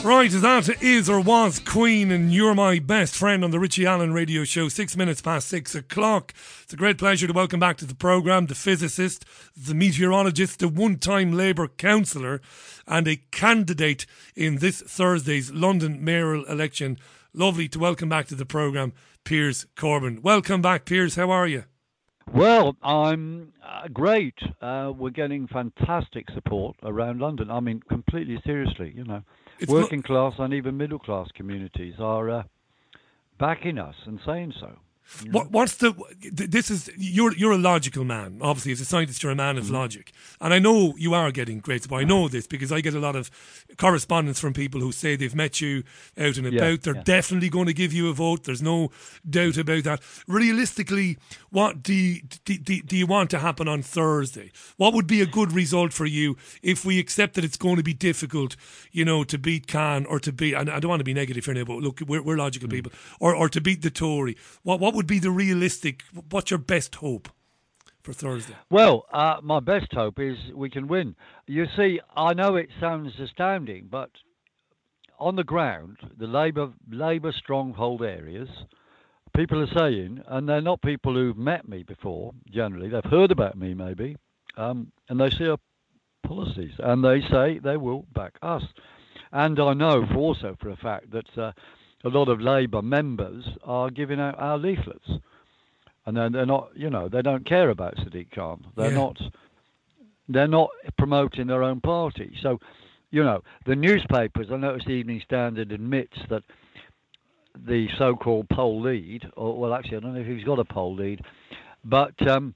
Right, 0.09 0.31
that 0.31 0.83
is 0.83 1.11
or 1.11 1.21
was 1.21 1.59
Queen, 1.59 2.11
and 2.11 2.33
you're 2.33 2.55
my 2.55 2.79
best 2.79 3.15
friend 3.15 3.45
on 3.45 3.51
the 3.51 3.61
Richie 3.61 3.85
Allen 3.85 4.15
radio 4.15 4.43
show, 4.43 4.71
six 4.71 4.97
minutes 4.97 5.21
past 5.21 5.49
six 5.49 5.75
o'clock. 5.75 6.33
It's 6.63 6.73
a 6.73 6.79
great 6.79 6.97
pleasure 6.97 7.27
to 7.27 7.33
welcome 7.35 7.61
back 7.61 7.77
to 7.77 7.85
the 7.85 7.95
programme 7.95 8.47
the 8.47 8.55
physicist, 8.55 9.27
the 9.55 9.75
meteorologist, 9.75 10.61
the 10.61 10.69
one 10.69 10.97
time 10.97 11.33
Labour 11.33 11.69
councillor, 11.69 12.41
and 12.87 13.07
a 13.07 13.17
candidate 13.33 14.07
in 14.35 14.57
this 14.57 14.81
Thursday's 14.81 15.53
London 15.53 16.03
mayoral 16.03 16.47
election. 16.47 16.97
Lovely 17.35 17.69
to 17.69 17.79
welcome 17.79 18.09
back 18.09 18.29
to 18.29 18.35
the 18.35 18.47
programme, 18.47 18.95
Piers 19.25 19.67
Corbyn. 19.77 20.23
Welcome 20.23 20.63
back, 20.63 20.87
Piers. 20.87 21.17
How 21.17 21.31
are 21.31 21.47
you? 21.47 21.65
Well, 22.33 22.77
I'm 22.83 23.53
uh, 23.63 23.89
great. 23.93 24.39
Uh, 24.63 24.93
we're 24.97 25.11
getting 25.11 25.49
fantastic 25.49 26.31
support 26.35 26.77
around 26.83 27.21
London. 27.21 27.51
I 27.51 27.61
mean, 27.61 27.83
completely 27.89 28.41
seriously, 28.47 28.93
you 28.97 29.05
know. 29.05 29.23
It's 29.59 29.71
not- 29.71 29.83
Working 29.83 30.03
class 30.03 30.35
and 30.39 30.53
even 30.55 30.77
middle 30.77 30.99
class 30.99 31.29
communities 31.35 31.95
are 31.99 32.31
uh, 32.31 32.43
backing 33.39 33.79
us 33.79 33.97
and 34.07 34.21
saying 34.25 34.55
so. 34.61 34.77
What, 35.31 35.51
what's 35.51 35.77
the? 35.77 35.95
This 36.33 36.71
is 36.71 36.91
you're 36.97 37.35
you're 37.35 37.53
a 37.53 37.59
logical 37.59 38.05
man. 38.05 38.39
Obviously, 38.43 38.73
as 38.73 38.81
a 38.81 38.85
scientist, 38.85 39.23
you're 39.23 39.33
a 39.33 39.35
man 39.35 39.57
of 39.59 39.65
Mm-hmm. 39.65 39.75
logic, 39.75 40.13
and 40.41 40.53
I 40.55 40.59
know 40.59 40.95
you 40.97 41.15
are 41.15 41.33
getting 41.33 41.61
great 41.61 41.83
support. 41.83 42.03
I 42.03 42.05
know 42.05 42.29
this 42.29 42.47
because 42.47 42.71
I 42.71 42.81
get 42.83 42.95
a 42.95 43.01
lot 43.01 43.17
of 43.17 43.31
correspondence 43.79 44.39
from 44.39 44.53
people 44.53 44.81
who 44.81 44.93
say 44.93 45.17
they've 45.17 45.35
met 45.35 45.61
you 45.61 45.83
out 46.19 46.37
and 46.37 46.53
Yeah, 46.53 46.61
about. 46.63 46.83
They're 46.83 46.95
yeah. 46.95 47.03
definitely 47.03 47.49
going 47.49 47.67
to 47.67 47.73
give 47.75 47.93
you 47.93 48.09
a 48.09 48.13
vote. 48.13 48.45
There's 48.45 48.63
no 48.63 48.91
doubt 49.29 49.57
about 49.57 49.85
that. 49.85 50.01
Realistically, 50.27 51.19
what 51.51 51.83
do 51.83 51.93
you, 51.95 52.23
do, 52.45 52.57
do, 52.59 52.81
do 52.83 52.97
you 52.97 53.07
want 53.07 53.31
to 53.31 53.39
happen 53.39 53.67
on 53.69 53.83
Thursday? 53.83 54.53
What 54.77 54.95
would 54.95 55.07
be 55.07 55.21
a 55.21 55.27
good 55.27 55.53
result 55.53 55.93
for 55.93 56.07
you 56.07 56.37
if 56.63 56.85
we 56.85 56.99
accept 56.99 57.35
that 57.35 57.45
it's 57.45 57.57
going 57.57 57.77
to 57.77 57.83
be 57.83 57.95
difficult, 57.95 58.57
you 58.93 59.05
know, 59.05 59.25
to 59.25 59.37
beat 59.39 59.67
Khan 59.67 60.07
or 60.07 60.21
to 60.21 60.33
beat? 60.33 60.55
And 60.55 60.71
I 60.71 60.79
don't 60.81 60.89
want 60.91 61.01
to 61.01 61.05
be 61.05 61.15
negative 61.15 61.45
here 61.45 61.55
now, 61.55 61.65
but 61.65 61.79
look, 61.79 62.01
we're, 62.07 62.23
we're 62.23 62.37
logical 62.37 62.69
Mm. 62.69 62.73
people, 62.73 62.93
or 63.21 63.35
or 63.35 63.49
to 63.49 63.61
beat 63.61 63.83
the 63.83 63.91
Tory. 63.91 64.37
What 64.63 64.81
what 64.81 64.95
would 64.99 65.07
be 65.07 65.21
the 65.21 65.31
realistic? 65.31 66.03
What's 66.31 66.51
your 66.51 66.59
best 66.59 66.97
hope 66.97 67.29
for 68.03 68.13
Thursday? 68.13 68.57
Well, 68.69 69.07
uh, 69.13 69.37
my 69.45 69.61
best 69.61 69.93
hope 69.93 70.19
is 70.19 70.37
we 70.53 70.69
can 70.71 70.89
win. 70.89 71.15
You 71.47 71.67
see, 71.77 72.01
I 72.17 72.35
know 72.35 72.57
it 72.57 72.69
sounds 72.81 73.13
astounding, 73.23 73.87
but 73.89 74.11
on 75.21 75.37
the 75.37 75.45
ground, 75.45 75.99
the 76.19 76.27
Labour 76.27 76.73
Labour 76.91 77.31
stronghold 77.31 78.03
areas, 78.03 78.49
people 79.37 79.63
are 79.63 79.79
saying, 79.79 80.21
and 80.27 80.49
they're 80.49 80.61
not 80.61 80.83
people 80.83 81.15
who've 81.15 81.39
met 81.39 81.69
me 81.69 81.85
before. 81.85 82.33
Generally, 82.53 82.89
they've 82.89 83.13
heard 83.13 83.31
about 83.31 83.57
me 83.57 83.75
maybe, 83.75 84.17
um, 84.57 84.91
and 85.09 85.21
they 85.21 85.31
see 85.31 85.47
our 85.47 85.59
policies, 86.27 86.75
and 86.81 87.05
they 87.05 87.21
say 87.31 87.61
they 87.61 87.77
will 87.77 88.05
back 88.17 88.37
us. 88.43 88.65
And 89.31 89.61
I 89.61 89.75
know 89.75 90.05
also 90.17 90.57
for 90.61 90.71
a 90.71 90.77
fact 90.77 91.13
that 91.13 91.39
uh, 91.39 91.53
a 92.05 92.09
lot 92.09 92.29
of 92.29 92.41
Labour 92.41 92.83
members 92.83 93.45
are 93.65 93.91
giving 93.91 94.21
out 94.21 94.39
our 94.39 94.59
leaflets, 94.59 95.09
and 96.07 96.17
then 96.17 96.33
they're 96.33 96.47
not, 96.47 96.71
you 96.75 96.91
know, 96.91 97.09
they 97.09 97.23
don't 97.23 97.45
care 97.47 97.71
about 97.71 97.97
Sadiq 97.97 98.31
Khan. 98.31 98.65
They're 98.77 98.91
Yeah. 98.91 98.99
not, 98.99 99.21
they're 100.29 100.47
not 100.49 100.71
promoting 100.97 101.47
their 101.47 101.63
own 101.63 101.81
party. 101.81 102.37
So, 102.41 102.61
you 103.11 103.25
know, 103.25 103.43
the 103.67 103.75
newspapers. 103.75 104.51
I 104.51 104.57
noticed 104.57 104.87
the 104.87 104.93
Evening 104.93 105.21
Standard 105.25 105.73
admits 105.73 106.17
that 106.29 106.43
the 107.67 107.89
so-called 107.99 108.49
poll 108.51 108.81
lead, 108.81 109.29
or 109.37 109.59
well, 109.59 109.75
actually, 109.75 109.97
I 109.97 110.01
don't 110.01 110.15
know 110.15 110.21
if 110.21 110.27
he's 110.27 110.45
got 110.45 110.59
a 110.59 110.65
poll 110.65 110.95
lead, 110.95 111.23
but 111.85 112.15
um, 112.29 112.55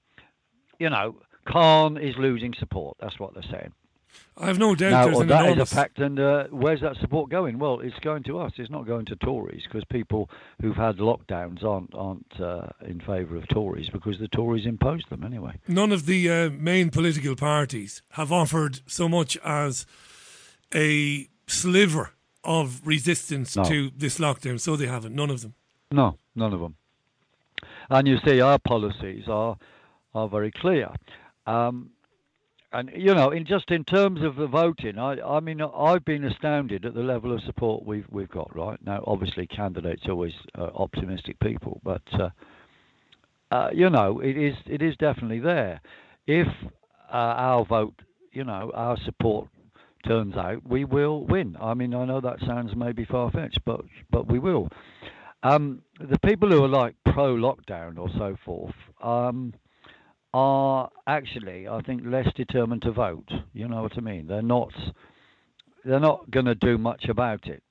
you 0.78 0.90
know, 0.90 1.16
Khan 1.46 1.96
is 1.96 2.14
losing 2.18 2.54
support. 2.58 2.96
That's 3.00 3.18
what 3.18 3.34
they're 3.34 3.42
saying. 3.50 3.72
I 4.36 4.46
have 4.46 4.58
no 4.58 4.74
doubt 4.74 4.90
Now, 4.90 5.04
there's 5.04 5.12
well, 5.14 5.22
an 5.22 5.28
that 5.28 5.40
is 5.44 5.46
enormous. 5.52 5.72
a 5.72 5.74
fact, 5.74 5.98
and 5.98 6.18
uh, 6.18 6.44
where's 6.50 6.80
that 6.80 6.96
support 7.00 7.28
going? 7.30 7.58
Well, 7.58 7.80
it's 7.80 7.98
going 8.00 8.22
to 8.24 8.38
us. 8.38 8.52
It's 8.56 8.70
not 8.70 8.86
going 8.86 9.04
to 9.06 9.16
Tories 9.16 9.62
because 9.64 9.84
people 9.84 10.30
who've 10.60 10.74
had 10.76 10.96
lockdowns 10.96 11.62
aren't 11.62 11.94
aren't 11.94 12.40
uh, 12.40 12.68
in 12.86 13.00
favour 13.00 13.36
of 13.36 13.46
Tories 13.48 13.90
because 13.90 14.18
the 14.18 14.28
Tories 14.28 14.64
imposed 14.66 15.10
them 15.10 15.22
anyway. 15.22 15.58
None 15.68 15.92
of 15.92 16.06
the 16.06 16.30
uh, 16.30 16.50
main 16.50 16.88
political 16.90 17.36
parties 17.36 18.02
have 18.12 18.32
offered 18.32 18.80
so 18.86 19.06
much 19.08 19.36
as 19.44 19.84
a 20.74 21.28
sliver 21.46 22.12
of 22.42 22.80
resistance 22.86 23.54
No. 23.54 23.64
to 23.64 23.90
this 23.96 24.18
lockdown. 24.18 24.58
So 24.58 24.76
they 24.76 24.86
haven't. 24.86 25.14
None 25.14 25.30
of 25.30 25.42
them. 25.42 25.54
No, 25.90 26.16
none 26.34 26.52
of 26.54 26.60
them. 26.60 26.76
And 27.90 28.08
you 28.08 28.16
see, 28.24 28.40
our 28.40 28.58
policies 28.58 29.24
are 29.28 29.56
are 30.14 30.28
very 30.28 30.50
clear. 30.50 30.90
Um, 31.46 31.90
and 32.72 32.90
you 32.96 33.14
know, 33.14 33.30
in 33.30 33.44
just 33.44 33.70
in 33.70 33.84
terms 33.84 34.22
of 34.22 34.36
the 34.36 34.46
voting, 34.46 34.98
I, 34.98 35.20
I 35.20 35.40
mean, 35.40 35.60
I've 35.60 36.04
been 36.04 36.24
astounded 36.24 36.84
at 36.84 36.94
the 36.94 37.02
level 37.02 37.32
of 37.32 37.42
support 37.42 37.84
we've 37.84 38.06
we've 38.10 38.30
got 38.30 38.54
right 38.54 38.78
now. 38.84 39.04
Obviously, 39.06 39.46
candidates 39.46 40.06
are 40.06 40.12
always 40.12 40.32
uh, 40.58 40.68
optimistic 40.74 41.38
people, 41.40 41.80
but 41.84 42.02
uh, 42.18 42.30
uh, 43.50 43.68
you 43.74 43.90
know, 43.90 44.20
it 44.20 44.36
is 44.36 44.54
it 44.66 44.80
is 44.80 44.96
definitely 44.96 45.40
there. 45.40 45.80
If 46.26 46.48
uh, 47.12 47.16
our 47.16 47.64
vote, 47.66 48.00
you 48.32 48.44
know, 48.44 48.72
our 48.74 48.96
support 49.04 49.48
turns 50.06 50.34
out, 50.36 50.66
we 50.66 50.84
will 50.84 51.26
win. 51.26 51.56
I 51.60 51.74
mean, 51.74 51.94
I 51.94 52.06
know 52.06 52.20
that 52.20 52.40
sounds 52.46 52.74
maybe 52.74 53.04
far 53.04 53.30
fetched, 53.30 53.60
but 53.66 53.82
but 54.10 54.26
we 54.26 54.38
will. 54.38 54.68
Um, 55.42 55.82
the 56.00 56.18
people 56.20 56.50
who 56.50 56.64
are 56.64 56.68
like 56.68 56.94
pro 57.12 57.34
lockdown 57.34 57.98
or 57.98 58.08
so 58.16 58.36
forth 58.44 58.74
um, 59.02 59.52
are 60.34 60.90
actually, 61.06 61.68
I 61.68 61.80
think, 61.82 62.02
less 62.04 62.28
determined 62.34 62.82
to 62.82 62.92
vote. 62.92 63.28
You 63.52 63.68
know 63.68 63.82
what 63.82 63.92
I 63.96 64.00
mean? 64.00 64.26
They're 64.26 64.42
not. 64.42 64.72
They're 65.84 66.00
not 66.00 66.30
going 66.30 66.46
to 66.46 66.54
do 66.54 66.78
much 66.78 67.06
about 67.08 67.46
it. 67.46 67.62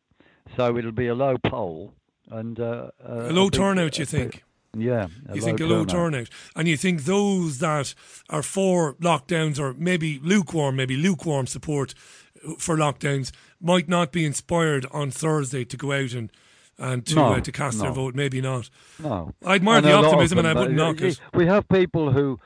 So 0.58 0.78
it'll 0.78 0.92
be 0.92 1.08
a 1.08 1.16
low 1.16 1.38
poll 1.38 1.94
and 2.30 2.60
uh, 2.60 2.92
uh, 3.08 3.30
A 3.30 3.32
low 3.32 3.50
big- 3.50 3.60
turnout, 3.60 3.98
you 3.98 4.06
big- 4.06 4.10
think? 4.10 4.44
Yeah, 4.78 5.08
you 5.34 5.42
think 5.42 5.60
a 5.60 5.66
low 5.66 5.84
turnout. 5.84 5.90
turnout, 5.90 6.30
and 6.56 6.66
you 6.66 6.78
think 6.78 7.04
those 7.04 7.58
that 7.60 7.94
are 8.30 8.42
for 8.42 8.94
lockdowns 8.96 9.60
or 9.60 9.74
maybe 9.74 10.18
lukewarm, 10.24 10.78
maybe 10.78 10.96
lukewarm 10.96 11.46
support 11.46 11.94
for 12.58 12.78
lockdowns 12.78 13.34
might 13.60 13.90
not 13.90 14.14
be 14.14 14.24
inspired 14.26 14.86
on 14.92 15.12
Thursday 15.12 15.66
to 15.66 15.76
go 15.76 15.92
out 15.92 16.14
and 16.14 16.32
and 16.78 17.06
to 17.08 17.16
No, 17.16 17.34
uh, 17.34 17.40
to 17.42 17.52
cast 17.52 17.80
their 17.80 17.92
vote. 17.92 18.16
Maybe 18.16 18.42
not. 18.42 18.70
No, 19.00 19.34
I 19.46 19.56
admire 19.56 19.82
the 19.82 19.90
a 19.90 19.96
lot 19.96 20.06
of 20.06 20.14
optimism, 20.14 20.40
and 20.40 20.48
I 20.48 20.54
wouldn't 20.54 20.76
knock 20.76 21.02
uh, 21.02 21.08
it. 21.08 21.22
We 21.34 21.46
have 21.48 21.68
people 21.70 22.12
who 22.12 22.40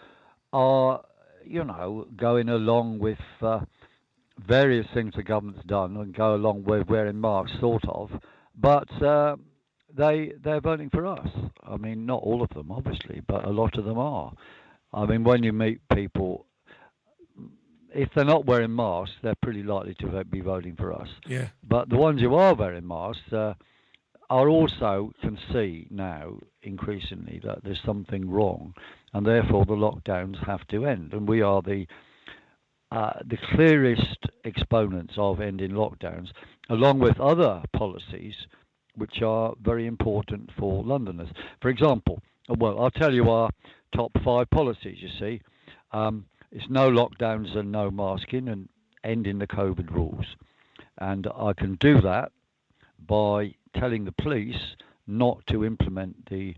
are, 0.54 1.04
you 1.44 1.64
know, 1.64 2.08
going 2.16 2.50
along 2.50 3.00
with 3.00 3.20
uh, 3.42 3.62
various 4.46 4.88
things 4.94 5.14
the 5.16 5.24
government's 5.24 5.66
done 5.66 5.98
and 5.98 6.14
go 6.14 6.36
along 6.36 6.64
with 6.64 6.88
wearing 6.88 7.20
masks, 7.20 7.54
sort 7.60 7.84
of, 7.88 8.12
but 8.56 8.90
uh, 9.02 9.36
they 9.96 10.34
they're 10.44 10.62
voting 10.62 10.90
for 10.90 11.06
us. 11.06 11.28
I 11.64 11.78
mean, 11.78 12.06
not 12.06 12.22
all 12.22 12.42
of 12.42 12.50
them, 12.50 12.72
obviously, 12.72 13.22
but 13.28 13.46
a 13.46 13.50
lot 13.50 13.78
of 13.78 13.86
them 13.86 13.98
are. 13.98 14.34
I 14.94 15.06
mean, 15.06 15.24
when 15.24 15.44
you 15.44 15.54
meet 15.54 15.82
people. 15.94 16.46
If 17.98 18.10
they're 18.14 18.26
not 18.26 18.46
wearing 18.46 18.76
masks, 18.76 19.16
they're 19.24 19.36
pretty 19.42 19.64
likely 19.64 19.94
to 20.02 20.26
be 20.26 20.42
voting 20.42 20.76
for 20.76 20.92
us. 20.92 21.08
Yeah. 21.28 21.48
But 21.64 21.88
the 21.88 21.96
ones 21.96 22.20
who 22.20 22.36
are 22.36 22.54
wearing 22.54 22.86
masks 22.86 23.32
uh, 23.32 23.54
are 24.30 24.50
also 24.50 25.12
can 25.22 25.38
see 25.54 25.88
now 25.90 26.38
increasingly 26.64 27.40
that 27.44 27.64
there's 27.64 27.82
something 27.86 28.30
wrong, 28.30 28.74
and 29.14 29.26
therefore 29.26 29.66
the 29.66 29.74
lockdowns 29.74 30.44
have 30.46 30.66
to 30.68 30.86
end. 30.86 31.14
And 31.14 31.28
we 31.28 31.42
are 31.42 31.62
the 31.62 31.86
uh, 32.92 33.20
the 33.26 33.38
clearest 33.54 34.28
exponents 34.44 35.14
of 35.18 35.42
ending 35.42 35.72
lockdowns, 35.72 36.30
along 36.70 37.00
with 37.00 37.20
other 37.20 37.62
policies 37.74 38.36
which 38.96 39.22
are 39.22 39.54
very 39.62 39.88
important 39.88 40.50
for 40.58 40.84
Londoners. 40.84 41.30
For 41.62 41.70
example, 41.70 42.22
well, 42.48 42.82
I'll 42.82 42.92
tell 42.92 43.14
you 43.14 43.30
our 43.30 43.50
top 43.94 44.12
five 44.24 44.50
policies. 44.50 44.98
You 45.02 45.10
see, 45.20 45.42
um, 45.92 46.26
it's 46.52 46.70
no 46.70 46.90
lockdowns 46.90 47.58
and 47.58 47.72
no 47.72 47.92
masking, 47.92 48.48
and 48.50 48.70
ending 49.04 49.40
the 49.40 49.48
COVID 49.48 49.92
rules. 49.92 50.26
And 51.00 51.28
I 51.36 51.54
can 51.54 51.76
do 51.76 52.02
that 52.02 52.32
by 53.08 53.54
telling 53.76 54.06
the 54.06 54.12
police 54.12 54.76
not 55.08 55.46
to 55.48 55.64
implement 55.64 56.30
the 56.30 56.56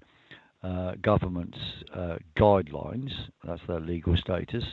uh, 0.63 0.93
government's 1.01 1.59
uh, 1.93 2.17
guidelines, 2.35 3.11
that's 3.43 3.61
their 3.67 3.79
legal 3.79 4.15
status, 4.17 4.63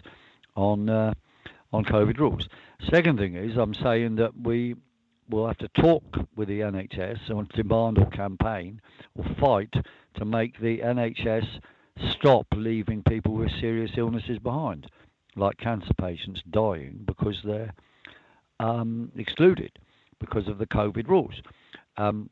on 0.56 0.88
uh, 0.88 1.12
on 1.72 1.84
COVID 1.84 2.18
rules. 2.18 2.48
Second 2.88 3.18
thing 3.18 3.34
is, 3.34 3.56
I'm 3.56 3.74
saying 3.74 4.16
that 4.16 4.32
we 4.40 4.76
will 5.28 5.46
have 5.46 5.58
to 5.58 5.68
talk 5.68 6.04
with 6.36 6.48
the 6.48 6.60
NHS 6.60 7.30
and 7.30 7.48
demand 7.48 7.98
or 7.98 8.06
campaign 8.10 8.80
or 9.16 9.24
fight 9.40 9.74
to 10.14 10.24
make 10.24 10.60
the 10.60 10.78
NHS 10.78 11.60
stop 12.10 12.46
leaving 12.54 13.02
people 13.02 13.34
with 13.34 13.50
serious 13.60 13.92
illnesses 13.96 14.38
behind, 14.38 14.90
like 15.36 15.56
cancer 15.58 15.94
patients 15.94 16.42
dying 16.50 17.02
because 17.06 17.40
they're 17.44 17.72
um, 18.60 19.10
excluded 19.16 19.72
because 20.20 20.48
of 20.48 20.58
the 20.58 20.66
COVID 20.66 21.08
rules. 21.08 21.42
Um, 21.96 22.30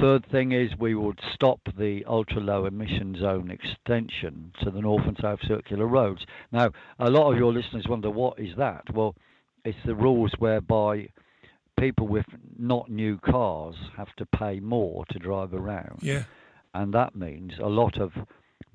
third 0.00 0.26
thing 0.30 0.52
is 0.52 0.70
we 0.78 0.94
would 0.94 1.20
stop 1.34 1.60
the 1.76 2.04
ultra 2.06 2.40
low 2.40 2.66
emission 2.66 3.16
zone 3.20 3.50
extension 3.50 4.52
to 4.62 4.70
the 4.70 4.80
north 4.80 5.06
and 5.06 5.16
south 5.20 5.40
circular 5.46 5.86
roads. 5.86 6.24
Now, 6.52 6.70
a 6.98 7.10
lot 7.10 7.30
of 7.30 7.38
your 7.38 7.52
listeners 7.52 7.86
wonder 7.88 8.10
what 8.10 8.38
is 8.38 8.56
that? 8.56 8.92
Well, 8.92 9.14
it's 9.64 9.78
the 9.84 9.94
rules 9.94 10.32
whereby 10.38 11.08
people 11.78 12.06
with 12.06 12.26
not 12.58 12.90
new 12.90 13.18
cars 13.18 13.74
have 13.96 14.14
to 14.16 14.26
pay 14.26 14.60
more 14.60 15.04
to 15.10 15.18
drive 15.18 15.52
around. 15.52 15.98
Yeah. 16.02 16.24
And 16.72 16.92
that 16.94 17.14
means 17.14 17.52
a 17.60 17.68
lot 17.68 18.00
of 18.00 18.12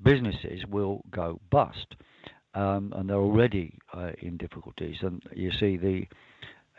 businesses 0.02 0.64
will 0.68 1.02
go 1.10 1.40
bust. 1.50 1.96
Um, 2.54 2.92
and 2.96 3.08
they're 3.08 3.16
already 3.16 3.78
uh, 3.94 4.10
in 4.18 4.36
difficulties. 4.36 4.96
And 5.02 5.22
you 5.34 5.52
see, 5.52 5.76
the 5.76 6.06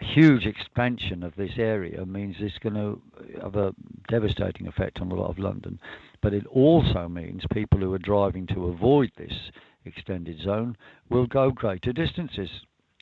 huge 0.02 0.46
expansion 0.46 1.24
of 1.24 1.36
this 1.36 1.54
area 1.58 2.06
means 2.06 2.36
it's 2.40 2.58
going 2.58 2.76
to 2.76 3.02
have 3.42 3.56
a 3.56 3.74
devastating 4.08 4.68
effect 4.68 5.00
on 5.00 5.12
a 5.12 5.16
lot 5.16 5.30
of 5.30 5.40
London. 5.40 5.80
But 6.22 6.34
it 6.34 6.46
also 6.48 7.08
means 7.08 7.44
people 7.52 7.80
who 7.80 7.94
are 7.94 8.00
driving 8.00 8.48
to 8.48 8.68
avoid 8.68 9.12
this 9.18 9.52
extended 9.86 10.40
zone 10.40 10.78
will 11.10 11.28
go 11.28 11.52
greater 11.52 11.94
distances 11.94 12.50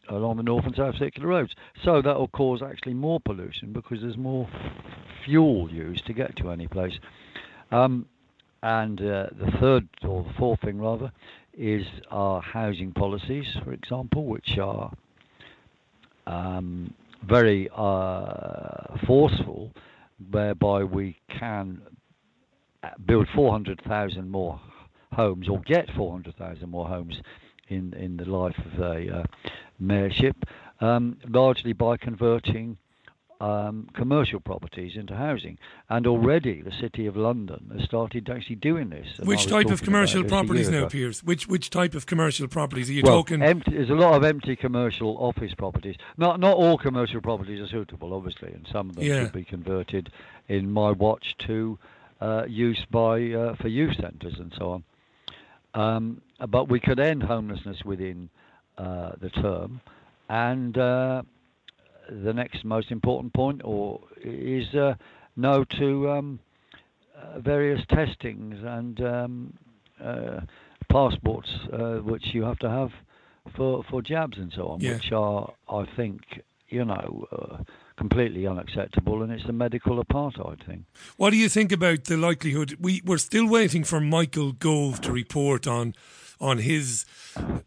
along 0.08 0.38
the 0.38 0.44
north 0.44 0.66
and 0.66 0.76
south 0.76 0.98
circular 0.98 1.28
roads. 1.28 1.54
So 1.84 2.02
that 2.02 2.18
will 2.18 2.30
cause 2.30 2.62
actually 2.62 2.94
more 2.94 3.20
pollution 3.20 3.74
because 3.74 4.02
there's 4.02 4.18
more 4.18 4.48
fuel 5.26 5.70
used 5.72 6.06
to 6.08 6.14
get 6.14 6.36
to 6.38 6.52
any 6.52 6.68
place. 6.68 7.00
Um, 7.72 8.08
and 8.62 9.00
uh, 9.00 9.28
the 9.32 9.52
third 9.60 9.88
or 10.04 10.24
the 10.24 10.34
fourth 10.34 10.62
thing 10.62 10.80
rather 10.80 11.12
is 11.54 11.86
our 12.10 12.42
housing 12.42 12.92
policies, 12.92 13.58
for 13.64 13.74
example, 13.74 14.26
which 14.26 14.58
are 14.58 14.92
um, 16.30 16.94
very 17.28 17.70
uh, 17.76 18.98
forceful, 19.06 19.72
whereby 20.32 20.84
we 20.84 21.18
can 21.28 21.82
build 23.06 23.28
400,000 23.36 24.30
more 24.30 24.62
homes 25.12 25.50
or 25.50 25.60
get 25.62 25.90
400,000 25.96 26.70
more 26.70 26.88
homes 26.88 27.20
in, 27.68 27.94
in 27.94 28.16
the 28.18 28.26
life 28.26 28.58
of 28.74 28.80
a 28.80 29.20
uh, 29.20 29.24
mayorship, 29.82 30.36
um, 30.82 31.18
largely 31.28 31.74
by 31.74 31.98
converting 31.98 32.78
um, 33.40 33.88
commercial 33.94 34.40
properties 34.40 34.96
into 34.96 35.16
housing. 35.16 35.58
And 35.90 36.06
already 36.06 36.62
the 36.62 36.74
City 36.80 37.06
of 37.06 37.16
London 37.16 37.72
has 37.74 37.84
started 37.86 38.30
actually 38.30 38.58
doing 38.58 38.90
this. 38.90 39.08
and 39.18 39.28
Which 39.28 39.46
type 39.48 39.68
of 39.68 39.82
commercial 39.82 40.22
about 40.22 40.24
this 40.24 40.32
a 40.32 40.44
properties 40.46 40.70
now. 40.70 40.88
Piers? 40.90 41.24
Which 41.24 41.48
which 41.48 41.70
type 41.70 41.96
of 41.96 42.06
commercial 42.06 42.48
properties 42.48 42.90
are 42.90 42.94
you 42.94 43.04
well, 43.04 43.18
talking? 43.18 43.42
empty, 43.42 43.72
there's 43.72 43.90
a 43.90 43.94
lot 43.94 44.14
of 44.16 44.24
empty 44.24 44.56
commercial 44.56 45.18
office 45.18 45.54
properties. 45.58 45.96
Not 46.18 46.40
not 46.40 46.56
all 46.58 46.78
commercial 46.78 47.22
properties 47.22 47.62
are 47.62 47.68
suitable, 47.68 48.14
obviously, 48.14 48.52
and 48.52 48.68
some 48.72 48.90
of 48.90 48.96
them 48.96 49.06
Yeah. 49.06 49.24
should 49.24 49.34
be 49.34 49.46
converted 49.46 50.12
in 50.48 50.72
my 50.72 50.92
watch 50.92 51.36
to 51.48 51.80
uh, 52.22 52.44
use 52.48 52.86
by 52.92 53.32
uh, 53.32 53.56
for 53.56 53.70
youth 53.70 53.96
centres 53.96 54.36
and 54.38 54.54
so 54.58 54.72
on. 54.72 54.84
Um, 55.74 56.22
but 56.50 56.68
we 56.68 56.80
could 56.80 57.00
end 57.00 57.24
homelessness 57.24 57.84
within 57.86 58.30
uh, 58.78 59.12
the 59.22 59.30
term, 59.30 59.82
and 60.28 60.78
uh, 60.78 61.22
the 62.12 62.34
next 62.34 62.64
most 62.66 62.92
important 62.92 63.34
point, 63.34 63.62
or 63.64 64.02
is 64.24 64.74
uh, 64.76 64.96
no 65.36 65.64
to 65.64 66.10
um, 66.10 66.40
uh, 67.18 67.40
various 67.40 67.82
testings 67.90 68.56
and 68.64 69.02
um, 69.02 69.54
uh, 70.04 70.42
passports, 70.90 71.50
uh, 71.74 71.96
which 71.98 72.34
you 72.34 72.44
have 72.44 72.60
to 72.60 72.70
have 72.70 72.92
for 73.56 73.84
for 73.90 74.02
jabs 74.02 74.38
and 74.38 74.52
so 74.56 74.68
on, 74.70 74.80
Yeah. 74.80 74.94
which 74.94 75.12
are, 75.12 75.54
I 75.70 75.86
think, 75.96 76.22
you 76.70 76.86
know, 76.86 77.26
uh, 77.32 77.64
completely 77.98 78.48
unacceptable, 78.48 79.22
and 79.24 79.32
it's 79.32 79.46
a 79.46 79.54
medical 79.54 80.04
apartheid 80.04 80.66
thing. 80.66 80.86
What 81.18 81.32
do 81.32 81.38
you 81.38 81.50
think 81.50 81.72
about 81.72 82.06
the 82.06 82.18
likelihood? 82.18 82.78
We 82.80 83.02
we're 83.06 83.18
still 83.18 83.48
waiting 83.48 83.84
for 83.84 84.00
Michael 84.00 84.52
Gove 84.54 85.02
to 85.02 85.12
report 85.12 85.68
on 85.68 85.94
on 86.40 86.60
his 86.60 87.06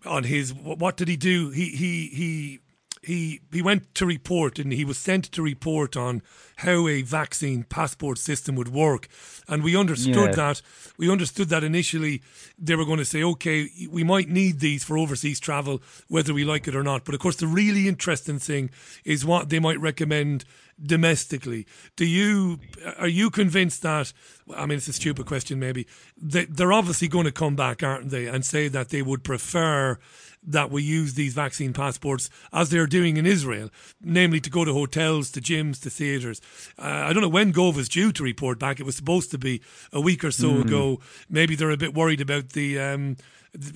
on 0.07 0.25
his 0.25 0.55
what 0.55 0.97
did 0.97 1.09
he 1.09 1.17
do? 1.17 1.51
He 1.51 1.67
he 1.71 2.07
he 2.09 2.59
he 3.03 3.41
he 3.53 3.61
went 3.63 3.95
to 3.97 4.07
report 4.07 4.59
and 4.59 4.73
he 4.73 4.85
was 4.85 4.97
sent 4.97 5.25
to 5.33 5.43
report 5.43 5.97
on 5.97 6.23
how 6.57 6.87
a 6.87 7.03
vaccine 7.03 7.65
passport 7.65 8.19
system 8.19 8.55
would 8.55 8.69
work. 8.69 9.09
And 9.49 9.65
we 9.65 9.77
understood 9.77 10.31
Yeah. 10.31 10.37
that 10.37 10.63
we 10.97 11.11
understood 11.11 11.49
that 11.49 11.65
initially 11.65 12.23
they 12.57 12.77
were 12.77 12.85
going 12.85 12.99
to 12.99 13.05
say 13.05 13.23
okay 13.25 13.69
we 13.91 14.05
might 14.05 14.29
need 14.29 14.61
these 14.61 14.85
for 14.85 14.97
overseas 14.97 15.41
travel 15.41 15.83
whether 16.09 16.33
we 16.33 16.45
like 16.45 16.69
it 16.69 16.77
or 16.77 16.85
not. 16.85 17.05
But 17.05 17.15
of 17.15 17.21
course 17.21 17.37
the 17.37 17.49
really 17.49 17.89
interesting 17.89 18.39
thing 18.39 18.71
is 19.05 19.25
what 19.25 19.49
they 19.49 19.59
might 19.59 19.81
recommend 19.81 20.45
domestically. 20.81 21.67
Do 21.97 22.05
you 22.07 22.59
are 22.99 23.09
you 23.09 23.31
convinced 23.31 23.83
that 23.83 24.13
i 24.57 24.67
mean 24.67 24.77
it's 24.79 24.89
a 24.89 24.93
stupid 24.93 25.27
question 25.27 25.59
maybe 25.59 25.87
that 26.21 26.57
they're 26.57 26.73
obviously 26.73 27.09
going 27.09 27.25
to 27.25 27.33
come 27.33 27.55
back 27.57 27.83
aren't 27.83 28.11
they 28.11 28.27
and 28.27 28.45
say 28.45 28.69
that 28.69 28.89
they 28.89 29.01
would 29.03 29.23
prefer 29.23 29.99
that 30.45 30.71
we 30.71 30.83
use 30.83 31.15
these 31.15 31.35
vaccine 31.35 31.73
passports 31.73 32.29
as 32.53 32.71
they're 32.71 32.87
doing 32.87 33.17
in 33.17 33.27
Israel, 33.27 33.71
namely 34.01 34.41
to 34.41 34.51
go 34.51 34.65
to 34.65 34.73
hotels, 34.73 35.31
to 35.31 35.41
gyms, 35.41 35.81
to 35.83 35.91
theatres. 35.91 36.41
Uh, 36.79 36.83
I 37.07 37.13
don't 37.13 37.23
know 37.23 37.29
when 37.29 37.53
Gove 37.53 37.79
is 37.79 37.89
due 37.89 38.11
to 38.13 38.23
report 38.25 38.59
back. 38.59 38.81
It 38.81 38.87
was 38.87 38.97
supposed 38.97 39.31
to 39.31 39.39
be 39.39 39.61
a 39.93 40.01
week 40.01 40.25
or 40.25 40.31
so 40.33 40.51
Mm. 40.55 40.63
ago. 40.63 41.01
Maybe 41.31 41.55
they're 41.55 41.71
a 41.71 41.77
bit 41.77 41.95
worried 41.95 42.21
about 42.21 42.51
the. 42.51 42.79
Um, 42.81 43.17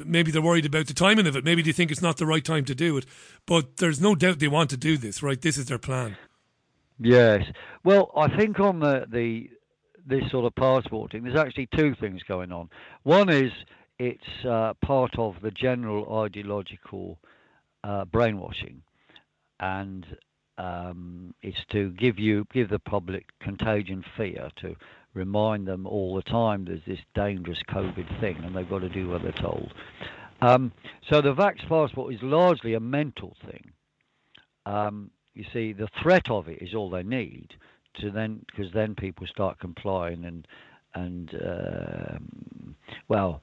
Maybe 0.03 0.31
they're 0.31 0.41
worried 0.41 0.65
about 0.65 0.87
the 0.87 0.95
timing 0.95 1.27
of 1.27 1.37
it. 1.37 1.45
Maybe 1.45 1.61
they 1.61 1.71
think 1.71 1.91
it's 1.91 2.01
not 2.01 2.17
the 2.17 2.25
right 2.25 2.43
time 2.43 2.65
to 2.65 2.75
do 2.75 2.97
it. 2.97 3.05
But 3.45 3.77
there's 3.77 4.01
no 4.01 4.15
doubt 4.15 4.39
they 4.39 4.49
want 4.49 4.71
to 4.71 4.79
do 4.79 4.97
this, 4.97 5.23
right? 5.23 5.39
This 5.39 5.59
is 5.59 5.67
their 5.67 5.77
plan. 5.77 6.17
Yes. 6.99 7.43
Well, 7.85 8.11
I 8.17 8.35
think 8.39 8.59
on 8.59 8.81
the, 8.81 9.05
the 9.11 9.51
this 10.07 10.31
sort 10.31 10.47
of 10.47 10.55
passporting, 10.55 11.25
there's 11.25 11.37
actually 11.39 11.69
two 11.77 11.95
things 12.01 12.23
going 12.23 12.53
on. 12.53 12.71
One 13.03 13.29
is 13.29 13.53
it's 13.99 14.45
uh, 14.45 14.75
part 14.83 15.19
of 15.19 15.37
the 15.43 15.51
general 15.51 16.21
ideological 16.21 17.19
uh, 17.85 18.05
brainwashing, 18.05 18.83
and 19.61 20.07
um, 20.59 21.35
it's 21.43 21.65
to 21.71 21.91
give 21.93 22.19
you 22.19 22.47
give 22.53 22.69
the 22.69 22.79
public 22.79 23.27
contagion 23.41 24.05
fear 24.17 24.51
to 24.57 24.75
remind 25.15 25.67
them 25.67 25.87
all 25.87 26.15
the 26.15 26.23
time 26.23 26.65
there's 26.65 26.81
this 26.87 27.01
dangerous 27.15 27.63
COVID 27.69 28.21
thing, 28.21 28.37
and 28.45 28.55
they've 28.55 28.69
got 28.69 28.81
to 28.81 28.89
do 28.89 29.09
what 29.09 29.23
they're 29.23 29.33
told. 29.33 29.73
Um, 30.43 30.73
so 31.09 31.23
the 31.23 31.35
Vax 31.35 31.67
passport 31.69 32.13
is 32.15 32.23
largely 32.23 32.75
a 32.75 32.81
mental 32.81 33.35
thing. 33.51 33.71
Um, 34.67 35.11
you 35.35 35.45
see, 35.53 35.73
the 35.73 35.89
threat 36.03 36.31
of 36.31 36.49
it 36.49 36.61
is 36.61 36.75
all 36.75 36.91
they 36.91 37.03
need 37.03 37.55
to 38.01 38.11
then, 38.11 38.45
because 38.47 38.73
then 38.73 38.95
people 38.95 39.27
start 39.27 39.59
complying 39.59 40.25
and 40.25 40.47
and 40.97 41.31
um, 41.45 42.75
well, 43.09 43.43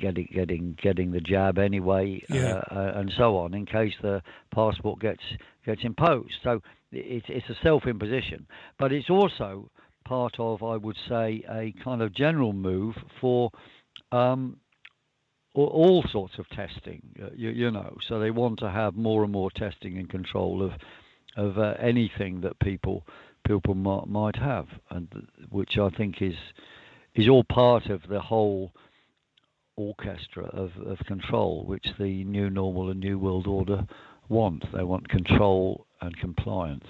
getting 0.00 0.28
getting 0.34 0.76
getting 0.82 1.12
the 1.12 1.20
jab 1.20 1.58
anyway, 1.58 2.22
Yeah. 2.28 2.62
uh, 2.70 2.74
uh, 2.74 2.92
and 2.96 3.12
so 3.16 3.36
on, 3.36 3.54
in 3.54 3.66
case 3.66 3.94
the 4.02 4.22
passport 4.54 5.00
gets 5.00 5.22
gets 5.64 5.82
imposed. 5.84 6.34
So 6.42 6.62
it's 6.92 7.26
it's 7.28 7.48
a 7.50 7.56
self-imposition, 7.62 8.46
but 8.78 8.92
it's 8.92 9.10
also 9.10 9.70
part 10.04 10.34
of, 10.38 10.62
I 10.62 10.76
would 10.76 10.96
say, 11.08 11.44
a 11.50 11.74
kind 11.84 12.02
of 12.02 12.14
general 12.14 12.52
move 12.52 12.94
for. 13.20 13.50
Um, 14.12 14.58
all, 15.54 15.66
all 15.66 16.04
sorts 16.12 16.34
of 16.38 16.48
testing, 16.50 17.02
uh, 17.22 17.30
you, 17.34 17.50
you 17.50 17.70
know. 17.70 17.96
So 18.08 18.20
they 18.20 18.30
want 18.30 18.58
to 18.60 18.70
have 18.70 18.94
more 18.94 19.24
and 19.24 19.32
more 19.32 19.50
testing 19.50 19.98
and 19.98 20.08
control 20.08 20.62
of 20.62 20.72
of 21.36 21.58
uh, 21.58 21.74
anything 21.80 22.40
that 22.42 22.58
people 22.60 23.04
people 23.46 23.74
might, 23.74 24.06
might 24.06 24.36
have, 24.36 24.66
and 24.90 25.08
which 25.50 25.78
I 25.78 25.88
think 25.90 26.20
is 26.22 26.34
is 27.14 27.28
all 27.28 27.44
part 27.44 27.86
of 27.86 28.02
the 28.08 28.20
whole 28.20 28.72
orchestra 29.76 30.44
of, 30.46 30.72
of 30.86 30.98
control, 31.06 31.64
which 31.66 31.86
the 31.98 32.24
new 32.24 32.50
normal 32.50 32.90
and 32.90 33.00
new 33.00 33.18
world 33.18 33.46
order 33.46 33.86
want. 34.28 34.64
They 34.72 34.82
want 34.82 35.08
control 35.08 35.86
and 36.00 36.16
compliance. 36.18 36.84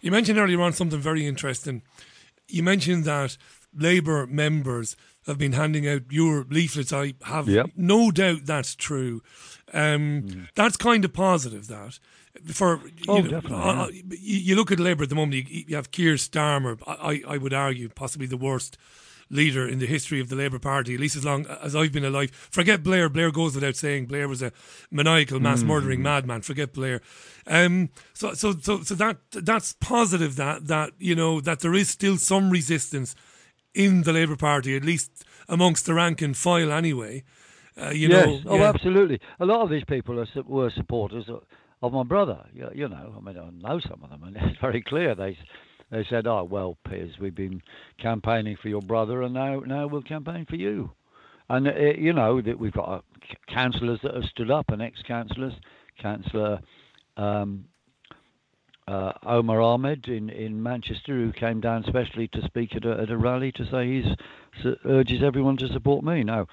You 0.00 0.10
mentioned 0.10 0.38
earlier 0.38 0.60
on 0.60 0.72
something 0.72 1.00
very 1.00 1.26
interesting. 1.26 1.82
You 2.48 2.62
mentioned 2.62 3.04
that 3.04 3.36
Labour 3.76 4.26
members 4.26 4.96
have 5.26 5.38
been 5.38 5.52
handing 5.52 5.88
out 5.88 6.02
your 6.10 6.44
leaflets. 6.50 6.92
I 6.92 7.14
have 7.24 7.48
Yep. 7.48 7.70
no 7.76 8.10
doubt 8.10 8.40
that's 8.44 8.74
true. 8.74 9.22
Um, 9.72 10.48
That's 10.54 10.76
kind 10.76 11.04
of 11.04 11.12
positive. 11.12 11.66
That 11.68 11.98
for 12.46 12.80
you, 12.86 12.92
Oh, 13.08 13.18
know, 13.20 13.28
definitely, 13.30 13.56
uh, 13.58 13.74
yeah. 13.74 13.82
uh, 13.82 13.88
you, 13.92 14.38
you 14.38 14.56
look 14.56 14.70
at 14.72 14.80
Labour 14.80 15.04
at 15.04 15.08
the 15.08 15.14
moment. 15.14 15.48
You, 15.48 15.64
you 15.68 15.76
have 15.76 15.90
Keir 15.90 16.14
Starmer. 16.14 16.78
I, 16.86 17.22
I 17.26 17.38
would 17.38 17.54
argue 17.54 17.88
possibly 17.88 18.26
the 18.26 18.36
worst 18.36 18.76
leader 19.30 19.66
in 19.66 19.78
the 19.78 19.86
history 19.86 20.20
of 20.20 20.28
the 20.28 20.36
Labour 20.36 20.58
Party, 20.58 20.94
at 20.94 21.00
least 21.00 21.16
as 21.16 21.24
long 21.24 21.46
as 21.46 21.74
I've 21.74 21.92
been 21.92 22.04
alive. 22.04 22.30
Forget 22.50 22.82
Blair. 22.82 23.08
Blair 23.08 23.30
goes 23.30 23.54
without 23.54 23.74
saying. 23.76 24.06
Blair 24.06 24.28
was 24.28 24.42
a 24.42 24.52
maniacal, 24.90 25.40
mass 25.40 25.62
Mm. 25.62 25.66
murdering 25.66 26.02
madman. 26.02 26.42
Forget 26.42 26.72
Blair. 26.74 27.00
Um, 27.46 27.88
so, 28.12 28.34
so, 28.34 28.52
so, 28.60 28.82
so 28.82 28.94
that 28.96 29.16
that's 29.32 29.72
positive. 29.80 30.36
That 30.36 30.66
that 30.66 30.92
you 30.98 31.14
know 31.14 31.40
that 31.40 31.60
there 31.60 31.74
is 31.74 31.88
still 31.88 32.16
some 32.18 32.50
resistance 32.50 33.14
in 33.74 34.02
the 34.02 34.12
Labour 34.12 34.36
Party, 34.36 34.76
at 34.76 34.84
least 34.84 35.24
amongst 35.48 35.86
the 35.86 35.94
rank 35.94 36.20
and 36.22 36.36
file, 36.36 36.70
anyway. 36.70 37.24
Uh, 37.80 37.90
you 37.90 38.08
yes. 38.08 38.26
know, 38.26 38.40
oh, 38.46 38.56
yeah. 38.56 38.68
absolutely. 38.68 39.18
A 39.40 39.44
lot 39.46 39.62
of 39.62 39.70
these 39.70 39.82
people 39.84 40.20
are, 40.20 40.28
were 40.46 40.70
supporters 40.76 41.24
of, 41.82 41.92
my 41.92 42.02
brother. 42.02 42.44
You, 42.52 42.68
you 42.74 42.88
know, 42.88 43.14
I 43.16 43.20
mean, 43.20 43.38
I 43.38 43.50
know 43.68 43.80
some 43.80 44.02
of 44.02 44.10
them, 44.10 44.22
and 44.24 44.36
it's 44.40 44.60
very 44.60 44.82
clear. 44.82 45.14
They 45.14 45.36
they 45.90 46.04
said, 46.08 46.26
"Oh, 46.26 46.44
well, 46.44 46.76
Piers, 46.88 47.14
we've 47.20 47.34
been 47.34 47.62
campaigning 48.00 48.56
for 48.60 48.68
your 48.68 48.82
brother, 48.82 49.22
and 49.22 49.34
now 49.34 49.60
now 49.60 49.86
we'll 49.86 50.02
campaign 50.02 50.46
for 50.48 50.56
you." 50.56 50.90
And 51.48 51.68
uh, 51.68 51.72
you 51.98 52.12
know 52.12 52.40
that 52.40 52.58
we've 52.58 52.72
got 52.72 52.88
uh, 52.88 53.00
councillors 53.52 54.00
that 54.02 54.14
have 54.14 54.24
stood 54.24 54.50
up, 54.50 54.70
and 54.70 54.80
ex-councillors, 54.80 55.52
Councillor 56.00 56.60
um, 57.16 57.66
uh, 58.86 59.12
Omar 59.24 59.60
Ahmed 59.60 60.08
in, 60.08 60.28
in 60.30 60.62
Manchester, 60.62 61.14
who 61.14 61.32
came 61.32 61.60
down 61.60 61.84
specially 61.86 62.28
to 62.28 62.42
speak 62.44 62.76
at 62.76 62.84
a, 62.84 63.00
at 63.02 63.10
a 63.10 63.16
rally 63.16 63.50
to 63.52 63.64
say 63.70 63.86
he's 64.02 64.16
s- 64.64 64.76
urges 64.84 65.22
everyone 65.22 65.56
to 65.58 65.68
support 65.68 66.04
me. 66.04 66.22
Now, 66.22 66.46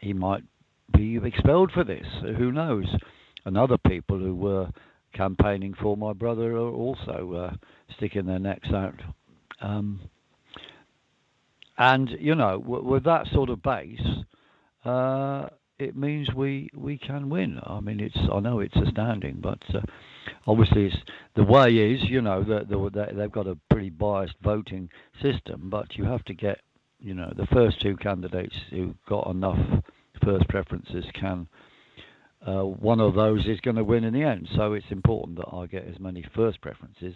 he 0.00 0.12
might 0.12 0.44
be 0.92 1.18
expelled 1.22 1.72
for 1.72 1.84
this. 1.84 2.06
Who 2.22 2.52
knows? 2.52 2.86
And 3.44 3.58
other 3.58 3.78
people 3.78 4.18
who 4.18 4.34
were 4.34 4.68
campaigning 5.12 5.74
for 5.80 5.96
my 5.96 6.12
brother 6.12 6.56
are 6.56 6.70
also 6.70 7.50
uh, 7.52 7.56
sticking 7.96 8.26
their 8.26 8.38
necks 8.38 8.68
out. 8.72 9.00
Um, 9.60 10.00
and 11.78 12.10
you 12.18 12.34
know, 12.34 12.60
w- 12.60 12.84
with 12.84 13.04
that 13.04 13.26
sort 13.32 13.50
of 13.50 13.62
base, 13.62 14.00
uh, 14.84 15.48
it 15.78 15.96
means 15.96 16.28
we 16.34 16.68
we 16.74 16.98
can 16.98 17.28
win. 17.28 17.60
I 17.64 17.80
mean, 17.80 18.00
it's 18.00 18.16
I 18.32 18.40
know 18.40 18.60
it's 18.60 18.76
astounding, 18.76 19.40
but 19.40 19.62
uh, 19.74 19.80
obviously 20.46 20.92
the 21.34 21.44
way 21.44 21.68
is, 21.70 22.00
you 22.04 22.20
know, 22.20 22.42
that 22.44 22.68
the, 22.68 23.12
they've 23.14 23.32
got 23.32 23.46
a 23.46 23.58
pretty 23.70 23.90
biased 23.90 24.34
voting 24.42 24.88
system, 25.22 25.68
but 25.70 25.96
you 25.96 26.04
have 26.04 26.24
to 26.24 26.34
get, 26.34 26.60
you 27.00 27.14
know, 27.14 27.32
the 27.36 27.46
first 27.46 27.80
two 27.80 27.96
candidates 27.96 28.54
who 28.70 28.94
got 29.08 29.28
enough 29.28 29.58
first 30.24 30.48
preferences 30.48 31.04
can. 31.18 31.48
Uh, 32.46 32.62
one 32.64 33.00
of 33.00 33.14
those 33.14 33.46
is 33.46 33.58
going 33.60 33.76
to 33.76 33.84
win 33.84 34.04
in 34.04 34.12
the 34.12 34.22
end, 34.22 34.48
so 34.54 34.74
it's 34.74 34.90
important 34.90 35.38
that 35.38 35.48
I 35.50 35.66
get 35.66 35.86
as 35.88 35.98
many 35.98 36.24
first 36.34 36.60
preferences 36.60 37.14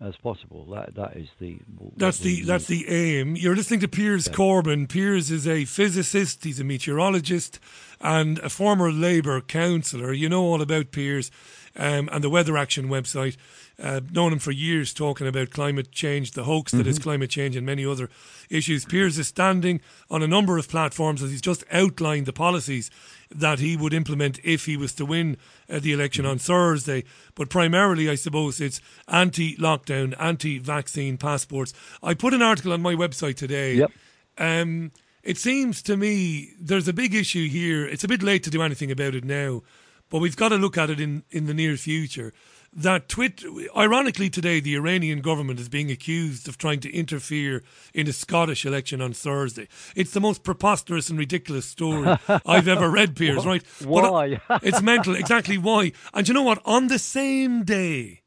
as 0.00 0.14
possible. 0.22 0.64
That 0.70 0.94
that 0.94 1.16
is 1.16 1.26
the 1.40 1.58
That's 1.96 2.18
the 2.18 2.42
that's 2.42 2.66
the 2.66 2.88
aim. 2.88 3.34
You're 3.34 3.56
listening 3.56 3.80
to 3.80 3.88
Piers 3.88 4.28
Corbyn. 4.28 4.88
Piers 4.88 5.32
is 5.32 5.48
a 5.48 5.64
physicist, 5.64 6.44
he's 6.44 6.60
a 6.60 6.64
meteorologist, 6.64 7.58
and 8.00 8.38
a 8.38 8.48
former 8.48 8.92
Labour 8.92 9.40
councillor. 9.40 10.12
You 10.12 10.28
know 10.28 10.44
all 10.44 10.62
about 10.62 10.92
Piers 10.92 11.32
um, 11.76 12.08
and 12.12 12.22
the 12.22 12.30
Weather 12.30 12.56
Action 12.56 12.88
website. 12.88 13.36
Uh, 13.80 14.00
known 14.12 14.32
him 14.32 14.38
for 14.40 14.50
years, 14.52 14.92
talking 14.92 15.26
about 15.28 15.50
climate 15.50 15.92
change, 15.92 16.32
the 16.32 16.44
hoax 16.44 16.72
that 16.72 16.86
is 16.86 16.98
Mhm. 16.98 17.02
climate 17.02 17.30
change, 17.30 17.54
and 17.54 17.64
many 17.66 17.84
other 17.86 18.10
issues. 18.50 18.84
Piers 18.84 19.18
is 19.18 19.28
standing 19.28 19.80
on 20.10 20.20
a 20.22 20.26
number 20.26 20.58
of 20.58 20.68
platforms 20.68 21.22
as 21.22 21.30
he's 21.30 21.40
just 21.40 21.62
outlined 21.72 22.26
the 22.26 22.32
policies 22.32 22.90
that 23.30 23.58
he 23.58 23.76
would 23.76 23.92
implement 23.92 24.40
if 24.42 24.64
he 24.64 24.76
was 24.76 24.92
to 24.94 25.04
win 25.04 25.36
uh, 25.68 25.78
the 25.78 25.92
election 25.92 26.24
on 26.24 26.38
Thursday. 26.38 27.04
But 27.34 27.50
primarily, 27.50 28.08
I 28.08 28.14
suppose 28.14 28.60
it's 28.60 28.80
anti-lockdown, 29.06 30.14
anti-vaccine 30.18 31.18
passports. 31.18 31.74
I 32.02 32.14
put 32.14 32.34
an 32.34 32.42
article 32.42 32.72
on 32.72 32.82
my 32.82 32.94
website 32.94 33.36
today. 33.36 33.74
Yep. 33.74 33.92
Um, 34.38 34.92
it 35.22 35.36
seems 35.36 35.82
to 35.82 35.96
me 35.96 36.52
there's 36.58 36.88
a 36.88 36.92
big 36.92 37.14
issue 37.14 37.48
here. 37.48 37.86
It's 37.86 38.04
a 38.04 38.08
bit 38.08 38.22
late 38.22 38.42
to 38.44 38.50
do 38.50 38.62
anything 38.62 38.90
about 38.90 39.14
it 39.14 39.24
now, 39.24 39.62
but 40.08 40.20
we've 40.20 40.36
got 40.36 40.48
to 40.50 40.56
look 40.56 40.78
at 40.78 40.90
it 40.90 41.00
in, 41.00 41.22
in 41.30 41.46
the 41.46 41.54
near 41.54 41.76
future. 41.76 42.32
That 42.72 43.08
twit, 43.08 43.42
ironically, 43.76 44.30
today 44.30 44.60
the 44.60 44.76
Iranian 44.76 45.20
government 45.20 45.58
is 45.58 45.68
being 45.68 45.90
accused 45.90 46.48
of 46.48 46.58
trying 46.58 46.80
to 46.80 46.92
interfere 46.94 47.62
in 47.94 48.06
the 48.06 48.12
Scottish 48.12 48.66
election 48.66 49.00
on 49.00 49.12
Thursday. 49.14 49.68
It's 49.96 50.12
the 50.12 50.20
most 50.20 50.44
preposterous 50.44 51.08
and 51.08 51.18
ridiculous 51.18 51.66
story 51.66 52.16
I've 52.46 52.68
ever 52.68 52.90
read, 52.90 53.16
Piers. 53.16 53.46
Right? 53.46 53.64
But 53.80 54.12
Why? 54.12 54.40
it's 54.62 54.82
mental. 54.82 55.16
Exactly 55.16 55.58
why. 55.58 55.92
And 56.12 56.28
you 56.28 56.34
know 56.34 56.42
what? 56.42 56.60
On 56.64 56.88
the 56.88 56.98
same 56.98 57.64
day 57.64 58.22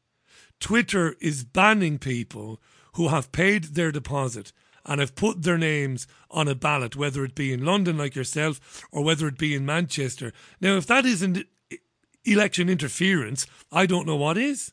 Twitter 0.62 1.16
is 1.20 1.42
banning 1.42 1.98
people 1.98 2.60
who 2.94 3.08
have 3.08 3.32
paid 3.32 3.74
their 3.74 3.90
deposit 3.90 4.52
and 4.86 5.00
have 5.00 5.16
put 5.16 5.42
their 5.42 5.58
names 5.58 6.06
on 6.30 6.46
a 6.46 6.54
ballot, 6.54 6.94
whether 6.94 7.24
it 7.24 7.34
be 7.34 7.52
in 7.52 7.64
London 7.64 7.98
like 7.98 8.14
yourself 8.14 8.84
or 8.92 9.02
whether 9.02 9.26
it 9.26 9.38
be 9.38 9.54
in 9.54 9.66
Manchester. 9.66 10.32
Now, 10.60 10.76
if 10.76 10.86
that 10.86 11.04
isn't 11.04 11.46
election 12.24 12.68
interference, 12.68 13.46
I 13.70 13.86
don't 13.86 14.06
know 14.06 14.16
what 14.16 14.38
is. 14.38 14.72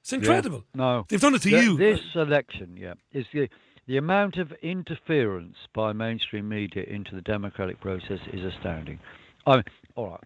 It's 0.00 0.12
incredible. 0.12 0.64
Yeah, 0.74 0.78
no, 0.80 1.06
They've 1.08 1.20
done 1.20 1.34
it 1.34 1.42
to 1.42 1.50
Th- 1.50 1.62
you. 1.62 1.76
This 1.76 2.00
election, 2.14 2.76
yeah, 2.76 2.94
is 3.12 3.26
the 3.32 3.48
the 3.86 3.96
amount 3.96 4.36
of 4.36 4.52
interference 4.62 5.56
by 5.74 5.94
mainstream 5.94 6.46
media 6.46 6.82
into 6.84 7.14
the 7.14 7.22
democratic 7.22 7.80
process 7.80 8.18
is 8.34 8.44
astounding. 8.44 8.98
I 9.46 9.56
mean, 9.56 9.64
all 9.96 10.10
right. 10.10 10.24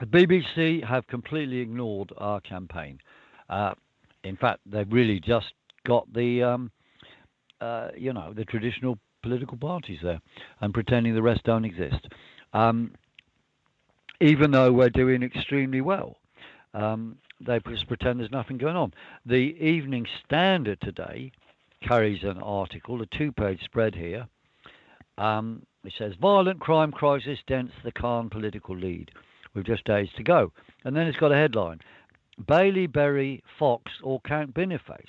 The 0.00 0.06
BBC 0.06 0.84
have 0.84 1.06
completely 1.06 1.58
ignored 1.58 2.12
our 2.18 2.40
campaign. 2.40 2.98
Uh, 3.48 3.74
in 4.24 4.36
fact, 4.36 4.58
they've 4.66 4.90
really 4.92 5.20
just 5.20 5.52
got 5.86 6.12
the, 6.12 6.42
um, 6.42 6.72
uh, 7.60 7.90
you 7.96 8.12
know, 8.12 8.32
the 8.34 8.44
traditional 8.44 8.98
political 9.22 9.56
parties 9.56 10.00
there 10.02 10.20
and 10.60 10.74
pretending 10.74 11.14
the 11.14 11.22
rest 11.22 11.44
don't 11.44 11.64
exist. 11.64 12.08
Um, 12.52 12.92
even 14.22 14.52
though 14.52 14.72
we're 14.72 14.90
doing 14.90 15.22
extremely 15.22 15.80
well. 15.80 16.16
Um, 16.74 17.16
they 17.44 17.58
just 17.68 17.88
pretend 17.88 18.20
there's 18.20 18.30
nothing 18.30 18.56
going 18.56 18.76
on. 18.76 18.94
The 19.26 19.56
Evening 19.60 20.06
Standard 20.24 20.80
today 20.80 21.32
carries 21.86 22.22
an 22.22 22.38
article, 22.38 23.02
a 23.02 23.06
two 23.06 23.32
page 23.32 23.60
spread 23.64 23.94
here. 23.94 24.26
Um, 25.18 25.66
it 25.84 25.92
says, 25.98 26.14
Violent 26.20 26.60
crime 26.60 26.92
crisis 26.92 27.38
dents 27.48 27.72
the 27.84 27.90
Khan 27.90 28.30
political 28.30 28.76
lead, 28.76 29.10
We've 29.54 29.66
just 29.66 29.84
days 29.84 30.08
to 30.16 30.22
go. 30.22 30.52
And 30.84 30.96
then 30.96 31.06
it's 31.06 31.18
got 31.18 31.32
a 31.32 31.36
headline 31.36 31.80
Bailey, 32.46 32.86
Berry, 32.86 33.42
Fox, 33.58 33.90
or 34.02 34.20
Count 34.20 34.54
Binface. 34.54 35.04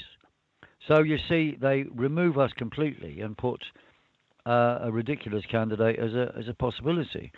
So 0.88 1.02
you 1.02 1.18
see, 1.30 1.58
they 1.62 1.86
remove 1.96 2.38
us 2.38 2.52
completely 2.58 3.22
and 3.22 3.38
put 3.38 3.64
uh, 4.46 4.80
a 4.82 4.92
ridiculous 4.92 5.46
candidate 5.50 5.98
as 6.00 6.14
a, 6.14 6.34
as 6.38 6.50
a 6.50 6.54
possibility 6.54 7.32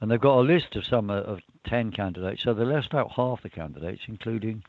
and 0.00 0.10
they've 0.10 0.20
got 0.20 0.38
a 0.38 0.42
list 0.42 0.76
of 0.76 0.84
some 0.84 1.10
uh, 1.10 1.20
of 1.20 1.40
ten 1.66 1.90
candidates. 1.92 2.42
So 2.42 2.54
they 2.54 2.64
left 2.64 2.94
out 2.94 3.12
half 3.16 3.42
the 3.42 3.50
candidates, 3.50 4.02
including 4.08 4.62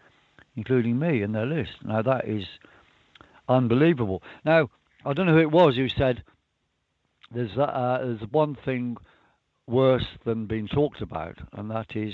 including 0.55 0.97
me, 0.97 1.21
in 1.21 1.31
their 1.33 1.45
list. 1.45 1.73
Now 1.83 2.01
that 2.01 2.27
is 2.27 2.45
unbelievable. 3.49 4.23
Now 4.45 4.69
I 5.05 5.13
don't 5.13 5.27
know 5.27 5.33
who 5.33 5.39
it 5.39 5.51
was 5.51 5.75
who 5.75 5.89
said 5.89 6.23
there's 7.31 7.57
uh, 7.57 7.99
there's 8.01 8.31
one 8.31 8.55
thing 8.65 8.97
worse 9.67 10.05
than 10.25 10.45
being 10.45 10.67
talked 10.67 11.01
about, 11.01 11.37
and 11.53 11.69
that 11.71 11.95
is 11.95 12.13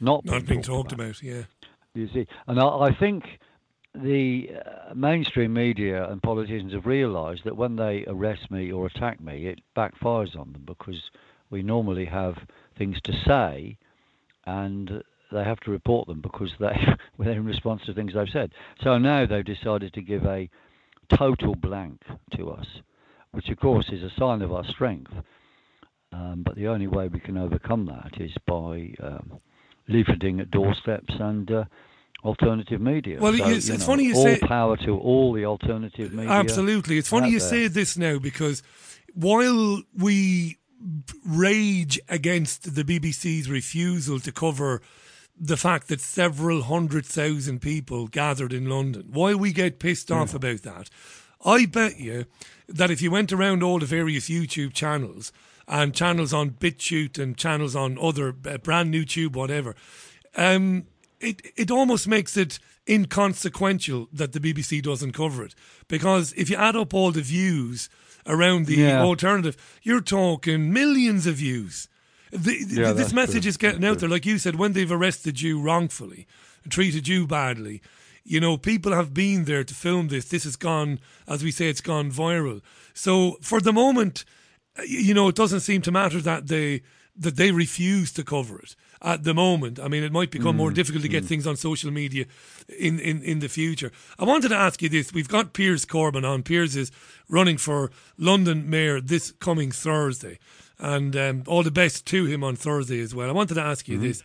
not 0.00 0.24
Not 0.24 0.46
being 0.46 0.62
talked 0.62 0.92
about. 0.92 1.20
about, 1.20 1.22
yeah. 1.22 1.42
You 1.94 2.08
see, 2.12 2.26
and 2.48 2.58
I, 2.58 2.66
I 2.66 2.94
think 2.98 3.24
the 3.94 4.50
uh, 4.66 4.94
mainstream 4.94 5.52
media 5.52 6.10
and 6.10 6.20
politicians 6.20 6.72
have 6.72 6.86
realised 6.86 7.42
that 7.44 7.56
when 7.56 7.76
they 7.76 8.04
arrest 8.08 8.50
me 8.50 8.72
or 8.72 8.86
attack 8.86 9.20
me, 9.20 9.46
it 9.46 9.60
backfires 9.76 10.36
on 10.36 10.52
them 10.52 10.64
because 10.66 11.00
we 11.50 11.62
normally 11.62 12.06
have 12.06 12.36
things 12.76 13.00
to 13.02 13.12
say, 13.26 13.76
and 14.46 15.02
they 15.32 15.44
have 15.44 15.60
to 15.60 15.70
report 15.70 16.06
them 16.08 16.20
because 16.20 16.52
they 16.58 16.76
they're 17.18 17.32
in 17.32 17.44
response 17.44 17.82
to 17.86 17.94
things 17.94 18.14
they've 18.14 18.28
said. 18.32 18.52
So 18.82 18.98
now 18.98 19.26
they've 19.26 19.44
decided 19.44 19.92
to 19.94 20.00
give 20.02 20.24
a 20.24 20.48
total 21.08 21.54
blank 21.54 22.02
to 22.36 22.50
us, 22.50 22.66
which 23.32 23.48
of 23.48 23.58
course 23.58 23.88
is 23.90 24.02
a 24.02 24.10
sign 24.18 24.42
of 24.42 24.52
our 24.52 24.64
strength. 24.64 25.12
Um, 26.12 26.42
but 26.44 26.54
the 26.54 26.68
only 26.68 26.86
way 26.86 27.08
we 27.08 27.18
can 27.18 27.36
overcome 27.36 27.86
that 27.86 28.20
is 28.20 28.32
by 28.46 28.94
um, 29.02 29.40
leafleting 29.88 30.40
at 30.40 30.50
doorsteps 30.50 31.12
and 31.18 31.50
uh, 31.50 31.64
alternative 32.24 32.80
media. 32.80 33.18
Well, 33.20 33.32
so, 33.36 33.44
it's- 33.48 33.68
you 33.68 33.74
it's 33.74 33.84
funny 33.84 34.04
you 34.04 34.14
all 34.14 34.22
say- 34.22 34.38
power 34.38 34.76
to 34.78 34.96
all 34.98 35.32
the 35.32 35.44
alternative 35.44 36.12
media. 36.12 36.30
Absolutely. 36.30 36.98
It's 36.98 37.08
funny 37.08 37.30
you 37.30 37.40
there. 37.40 37.48
say 37.48 37.68
this 37.68 37.96
now 37.98 38.18
because 38.18 38.62
while 39.14 39.82
we 39.96 40.58
rage 41.24 41.98
against 42.08 42.74
the 42.74 42.84
BBC's 42.84 43.48
refusal 43.48 44.20
to 44.20 44.32
cover 44.32 44.82
the 45.38 45.56
fact 45.56 45.88
that 45.88 46.00
several 46.00 46.62
hundred 46.62 47.04
thousand 47.06 47.60
people 47.60 48.06
gathered 48.06 48.52
in 48.52 48.68
London, 48.68 49.08
Why 49.10 49.34
we 49.34 49.52
get 49.52 49.78
pissed 49.78 50.10
off 50.10 50.34
about 50.34 50.62
that, 50.62 50.90
I 51.44 51.66
bet 51.66 51.98
you 51.98 52.26
that 52.68 52.90
if 52.90 53.02
you 53.02 53.10
went 53.10 53.32
around 53.32 53.62
all 53.62 53.78
the 53.78 53.86
various 53.86 54.28
YouTube 54.28 54.72
channels 54.72 55.32
and 55.66 55.94
channels 55.94 56.32
on 56.32 56.50
BitChute 56.50 57.18
and 57.18 57.36
channels 57.36 57.74
on 57.74 57.98
other 57.98 58.34
uh, 58.46 58.58
brand 58.58 58.90
new 58.90 59.04
tube, 59.04 59.34
whatever, 59.34 59.74
um, 60.36 60.86
it 61.20 61.42
it 61.56 61.70
almost 61.70 62.06
makes 62.06 62.36
it 62.36 62.58
inconsequential 62.88 64.08
that 64.12 64.32
the 64.32 64.40
BBC 64.40 64.82
doesn't 64.82 65.12
cover 65.12 65.44
it. 65.44 65.54
Because 65.88 66.32
if 66.34 66.50
you 66.50 66.56
add 66.56 66.76
up 66.76 66.94
all 66.94 67.10
the 67.10 67.22
views 67.22 67.88
around 68.26 68.66
the 68.66 68.76
Yeah. 68.76 69.02
alternative, 69.02 69.56
you're 69.82 70.00
talking 70.00 70.72
millions 70.72 71.26
of 71.26 71.36
views. 71.36 71.88
The, 72.30 72.64
the- 72.64 72.80
Yeah, 72.82 72.92
this 72.92 73.12
message 73.12 73.42
true. 73.42 73.48
is 73.50 73.56
getting 73.56 73.84
out 73.84 73.98
there, 74.00 74.08
like 74.08 74.26
you 74.26 74.38
said, 74.38 74.56
when 74.56 74.72
they've 74.72 74.90
arrested 74.90 75.40
you 75.40 75.60
wrongfully, 75.60 76.26
treated 76.68 77.06
you 77.08 77.26
badly. 77.26 77.80
You 78.24 78.40
know, 78.40 78.56
people 78.56 78.92
have 78.92 79.12
been 79.12 79.44
there 79.44 79.64
to 79.64 79.74
film 79.74 80.08
this. 80.08 80.24
This 80.26 80.44
has 80.44 80.56
gone, 80.56 80.98
as 81.28 81.44
we 81.44 81.50
say, 81.50 81.68
it's 81.68 81.82
gone 81.82 82.10
viral. 82.10 82.62
So 82.94 83.36
for 83.42 83.60
the 83.60 83.72
moment, 83.72 84.24
you 84.86 85.12
know, 85.14 85.28
it 85.28 85.34
doesn't 85.34 85.60
seem 85.60 85.82
to 85.82 85.92
matter 85.92 86.20
that 86.22 86.48
they 86.48 86.82
that 87.16 87.36
they 87.36 87.52
refuse 87.52 88.10
to 88.12 88.24
cover 88.24 88.58
it 88.58 88.74
at 89.04 89.22
the 89.22 89.34
moment. 89.34 89.78
I 89.78 89.88
mean, 89.88 90.02
it 90.02 90.12
might 90.12 90.30
become 90.30 90.56
more 90.56 90.70
Mm, 90.70 90.74
difficult 90.74 91.02
to 91.02 91.08
get 91.10 91.24
mm. 91.24 91.28
things 91.28 91.46
on 91.46 91.56
social 91.56 91.90
media 91.90 92.24
in, 92.78 92.98
in, 92.98 93.22
in 93.22 93.38
the 93.40 93.48
future. 93.48 93.92
I 94.18 94.24
wanted 94.24 94.48
to 94.48 94.56
ask 94.56 94.80
you 94.82 94.88
this. 94.88 95.12
We've 95.12 95.28
got 95.28 95.52
Piers 95.52 95.84
Corbyn 95.84 96.24
on. 96.28 96.42
Piers 96.42 96.74
is 96.74 96.90
running 97.28 97.58
for 97.58 97.90
London 98.16 98.68
Mayor 98.70 99.00
this 99.00 99.30
coming 99.32 99.70
Thursday. 99.70 100.38
And 100.78 101.14
um, 101.16 101.42
all 101.46 101.62
the 101.62 101.70
best 101.70 102.06
to 102.06 102.24
him 102.24 102.42
on 102.42 102.56
Thursday 102.56 103.00
as 103.00 103.14
well. 103.14 103.28
I 103.28 103.32
wanted 103.32 103.54
to 103.54 103.62
ask 103.62 103.86
you 103.88 103.96
Mm-hmm. 103.98 104.06
this. 104.08 104.22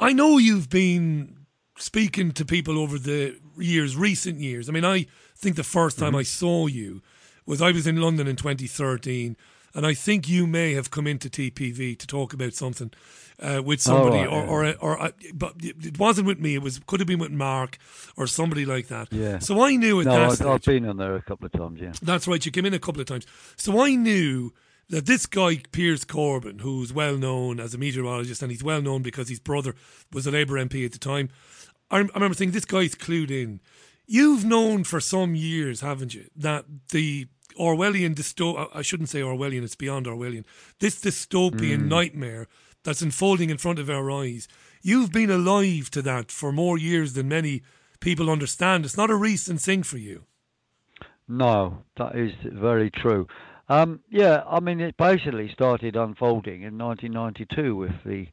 I 0.00 0.12
know 0.12 0.38
you've 0.38 0.70
been 0.70 1.36
speaking 1.78 2.32
to 2.32 2.44
people 2.44 2.78
over 2.78 2.98
the 2.98 3.36
years, 3.58 3.96
recent 3.96 4.38
years. 4.40 4.68
I 4.68 4.72
mean, 4.72 4.84
I 4.84 5.06
think 5.36 5.56
the 5.56 5.64
first 5.64 5.98
time 5.98 6.10
Mm-hmm. 6.10 6.16
I 6.18 6.22
saw 6.22 6.66
you 6.68 7.02
was 7.46 7.60
I 7.60 7.72
was 7.72 7.86
in 7.86 7.96
London 8.00 8.26
in 8.28 8.36
2013, 8.36 9.36
and 9.74 9.86
I 9.86 9.94
think 9.94 10.28
you 10.28 10.46
may 10.46 10.74
have 10.74 10.90
come 10.90 11.06
into 11.06 11.28
TPV 11.28 11.98
to 11.98 12.06
talk 12.06 12.32
about 12.32 12.54
something 12.54 12.90
uh, 13.40 13.62
with 13.64 13.80
Oh, 13.80 13.82
somebody, 13.82 14.18
right, 14.18 14.28
or, 14.28 14.64
yeah. 14.64 14.72
or, 14.80 14.96
or, 14.96 15.02
I 15.02 15.12
but 15.34 15.54
it 15.60 15.98
wasn't 15.98 16.26
with 16.26 16.38
me. 16.40 16.54
It 16.54 16.62
was 16.62 16.78
could 16.86 17.00
have 17.00 17.06
been 17.06 17.18
with 17.18 17.30
Mark 17.32 17.78
or 18.16 18.26
somebody 18.26 18.64
like 18.64 18.88
that. 18.88 19.12
Yeah. 19.12 19.38
So 19.38 19.62
I 19.62 19.76
knew 19.76 20.00
at 20.00 20.06
no, 20.06 20.30
that. 20.34 20.46
I've 20.46 20.62
been 20.62 20.86
on 20.88 20.96
there 20.96 21.16
a 21.16 21.22
couple 21.22 21.46
of 21.46 21.52
times. 21.52 21.80
Yeah. 21.80 21.92
That's 22.02 22.26
right. 22.28 22.44
You 22.44 22.52
came 22.52 22.66
in 22.66 22.74
a 22.74 22.78
couple 22.78 23.00
of 23.00 23.06
times. 23.06 23.26
So 23.56 23.80
I 23.82 23.94
knew 23.94 24.52
that 24.88 25.06
this 25.06 25.26
guy, 25.26 25.60
Piers 25.72 26.04
Corbyn, 26.04 26.60
who's 26.60 26.92
well 26.92 27.16
known 27.16 27.60
as 27.60 27.72
a 27.72 27.78
meteorologist, 27.78 28.42
and 28.42 28.50
he's 28.50 28.62
well 28.64 28.82
known 28.82 29.02
because 29.02 29.28
his 29.28 29.40
brother 29.40 29.74
was 30.12 30.26
a 30.26 30.30
Labour 30.30 30.54
MP 30.54 30.84
at 30.84 30.92
the 30.92 30.98
time. 30.98 31.30
I, 31.90 31.96
I 31.98 32.00
remember 32.00 32.34
thinking, 32.34 32.52
this 32.52 32.64
guy's 32.66 32.94
clued 32.94 33.30
in. 33.30 33.60
You've 34.06 34.44
known 34.44 34.84
for 34.84 35.00
some 35.00 35.34
years, 35.34 35.80
haven't 35.80 36.12
you, 36.12 36.26
that 36.36 36.64
the 36.90 37.28
Orwellian 37.58 38.14
dysto- 38.14 38.68
I 38.74 38.82
shouldn't 38.82 39.08
say 39.08 39.20
Orwellian, 39.20 39.62
it's 39.62 39.76
beyond 39.76 40.06
Orwellian. 40.06 40.44
This 40.80 41.00
dystopian 41.00 41.82
Mm. 41.82 41.88
nightmare 41.88 42.48
that's 42.84 43.02
unfolding 43.02 43.50
in 43.50 43.58
front 43.58 43.78
of 43.78 43.90
our 43.90 44.10
eyes. 44.10 44.48
You've 44.82 45.12
been 45.12 45.30
alive 45.30 45.90
to 45.90 46.02
that 46.02 46.30
for 46.30 46.52
more 46.52 46.78
years 46.78 47.12
than 47.12 47.28
many 47.28 47.62
people 48.00 48.30
understand. 48.30 48.84
It's 48.84 48.96
not 48.96 49.10
a 49.10 49.16
recent 49.16 49.60
thing 49.60 49.82
for 49.82 49.98
you. 49.98 50.24
No, 51.28 51.84
that 51.96 52.16
is 52.16 52.32
very 52.44 52.90
true. 52.90 53.26
Um, 53.68 54.00
yeah, 54.10 54.42
I 54.46 54.60
mean, 54.60 54.80
it 54.80 54.96
basically 54.96 55.50
started 55.52 55.96
unfolding 55.96 56.62
in 56.62 56.76
1992 56.76 57.76
with 57.76 57.92
the 58.04 58.26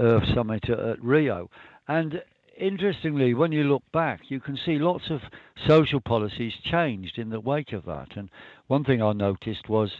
Earth 0.00 0.24
Summit 0.34 0.68
at, 0.68 1.02
Rio. 1.02 1.50
And 1.86 2.22
interestingly, 2.58 3.34
when 3.34 3.52
you 3.52 3.64
look 3.64 3.84
back, 3.92 4.22
you 4.28 4.40
can 4.40 4.58
see 4.64 4.78
lots 4.78 5.10
of 5.10 5.20
social 5.68 6.00
policies 6.00 6.54
changed 6.64 7.18
in 7.18 7.28
the 7.28 7.40
wake 7.40 7.72
of 7.72 7.84
that. 7.84 8.16
And 8.16 8.30
one 8.66 8.84
thing 8.84 9.02
I 9.02 9.12
noticed 9.12 9.68
was, 9.68 9.92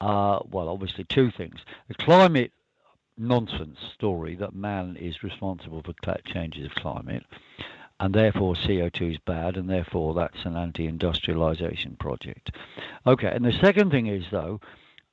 uh, 0.00 0.40
well, 0.50 0.68
obviously 0.68 1.04
two 1.08 1.30
things. 1.36 1.56
The 1.88 1.94
climate 1.94 2.52
nonsense 3.18 3.78
story 3.94 4.36
that 4.36 4.54
man 4.54 4.96
is 4.96 5.22
responsible 5.22 5.82
for 5.82 5.94
changes 6.26 6.66
of 6.66 6.74
climate 6.74 7.24
and 7.98 8.14
therefore 8.14 8.54
CO2 8.54 9.12
is 9.12 9.18
bad, 9.26 9.56
and 9.56 9.70
therefore 9.70 10.14
that's 10.14 10.44
an 10.44 10.56
anti-industrialization 10.56 11.96
project. 11.98 12.50
Okay, 13.06 13.28
and 13.28 13.44
the 13.44 13.58
second 13.62 13.90
thing 13.90 14.06
is 14.06 14.24
though 14.30 14.60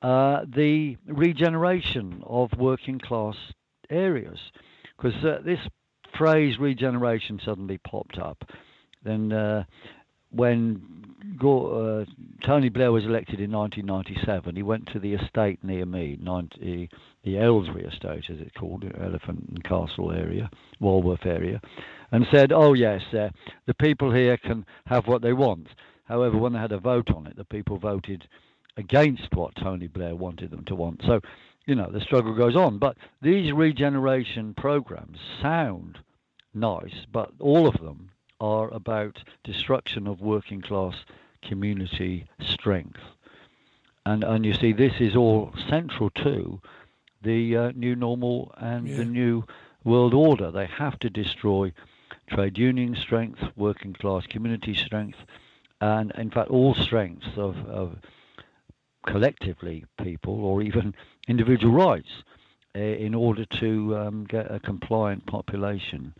uh, 0.02 0.44
the 0.54 0.96
regeneration 1.06 2.22
of 2.26 2.50
working 2.58 2.98
class 2.98 3.36
areas, 3.88 4.38
because 4.96 5.24
uh, 5.24 5.38
this 5.44 5.60
phrase 6.16 6.58
regeneration 6.58 7.40
suddenly 7.42 7.78
popped 7.78 8.18
up. 8.18 8.44
Then 9.02 9.32
uh, 9.32 9.64
when 10.30 10.82
Go- 11.38 12.02
uh, 12.02 12.04
Tony 12.44 12.68
Blair 12.68 12.92
was 12.92 13.04
elected 13.04 13.40
in 13.40 13.50
1997, 13.50 14.56
he 14.56 14.62
went 14.62 14.88
to 14.92 14.98
the 14.98 15.14
estate 15.14 15.64
near 15.64 15.86
me, 15.86 16.18
90, 16.20 16.90
the 17.24 17.38
Aylesbury 17.38 17.84
estate, 17.84 18.30
as 18.30 18.40
it's 18.40 18.56
called, 18.56 18.84
Elephant 19.00 19.46
and 19.48 19.64
Castle 19.64 20.12
area, 20.12 20.50
Walworth 20.78 21.26
area, 21.26 21.60
and 22.12 22.26
said, 22.30 22.52
"Oh 22.52 22.74
yes, 22.74 23.02
uh, 23.14 23.30
the 23.66 23.74
people 23.74 24.12
here 24.12 24.36
can 24.36 24.66
have 24.86 25.06
what 25.06 25.22
they 25.22 25.32
want." 25.32 25.68
However, 26.04 26.36
when 26.36 26.52
they 26.52 26.58
had 26.58 26.72
a 26.72 26.78
vote 26.78 27.10
on 27.10 27.26
it, 27.26 27.36
the 27.36 27.44
people 27.44 27.78
voted 27.78 28.28
against 28.76 29.34
what 29.34 29.54
Tony 29.56 29.86
Blair 29.86 30.14
wanted 30.14 30.50
them 30.50 30.64
to 30.64 30.74
want. 30.74 31.02
So, 31.06 31.20
you 31.66 31.74
know, 31.74 31.90
the 31.90 32.00
struggle 32.00 32.34
goes 32.34 32.56
on. 32.56 32.78
But 32.78 32.96
these 33.22 33.52
regeneration 33.52 34.54
programs 34.54 35.18
sound 35.40 35.98
nice, 36.52 37.06
but 37.10 37.32
all 37.40 37.66
of 37.66 37.80
them 37.80 38.10
are 38.40 38.68
about 38.70 39.22
destruction 39.44 40.06
of 40.06 40.20
working 40.20 40.60
class 40.60 40.94
community 41.42 42.26
strength. 42.40 43.00
And, 44.06 44.22
and 44.24 44.44
you 44.44 44.52
see, 44.52 44.72
this 44.72 45.00
is 45.00 45.16
all 45.16 45.54
central 45.68 46.10
to 46.10 46.60
the 47.24 47.56
uh, 47.56 47.72
new 47.74 47.96
normal 47.96 48.54
and 48.56 48.86
Yeah. 48.88 48.98
the 48.98 49.04
new 49.04 49.44
world 49.82 50.14
order. 50.14 50.50
They 50.50 50.66
have 50.66 50.98
to 51.00 51.10
destroy 51.10 51.72
trade 52.28 52.56
union 52.58 52.94
strength, 52.96 53.40
working 53.56 53.92
class 53.92 54.26
community 54.26 54.74
strength, 54.74 55.18
and 55.80 56.12
in 56.16 56.30
fact, 56.30 56.50
all 56.50 56.74
strengths 56.74 57.36
of, 57.36 57.56
of 57.66 57.98
collectively 59.06 59.84
people 60.02 60.44
or 60.44 60.62
even 60.62 60.94
individual 61.28 61.74
rights 61.74 62.22
uh, 62.76 62.80
in 62.80 63.14
order 63.14 63.44
to 63.44 63.96
um, 63.96 64.24
get 64.24 64.50
a 64.50 64.58
compliant 64.60 65.26
population 65.26 66.14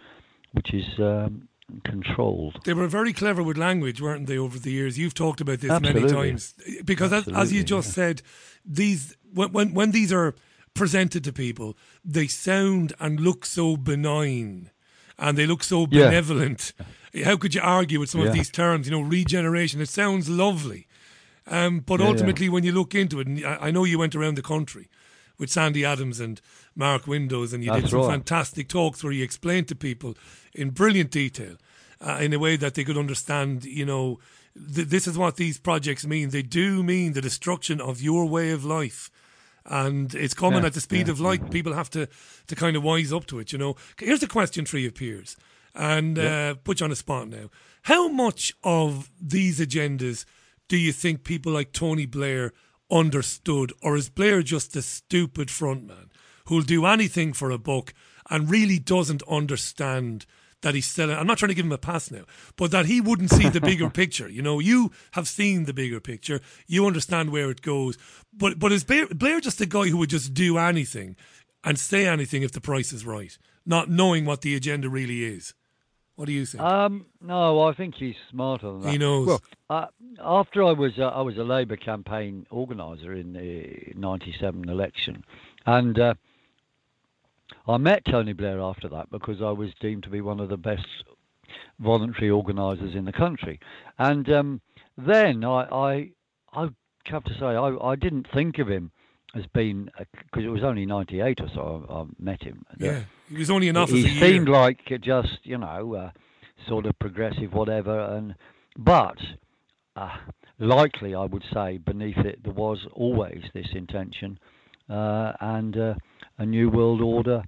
which 0.52 0.72
is 0.72 0.98
um, 1.00 1.48
controlled. 1.84 2.60
They 2.64 2.74
were 2.74 2.86
very 2.86 3.12
clever 3.12 3.42
with 3.42 3.56
language, 3.56 4.00
weren't 4.00 4.26
they, 4.26 4.38
over 4.38 4.58
the 4.58 4.70
years? 4.70 4.96
You've 4.98 5.14
talked 5.14 5.40
about 5.40 5.60
this 5.60 5.70
many 5.80 6.02
Absolutely. 6.02 6.12
times. 6.12 6.54
Because 6.84 7.12
as, 7.12 7.26
as 7.28 7.52
you 7.52 7.64
just 7.64 7.88
yeah. 7.88 7.94
said, 7.94 8.22
these 8.64 9.16
when, 9.32 9.52
when 9.52 9.74
when 9.74 9.90
these 9.90 10.12
are 10.12 10.34
presented 10.78 11.22
to 11.24 11.32
people, 11.32 11.76
they 12.04 12.26
sound 12.26 12.92
and 13.00 13.20
look 13.20 13.46
so 13.46 13.76
benign 13.76 14.70
and 15.18 15.38
they 15.38 15.46
look 15.46 15.62
so 15.62 15.86
Yeah. 15.90 16.06
benevolent. 16.06 16.72
How 17.24 17.36
could 17.36 17.54
you 17.54 17.60
argue 17.60 18.00
with 18.00 18.10
some 18.10 18.20
of 18.22 18.32
these 18.32 18.50
terms? 18.50 18.86
You 18.88 18.90
know, 18.90 19.00
regeneration, 19.00 19.80
it 19.80 19.88
sounds 19.88 20.28
lovely. 20.28 20.88
Um, 21.46 21.80
but 21.80 22.00
Yeah, 22.00 22.06
yeah. 22.06 22.12
ultimately, 22.12 22.48
when 22.48 22.64
you 22.64 22.72
look 22.72 22.94
into 22.94 23.20
it, 23.20 23.28
and 23.28 23.44
I, 23.46 23.70
know 23.70 23.84
you 23.84 23.98
went 23.98 24.16
around 24.16 24.34
the 24.36 24.42
country 24.42 24.88
with 25.38 25.50
Sandy 25.50 25.84
Adams 25.84 26.18
and 26.18 26.40
Mark 26.74 27.06
Windsor, 27.06 27.54
and 27.54 27.62
you 27.62 27.72
did 27.72 27.88
some 27.88 28.00
right. 28.00 28.10
fantastic 28.10 28.66
talks 28.66 29.04
where 29.04 29.12
you 29.12 29.22
explained 29.22 29.68
to 29.68 29.76
people 29.76 30.16
in 30.54 30.70
brilliant 30.70 31.10
detail, 31.12 31.56
uh, 32.00 32.18
in 32.20 32.32
a 32.32 32.38
way 32.38 32.56
that 32.56 32.74
they 32.74 32.82
could 32.82 32.98
understand. 32.98 33.64
You 33.64 33.84
know, 33.84 34.18
th- 34.74 34.88
this 34.88 35.06
is 35.06 35.16
what 35.16 35.36
these 35.36 35.58
projects 35.58 36.04
mean. 36.06 36.30
They 36.30 36.42
do 36.42 36.82
mean 36.82 37.12
the 37.12 37.20
destruction 37.20 37.80
of 37.80 38.00
your 38.02 38.26
way 38.26 38.50
of 38.50 38.64
life. 38.64 39.10
And 39.66 40.14
it's 40.14 40.34
coming 40.34 40.60
Yeah, 40.60 40.66
at 40.66 40.74
the 40.74 40.80
speed 40.80 41.06
yeah. 41.06 41.12
of 41.12 41.20
light. 41.20 41.50
People 41.50 41.72
have 41.72 41.88
to, 41.90 42.06
to 42.48 42.54
kind 42.54 42.76
of 42.76 42.82
wise 42.82 43.12
up 43.12 43.26
to 43.26 43.38
it, 43.38 43.52
you 43.52 43.58
know. 43.58 43.76
Here's 43.98 44.22
a 44.22 44.28
question 44.28 44.66
for 44.66 44.78
you, 44.78 44.90
Piers, 44.90 45.36
and 45.74 46.16
Yeah. 46.18 46.50
uh, 46.50 46.54
put 46.54 46.80
you 46.80 46.84
on 46.84 46.90
the 46.90 46.96
spot 46.96 47.28
now. 47.28 47.48
How 47.82 48.08
much 48.08 48.52
of 48.62 49.10
these 49.20 49.60
agendas 49.60 50.24
do 50.68 50.76
you 50.76 50.92
think 50.92 51.24
people 51.24 51.52
like 51.52 51.72
Tony 51.72 52.06
Blair 52.06 52.52
understood, 52.90 53.72
or 53.82 53.96
is 53.96 54.08
Blair 54.10 54.42
just 54.42 54.76
a 54.76 54.82
stupid 54.82 55.48
frontman 55.48 56.08
who'll 56.46 56.62
do 56.62 56.84
anything 56.86 57.32
for 57.32 57.50
a 57.50 57.58
buck 57.58 57.94
and 58.30 58.50
really 58.50 58.78
doesn't 58.78 59.22
understand 59.28 60.26
that 60.64 60.74
he's 60.74 60.86
selling? 60.86 61.16
I'm 61.16 61.26
not 61.26 61.38
trying 61.38 61.50
to 61.50 61.54
give 61.54 61.64
him 61.64 61.72
a 61.72 61.78
pass 61.78 62.10
now, 62.10 62.24
but 62.56 62.72
that 62.72 62.86
he 62.86 63.00
wouldn't 63.00 63.30
see 63.30 63.48
the 63.48 63.60
bigger 63.60 63.88
picture. 64.02 64.28
You 64.28 64.42
know, 64.42 64.58
you 64.58 64.90
have 65.12 65.28
seen 65.28 65.64
the 65.64 65.72
bigger 65.72 66.00
picture, 66.00 66.40
you 66.66 66.86
understand 66.86 67.30
where 67.30 67.50
it 67.50 67.62
goes. 67.62 67.96
But 68.32 68.58
but 68.58 68.72
is 68.72 68.82
Blair, 68.82 69.06
Blair 69.06 69.40
just 69.40 69.60
a 69.60 69.66
guy 69.66 69.84
who 69.84 69.98
would 69.98 70.10
just 70.10 70.34
do 70.34 70.58
anything 70.58 71.16
and 71.62 71.78
say 71.78 72.06
anything 72.06 72.42
if 72.42 72.52
the 72.52 72.60
price 72.60 72.92
is 72.92 73.06
right, 73.06 73.38
not 73.64 73.88
knowing 73.88 74.24
what 74.24 74.40
the 74.40 74.56
agenda 74.56 74.88
really 74.88 75.24
is? 75.24 75.54
What 76.16 76.26
do 76.26 76.32
you 76.32 76.46
think? 76.46 76.62
Um, 76.62 77.06
no, 77.20 77.62
I 77.62 77.74
think 77.74 77.96
he's 77.96 78.14
smarter 78.30 78.70
than 78.70 78.80
that. 78.82 78.92
He 78.92 78.98
knows. 78.98 79.26
Well, 79.26 79.42
uh, 79.68 79.86
after 80.22 80.62
I 80.62 80.72
was 80.72 80.92
uh, 80.98 81.08
I 81.08 81.22
was 81.22 81.36
a 81.38 81.44
Labour 81.44 81.76
campaign 81.76 82.46
organiser 82.50 83.12
in 83.12 83.32
the 83.32 83.92
'97 83.96 84.68
election, 84.68 85.24
and 85.66 85.98
uh, 85.98 86.14
I 87.66 87.76
met 87.76 88.04
Tony 88.04 88.32
Blair 88.32 88.60
after 88.60 88.88
that 88.88 89.10
because 89.10 89.40
I 89.42 89.50
was 89.50 89.70
deemed 89.80 90.02
to 90.04 90.10
be 90.10 90.20
one 90.20 90.40
of 90.40 90.48
the 90.48 90.56
best 90.56 90.86
voluntary 91.78 92.30
organisers 92.30 92.94
in 92.94 93.04
the 93.04 93.12
country, 93.12 93.60
and 93.98 94.28
um, 94.30 94.60
then 94.96 95.44
I, 95.44 95.62
I 95.70 96.10
I 96.52 96.68
have 97.06 97.24
to 97.24 97.34
say 97.34 97.46
I, 97.46 97.76
I 97.76 97.96
didn't 97.96 98.26
think 98.32 98.58
of 98.58 98.68
him 98.68 98.90
as 99.34 99.44
being 99.52 99.88
because 99.98 100.44
it 100.44 100.48
was 100.48 100.62
only 100.62 100.86
'98 100.86 101.40
or 101.40 101.48
so 101.54 101.86
I, 101.88 101.94
I 101.94 102.04
met 102.18 102.42
him. 102.42 102.64
yeah, 102.78 103.04
he 103.28 103.38
was 103.38 103.50
only 103.50 103.68
enough. 103.68 103.90
He 103.90 104.04
a 104.04 104.08
year. 104.08 104.20
seemed 104.20 104.48
like 104.48 104.80
just 105.00 105.38
you 105.42 105.58
know 105.58 105.94
uh, 105.94 106.10
sort 106.68 106.86
of 106.86 106.98
progressive, 106.98 107.52
whatever. 107.52 107.98
And 108.00 108.34
but 108.76 109.18
uh, 109.96 110.16
likely, 110.58 111.14
I 111.14 111.24
would 111.24 111.44
say 111.52 111.78
beneath 111.78 112.18
it 112.18 112.42
there 112.42 112.52
was 112.52 112.86
always 112.92 113.42
this 113.52 113.68
intention 113.74 114.38
uh, 114.88 115.32
and 115.40 115.76
uh, 115.76 115.94
a 116.38 116.46
new 116.46 116.70
world 116.70 117.00
order 117.00 117.44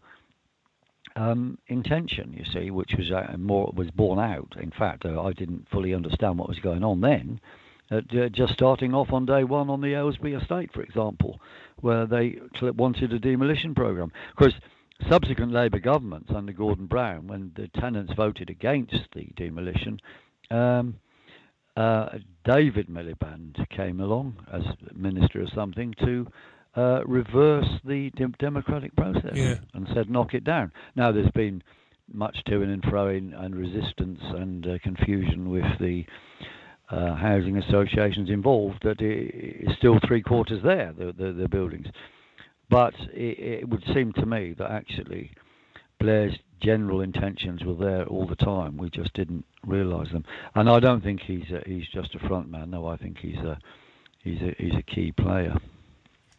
um, 1.17 1.59
intention. 1.69 2.33
You 2.33 2.45
see, 2.53 2.71
which 2.71 2.93
was 2.97 3.11
uh, 3.11 3.37
more 3.37 3.73
was 3.77 3.91
borne 3.91 4.19
out. 4.19 4.55
In 4.61 4.71
fact, 4.71 5.05
uh, 5.05 5.23
I 5.23 5.33
didn't 5.33 5.69
fully 5.71 5.95
understand 5.95 6.39
what 6.39 6.49
was 6.49 6.59
going 6.59 6.85
on 6.85 7.01
then. 7.01 7.41
Uh, 7.91 8.01
just 8.33 8.53
starting 8.53 8.95
off 8.95 9.13
on 9.13 9.27
day 9.27 9.45
one 9.45 9.71
on 9.71 9.81
the 9.81 9.95
Aylesbury 9.95 10.35
estate, 10.35 10.71
for 10.73 10.83
example, 10.83 11.41
where 11.81 12.05
they 12.05 12.37
wanted 12.61 13.13
a 13.13 13.19
demolition 13.19 13.77
program. 13.77 14.11
Of 14.31 14.37
course, 14.37 14.55
subsequent 15.09 15.53
Labour 15.53 15.79
governments 15.79 16.31
under 16.35 16.53
Gordon 16.53 16.87
Brown, 16.87 17.29
when 17.29 17.53
the 17.55 17.69
tenants 17.81 18.13
voted 18.17 18.51
against 18.51 18.97
the 19.15 19.29
demolition, 19.37 20.01
um, 20.51 20.97
uh, 21.77 22.19
David 22.45 22.89
Miliband 22.89 23.69
came 23.71 24.01
along 24.01 24.37
as 24.53 24.63
minister 24.95 25.43
of 25.43 25.51
something 25.55 25.95
to 26.01 26.27
uh, 26.77 27.01
reverse 27.07 27.69
the 27.85 28.11
de- 28.11 28.29
democratic 28.39 28.95
process 28.97 29.33
Yeah. 29.35 29.57
and 29.75 29.89
said 29.95 30.11
knock 30.11 30.35
it 30.35 30.45
down. 30.45 30.73
Now 30.95 31.11
there's 31.13 31.31
been 31.31 31.63
much 32.13 32.37
to 32.47 32.63
and 32.63 32.83
froing 32.83 33.33
and 33.35 33.57
resistance 33.57 34.21
and 34.23 34.67
uh, 34.67 34.79
confusion 34.83 35.49
with 35.51 35.65
the 35.81 36.05
uh, 36.91 37.15
housing 37.17 37.57
associations 37.59 38.31
involved 38.31 38.79
that 38.85 39.01
i- 39.01 39.69
is 39.71 39.77
still 39.79 39.99
three 40.07 40.23
quarters 40.23 40.63
there, 40.63 40.93
the, 40.97 41.13
the, 41.13 41.33
the 41.33 41.49
buildings. 41.49 41.87
But 42.71 42.95
it, 43.13 43.39
it 43.63 43.69
would 43.69 43.83
seem 43.95 44.13
to 44.15 44.27
me 44.27 44.55
that 44.59 44.71
actually 44.71 45.33
Blair's 45.99 46.35
general 46.61 47.01
intentions 47.01 47.63
were 47.65 47.75
there 47.75 48.05
all 48.07 48.27
the 48.27 48.37
time. 48.37 48.77
We 48.77 48.91
just 48.91 49.13
didn't 49.15 49.45
realise 49.67 50.11
them. 50.13 50.25
And 50.55 50.69
I 50.69 50.79
don't 50.79 51.03
think 51.03 51.21
he's 51.27 51.51
a, 51.51 51.63
he's 51.67 51.87
just 51.93 52.15
a 52.15 52.29
front 52.29 52.51
man. 52.51 52.71
No, 52.71 52.87
I 52.87 52.97
think 52.97 53.19
he's 53.19 53.37
a 53.37 53.59
he's 54.23 54.41
a 54.43 54.55
he's 54.59 54.75
a 54.75 54.83
key 54.83 55.13
player. 55.13 55.57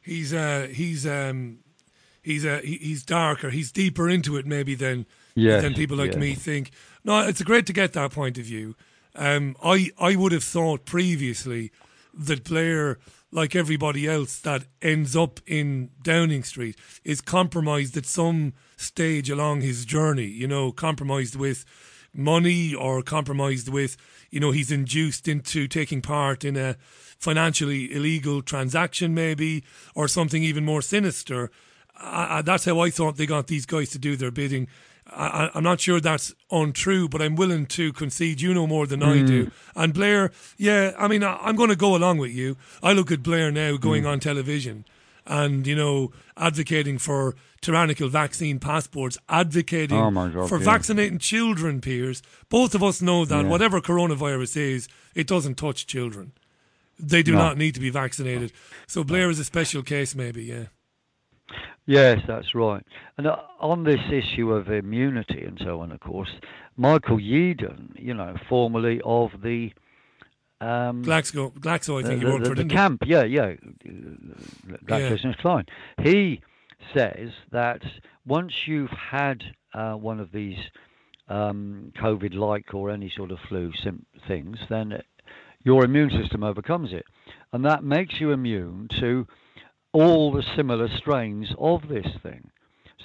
He's 0.08 0.34
uh 0.34 0.70
he's 0.72 1.06
um 1.06 1.60
he's 2.22 2.46
uh 2.46 2.62
he, 2.64 2.78
he's 2.78 3.04
darker. 3.04 3.50
He's 3.50 3.72
deeper 3.72 4.10
into 4.10 4.38
it 4.38 4.46
maybe 4.46 4.74
than 4.74 5.06
Yes, 5.36 5.62
than 5.62 5.76
people 5.76 5.98
like 5.98 6.14
yes. 6.14 6.20
me 6.20 6.34
think. 6.34 6.72
No, 7.04 7.20
it's 7.20 7.44
great 7.44 7.68
to 7.68 7.74
get 7.74 7.94
that 7.94 8.12
point 8.12 8.40
of 8.40 8.46
view. 8.46 8.76
Um, 9.16 9.56
I 9.64 9.92
I 10.00 10.16
would 10.16 10.32
have 10.32 10.44
thought 10.44 10.84
previously 10.86 11.72
that 12.14 12.44
Blair, 12.44 12.98
like 13.32 13.56
everybody 13.56 14.08
else 14.08 14.40
that 14.40 14.64
ends 14.82 15.16
up 15.16 15.40
in 15.46 15.92
Downing 16.02 16.44
Street, 16.44 16.76
is 17.04 17.22
compromised 17.22 17.96
at 17.98 18.08
some 18.08 18.54
stage 18.78 19.30
along 19.30 19.62
his 19.62 19.86
journey. 19.86 20.26
You 20.26 20.48
know, 20.48 20.72
compromised 20.72 21.36
with 21.36 21.66
money 22.14 22.74
or 22.74 23.04
compromised 23.04 23.70
with, 23.70 23.96
you 24.32 24.40
know, 24.40 24.52
he's 24.52 24.72
induced 24.72 25.28
into 25.28 25.68
taking 25.68 26.02
part 26.02 26.44
in 26.44 26.58
a 26.58 26.78
financially 27.20 27.94
illegal 27.94 28.42
transaction, 28.42 29.14
maybe, 29.14 29.64
or 29.96 30.08
something 30.08 30.44
even 30.44 30.64
more 30.66 30.82
sinister. 30.82 31.52
I, 32.00 32.38
I, 32.38 32.42
that's 32.42 32.66
how 32.66 32.80
I 32.80 32.90
thought 32.90 33.18
they 33.18 33.26
got 33.26 33.48
these 33.48 33.66
guys 33.66 33.90
to 33.92 34.00
do 34.00 34.16
their 34.16 34.32
bidding. 34.32 34.68
I, 35.10 35.26
I- 35.46 35.52
I'm 35.56 35.64
not 35.64 35.80
sure 35.82 36.00
that's 36.00 36.34
untrue, 36.52 37.08
but 37.10 37.22
I'm 37.22 37.36
willing 37.36 37.66
to 37.68 37.92
concede 37.94 38.42
you 38.42 38.54
know 38.54 38.68
more 38.68 38.86
than 38.86 39.02
I 39.02 39.18
Mm. 39.18 39.28
do. 39.28 39.52
And 39.76 39.94
Blair, 39.94 40.32
yeah, 40.58 40.92
I 40.98 41.08
mean, 41.08 41.24
I, 41.24 41.38
I'm 41.42 41.56
going 41.56 41.70
to 41.70 41.76
go 41.76 41.96
along 41.96 42.18
with 42.20 42.32
you. 42.32 42.58
I 42.84 42.94
look 42.94 43.12
at 43.12 43.24
Blair 43.24 43.52
now 43.52 43.78
going 43.78 44.04
Mm. 44.04 44.10
on 44.12 44.20
television 44.20 44.86
and, 45.26 45.66
you 45.68 45.76
know, 45.76 46.12
advocating 46.38 46.98
for 47.00 47.36
tyrannical 47.62 48.08
vaccine 48.10 48.60
passports, 48.60 49.18
advocating 49.28 49.98
Oh, 49.98 50.12
God, 50.12 50.48
for 50.48 50.60
yeah. 50.60 50.66
vaccinating 50.66 51.18
children, 51.20 51.82
Piers. 51.82 52.22
Both 52.50 52.76
of 52.76 52.84
us 52.84 53.02
know 53.02 53.26
that 53.26 53.44
Yeah. 53.44 53.50
whatever 53.50 53.82
coronavirus 53.82 54.56
is, 54.58 54.88
it 55.16 55.26
doesn't 55.28 55.56
touch 55.56 55.88
children. 55.88 56.32
They 57.00 57.24
do 57.24 57.34
No. 57.34 57.40
not 57.40 57.58
need 57.58 57.74
to 57.76 57.80
be 57.80 57.90
vaccinated. 57.90 58.52
So 58.88 59.04
Blair 59.04 59.30
is 59.30 59.40
a 59.40 59.46
special 59.46 59.84
case, 59.84 60.16
maybe, 60.16 60.44
yeah. 60.44 60.66
Yes, 61.86 62.20
that's 62.28 62.54
right. 62.54 62.86
And 63.18 63.28
uh, 63.28 63.38
on 63.60 63.84
this 63.86 64.02
issue 64.12 64.52
of 64.52 64.70
immunity 64.70 65.44
and 65.46 65.58
so 65.64 65.80
on, 65.82 65.92
of 65.92 66.00
course, 66.02 66.30
Michael 66.76 67.18
Yeadon, 67.18 67.92
you 67.98 68.14
know, 68.14 68.36
formerly 68.50 69.00
of 69.06 69.32
the 69.42 69.72
Um, 70.60 71.04
Glaxo, 71.06 71.54
Glaxo, 71.54 72.00
I 72.04 72.08
think 72.08 72.22
the, 72.22 72.28
he 72.28 72.34
worked 72.34 72.44
the, 72.44 72.50
for, 72.50 72.56
the 72.56 72.66
camp, 72.66 73.04
yeah, 73.06 73.24
yeah, 73.24 73.54
GlaxoSmithKline. 74.86 75.68
He 76.02 76.42
says 76.94 77.32
that 77.52 77.84
once 78.26 78.68
you've 78.68 78.90
had 78.90 79.44
uh, 79.74 79.94
one 79.94 80.20
of 80.20 80.32
these 80.32 80.58
um, 81.30 81.92
COVID-like 81.98 82.74
or 82.74 82.90
any 82.90 83.10
sort 83.16 83.32
of 83.32 83.40
flu 83.48 83.72
sim- 83.84 84.06
things, 84.28 84.58
then 84.70 85.02
your 85.68 85.84
immune 85.84 86.10
system 86.10 86.46
overcomes 86.46 86.94
it, 86.94 87.06
and 87.52 87.66
that 87.66 87.84
makes 87.84 88.22
you 88.22 88.32
immune 88.32 88.88
to 89.02 89.28
all 89.92 90.32
the 90.32 90.42
similar 90.56 90.88
strains 90.96 91.50
of 91.60 91.90
this 91.90 92.08
thing. 92.24 92.50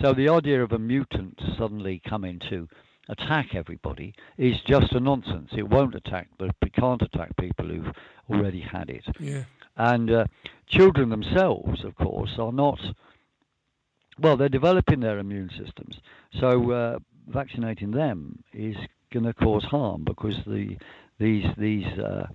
So 0.01 0.13
the 0.13 0.29
idea 0.29 0.63
of 0.63 0.71
a 0.71 0.79
mutant 0.79 1.41
suddenly 1.59 2.01
coming 2.09 2.41
to 2.51 2.69
attack 3.09 3.57
everybody 3.57 4.15
is 4.39 4.61
just 4.65 4.93
a 4.93 5.01
nonsense. 5.01 5.51
It 5.57 5.69
won't 5.69 5.97
attack, 5.97 6.29
but 6.39 6.55
it 6.63 6.73
can't 6.73 7.03
attack 7.03 7.37
people 7.37 7.67
who've 7.67 7.93
already 8.31 8.61
had 8.61 8.91
it. 8.91 9.07
Yeah. 9.19 9.43
And 9.77 10.13
uh, 10.13 10.27
children 10.69 11.09
themselves, 11.09 11.83
of 11.83 11.97
course, 11.97 12.39
are 12.39 12.53
not. 12.53 12.79
Well, 14.21 14.37
they're 14.37 14.49
developing 14.49 15.01
their 15.01 15.19
immune 15.19 15.51
systems, 15.59 15.99
so 16.39 16.71
uh, 16.71 16.99
vaccinating 17.27 17.91
them 17.91 18.45
is 18.53 18.77
going 19.13 19.25
to 19.25 19.35
cause 19.35 19.65
harm 19.65 20.05
because 20.05 20.37
the 20.47 20.77
these 21.19 21.47
these 21.59 21.87
uh, 21.99 22.27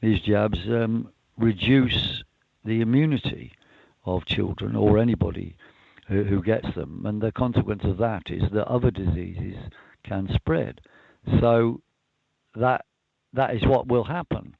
these 0.00 0.20
jabs 0.20 0.58
um, 0.68 1.08
reduce 1.36 2.22
the 2.64 2.80
immunity 2.80 3.52
of 4.04 4.24
children 4.24 4.76
or 4.76 4.98
anybody 4.98 5.56
who, 6.08 6.24
who 6.24 6.42
gets 6.42 6.74
them, 6.74 7.02
and 7.06 7.20
the 7.20 7.32
consequence 7.32 7.84
of 7.84 7.98
that 7.98 8.30
is 8.30 8.42
that 8.52 8.68
other 8.68 8.90
diseases 8.90 9.56
can 10.02 10.28
spread. 10.34 10.80
So 11.40 11.80
that 12.54 12.84
that 13.32 13.54
is 13.54 13.64
what 13.64 13.88
will 13.88 14.04
happen. 14.04 14.54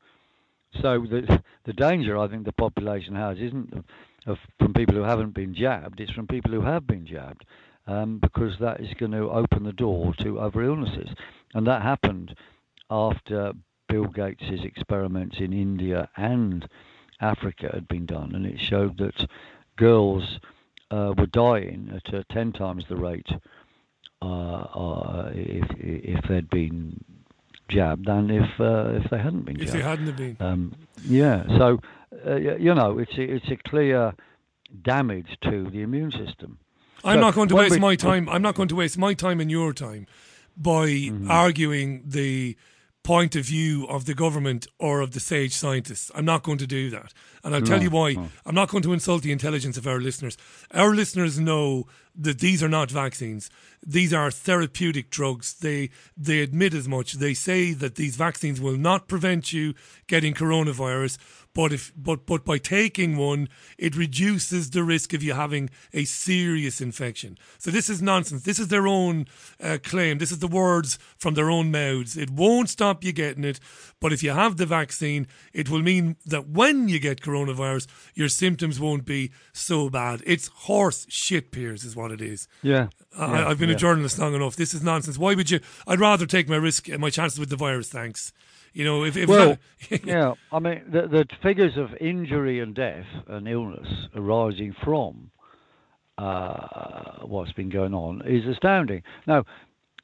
So 0.80 1.06
the 1.08 1.42
the 1.64 1.72
danger 1.72 2.18
I 2.18 2.28
think 2.28 2.44
the 2.44 2.52
population 2.52 3.14
has 3.14 3.38
isn't 3.38 3.84
of, 4.26 4.38
from 4.58 4.72
people 4.72 4.94
who 4.94 5.02
haven't 5.02 5.34
been 5.34 5.54
jabbed; 5.54 6.00
it's 6.00 6.12
from 6.12 6.26
people 6.26 6.50
who 6.50 6.62
have 6.62 6.86
been 6.86 7.06
jabbed, 7.06 7.44
um, 7.86 8.18
because 8.18 8.58
that 8.60 8.80
is 8.80 8.92
going 8.94 9.12
to 9.12 9.30
open 9.30 9.64
the 9.64 9.72
door 9.72 10.14
to 10.20 10.40
other 10.40 10.62
illnesses, 10.62 11.10
and 11.52 11.66
that 11.66 11.82
happened 11.82 12.34
after 12.90 13.52
Bill 13.94 14.06
Gates's 14.06 14.64
experiments 14.64 15.36
in 15.38 15.52
India 15.52 16.08
and 16.16 16.68
Africa 17.20 17.70
had 17.72 17.86
been 17.86 18.06
done, 18.06 18.34
and 18.34 18.44
it 18.44 18.58
showed 18.58 18.98
that 18.98 19.28
girls 19.76 20.40
uh, 20.90 21.14
were 21.16 21.26
dying 21.26 21.92
at 21.94 22.12
uh, 22.12 22.22
ten 22.28 22.52
times 22.52 22.84
the 22.88 22.96
rate 22.96 23.28
uh, 24.20 24.26
uh, 24.26 25.30
if 25.32 25.66
if 25.78 26.24
they'd 26.28 26.50
been 26.50 27.04
jabbed 27.68 28.06
than 28.06 28.30
if 28.30 28.60
uh, 28.60 29.00
if 29.00 29.08
they 29.10 29.18
hadn't 29.18 29.44
been 29.44 29.60
If 29.60 29.66
jabbed. 29.66 29.78
they 29.78 29.82
hadn't 29.82 30.06
have 30.06 30.16
been. 30.16 30.36
Um, 30.40 30.74
yeah, 31.06 31.46
so 31.56 31.80
uh, 32.26 32.34
you 32.36 32.74
know 32.74 32.98
it's 32.98 33.16
a, 33.16 33.22
it's 33.22 33.48
a 33.50 33.56
clear 33.68 34.12
damage 34.82 35.38
to 35.42 35.70
the 35.70 35.82
immune 35.82 36.10
system. 36.10 36.58
I'm 37.04 37.16
So 37.18 37.20
not 37.20 37.34
going 37.34 37.48
to 37.50 37.54
waste 37.56 37.72
we- 37.72 37.78
my 37.78 37.94
time. 37.94 38.28
I'm 38.28 38.42
not 38.42 38.56
going 38.56 38.68
to 38.70 38.76
waste 38.76 38.98
my 38.98 39.14
time 39.14 39.40
and 39.40 39.50
your 39.52 39.72
time 39.72 40.06
by 40.56 40.86
Mm-hmm. 40.88 41.30
arguing 41.30 42.02
the 42.06 42.56
point 43.04 43.36
of 43.36 43.44
view 43.44 43.86
of 43.86 44.06
the 44.06 44.14
government 44.14 44.66
or 44.78 45.00
of 45.00 45.12
the 45.12 45.20
SAGE 45.20 45.52
scientists. 45.54 46.10
I'm 46.14 46.24
not 46.24 46.42
going 46.42 46.58
to 46.58 46.66
do 46.66 46.88
that. 46.90 47.12
And 47.44 47.54
I'll 47.54 47.60
tell 47.60 47.82
you 47.82 47.90
why. 47.90 48.14
no. 48.14 48.28
I'm 48.46 48.54
not 48.54 48.70
going 48.70 48.82
to 48.82 48.94
insult 48.94 49.22
the 49.22 49.30
intelligence 49.30 49.76
of 49.76 49.86
our 49.86 50.00
listeners. 50.00 50.38
Our 50.72 50.94
listeners 50.94 51.38
know 51.38 51.86
that 52.16 52.38
these 52.38 52.62
are 52.62 52.68
not 52.68 52.90
vaccines. 52.90 53.50
These 53.86 54.14
are 54.14 54.30
therapeutic 54.30 55.10
drugs. 55.10 55.52
They 55.52 55.90
they 56.16 56.40
admit 56.40 56.72
as 56.72 56.88
much. 56.88 57.12
They 57.14 57.34
say 57.34 57.74
that 57.74 57.96
these 57.96 58.16
vaccines 58.16 58.60
will 58.60 58.78
not 58.78 59.06
prevent 59.06 59.52
you 59.52 59.74
getting 60.06 60.32
coronavirus, 60.32 61.18
but 61.54 61.72
if 61.72 61.92
but 61.96 62.26
but 62.26 62.44
by 62.44 62.58
taking 62.58 63.16
one, 63.16 63.48
it 63.78 63.96
reduces 63.96 64.70
the 64.70 64.82
risk 64.82 65.14
of 65.14 65.22
you 65.22 65.34
having 65.34 65.70
a 65.92 66.04
serious 66.04 66.80
infection. 66.80 67.38
So 67.58 67.70
this 67.70 67.88
is 67.88 68.02
nonsense. 68.02 68.42
This 68.42 68.58
is 68.58 68.68
their 68.68 68.86
own 68.86 69.26
uh, 69.62 69.78
claim. 69.82 70.18
This 70.18 70.32
is 70.32 70.40
the 70.40 70.48
words 70.48 70.98
from 71.16 71.34
their 71.34 71.50
own 71.50 71.70
mouths. 71.70 72.16
It 72.16 72.30
won't 72.30 72.68
stop 72.68 73.04
you 73.04 73.12
getting 73.12 73.44
it, 73.44 73.60
but 74.00 74.12
if 74.12 74.22
you 74.22 74.30
have 74.30 74.56
the 74.56 74.66
vaccine, 74.66 75.26
it 75.52 75.70
will 75.70 75.82
mean 75.82 76.16
that 76.26 76.48
when 76.48 76.88
you 76.88 76.98
get 76.98 77.20
coronavirus, 77.20 77.86
your 78.14 78.28
symptoms 78.28 78.80
won't 78.80 79.04
be 79.04 79.30
so 79.52 79.88
bad. 79.88 80.22
It's 80.26 80.48
horse 80.48 81.06
shit, 81.08 81.52
Piers, 81.52 81.84
is 81.84 81.94
what 81.94 82.10
it 82.10 82.20
is. 82.20 82.48
Yeah, 82.62 82.88
I, 83.16 83.38
yeah, 83.38 83.48
I've 83.48 83.58
been 83.58 83.70
a 83.70 83.76
journalist 83.76 84.18
long 84.18 84.34
enough. 84.34 84.56
This 84.56 84.74
is 84.74 84.82
nonsense. 84.82 85.18
Why 85.18 85.34
would 85.34 85.50
you? 85.50 85.60
I'd 85.86 86.00
rather 86.00 86.26
take 86.26 86.48
my 86.48 86.56
risk, 86.56 86.88
and 86.88 87.00
my 87.00 87.10
chances 87.10 87.38
with 87.38 87.50
the 87.50 87.56
virus. 87.56 87.88
Thanks. 87.88 88.32
You 88.74 88.84
know, 88.84 89.04
if, 89.04 89.16
if 89.16 89.28
well, 89.28 89.56
yeah, 90.04 90.34
I 90.52 90.58
mean 90.58 90.82
the, 90.88 91.06
the 91.06 91.26
figures 91.42 91.76
of 91.76 91.94
injury 92.00 92.60
and 92.60 92.74
death 92.74 93.06
and 93.28 93.48
illness 93.48 93.88
arising 94.14 94.74
from 94.82 95.30
uh, 96.18 97.20
what's 97.22 97.52
been 97.52 97.70
going 97.70 97.94
on 97.94 98.22
is 98.26 98.46
astounding. 98.46 99.04
Now, 99.26 99.44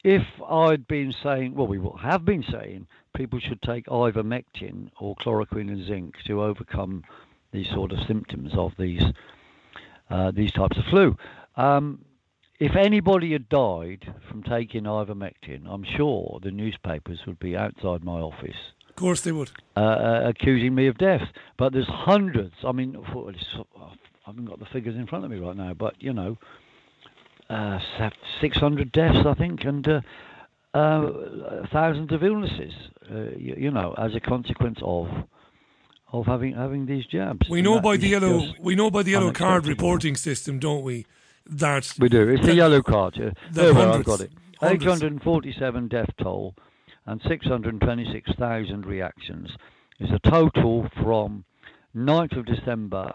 if 0.05 0.23
I'd 0.49 0.87
been 0.87 1.13
saying, 1.23 1.55
well, 1.55 1.67
we 1.67 1.81
have 2.01 2.25
been 2.25 2.45
saying 2.45 2.87
people 3.15 3.41
should 3.41 3.61
take 3.61 3.87
ivermectin 3.87 4.91
or 5.01 5.17
chloroquine 5.17 5.69
and 5.69 5.85
zinc 5.85 6.15
to 6.27 6.43
overcome 6.43 7.03
these 7.53 7.69
sort 7.71 7.91
of 7.91 7.99
symptoms 8.07 8.53
of 8.55 8.73
these 8.79 9.03
uh, 10.11 10.31
these 10.31 10.53
types 10.53 10.79
of 10.79 10.85
flu. 10.85 11.17
Um, 11.57 12.05
if 12.61 12.77
anybody 12.77 13.33
had 13.33 13.49
died 13.49 14.15
from 14.29 14.43
taking 14.43 14.85
ivermectin, 14.85 15.67
I'm 15.67 15.85
sure 15.97 16.39
the 16.43 16.51
newspapers 16.51 17.21
would 17.27 17.39
be 17.41 17.57
outside 17.57 18.05
my 18.05 18.21
office 18.21 18.57
of 18.91 18.97
course 18.97 19.23
they 19.23 19.33
would. 19.33 19.51
uh, 19.77 19.81
uh, 19.81 20.23
accusing 20.29 20.75
me 20.75 20.87
of 20.87 20.99
death. 20.99 21.23
But 21.57 21.73
there's 21.73 21.89
hundreds. 21.89 22.55
I 22.65 22.73
mean, 22.73 22.97
I 22.97 23.93
haven't 24.27 24.45
got 24.45 24.59
the 24.59 24.67
figures 24.67 24.95
in 24.95 25.07
front 25.07 25.25
of 25.25 25.31
me 25.31 25.39
right 25.39 25.57
now, 25.57 25.73
but 25.75 25.95
you 26.01 26.13
know, 26.13 26.37
uh, 27.49 27.79
600 28.41 28.93
deaths, 28.93 29.27
I 29.27 29.35
think, 29.35 29.65
and 29.65 29.89
uh, 29.89 30.01
uh, 30.75 31.67
thousands 31.73 32.13
of 32.13 32.23
illnesses. 32.23 32.73
Uh, 33.11 33.31
you, 33.37 33.55
you 33.57 33.71
know, 33.71 33.95
as 33.97 34.15
a 34.15 34.21
consequence 34.21 34.79
of 34.83 35.09
of 36.13 36.27
having 36.27 36.55
having 36.55 36.87
these 36.87 37.07
jabs. 37.07 37.49
We 37.49 37.63
know 37.63 37.81
by 37.81 37.97
the 37.97 38.09
yellow. 38.09 38.53
We 38.61 38.75
know 38.75 38.91
by 38.91 39.03
the 39.03 39.13
yellow 39.13 39.33
card 39.33 39.67
reporting 39.67 40.17
system, 40.17 40.59
don't 40.59 40.83
we? 40.83 41.07
That 41.47 41.93
We 41.99 42.09
do. 42.09 42.29
It's 42.29 42.47
a 42.47 42.55
yellow 42.55 42.83
card. 42.83 43.17
Yeah. 43.17 43.31
There, 43.53 43.75
where 43.75 43.89
I've 43.89 44.05
got 44.05 44.21
it. 44.21 44.31
hundreds- 44.61 45.03
847 45.03 45.89
death 45.89 46.11
toll 46.23 46.55
and 47.07 47.21
626,000 47.27 48.87
reactions 48.87 49.51
is 49.99 50.11
a 50.11 50.31
total 50.31 50.89
from 51.03 51.45
9th 51.95 52.37
of 52.39 52.47
December 52.47 53.13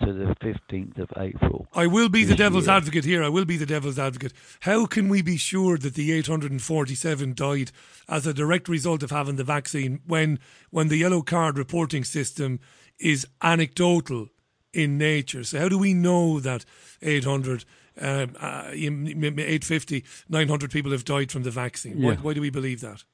to 0.00 0.12
the 0.12 0.34
15th 0.42 0.98
of 0.98 1.10
April. 1.16 1.68
I 1.74 1.86
will 1.86 2.08
be 2.08 2.24
the 2.24 2.34
devil's 2.34 2.66
year. 2.66 2.76
advocate 2.76 3.04
here. 3.04 3.22
I 3.22 3.28
will 3.28 3.44
be 3.44 3.56
the 3.56 3.66
devil's 3.66 3.98
advocate. 3.98 4.32
How 4.60 4.86
can 4.86 5.08
we 5.08 5.22
be 5.22 5.36
sure 5.36 5.76
that 5.78 5.94
the 5.94 6.12
847 6.12 7.34
died 7.34 7.70
as 8.08 8.26
a 8.26 8.34
direct 8.34 8.68
result 8.68 9.02
of 9.02 9.10
having 9.10 9.36
the 9.36 9.44
vaccine 9.44 10.00
when 10.06 10.40
when 10.70 10.88
the 10.88 10.96
yellow 10.96 11.22
card 11.22 11.58
reporting 11.58 12.02
system 12.04 12.58
is 12.98 13.26
anecdotal 13.42 14.28
in 14.72 14.98
nature? 14.98 15.44
So 15.44 15.58
how 15.58 15.68
do 15.68 15.78
we 15.78 15.94
know 15.94 16.40
that 16.40 16.64
800 17.02 17.64
um, 18.00 18.34
uh, 18.40 18.70
850 18.72 20.04
900 20.28 20.70
people 20.70 20.92
have 20.92 21.04
died 21.04 21.30
from 21.30 21.42
the 21.42 21.50
vaccine? 21.50 22.00
Why, 22.02 22.12
Yeah. 22.12 22.18
why 22.18 22.32
do 22.34 22.40
we 22.40 22.50
believe 22.50 22.80
that? 22.80 23.04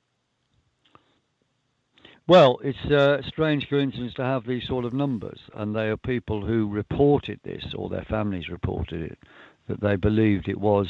Well, 2.26 2.58
it's 2.62 2.84
a 2.90 3.22
strange 3.26 3.68
coincidence 3.70 4.12
to 4.14 4.22
have 4.22 4.46
these 4.46 4.66
sort 4.68 4.84
of 4.84 4.92
numbers, 4.92 5.40
and 5.54 5.74
they 5.74 5.88
are 5.88 5.96
people 5.96 6.44
who 6.44 6.68
reported 6.68 7.40
this, 7.42 7.64
or 7.74 7.88
their 7.88 8.04
families 8.04 8.50
reported 8.50 9.00
it, 9.00 9.18
that 9.66 9.80
they 9.80 9.96
believed 9.96 10.46
it 10.46 10.60
was 10.60 10.86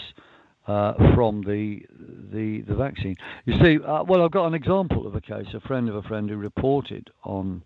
uh, 0.66 0.94
from 1.14 1.42
the 1.42 1.86
the 2.32 2.62
the 2.62 2.74
vaccine. 2.74 3.14
You 3.46 3.54
see, 3.62 3.78
uh, 3.82 4.02
well, 4.02 4.22
I've 4.24 4.32
got 4.32 4.46
an 4.48 4.54
example 4.54 5.06
of 5.06 5.14
a 5.14 5.20
case, 5.20 5.46
a 5.54 5.60
friend 5.60 5.88
of 5.88 5.94
a 5.94 6.02
friend 6.02 6.28
who 6.28 6.36
reported 6.36 7.08
on, 7.22 7.62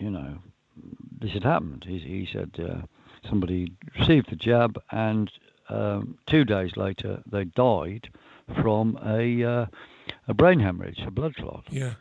you 0.00 0.10
know, 0.10 0.38
this 1.20 1.32
had 1.32 1.44
happened. 1.44 1.84
He, 1.86 1.98
he 1.98 2.28
said 2.32 2.50
uh, 2.58 2.82
somebody 3.28 3.72
received 3.98 4.30
the 4.30 4.36
jab, 4.36 4.80
and 4.90 5.30
um, 5.68 6.18
two 6.26 6.44
days 6.44 6.76
later 6.76 7.22
they 7.30 7.44
died 7.44 8.08
from 8.60 8.98
a 9.04 9.42
uh, 9.44 9.66
a 10.28 10.34
brain 10.34 10.60
hemorrhage, 10.60 11.00
a 11.06 11.10
blood 11.10 11.34
clot. 11.36 11.64
Yeah. 11.70 11.94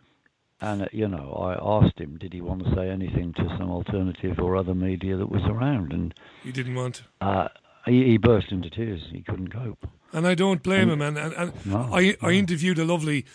And 0.61 0.84
uh, 0.84 0.88
you 0.91 1.07
know, 1.07 1.34
I 1.34 1.57
asked 1.85 1.99
him, 1.99 2.18
did 2.18 2.34
he 2.34 2.41
want 2.41 2.64
to 2.65 2.73
say 2.76 2.90
anything 2.90 3.34
to 3.34 3.48
some 3.57 3.69
alternative 3.69 4.40
or 4.40 4.56
other 4.56 4.73
media 4.76 5.18
that 5.18 5.30
was 5.30 5.44
around, 5.44 5.91
and 5.94 6.14
he 6.44 6.52
didn't 6.52 6.76
want 6.76 6.95
to. 6.95 7.03
uh, 7.26 7.48
he, 7.85 8.06
he 8.11 8.18
burst 8.18 8.52
into 8.52 8.69
tears. 8.69 9.02
He 9.11 9.22
couldn't 9.22 9.49
cope. 9.52 9.85
And 10.14 10.26
I 10.26 10.35
don't 10.35 10.64
blame 10.64 10.90
And- 10.90 11.02
him. 11.02 11.02
And, 11.02 11.18
and, 11.18 11.34
and 11.34 11.65
No, 11.65 11.90
I, 11.91 12.15
I 12.22 12.31
interviewed 12.31 12.80
a 12.80 12.85
lovely 12.85 13.26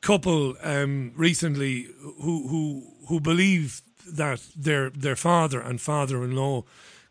couple 0.00 0.54
um, 0.62 1.12
recently 1.16 1.88
who 2.22 2.46
who 2.48 2.92
who 3.08 3.18
believe 3.20 3.82
that 4.06 4.40
their 4.56 4.90
their 4.90 5.16
father 5.16 5.60
and 5.60 5.80
father-in-law, 5.80 6.64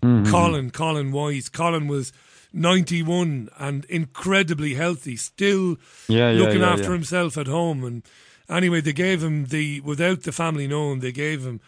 Mhm. 0.03 0.30
Colin 0.30 0.72
Colin 0.72 1.11
Wise, 1.11 1.49
Colin 1.49 1.88
was. 1.88 2.11
91 2.57 3.49
and 3.59 3.84
incredibly 3.89 4.76
healthy, 4.76 5.17
still 5.17 5.77
Yeah, 6.07 6.31
yeah, 6.31 6.39
looking 6.41 6.61
yeah, 6.61 6.72
after 6.72 6.93
himself 6.93 7.38
at 7.38 7.47
home 7.47 7.84
and 7.84 8.01
Anyway, 8.47 8.80
they 8.80 8.93
gave 8.93 9.22
him 9.23 9.47
the 9.47 9.81
without 9.81 10.22
the 10.23 10.31
family 10.31 10.65
knowing. 10.67 10.99
They 11.01 11.11
gave 11.11 11.43
him 11.45 11.59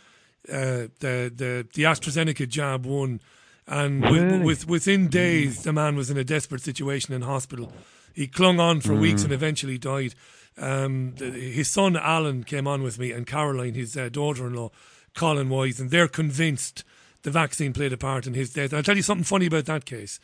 uh, 0.47 0.87
the 0.99 1.29
the 1.35 1.67
the 1.73 1.83
AstraZeneca 1.83 2.47
jab 2.47 2.85
one, 2.85 3.19
and 3.67 4.01
with, 4.03 4.21
Really? 4.21 4.39
with 4.45 4.67
within 4.67 5.07
days, 5.09 5.63
the 5.63 5.73
man 5.73 5.95
was 5.97 6.09
in 6.11 6.17
a 6.17 6.23
desperate 6.23 6.61
situation 6.61 7.13
in 7.15 7.23
hospital. 7.23 7.73
He 8.13 8.27
clung 8.27 8.59
on 8.59 8.79
for 8.81 8.93
weeks 8.93 9.21
Mm. 9.21 9.25
and 9.25 9.33
eventually 9.33 9.77
died. 9.79 10.13
Um, 10.57 11.15
the, 11.17 11.31
his 11.31 11.67
son 11.67 11.97
Alan 11.97 12.43
came 12.43 12.67
on 12.67 12.81
with 12.83 12.97
me, 12.99 13.11
and 13.11 13.25
Caroline, 13.27 13.73
his 13.73 13.97
uh, 13.97 14.07
daughter-in-law, 14.09 14.69
Colin 15.17 15.49
Wise, 15.49 15.81
and 15.81 15.89
they're 15.91 16.07
convinced 16.07 16.83
the 17.23 17.31
vaccine 17.31 17.73
played 17.73 17.91
a 17.93 17.97
part 17.97 18.25
in 18.27 18.33
his 18.33 18.53
death. 18.53 18.73
I'll 18.73 18.83
tell 18.83 18.95
you 18.95 19.01
something 19.03 19.25
funny 19.25 19.47
about 19.47 19.65
that 19.65 19.85
case. 19.85 20.19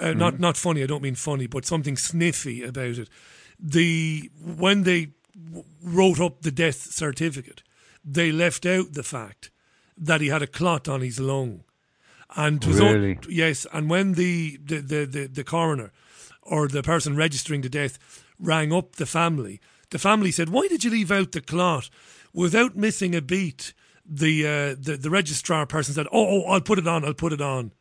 Uh, 0.00 0.14
Not 0.14 0.40
not 0.40 0.56
funny. 0.56 0.82
I 0.82 0.86
don't 0.86 1.02
mean 1.02 1.14
funny, 1.14 1.46
but 1.46 1.64
something 1.66 1.96
sniffy 1.96 2.62
about 2.64 2.98
it. 2.98 3.08
The 3.60 4.30
when 4.42 4.82
they 4.82 5.10
w- 5.44 5.64
wrote 5.82 6.20
up 6.20 6.40
the 6.42 6.50
death 6.50 6.90
certificate, 6.92 7.62
they 8.04 8.32
left 8.32 8.66
out 8.66 8.94
the 8.94 9.02
fact 9.04 9.50
that 10.06 10.20
he 10.20 10.28
had 10.28 10.42
a 10.42 10.46
clot 10.48 10.88
on 10.88 11.00
his 11.02 11.20
lung, 11.20 11.62
and 12.34 12.62
it 12.62 12.66
was 12.68 12.80
o- 12.80 12.92
Really? 12.92 13.18
yes. 13.28 13.66
And 13.72 13.88
when 13.90 14.14
the 14.14 14.58
the, 14.64 14.80
the 14.80 15.06
the 15.06 15.26
the 15.28 15.44
coroner 15.44 15.92
or 16.42 16.66
the 16.68 16.82
person 16.82 17.14
registering 17.16 17.62
the 17.62 17.68
death 17.68 17.98
rang 18.40 18.72
up 18.72 18.96
the 18.96 19.06
family, 19.06 19.60
the 19.90 19.98
family 19.98 20.32
said, 20.32 20.48
"Why 20.48 20.66
did 20.68 20.82
you 20.82 20.90
leave 20.90 21.12
out 21.12 21.32
the 21.32 21.40
clot?" 21.42 21.90
Without 22.32 22.74
missing 22.74 23.14
a 23.14 23.20
beat, 23.20 23.74
the 24.04 24.46
uh, 24.46 24.74
the 24.78 24.96
the 25.00 25.10
registrar 25.10 25.66
person 25.66 25.94
said, 25.94 26.06
"Oh, 26.12 26.26
oh, 26.44 26.50
I'll 26.52 26.60
put 26.60 26.78
it 26.78 26.86
on. 26.86 27.04
I'll 27.04 27.14
put 27.14 27.32
it 27.32 27.40
on." 27.40 27.72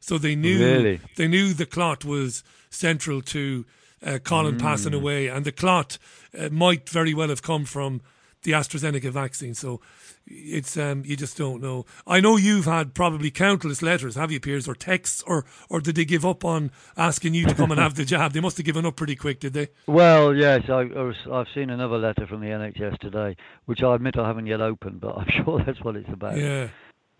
So 0.00 0.18
they 0.18 0.34
knew 0.34 0.58
Really? 0.58 1.00
they 1.16 1.28
knew 1.28 1.52
the 1.52 1.66
clot 1.66 2.04
was 2.04 2.42
central 2.70 3.22
to 3.22 3.64
uh, 4.04 4.18
Colin 4.18 4.58
passing 4.58 4.92
Mm. 4.92 4.96
away, 4.96 5.28
and 5.28 5.44
the 5.44 5.52
clot 5.52 5.98
uh, 6.38 6.48
might 6.50 6.88
very 6.88 7.14
well 7.14 7.28
have 7.28 7.42
come 7.42 7.64
from 7.64 8.00
the 8.42 8.52
AstraZeneca 8.52 9.10
vaccine. 9.10 9.54
So 9.54 9.80
it's 10.26 10.76
um, 10.76 11.02
you 11.04 11.16
just 11.16 11.36
don't 11.36 11.62
know. 11.62 11.86
I 12.06 12.20
know 12.20 12.36
you've 12.36 12.64
had 12.64 12.94
probably 12.94 13.30
countless 13.30 13.82
letters, 13.82 14.14
have 14.14 14.30
you, 14.30 14.40
Piers, 14.40 14.68
or 14.68 14.74
texts, 14.74 15.22
or 15.26 15.44
or 15.68 15.80
did 15.80 15.96
they 15.96 16.04
give 16.04 16.24
up 16.24 16.44
on 16.44 16.70
asking 16.96 17.34
you 17.34 17.46
to 17.46 17.54
come 17.54 17.70
and 17.70 17.80
have 17.80 17.94
the 17.94 18.04
jab? 18.04 18.32
They 18.32 18.40
must 18.40 18.56
have 18.56 18.66
given 18.66 18.86
up 18.86 18.96
pretty 18.96 19.16
quick, 19.16 19.40
did 19.40 19.52
they? 19.52 19.68
Well, 19.86 20.34
yes, 20.34 20.62
I, 20.68 20.88
I've 21.32 21.46
seen 21.54 21.70
another 21.70 21.98
letter 21.98 22.26
from 22.26 22.40
the 22.40 22.48
NHS 22.48 22.98
today, 22.98 23.36
which 23.66 23.82
I 23.82 23.94
admit 23.94 24.18
I 24.18 24.26
haven't 24.26 24.46
yet 24.46 24.60
opened, 24.60 25.00
but 25.00 25.16
I'm 25.18 25.44
sure 25.44 25.62
that's 25.64 25.82
what 25.82 25.96
it's 25.96 26.10
about. 26.12 26.36
Yeah. 26.36 26.68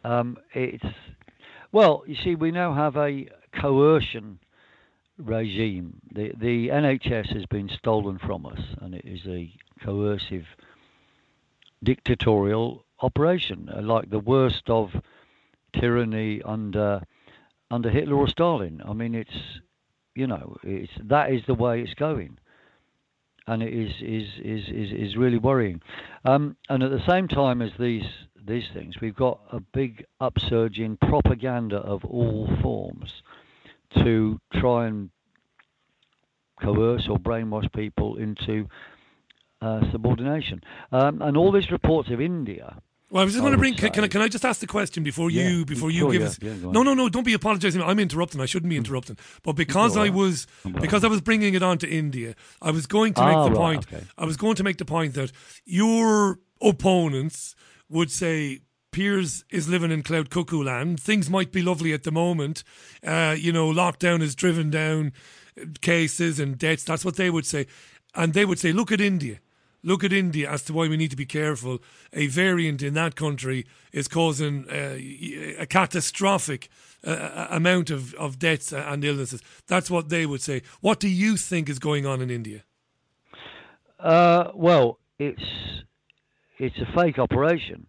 Um, 0.05 0.37
it's 0.53 0.85
well, 1.73 2.03
you 2.07 2.17
see, 2.23 2.35
we 2.35 2.51
now 2.51 2.75
have 2.75 2.97
a 2.97 3.27
coercion 3.61 4.39
regime. 5.19 6.01
The 6.15 6.33
the 6.39 6.69
NHS 6.69 7.35
has 7.35 7.47
been 7.47 7.71
stolen 7.79 8.19
from 8.19 8.47
us, 8.47 8.61
and 8.81 8.95
it 8.95 9.05
is 9.05 9.21
a 9.27 9.53
coercive, 9.85 10.47
dictatorial 11.83 12.85
operation, 13.01 13.69
uh, 13.75 13.83
like 13.83 14.11
the 14.11 14.19
worst 14.21 14.69
of 14.69 14.91
tyranny 15.73 16.43
under 16.43 17.03
under 17.71 17.91
Hitler 17.91 18.17
or 18.17 18.29
Stalin. 18.29 18.83
I 18.85 18.93
mean, 18.93 19.15
it's 19.15 19.61
you 20.15 20.27
know, 20.27 20.57
it's 20.63 20.93
that 21.05 21.33
is 21.33 21.43
the 21.47 21.55
way 21.55 21.81
it's 21.81 21.95
going, 21.95 22.39
and 23.47 23.63
it 23.63 23.73
is 23.73 23.93
is 24.01 24.29
is 24.39 24.69
is, 24.69 24.93
is 24.93 25.17
really 25.17 25.39
worrying. 25.39 25.81
Um, 26.25 26.57
and 26.69 26.83
at 26.83 26.91
the 26.91 27.05
same 27.07 27.29
time 27.29 27.63
as 27.63 27.73
these 27.79 28.07
these 28.45 28.69
things, 28.73 29.01
we've 29.01 29.17
got 29.17 29.41
a 29.51 29.61
big 29.61 30.05
upsurge 30.21 30.79
in 30.79 30.97
propaganda 30.97 31.79
of 31.79 32.05
all 32.05 32.49
forms 32.61 33.23
to 33.95 34.41
try 34.53 34.87
and 34.87 35.11
coerce 36.61 37.09
or 37.09 37.19
brainwash 37.19 37.73
people 37.73 38.17
into 38.17 38.69
subordination. 39.93 40.63
Um, 40.91 41.23
and 41.23 41.37
all 41.37 41.53
these 41.53 41.71
reports 41.71 42.11
of 42.11 42.21
India. 42.21 42.79
Well, 43.11 43.21
I 43.21 43.25
was 43.25 43.35
just 43.35 43.43
going 43.43 43.53
to 43.53 43.59
bring. 43.59 43.75
Can, 43.75 43.91
can 43.91 44.05
I 44.05 44.09
can 44.09 44.23
I 44.23 44.29
just 44.29 44.45
ask 44.45 44.61
the 44.61 44.67
question 44.67 45.03
before 45.05 45.31
Yeah, 45.31 45.47
you 45.49 45.65
before 45.67 45.91
you 45.91 45.99
sure, 46.01 46.13
give 46.13 46.23
yeah, 46.23 46.27
us? 46.29 46.39
yeah, 46.41 46.55
no, 46.63 46.83
no, 46.83 46.95
no. 46.95 47.11
Don't 47.11 47.25
be 47.25 47.35
apologising. 47.35 47.83
I'm 47.83 47.99
interrupting. 47.99 48.41
I 48.41 48.47
shouldn't 48.47 48.71
be 48.71 48.77
interrupting. 48.79 49.19
But 49.43 49.53
because 49.53 49.99
I 49.99 50.09
was 50.09 50.47
because 50.81 51.05
I 51.05 51.09
was 51.09 51.21
bringing 51.21 51.53
it 51.53 51.63
on 51.63 51.77
to 51.79 51.89
India, 51.89 52.35
I 52.63 52.71
was 52.71 52.87
going 52.87 53.13
to 53.15 53.25
make 53.27 53.37
Ah, 53.37 53.45
the 53.45 53.51
right, 53.51 53.59
point. 53.77 53.93
okay. 53.93 54.05
I 54.17 54.25
was 54.25 54.39
going 54.39 54.55
to 54.57 54.65
make 54.65 54.79
the 54.79 54.87
point 54.87 55.13
that 55.15 55.31
your 55.67 56.39
opponents 56.63 57.55
would 57.89 58.11
say. 58.11 58.61
Piers 58.93 59.43
is 59.51 59.71
living 59.71 59.91
in 59.91 60.03
cloud 60.03 60.29
cuckoo 60.29 60.63
land. 60.63 61.01
Things 61.01 61.31
might 61.31 61.51
be 61.51 61.63
lovely 61.63 61.95
at 61.95 62.03
the 62.03 62.13
moment. 62.13 62.63
Uh, 63.03 63.35
you 63.39 63.51
know, 63.51 63.71
lockdown 63.73 64.21
has 64.21 64.35
driven 64.35 64.69
down 64.69 65.15
cases 65.81 66.39
and 66.39 66.59
deaths. 66.59 66.85
That's 66.85 67.03
what 67.03 67.17
they 67.17 67.31
would 67.31 67.47
say. 67.47 67.67
And 68.15 68.35
they 68.35 68.45
would 68.45 68.59
say, 68.59 68.71
look 68.71 68.93
at 68.93 69.01
India. 69.01 69.39
Look 69.85 70.05
at 70.05 70.13
India 70.13 70.49
as 70.51 70.63
to 70.65 70.73
why 70.73 70.87
we 70.87 70.97
need 70.97 71.11
to 71.11 71.17
be 71.17 71.27
careful. 71.27 71.81
A 72.13 72.29
variant 72.29 72.83
in 72.83 72.95
that 72.95 73.17
country 73.17 73.67
is 73.93 74.07
causing 74.07 74.69
uh, 74.71 74.97
a 75.59 75.67
catastrophic 75.67 76.69
uh, 77.05 77.49
amount 77.51 77.91
of, 77.91 78.15
of 78.15 78.39
deaths 78.39 78.73
and 78.73 79.05
illnesses. 79.05 79.43
That's 79.67 79.91
what 79.91 80.09
they 80.09 80.25
would 80.25 80.41
say. 80.41 80.63
What 80.81 81.01
do 81.01 81.09
you 81.09 81.37
think 81.37 81.69
is 81.69 81.81
going 81.81 82.07
on 82.07 82.21
in 82.21 82.31
India? 82.31 82.63
Uh, 83.99 84.51
well, 84.55 84.99
it's 85.19 85.43
it's 86.59 86.77
a 86.79 87.01
fake 87.01 87.19
operation. 87.19 87.87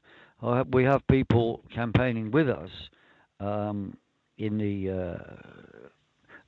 We 0.71 0.83
have 0.83 1.01
people 1.07 1.63
campaigning 1.73 2.31
with 2.31 2.49
us 2.49 2.69
um, 3.39 3.97
in 4.37 4.57
the 4.57 4.89
uh, 4.91 5.49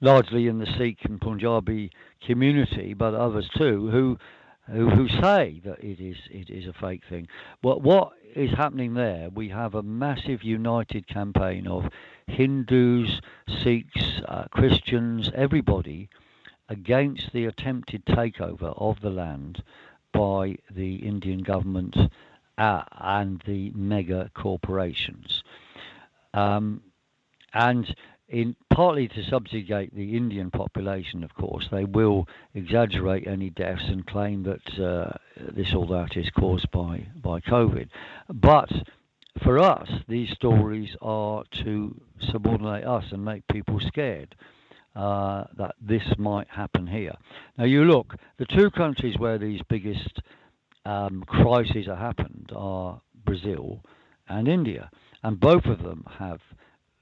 largely 0.01 0.47
in 0.47 0.59
the 0.59 0.67
Sikh 0.77 0.99
and 1.03 1.19
Punjabi 1.21 1.91
community, 2.25 2.93
but 2.93 3.13
others 3.13 3.49
too, 3.57 3.89
who 3.91 4.17
who, 4.71 4.89
who 4.89 5.07
say 5.07 5.61
that 5.63 5.83
it 5.83 5.99
is 5.99 6.17
it 6.31 6.49
is 6.49 6.67
a 6.67 6.73
fake 6.73 7.03
thing. 7.09 7.27
What 7.61 7.81
what 7.81 8.13
is 8.35 8.51
happening 8.51 8.93
there? 8.93 9.29
We 9.33 9.49
have 9.49 9.75
a 9.75 9.83
massive 9.83 10.43
united 10.43 11.07
campaign 11.07 11.67
of 11.67 11.89
Hindus, 12.27 13.21
Sikhs, 13.47 14.21
uh, 14.27 14.45
Christians, 14.51 15.29
everybody 15.33 16.09
against 16.67 17.31
the 17.31 17.45
attempted 17.45 18.05
takeover 18.05 18.73
of 18.77 18.99
the 19.01 19.11
land 19.11 19.63
by 20.11 20.57
the 20.71 20.95
Indian 20.95 21.39
government 21.39 21.95
uh, 22.57 22.83
and 22.99 23.41
the 23.45 23.71
mega 23.75 24.31
corporations. 24.33 25.43
Um, 26.33 26.81
and 27.53 27.95
in 28.27 28.55
partly 28.73 29.07
to 29.07 29.23
subjugate 29.29 29.93
the 29.93 30.17
Indian 30.17 30.49
population, 30.49 31.23
of 31.23 31.33
course, 31.35 31.67
they 31.71 31.85
will 31.85 32.27
exaggerate 32.53 33.27
any 33.27 33.49
deaths 33.51 33.83
and 33.87 34.05
claim 34.05 34.43
that 34.43 34.79
uh, 34.79 35.11
this 35.53 35.73
or 35.73 35.85
that 35.87 36.17
is 36.17 36.29
caused 36.31 36.69
by 36.71 37.05
by 37.21 37.39
COVID. 37.41 37.87
But 38.33 38.71
for 39.43 39.59
us, 39.59 39.89
these 40.07 40.31
stories 40.31 40.95
are 41.01 41.43
to 41.63 41.99
subordinate 42.31 42.85
us 42.85 43.05
and 43.11 43.23
make 43.23 43.47
people 43.47 43.79
scared 43.79 44.35
uh, 44.95 45.43
that 45.57 45.75
this 45.81 46.03
might 46.17 46.47
happen 46.47 46.87
here. 46.87 47.15
Now, 47.57 47.65
you 47.65 47.83
look, 47.83 48.15
the 48.37 48.45
two 48.45 48.71
countries 48.71 49.19
where 49.19 49.37
these 49.37 49.61
biggest 49.67 50.21
um, 50.85 51.23
crises 51.27 51.87
have 51.87 51.97
happened 51.97 52.51
are 52.55 53.01
Brazil 53.25 53.81
and 54.29 54.47
India, 54.47 54.89
and 55.21 55.39
both 55.39 55.65
of 55.65 55.83
them 55.83 56.05
have 56.17 56.39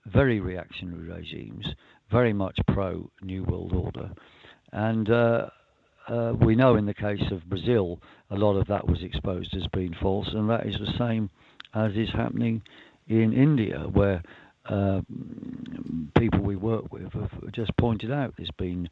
very 0.06 0.40
reactionary 0.40 1.08
regimes, 1.10 1.66
very 2.12 2.34
much 2.34 2.58
pro 2.68 3.10
New 3.22 3.44
World 3.44 3.74
Order, 3.74 4.12
and 4.72 5.10
uh, 5.10 5.48
uh, 6.08 6.34
we 6.40 6.56
know 6.56 6.76
in 6.76 6.86
the 6.86 6.94
case 6.94 7.24
of 7.32 7.48
Brazil, 7.50 8.00
a 8.30 8.36
lot 8.36 8.58
of 8.58 8.68
that 8.68 8.88
was 8.88 9.02
exposed 9.04 9.56
as 9.56 9.68
being 9.74 9.96
false, 10.02 10.30
and 10.34 10.50
that 10.50 10.66
is 10.66 10.76
the 10.76 10.94
same 10.98 11.30
as 11.74 11.94
is 11.94 12.10
happening 12.12 12.62
in 13.08 13.34
India, 13.34 13.88
where 13.92 14.22
uh, 14.66 15.02
people 16.18 16.42
we 16.42 16.56
work 16.56 16.92
with 16.92 17.12
have 17.14 17.52
just 17.52 17.76
pointed 17.78 18.12
out 18.12 18.34
there's 18.38 18.50
been 18.58 18.90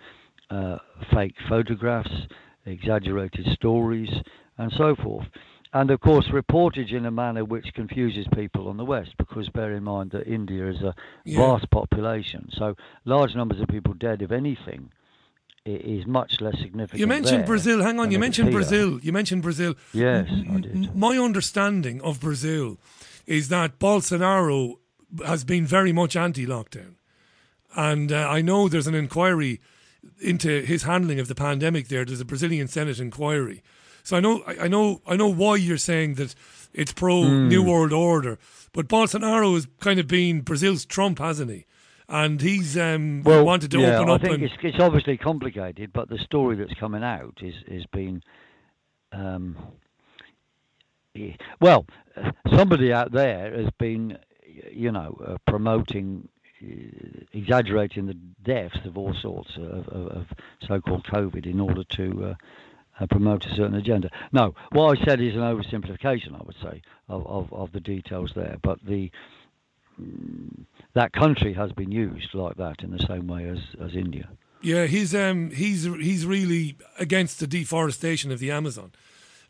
uh, 0.50 0.78
fake 1.14 1.36
photographs, 1.48 2.28
exaggerated 2.66 3.46
stories, 3.54 4.10
and 4.58 4.72
so 4.78 4.96
forth. 4.96 5.28
And 5.74 5.90
of 5.90 6.02
course, 6.02 6.28
reportage 6.28 6.92
in 6.92 7.06
a 7.06 7.12
manner 7.12 7.46
which 7.46 7.74
confuses 7.74 8.28
people 8.36 8.68
on 8.68 8.76
the 8.76 8.84
West, 8.84 9.12
because 9.18 9.48
bear 9.50 9.72
in 9.74 9.84
mind 9.84 10.12
that 10.12 10.28
India 10.28 10.68
is 10.68 10.82
a 10.82 10.94
Yeah. 11.24 11.38
vast 11.38 11.70
population, 11.70 12.50
so 12.52 12.76
large 13.06 13.36
numbers 13.36 13.62
of 13.62 13.68
people 13.70 13.94
dead, 13.94 14.22
if 14.22 14.32
anything, 14.32 14.92
is 15.66 16.06
much 16.06 16.42
less 16.42 16.58
significant. 16.60 17.00
You 17.00 17.08
mentioned 17.08 17.46
Brazil. 17.46 17.84
Hang 17.84 18.00
on. 18.00 18.12
You 18.12 18.20
mentioned 18.20 18.50
here. 18.50 18.58
Brazil. 18.60 19.00
You 19.02 19.14
mentioned 19.14 19.44
Brazil. 19.44 19.76
Yes, 19.94 20.28
I 20.50 20.60
did. 20.60 20.96
My 20.96 21.18
understanding 21.18 22.02
of 22.02 22.20
Brazil 22.20 22.78
is 23.26 23.48
that 23.50 23.80
Bolsonaro 23.80 24.78
has 25.26 25.44
been 25.44 25.66
very 25.66 25.94
much 25.94 26.16
anti-lockdown, 26.16 26.96
and 27.76 28.12
uh, 28.12 28.28
I 28.28 28.42
know 28.42 28.68
there's 28.68 28.88
an 28.88 28.96
inquiry 28.96 29.62
into 30.20 30.62
his 30.62 30.84
handling 30.84 31.20
of 31.20 31.28
the 31.28 31.36
pandemic. 31.36 31.88
There, 31.88 32.04
there's 32.04 32.20
a 32.22 32.26
Brazilian 32.26 32.68
Senate 32.68 33.00
inquiry. 33.00 33.62
So 34.04 34.18
I 34.18 34.20
know, 34.20 34.44
I 34.48 34.66
I 34.66 34.68
know, 34.68 35.02
I 35.08 35.16
know 35.16 35.28
why 35.28 35.56
you're 35.56 35.78
saying 35.78 36.16
that 36.16 36.36
it's 36.74 36.94
pro 36.94 37.24
Hmm. 37.24 37.48
New 37.50 37.64
World 37.64 37.94
Order, 37.94 38.38
but 38.74 38.88
Bolsonaro 38.88 39.54
has 39.56 39.68
kind 39.80 40.00
of 40.00 40.08
been 40.08 40.42
Brazil's 40.42 40.86
Trump, 40.86 41.20
hasn't 41.20 41.52
he? 41.52 41.66
And 42.08 42.42
he's 42.42 42.78
um, 42.78 43.24
Well, 43.24 43.46
wanted 43.46 43.72
to 43.72 43.80
yeah, 43.80 43.98
open 44.00 44.10
I 44.10 44.14
up 44.16 44.22
think 44.22 44.34
and 44.36 44.44
it's, 44.44 44.54
it's 44.62 44.80
obviously 44.80 45.18
complicated, 45.18 45.92
but 45.94 46.10
the 46.10 46.18
story 46.18 46.56
that's 46.58 46.74
coming 46.74 47.04
out 47.04 47.38
is 47.42 47.56
is 47.68 47.86
being 47.94 48.22
um, 49.14 49.56
well, 51.60 51.86
somebody 52.56 52.94
out 52.94 53.12
there 53.12 53.56
has 53.56 53.70
been, 53.78 54.18
you 54.72 54.92
know, 54.92 55.18
uh, 55.26 55.38
promoting, 55.46 56.30
uh, 56.64 57.26
exaggerating 57.34 58.06
the 58.06 58.14
deaths 58.44 58.80
of 58.86 58.98
all 58.98 59.14
sorts 59.14 59.52
of, 59.58 59.88
of, 59.90 60.08
of 60.08 60.28
so-called 60.68 61.06
COVID 61.06 61.46
in 61.46 61.60
order 61.60 61.84
to 61.84 62.26
uh, 62.26 62.34
uh, 63.02 63.08
promote 63.08 63.46
a 63.46 63.50
certain 63.56 63.76
agenda. 63.76 64.10
No, 64.32 64.54
what 64.72 64.98
I 64.98 65.04
said 65.06 65.20
is 65.20 65.34
an 65.34 65.42
oversimplification, 65.42 66.36
I 66.40 66.44
would 66.46 66.56
say, 66.62 66.82
of, 67.10 67.26
of, 67.28 67.52
of 67.52 67.72
the 67.72 67.80
details 67.80 68.32
there. 68.36 68.58
But 68.62 68.80
the 68.86 69.12
that 70.94 71.14
country 71.14 71.54
has 71.54 71.72
been 71.72 71.92
used 71.92 72.34
like 72.34 72.56
that 72.58 72.82
in 72.82 72.92
the 72.92 73.06
same 73.08 73.28
way 73.28 73.48
as, 73.48 73.60
as 73.84 73.96
India. 73.96 74.30
Yeah, 74.62 74.86
he's 74.86 75.14
um 75.16 75.52
he's 75.52 75.84
he's 75.86 76.26
really 76.26 76.78
against 77.00 77.40
the 77.40 77.48
deforestation 77.48 78.32
of 78.32 78.40
the 78.40 78.52
Amazon. 78.52 78.92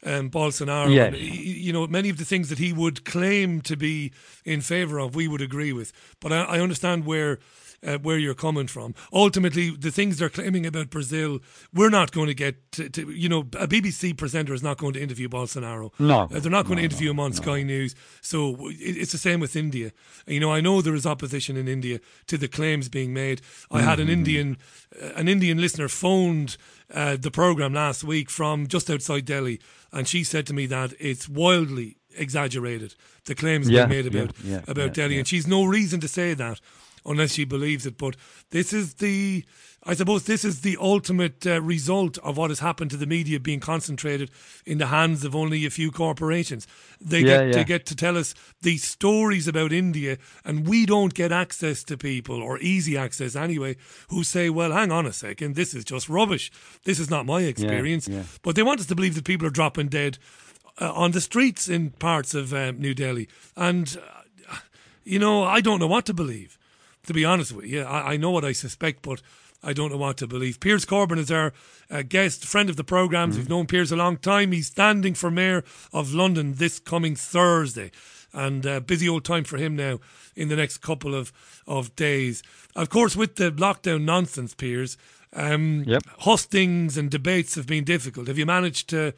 Um, 0.03 0.31
Bolsonaro, 0.31 0.93
Yes. 0.93 1.13
He- 1.13 1.59
you 1.59 1.71
know, 1.71 1.85
many 1.85 2.09
of 2.09 2.17
the 2.17 2.25
things 2.25 2.49
that 2.49 2.57
he 2.57 2.73
would 2.73 3.05
claim 3.05 3.61
to 3.61 3.77
be 3.77 4.11
in 4.45 4.61
favour 4.61 4.99
of, 4.99 5.13
we 5.13 5.27
would 5.27 5.41
agree 5.41 5.71
with. 5.73 5.93
But 6.19 6.31
I, 6.33 6.43
I 6.43 6.59
understand 6.59 7.05
where 7.05 7.37
uh, 7.85 7.97
where 7.97 8.17
you're 8.17 8.33
coming 8.35 8.67
from. 8.67 8.93
Ultimately, 9.11 9.71
the 9.71 9.91
things 9.91 10.17
they're 10.17 10.29
claiming 10.29 10.65
about 10.65 10.89
Brazil, 10.89 11.39
we're 11.73 11.89
not 11.89 12.11
going 12.11 12.27
to 12.27 12.33
get. 12.33 12.71
To, 12.73 12.89
to, 12.89 13.09
you 13.11 13.27
know, 13.27 13.39
a 13.59 13.67
BBC 13.67 14.15
presenter 14.17 14.53
is 14.53 14.63
not 14.63 14.77
going 14.77 14.93
to 14.93 15.01
interview 15.01 15.27
Bolsonaro. 15.27 15.91
No. 15.99 16.21
Uh, 16.21 16.39
they're 16.39 16.51
not 16.51 16.65
going 16.65 16.77
No, 16.77 16.81
to 16.81 16.83
interview 16.85 17.09
him 17.11 17.19
on 17.19 17.33
Sky 17.33 17.63
News. 17.63 17.95
So 18.21 18.67
it, 18.69 18.97
it's 18.97 19.11
the 19.11 19.17
same 19.17 19.39
with 19.39 19.55
India. 19.55 19.91
You 20.27 20.39
know, 20.39 20.51
I 20.51 20.61
know 20.61 20.81
there 20.81 20.95
is 20.95 21.05
opposition 21.05 21.57
in 21.57 21.67
India 21.67 21.99
to 22.27 22.37
the 22.37 22.47
claims 22.47 22.87
being 22.89 23.13
made. 23.13 23.41
I 23.71 23.81
had 23.81 23.99
an 23.99 24.07
Mm-hmm. 24.07 24.13
Indian, 24.13 24.57
uh, 25.01 25.09
an 25.15 25.27
Indian 25.27 25.57
listener 25.59 25.87
phoned 25.87 26.57
uh, 26.93 27.15
the 27.19 27.31
program 27.31 27.73
last 27.73 28.03
week 28.03 28.29
from 28.29 28.67
just 28.67 28.89
outside 28.89 29.25
Delhi, 29.25 29.59
and 29.91 30.07
she 30.07 30.23
said 30.23 30.45
to 30.47 30.53
me 30.53 30.65
that 30.67 30.93
it's 30.99 31.27
wildly 31.29 31.97
exaggerated 32.17 32.95
the 33.25 33.35
claims 33.35 33.69
Yeah, 33.69 33.85
being 33.85 34.03
made 34.03 34.15
about 34.15 34.35
yeah, 34.43 34.61
about 34.67 34.87
yeah, 34.87 34.93
Delhi, 35.03 35.13
yeah. 35.13 35.19
and 35.19 35.27
she's 35.27 35.47
no 35.47 35.63
reason 35.63 35.99
to 36.01 36.07
say 36.07 36.33
that 36.33 36.59
unless 37.05 37.33
she 37.33 37.45
believes 37.45 37.85
it. 37.85 37.97
But 37.97 38.15
this 38.51 38.73
is 38.73 38.95
the, 38.95 39.43
I 39.83 39.93
suppose, 39.95 40.25
this 40.25 40.45
is 40.45 40.61
the 40.61 40.77
ultimate 40.79 41.45
uh, 41.47 41.61
result 41.61 42.17
of 42.19 42.37
what 42.37 42.51
has 42.51 42.59
happened 42.59 42.91
to 42.91 42.97
the 42.97 43.05
media 43.05 43.39
being 43.39 43.59
concentrated 43.59 44.29
in 44.65 44.77
the 44.77 44.87
hands 44.87 45.23
of 45.23 45.35
only 45.35 45.65
a 45.65 45.69
few 45.69 45.91
corporations. 45.91 46.67
They 46.99 47.19
Yeah, 47.21 47.25
get 47.25 47.45
yeah. 47.45 47.51
they 47.53 47.63
get 47.63 47.85
to 47.87 47.95
tell 47.95 48.17
us 48.17 48.35
these 48.61 48.83
stories 48.83 49.47
about 49.47 49.71
India, 49.71 50.17
and 50.45 50.67
we 50.67 50.85
don't 50.85 51.13
get 51.13 51.31
access 51.31 51.83
to 51.85 51.97
people 51.97 52.41
or 52.41 52.59
easy 52.59 52.95
access 52.97 53.35
anyway, 53.35 53.77
who 54.09 54.23
say, 54.23 54.49
"Well, 54.49 54.71
hang 54.71 54.91
on 54.91 55.05
a 55.05 55.13
second, 55.13 55.55
this 55.55 55.73
is 55.73 55.83
just 55.83 56.09
rubbish. 56.09 56.51
This 56.83 56.99
is 56.99 57.09
not 57.09 57.25
my 57.25 57.41
experience." 57.43 58.07
yeah. 58.07 58.23
But 58.43 58.55
they 58.55 58.63
want 58.63 58.79
us 58.79 58.85
to 58.87 58.95
believe 58.95 59.15
that 59.15 59.23
people 59.25 59.47
are 59.47 59.51
dropping 59.51 59.87
dead 59.89 60.19
uh, 60.79 60.93
on 60.93 61.11
the 61.11 61.21
streets 61.21 61.67
in 61.67 61.89
parts 61.91 62.35
of 62.35 62.53
um, 62.53 62.79
New 62.79 62.93
Delhi, 62.93 63.27
and 63.55 63.97
uh, 63.97 64.57
you 65.03 65.17
know, 65.17 65.43
I 65.43 65.61
don't 65.61 65.79
know 65.79 65.87
what 65.87 66.05
to 66.05 66.13
believe. 66.13 66.59
To 67.07 67.13
be 67.13 67.25
honest 67.25 67.51
with 67.51 67.65
you, 67.65 67.81
I, 67.81 68.13
I 68.13 68.17
know 68.17 68.31
what 68.31 68.45
I 68.45 68.51
suspect, 68.51 69.01
but 69.01 69.21
I 69.63 69.73
don't 69.73 69.91
know 69.91 69.97
what 69.97 70.17
to 70.17 70.27
believe. 70.27 70.59
Piers 70.59 70.85
Corbyn 70.85 71.17
is 71.17 71.31
our 71.31 71.53
uh, 71.89 72.03
guest, 72.03 72.45
friend 72.45 72.69
of 72.69 72.75
the 72.77 72.83
programmes. 72.83 73.37
We've 73.37 73.49
known 73.49 73.67
Piers 73.67 73.91
a 73.91 73.95
long 73.95 74.17
time. 74.17 74.51
He's 74.51 74.67
standing 74.67 75.13
for 75.13 75.29
mayor 75.31 75.63
of 75.93 76.13
London 76.13 76.53
this 76.55 76.79
coming 76.79 77.15
Thursday, 77.15 77.91
and 78.33 78.65
uh, 78.65 78.79
busy 78.79 79.09
old 79.09 79.25
time 79.25 79.43
for 79.43 79.57
him 79.57 79.75
now 79.75 79.99
in 80.35 80.47
the 80.47 80.55
next 80.55 80.77
couple 80.79 81.13
of 81.15 81.31
of 81.67 81.95
days. 81.95 82.43
Of 82.75 82.89
course, 82.89 83.15
with 83.15 83.35
the 83.35 83.51
lockdown 83.51 84.03
nonsense, 84.03 84.53
Piers, 84.55 84.97
um, 85.33 85.83
Yep. 85.87 86.03
hustings 86.19 86.97
and 86.97 87.09
debates 87.09 87.55
have 87.55 87.67
been 87.67 87.83
difficult. 87.83 88.27
Have 88.27 88.37
you 88.37 88.45
managed 88.45 88.89
to? 88.89 89.13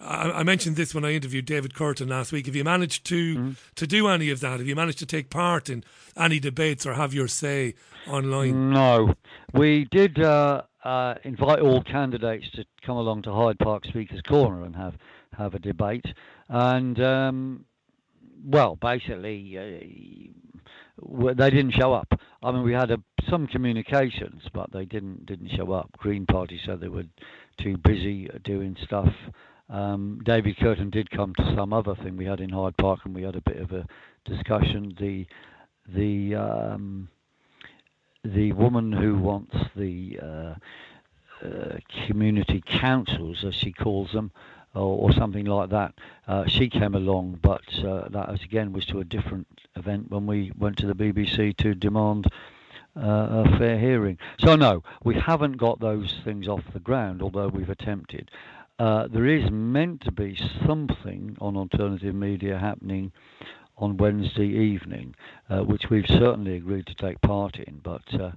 I, 0.00 0.30
I 0.30 0.42
mentioned 0.42 0.76
this 0.76 0.94
when 0.94 1.04
I 1.04 1.12
interviewed 1.12 1.44
David 1.46 1.74
Kurten 1.74 2.08
last 2.08 2.32
week. 2.32 2.46
Have 2.46 2.54
you 2.56 2.64
managed 2.64 3.04
to 3.06 3.54
to 3.74 3.86
do 3.86 4.08
any 4.08 4.30
of 4.30 4.40
that? 4.40 4.58
Have 4.58 4.68
you 4.68 4.76
managed 4.76 4.98
to 5.00 5.06
take 5.06 5.30
part 5.30 5.68
in 5.68 5.84
any 6.16 6.38
debates 6.38 6.86
or 6.86 6.94
have 6.94 7.14
your 7.14 7.28
say 7.28 7.74
online? 8.06 8.70
No, 8.70 9.14
we 9.52 9.86
did 9.90 10.20
uh, 10.20 10.62
uh, 10.84 11.14
invite 11.24 11.60
all 11.60 11.82
candidates 11.82 12.50
to 12.54 12.64
come 12.84 12.96
along 12.96 13.22
to 13.22 13.32
Hyde 13.32 13.58
Park 13.58 13.84
Speakers 13.86 14.20
Corner 14.22 14.64
and 14.64 14.76
have 14.76 14.94
have 15.36 15.54
a 15.54 15.58
debate, 15.58 16.06
and 16.48 17.00
um, 17.00 17.64
well, 18.44 18.76
basically. 18.76 19.58
Uh, 19.58 20.32
they 21.00 21.50
didn't 21.50 21.74
show 21.74 21.92
up. 21.92 22.12
I 22.42 22.50
mean, 22.50 22.64
we 22.64 22.72
had 22.72 22.90
a, 22.90 22.98
some 23.30 23.46
communications, 23.46 24.42
but 24.52 24.72
they 24.72 24.84
didn't 24.84 25.26
didn't 25.26 25.50
show 25.56 25.70
up. 25.70 25.90
Green 25.96 26.26
Party 26.26 26.60
said 26.66 26.80
they 26.80 26.88
were 26.88 27.04
too 27.56 27.76
busy 27.76 28.28
doing 28.42 28.76
stuff. 28.82 29.12
Um, 29.70 30.20
David 30.24 30.56
Kurten 30.56 30.90
did 30.90 31.10
come 31.10 31.34
to 31.34 31.54
some 31.54 31.72
other 31.72 31.94
thing 31.94 32.16
we 32.16 32.24
had 32.24 32.40
in 32.40 32.50
Hyde 32.50 32.76
Park, 32.76 33.00
and 33.04 33.14
we 33.14 33.22
had 33.22 33.36
a 33.36 33.40
bit 33.40 33.58
of 33.58 33.72
a 33.72 33.86
discussion. 34.24 34.94
The 34.98 35.26
the 35.86 36.34
um, 36.34 37.08
the 38.24 38.52
woman 38.52 38.92
who 38.92 39.18
wants 39.18 39.54
the 39.76 40.18
uh, 40.22 40.54
uh, 41.44 41.78
community 42.06 42.62
councils, 42.66 43.44
as 43.44 43.54
she 43.54 43.72
calls 43.72 44.12
them, 44.12 44.32
or, 44.74 45.10
or 45.10 45.12
something 45.12 45.44
like 45.44 45.70
that. 45.70 45.94
Uh, 46.26 46.46
she 46.46 46.68
came 46.68 46.94
along, 46.94 47.38
but 47.42 47.62
uh, 47.84 48.08
that 48.08 48.30
was, 48.30 48.42
again 48.42 48.72
was 48.72 48.86
to 48.86 49.00
a 49.00 49.04
different 49.04 49.46
event 49.76 50.10
when 50.10 50.26
we 50.26 50.52
went 50.58 50.76
to 50.78 50.86
the 50.86 50.94
BBC 50.94 51.56
to 51.58 51.74
demand 51.74 52.26
uh, 52.96 53.44
a 53.46 53.58
fair 53.58 53.78
hearing. 53.78 54.18
So 54.40 54.56
no, 54.56 54.82
we 55.04 55.14
haven't 55.14 55.56
got 55.56 55.80
those 55.80 56.14
things 56.24 56.48
off 56.48 56.62
the 56.72 56.80
ground, 56.80 57.22
although 57.22 57.48
we've 57.48 57.70
attempted. 57.70 58.30
Uh, 58.78 59.08
there 59.08 59.26
is 59.26 59.50
meant 59.50 60.00
to 60.02 60.12
be 60.12 60.38
something 60.64 61.36
on 61.40 61.56
alternative 61.56 62.14
media 62.14 62.58
happening 62.58 63.10
on 63.76 63.96
Wednesday 63.96 64.46
evening, 64.46 65.14
uh, 65.50 65.60
which 65.60 65.90
we've 65.90 66.06
certainly 66.06 66.56
agreed 66.56 66.86
to 66.86 66.94
take 66.94 67.20
part 67.20 67.56
in, 67.56 67.80
but 67.82 68.02
uh, 68.20 68.30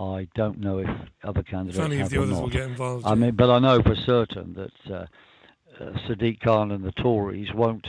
I 0.00 0.28
don't 0.34 0.60
know 0.60 0.78
if 0.78 0.88
other 1.24 1.42
candidates 1.42 1.78
If 1.78 2.10
the 2.10 2.18
others 2.18 2.30
not. 2.30 2.42
will 2.42 2.48
get 2.48 2.62
involved. 2.68 3.06
I 3.06 3.14
mean, 3.14 3.34
but 3.34 3.50
I 3.50 3.58
know 3.58 3.82
for 3.82 3.96
certain 3.96 4.54
that 4.54 4.92
uh, 4.92 5.06
uh, 5.82 5.90
Sadiq 6.06 6.40
Khan 6.40 6.70
and 6.70 6.84
the 6.84 6.92
Tories 6.92 7.52
won't 7.52 7.86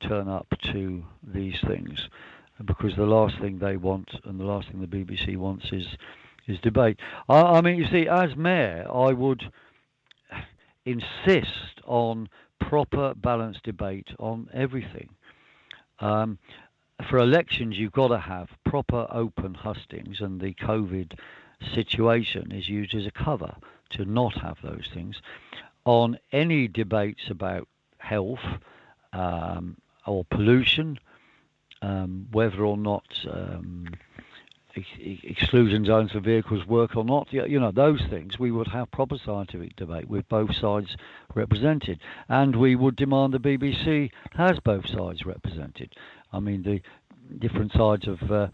turn 0.00 0.28
up 0.28 0.46
to 0.72 1.04
these 1.22 1.56
things 1.66 2.08
because 2.64 2.94
the 2.96 3.06
last 3.06 3.38
thing 3.40 3.58
they 3.58 3.76
want 3.76 4.10
and 4.24 4.38
the 4.38 4.44
last 4.44 4.68
thing 4.68 4.80
the 4.80 4.86
BBC 4.86 5.36
wants 5.36 5.66
is 5.72 5.86
is 6.46 6.58
debate. 6.60 7.00
I, 7.28 7.40
I 7.40 7.60
mean, 7.60 7.76
you 7.76 7.86
see, 7.90 8.06
as 8.06 8.36
mayor, 8.36 8.86
I 8.92 9.12
would 9.12 9.50
insist 10.86 11.82
on 11.84 12.28
proper, 12.60 13.12
balanced 13.14 13.64
debate 13.64 14.08
on 14.18 14.48
everything. 14.54 15.10
Um, 16.00 16.38
for 17.10 17.18
elections, 17.18 17.76
you've 17.76 17.92
got 17.92 18.08
to 18.08 18.18
have 18.18 18.48
proper 18.64 19.06
open 19.10 19.54
hustings, 19.54 20.20
and 20.20 20.40
the 20.40 20.54
COVID 20.54 21.18
situation 21.74 22.52
is 22.52 22.68
used 22.68 22.94
as 22.94 23.06
a 23.06 23.10
cover 23.10 23.54
to 23.90 24.04
not 24.04 24.38
have 24.38 24.58
those 24.62 24.88
things. 24.92 25.20
On 25.84 26.18
any 26.32 26.68
debates 26.68 27.28
about 27.28 27.68
health 27.98 28.40
um, 29.12 29.76
or 30.06 30.24
pollution, 30.24 30.98
um, 31.82 32.26
whether 32.32 32.64
or 32.64 32.76
not 32.76 33.04
um, 33.30 33.88
ex- 34.76 34.86
ex- 35.02 35.20
exclusion 35.24 35.84
zones 35.84 36.12
for 36.12 36.20
vehicles 36.20 36.66
work 36.66 36.96
or 36.96 37.04
not, 37.04 37.32
you 37.32 37.58
know, 37.58 37.70
those 37.72 38.02
things, 38.10 38.38
we 38.38 38.50
would 38.50 38.68
have 38.68 38.90
proper 38.90 39.16
scientific 39.18 39.76
debate 39.76 40.08
with 40.08 40.28
both 40.28 40.54
sides 40.54 40.96
represented. 41.34 41.98
And 42.28 42.56
we 42.56 42.76
would 42.76 42.96
demand 42.96 43.32
the 43.34 43.38
BBC 43.38 44.10
has 44.36 44.60
both 44.60 44.88
sides 44.88 45.24
represented. 45.26 45.94
I 46.32 46.40
mean, 46.40 46.62
the 46.62 46.80
different 47.38 47.72
sides 47.72 48.06
of 48.06 48.30
uh, 48.30 48.48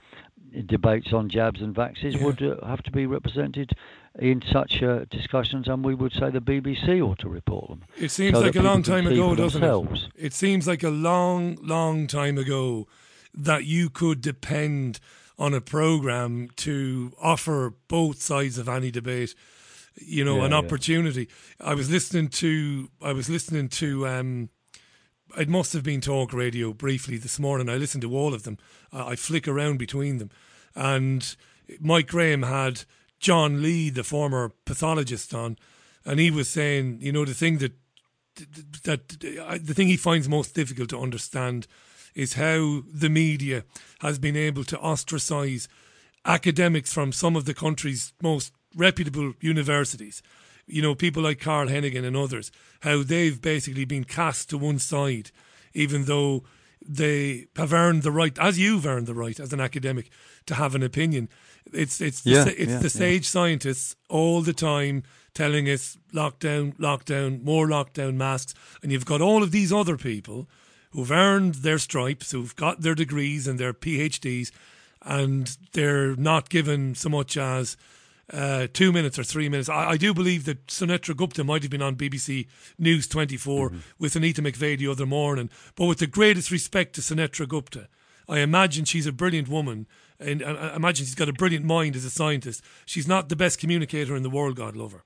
debates 0.67 1.13
on 1.13 1.29
jabs 1.29 1.61
and 1.61 1.75
vaccines 1.75 2.15
Yeah. 2.17 2.25
would 2.25 2.43
uh, 2.43 2.65
have 2.67 2.83
to 2.85 2.91
be 2.91 3.07
represented 3.07 3.73
in 4.19 4.43
such 4.51 4.83
uh, 4.83 5.07
discussions, 5.11 5.69
and 5.69 5.85
we 5.85 5.95
would 5.95 6.13
say 6.13 6.31
the 6.31 6.41
BBC 6.41 7.01
ought 7.03 7.19
to 7.21 7.29
report 7.29 7.69
them. 7.69 7.83
It 7.99 8.11
seems 8.11 8.37
so 8.37 8.43
like 8.45 8.57
a 8.57 8.63
long 8.63 8.83
time 8.83 9.07
ago, 9.07 9.35
doesn't 9.35 9.61
themselves. 9.61 10.09
it? 10.17 10.27
It 10.27 10.33
seems 10.35 10.67
like 10.67 10.83
a 10.83 10.91
long, 10.91 11.57
long 11.63 12.07
time 12.07 12.37
ago 12.37 12.87
that 13.35 13.65
you 13.65 13.89
could 13.89 14.21
depend 14.21 15.01
on 15.39 15.55
a 15.55 15.61
program 15.61 16.49
to 16.57 17.13
offer 17.21 17.75
both 17.89 18.21
sides 18.21 18.59
of 18.59 18.69
any 18.69 18.91
debate. 18.91 19.35
You 19.97 20.25
know, 20.25 20.39
Yeah, 20.39 20.45
an 20.47 20.51
yeah. 20.53 20.59
opportunity. 20.59 21.29
I 21.61 21.75
was 21.75 21.91
listening 21.91 22.29
to. 22.29 22.89
I 23.03 23.13
was 23.13 23.29
listening 23.29 23.69
to. 23.71 24.07
Um, 24.07 24.49
it 25.39 25.49
must 25.49 25.73
have 25.73 25.83
been 25.83 26.01
talk 26.01 26.33
radio 26.33 26.73
briefly 26.73 27.17
this 27.17 27.39
morning. 27.39 27.69
I 27.69 27.77
listened 27.77 28.03
to 28.03 28.15
all 28.17 28.35
of 28.35 28.43
them. 28.43 28.59
I, 28.93 29.13
I 29.13 29.17
flick 29.17 29.47
around 29.49 29.79
between 29.79 30.19
them, 30.19 30.31
and 30.75 31.37
Mike 31.81 32.09
Graham 32.09 32.43
had 32.43 32.85
John 33.21 33.63
Lee, 33.63 33.91
the 33.91 34.05
former 34.05 34.53
pathologist, 34.65 35.35
on, 35.35 35.57
and 36.05 36.19
he 36.19 36.31
was 36.31 36.49
saying, 36.49 36.99
you 37.01 37.13
know, 37.13 37.25
the 37.25 37.35
thing 37.35 37.59
that 37.59 37.73
that 38.85 39.25
uh, 39.47 39.59
the 39.63 39.75
thing 39.75 39.89
he 39.89 39.97
finds 39.99 40.29
most 40.29 40.55
difficult 40.55 40.89
to 40.91 40.99
understand 40.99 41.67
is 42.15 42.35
how 42.35 42.83
the 42.93 43.09
media 43.09 43.65
has 44.01 44.19
been 44.19 44.37
able 44.37 44.65
to 44.65 44.79
ostracize 44.81 45.69
academics 46.25 46.93
from 46.93 47.13
some 47.13 47.37
of 47.37 47.45
the 47.45 47.55
country's 47.55 48.13
most 48.23 48.53
reputable 48.77 49.33
universities. 49.41 50.23
You 50.67 50.83
know, 50.83 50.95
people 50.95 51.23
like 51.23 51.41
Carl 51.41 51.69
Heneghan 51.69 52.05
and 52.05 52.17
others, 52.17 52.53
how 52.81 53.03
they've 53.03 53.41
basically 53.41 53.85
been 53.85 54.05
cast 54.05 54.51
to 54.51 54.59
one 54.59 54.79
side 54.79 55.31
even 55.75 56.05
though 56.05 56.45
they 56.87 57.47
have 57.57 57.73
earned 57.73 58.03
the 58.03 58.11
right, 58.11 58.39
as 58.39 58.59
you've 58.59 58.85
earned 58.87 59.07
the 59.07 59.15
right 59.15 59.39
as 59.41 59.53
an 59.53 59.61
academic, 59.61 60.11
to 60.47 60.55
have 60.55 60.75
an 60.75 60.83
opinion. 60.83 61.29
It's 61.73 62.01
it's 62.01 62.21
the, 62.23 62.31
Yeah, 62.31 62.45
sa- 62.45 62.51
it's 62.51 62.73
yeah, 62.73 62.79
the 62.79 62.83
yeah. 62.85 62.89
SAGE 62.89 63.27
scientists 63.29 63.97
all 64.09 64.43
the 64.43 64.53
time 64.53 65.05
telling 65.33 65.67
us 65.69 65.97
lockdown, 66.13 66.77
lockdown, 66.77 67.43
more 67.43 67.67
lockdown 67.67 68.15
masks, 68.17 68.55
and 68.83 68.93
you've 68.93 69.07
got 69.07 69.21
all 69.23 69.43
of 69.43 69.51
these 69.51 69.73
other 69.73 69.97
people 69.97 70.49
who've 70.93 71.11
earned 71.11 71.57
their 71.57 71.79
stripes, 71.79 72.31
who've 72.31 72.55
got 72.57 72.81
their 72.81 72.95
degrees 72.95 73.47
and 73.47 73.59
their 73.59 73.73
PhDs, 73.73 74.51
and 75.03 75.57
they're 75.73 76.15
not 76.17 76.49
given 76.49 76.95
so 76.95 77.09
much 77.09 77.37
as 77.37 77.77
uh, 78.33 78.67
two 78.73 78.93
minutes 78.93 79.19
or 79.19 79.25
three 79.25 79.49
minutes. 79.49 79.69
I, 79.69 79.91
I 79.91 79.97
do 79.97 80.15
believe 80.15 80.45
that 80.45 80.67
Sunetra 80.69 81.17
Gupta 81.17 81.45
might 81.45 81.63
have 81.63 81.71
been 81.71 81.83
on 81.83 81.97
BBC 81.97 82.47
News 82.79 83.07
24 83.07 83.73
with 83.99 84.17
Anita 84.17 84.43
McVeigh 84.43 84.79
the 84.79 84.89
other 84.89 85.07
morning. 85.07 85.51
But 85.75 85.87
with 85.87 85.99
the 85.99 86.07
greatest 86.07 86.51
respect 86.51 86.95
to 86.95 87.01
Sunetra 87.01 87.49
Gupta, 87.49 87.89
I 88.29 88.39
imagine 88.39 88.85
she's 88.85 89.07
a 89.07 89.13
brilliant 89.13 89.49
woman. 89.49 89.87
And 90.19 90.43
I 90.43 90.53
I 90.53 90.77
imagine 90.77 91.05
she's 91.05 91.15
got 91.15 91.29
a 91.29 91.33
brilliant 91.33 91.65
mind 91.65 91.97
as 91.97 92.05
a 92.05 92.11
scientist. 92.11 92.63
She's 92.87 93.09
not 93.09 93.29
the 93.29 93.37
best 93.37 93.59
communicator 93.59 94.17
in 94.17 94.23
the 94.23 94.31
world, 94.31 94.57
God 94.57 94.77
love 94.77 94.93
her. 94.93 95.03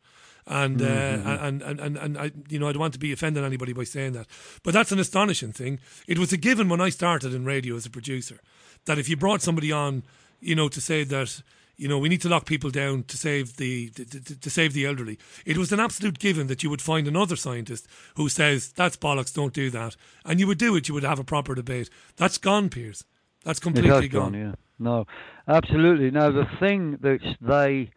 And, 0.48 0.81
uh, 0.81 0.85
Mhm. 0.85 1.43
and 1.43 1.62
and 1.62 1.81
and 1.81 1.97
and 1.97 2.18
I, 2.18 2.31
you 2.48 2.60
know, 2.60 2.68
I 2.68 2.73
don't 2.73 2.81
want 2.81 2.93
to 2.93 3.01
be 3.01 3.12
offending 3.12 3.44
anybody 3.44 3.73
by 3.73 3.82
saying 3.85 4.12
that, 4.12 4.28
but 4.62 4.73
that's 4.73 4.93
an 4.93 5.01
astonishing 5.01 5.52
thing. 5.52 5.81
It 6.06 6.18
was 6.18 6.32
a 6.32 6.36
given 6.36 6.68
when 6.68 6.81
I 6.81 6.89
started 6.90 7.35
in 7.35 7.44
radio 7.44 7.74
as 7.74 7.85
a 7.85 7.90
producer 7.90 8.39
that 8.85 8.97
if 8.97 9.09
you 9.09 9.16
brought 9.16 9.43
somebody 9.43 9.73
on, 9.73 10.05
you 10.40 10.55
know, 10.55 10.68
to 10.68 10.81
say 10.81 11.02
that 11.02 11.43
you 11.77 11.89
know 11.89 11.98
we 11.98 12.09
need 12.09 12.20
to 12.23 12.28
lock 12.28 12.47
people 12.47 12.70
down 12.70 13.02
to 13.05 13.16
save 13.16 13.56
the 13.56 13.89
to, 13.90 14.05
to, 14.39 14.48
save 14.48 14.73
the 14.73 14.86
elderly, 14.86 15.18
it 15.44 15.56
was 15.59 15.73
an 15.73 15.81
absolute 15.81 16.20
given 16.20 16.47
that 16.47 16.62
you 16.62 16.70
would 16.70 16.81
find 16.82 17.09
another 17.09 17.35
scientist 17.35 17.89
who 18.14 18.28
says 18.28 18.70
that's 18.70 18.97
bollocks, 18.97 19.35
don't 19.35 19.52
do 19.52 19.68
that, 19.70 19.97
and 20.24 20.39
you 20.39 20.47
would 20.47 20.59
do 20.59 20.77
it. 20.77 20.86
You 20.86 20.94
would 20.94 21.02
have 21.02 21.18
a 21.18 21.24
proper 21.24 21.56
debate. 21.56 21.90
That's 22.16 22.39
gone, 22.39 22.68
Piers. 22.68 23.05
That's 23.43 23.59
completely 23.59 23.90
has 23.90 24.09
gone, 24.09 24.35
yeah. 24.35 24.52
No, 24.78 25.06
absolutely. 25.48 26.12
No, 26.12 26.31
the 26.31 26.47
thing 26.60 26.98
that 27.01 27.20
they, 27.40 27.90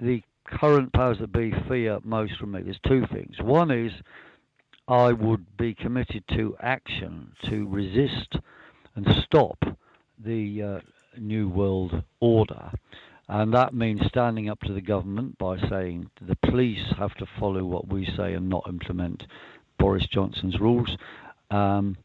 the 0.00 0.22
current 0.46 0.92
powers 0.92 1.18
that 1.20 1.32
be, 1.32 1.52
fear 1.68 1.98
most 2.04 2.36
from 2.38 2.52
me, 2.52 2.62
there's 2.62 2.80
two 2.86 3.06
things. 3.12 3.36
One 3.40 3.70
is 3.70 3.92
I 4.88 5.12
would 5.12 5.56
be 5.56 5.74
committed 5.74 6.24
to 6.30 6.56
action 6.60 7.32
to 7.46 7.68
resist 7.68 8.36
and 8.94 9.06
stop 9.24 9.58
the 10.22 10.62
uh, 10.62 10.80
New 11.18 11.48
World 11.48 12.02
Order. 12.20 12.70
And 13.28 13.52
that 13.54 13.74
means 13.74 14.00
standing 14.06 14.48
up 14.48 14.60
to 14.60 14.72
the 14.72 14.80
government 14.80 15.36
by 15.38 15.58
saying 15.68 16.10
the 16.20 16.36
police 16.36 16.92
have 16.96 17.14
to 17.14 17.26
follow 17.40 17.64
what 17.64 17.88
we 17.88 18.06
say 18.16 18.34
and 18.34 18.48
not 18.48 18.68
implement 18.68 19.24
Boris 19.78 20.06
Johnson's 20.06 20.60
rules. 20.60 20.96
Um, 21.50 21.96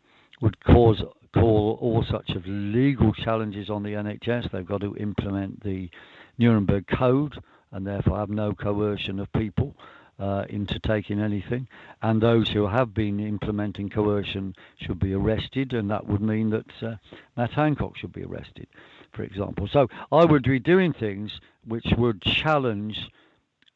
would 0.42 0.64
cause 0.64 1.04
call 1.34 1.78
all 1.80 2.04
such 2.10 2.32
of 2.32 2.44
legal 2.46 3.14
challenges 3.14 3.70
on 3.70 3.84
the 3.84 3.92
NHS. 3.92 4.52
They've 4.52 4.66
got 4.66 4.82
to 4.82 4.96
implement 4.98 5.64
the 5.64 5.90
Nuremberg 6.38 6.86
Code 6.88 7.36
and 7.72 7.86
therefore 7.86 8.18
have 8.18 8.30
no 8.30 8.54
coercion 8.54 9.20
of 9.20 9.32
people 9.34 9.76
uh, 10.20 10.46
into 10.50 10.80
taking 10.80 11.20
anything. 11.20 11.68
And 12.02 12.22
those 12.22 12.50
who 12.50 12.68
have 12.68 12.94
been 12.94 13.20
implementing 13.20 13.90
coercion 13.90 14.56
should 14.78 15.00
be 15.00 15.14
arrested, 15.14 15.74
and 15.74 15.90
that 15.90 16.08
would 16.08 16.22
mean 16.22 16.52
that 16.52 16.84
uh, 16.84 16.96
Matt 17.36 17.52
Hancock 17.52 17.98
should 17.98 18.14
be 18.14 18.24
arrested, 18.24 18.68
for 19.14 19.24
example. 19.24 19.68
So 19.72 19.88
I 20.12 20.26
would 20.26 20.44
be 20.44 20.60
doing 20.60 20.94
things 20.94 21.40
which 21.66 21.88
would 21.98 22.22
challenge 22.22 23.10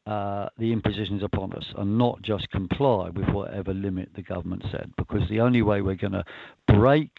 uh, 0.06 0.48
the 0.56 0.72
impositions 0.72 1.24
upon 1.24 1.52
us 1.54 1.66
and 1.76 1.98
not 1.98 2.22
just 2.22 2.48
comply 2.50 3.08
with 3.10 3.28
whatever 3.30 3.74
limit 3.74 4.10
the 4.14 4.22
government 4.22 4.64
said. 4.70 4.92
Because 4.96 5.28
the 5.28 5.40
only 5.40 5.62
way 5.62 5.82
we're 5.82 5.96
going 5.96 6.12
to 6.12 6.24
break 6.68 7.10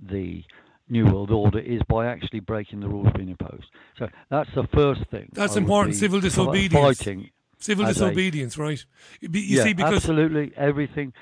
the 0.00 0.42
New 0.90 1.06
World 1.06 1.30
Order 1.30 1.58
is 1.60 1.80
by 1.88 2.06
actually 2.06 2.40
breaking 2.40 2.80
the 2.80 2.88
rules 2.88 3.08
being 3.14 3.28
imposed. 3.28 3.66
So 3.98 4.08
that's 4.28 4.50
the 4.54 4.66
first 4.74 5.02
thing. 5.10 5.28
That's 5.32 5.56
I 5.56 5.60
important. 5.60 5.96
Civil 5.96 6.20
disobedience. 6.20 6.98
Fighting 6.98 7.30
Civil 7.58 7.86
as 7.86 8.00
a- 8.00 8.04
disobedience, 8.06 8.58
right? 8.58 8.84
You 9.20 9.28
yeah, 9.32 9.62
see, 9.64 9.72
because 9.72 9.96
absolutely 9.96 10.52
everything. 10.56 11.12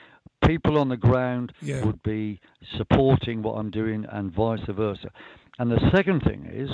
People 0.47 0.79
on 0.79 0.89
the 0.89 0.97
ground 0.97 1.53
Yeah. 1.61 1.85
would 1.85 2.03
be 2.03 2.41
supporting 2.77 3.43
what 3.43 3.55
I'm 3.55 3.71
doing, 3.71 4.07
and 4.11 4.33
vice 4.33 4.61
versa. 4.69 5.11
And 5.59 5.71
the 5.71 5.91
second 5.91 6.21
thing 6.23 6.47
is, 6.47 6.71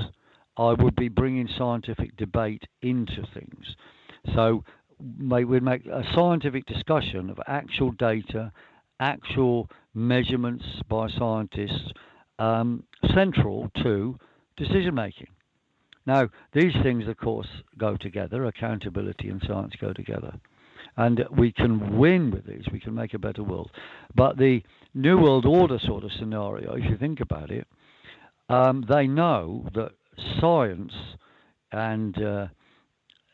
I 0.57 0.73
would 0.73 0.95
be 0.95 1.09
bringing 1.09 1.49
scientific 1.49 2.17
debate 2.17 2.65
into 2.83 3.27
things. 3.33 3.75
So 4.35 4.65
we'd 5.01 5.63
make 5.63 5.87
a 5.87 6.05
scientific 6.15 6.67
discussion 6.67 7.31
of 7.31 7.41
actual 7.47 7.91
data, 7.93 8.53
actual 9.01 9.71
measurements 9.95 10.65
by 10.89 11.09
scientists, 11.09 11.93
um, 12.39 12.85
central 13.15 13.71
to 13.83 14.19
decision 14.57 14.95
making. 14.95 15.29
Now, 16.07 16.29
these 16.53 16.75
things, 16.83 17.09
of 17.09 17.17
course, 17.17 17.49
go 17.79 17.97
together. 17.97 18.45
Accountability 18.45 19.31
and 19.31 19.43
science 19.47 19.75
go 19.81 19.93
together. 19.93 20.35
And 20.97 21.25
we 21.37 21.51
can 21.51 21.97
win 21.97 22.31
with 22.31 22.47
these. 22.47 22.65
We 22.71 22.79
can 22.79 22.95
make 22.95 23.15
a 23.15 23.19
better 23.19 23.43
world. 23.43 23.71
But 24.15 24.37
the 24.37 24.63
New 24.93 25.19
World 25.19 25.47
Order 25.47 25.79
sort 25.79 26.05
of 26.05 26.13
scenario, 26.13 26.75
if 26.75 26.85
you 26.85 26.97
think 26.97 27.21
about 27.21 27.51
it, 27.51 27.67
um, 28.49 28.85
they 28.89 29.07
know 29.07 29.67
that 29.75 29.93
science 30.41 30.93
and 31.73 32.23
uh, 32.23 32.47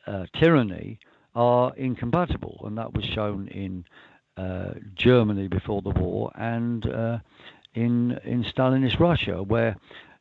uh, 0.06 0.24
tyranny 0.38 0.98
are 1.34 1.74
incompatible, 1.76 2.62
and 2.64 2.78
that 2.78 2.94
was 2.94 3.04
shown 3.04 3.48
in 3.48 3.84
uh, 4.36 4.74
Germany 4.94 5.48
before 5.48 5.82
the 5.82 5.90
war 5.90 6.30
and 6.34 6.86
uh, 6.86 7.18
in 7.74 8.18
in 8.24 8.44
Stalinist 8.44 8.98
Russia, 8.98 9.42
where 9.42 9.76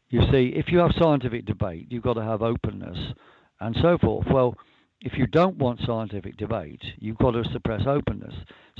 you 0.09 0.21
see 0.31 0.53
if 0.55 0.69
you 0.69 0.79
have 0.79 0.91
scientific 0.97 1.45
debate, 1.45 1.87
you've 1.89 2.03
got 2.03 2.13
to 2.13 2.23
have 2.23 2.41
openness 2.41 3.13
and 3.59 3.75
so 3.81 3.97
forth. 3.97 4.27
Well, 4.31 4.55
if 5.01 5.17
you 5.17 5.27
don't 5.27 5.57
want 5.57 5.79
scientific 5.85 6.37
debate, 6.37 6.81
you've 6.97 7.17
got 7.17 7.31
to 7.31 7.43
suppress 7.51 7.81
openness. 7.85 8.35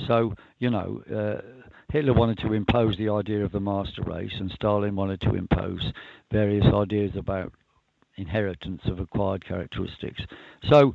So 0.06 0.34
you 0.58 0.70
know. 0.70 1.02
Uh, 1.10 1.60
Hitler 1.92 2.14
wanted 2.14 2.38
to 2.38 2.52
impose 2.52 2.96
the 2.96 3.08
idea 3.08 3.44
of 3.44 3.50
the 3.50 3.58
master 3.58 4.02
race, 4.02 4.32
and 4.38 4.48
Stalin 4.52 4.94
wanted 4.94 5.20
to 5.22 5.34
impose 5.34 5.92
various 6.30 6.64
ideas 6.72 7.16
about 7.16 7.52
inheritance 8.16 8.82
of 8.84 9.00
acquired 9.00 9.44
characteristics. 9.44 10.22
So, 10.68 10.94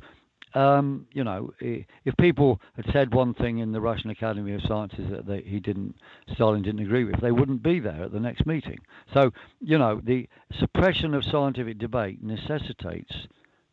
um, 0.54 1.06
you 1.12 1.24
know, 1.24 1.52
if 1.60 2.16
people 2.18 2.60
had 2.76 2.86
said 2.92 3.14
one 3.14 3.34
thing 3.34 3.58
in 3.58 3.72
the 3.72 3.80
Russian 3.80 4.10
Academy 4.10 4.54
of 4.54 4.62
Sciences 4.62 5.10
that 5.10 5.26
they, 5.26 5.42
he 5.42 5.60
didn't, 5.60 5.96
Stalin 6.32 6.62
didn't 6.62 6.80
agree 6.80 7.04
with, 7.04 7.20
they 7.20 7.32
wouldn't 7.32 7.62
be 7.62 7.80
there 7.80 8.04
at 8.04 8.12
the 8.12 8.20
next 8.20 8.46
meeting. 8.46 8.78
So, 9.12 9.32
you 9.60 9.76
know, 9.78 10.00
the 10.02 10.28
suppression 10.58 11.14
of 11.14 11.24
scientific 11.24 11.78
debate 11.78 12.22
necessitates 12.22 13.14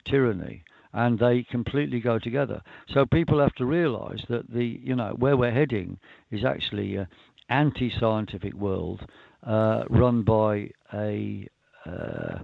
tyranny. 0.06 0.64
And 0.96 1.18
they 1.18 1.42
completely 1.42 2.00
go 2.00 2.20
together. 2.20 2.62
So 2.88 3.04
people 3.08 3.40
have 3.40 3.56
to 3.56 3.66
realise 3.66 4.22
that 4.30 4.54
the, 4.54 4.80
you 4.84 4.96
know, 4.96 5.16
where 5.18 5.36
we're 5.36 5.50
heading 5.50 5.98
is 6.30 6.46
actually 6.46 6.98
an 6.98 7.08
anti-scientific 7.50 8.54
world 8.54 9.02
uh, 9.42 9.86
run 9.90 10.22
by 10.22 10.70
a 10.94 11.48
uh, 11.88 12.40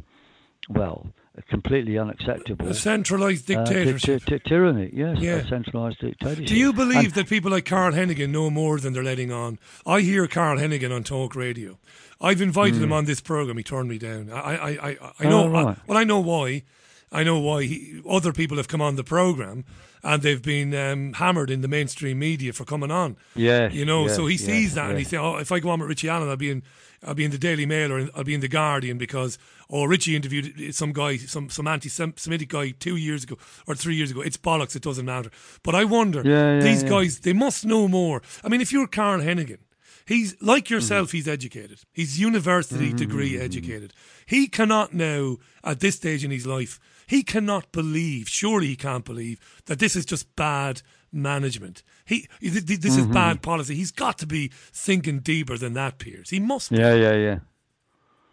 well, 0.69 1.07
completely 1.47 1.97
unacceptable 1.97 2.67
A 2.67 2.73
centralised 2.73 3.49
uh, 3.51 3.63
dictatorship. 3.63 4.23
tyranny. 4.45 4.89
Yes, 4.93 5.17
Yeah. 5.19 5.35
a 5.35 5.47
centralised 5.47 5.99
dictatorship. 5.99 6.45
Do 6.47 6.55
you 6.55 6.73
believe 6.73 6.97
And- 7.05 7.13
that 7.13 7.27
people 7.29 7.51
like 7.51 7.65
Carl 7.65 7.93
Heneghan 7.93 8.29
know 8.29 8.49
more 8.49 8.79
than 8.79 8.93
they're 8.93 9.03
letting 9.03 9.31
on? 9.31 9.59
I 9.85 10.01
hear 10.01 10.27
Carl 10.27 10.57
Heneghan 10.59 10.93
on 10.93 11.03
talk 11.03 11.35
radio. 11.35 11.77
I've 12.21 12.41
invited 12.41 12.81
him 12.81 12.89
Mm. 12.89 12.93
on 12.93 13.05
this 13.05 13.21
program. 13.21 13.57
He 13.57 13.63
turned 13.63 13.87
me 13.89 13.97
down. 13.97 14.29
I, 14.31 14.37
I, 14.39 14.69
I, 14.69 14.89
I 15.19 15.25
Oh, 15.25 15.29
know. 15.29 15.47
right. 15.49 15.67
I, 15.67 15.75
well, 15.87 15.97
I 15.97 16.03
know 16.03 16.19
why. 16.19 16.63
I 17.11 17.23
know 17.23 17.39
why. 17.39 17.63
He, 17.63 18.01
other 18.07 18.33
people 18.33 18.57
have 18.57 18.67
come 18.67 18.81
on 18.81 18.95
the 18.95 19.03
program, 19.03 19.63
and 20.03 20.21
they've 20.21 20.41
been 20.41 20.75
um, 20.75 21.13
hammered 21.13 21.49
in 21.49 21.61
the 21.61 21.67
mainstream 21.67 22.19
media 22.19 22.53
for 22.53 22.65
coming 22.65 22.91
on. 22.91 23.15
Yeah. 23.35 23.69
you 23.71 23.83
know. 23.85 24.07
so 24.07 24.27
he 24.27 24.37
sees 24.37 24.75
that, 24.75 24.89
and 24.89 24.99
he 24.99 25.05
says, 25.05 25.19
"Oh, 25.19 25.37
if 25.37 25.51
I 25.51 25.59
go 25.59 25.69
on 25.69 25.79
with 25.79 25.89
Richie 25.89 26.09
Allen, 26.09 26.29
I'll 26.29 26.35
be 26.35 26.51
in, 26.51 26.61
I'll 27.03 27.13
be 27.13 27.25
in 27.25 27.31
the 27.31 27.37
Daily 27.37 27.65
Mail 27.65 27.91
or 27.91 28.09
I'll 28.15 28.23
be 28.23 28.33
in 28.33 28.41
the 28.41 28.47
Guardian 28.47 28.97
because 28.97 29.37
oh, 29.69 29.85
Richie 29.85 30.15
interviewed 30.15 30.75
some 30.75 30.93
guy, 30.93 31.17
some 31.17 31.49
some 31.49 31.67
anti-Semitic 31.67 32.49
guy 32.49 32.71
two 32.71 32.95
years 32.95 33.23
ago 33.23 33.37
or 33.67 33.75
three 33.75 33.95
years 33.95 34.11
ago. 34.11 34.21
It's 34.21 34.37
bollocks. 34.37 34.75
It 34.75 34.81
doesn't 34.81 35.05
matter. 35.05 35.31
But 35.63 35.75
I 35.75 35.85
wonder, 35.85 36.21
Yeah, 36.23 36.55
yeah, 36.55 36.59
these 36.61 36.83
yeah. 36.83 36.89
guys, 36.89 37.19
they 37.19 37.33
must 37.33 37.65
know 37.65 37.87
more. 37.87 38.21
I 38.43 38.49
mean, 38.49 38.61
if 38.61 38.71
you're 38.71 38.87
Carl 38.87 39.21
Heneghan. 39.21 39.59
He's 40.05 40.35
like 40.41 40.65
mm-hmm. 40.65 40.73
yourself. 40.73 41.09
Mm-hmm. 41.09 41.17
He's 41.17 41.27
educated. 41.27 41.81
He's 41.93 42.19
university 42.19 42.87
mm-hmm, 42.87 42.97
degree 42.97 43.33
mm-hmm, 43.33 43.45
educated. 43.45 43.93
He 44.25 44.47
cannot 44.47 44.91
now, 44.91 45.37
at 45.63 45.81
this 45.81 45.97
stage 45.97 46.25
in 46.25 46.31
his 46.31 46.47
life, 46.47 46.79
he 47.05 47.21
cannot 47.21 47.71
believe. 47.71 48.27
Surely 48.27 48.67
he 48.67 48.75
can't 48.75 49.05
believe 49.05 49.39
that 49.65 49.77
this 49.77 49.95
is 49.95 50.05
just 50.05 50.35
bad 50.35 50.81
management. 51.11 51.83
He 52.09 52.49
th- 52.49 52.65
th- 52.65 52.79
this 52.79 52.97
is 52.97 53.05
Mhm. 53.05 53.13
bad 53.13 53.41
policy. 53.41 53.75
He's 53.75 53.91
got 53.91 54.17
to 54.19 54.27
be 54.27 54.49
thinking 54.73 55.19
deeper 55.19 55.57
than 55.57 55.73
that, 55.73 55.99
Piers. 55.99 56.29
He 56.29 56.39
must. 56.39 56.71
Be, 56.71 56.77
Yeah, 56.77 56.95
yeah, 56.95 57.13
yeah. 57.15 57.39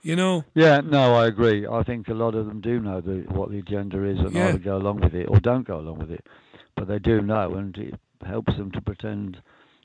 You 0.02 0.14
know. 0.16 0.44
Yeah, 0.54 0.80
no, 0.82 1.14
I 1.14 1.26
agree. 1.26 1.66
I 1.66 1.82
think 1.82 2.08
a 2.08 2.14
lot 2.14 2.34
of 2.34 2.46
them 2.46 2.60
do 2.60 2.80
know 2.80 3.00
the, 3.00 3.24
what 3.28 3.50
the 3.50 3.58
agenda 3.58 4.04
is 4.04 4.18
and 4.20 4.32
Yeah. 4.34 4.48
either 4.48 4.58
go 4.58 4.76
along 4.76 5.00
with 5.00 5.14
it 5.14 5.26
or 5.28 5.40
don't 5.40 5.66
go 5.66 5.78
along 5.80 5.98
with 5.98 6.10
it. 6.10 6.24
But 6.76 6.86
they 6.88 6.98
do 6.98 7.20
know, 7.20 7.54
and 7.54 7.76
it 7.76 7.94
helps 8.24 8.56
them 8.56 8.70
to 8.72 8.80
pretend 8.80 9.42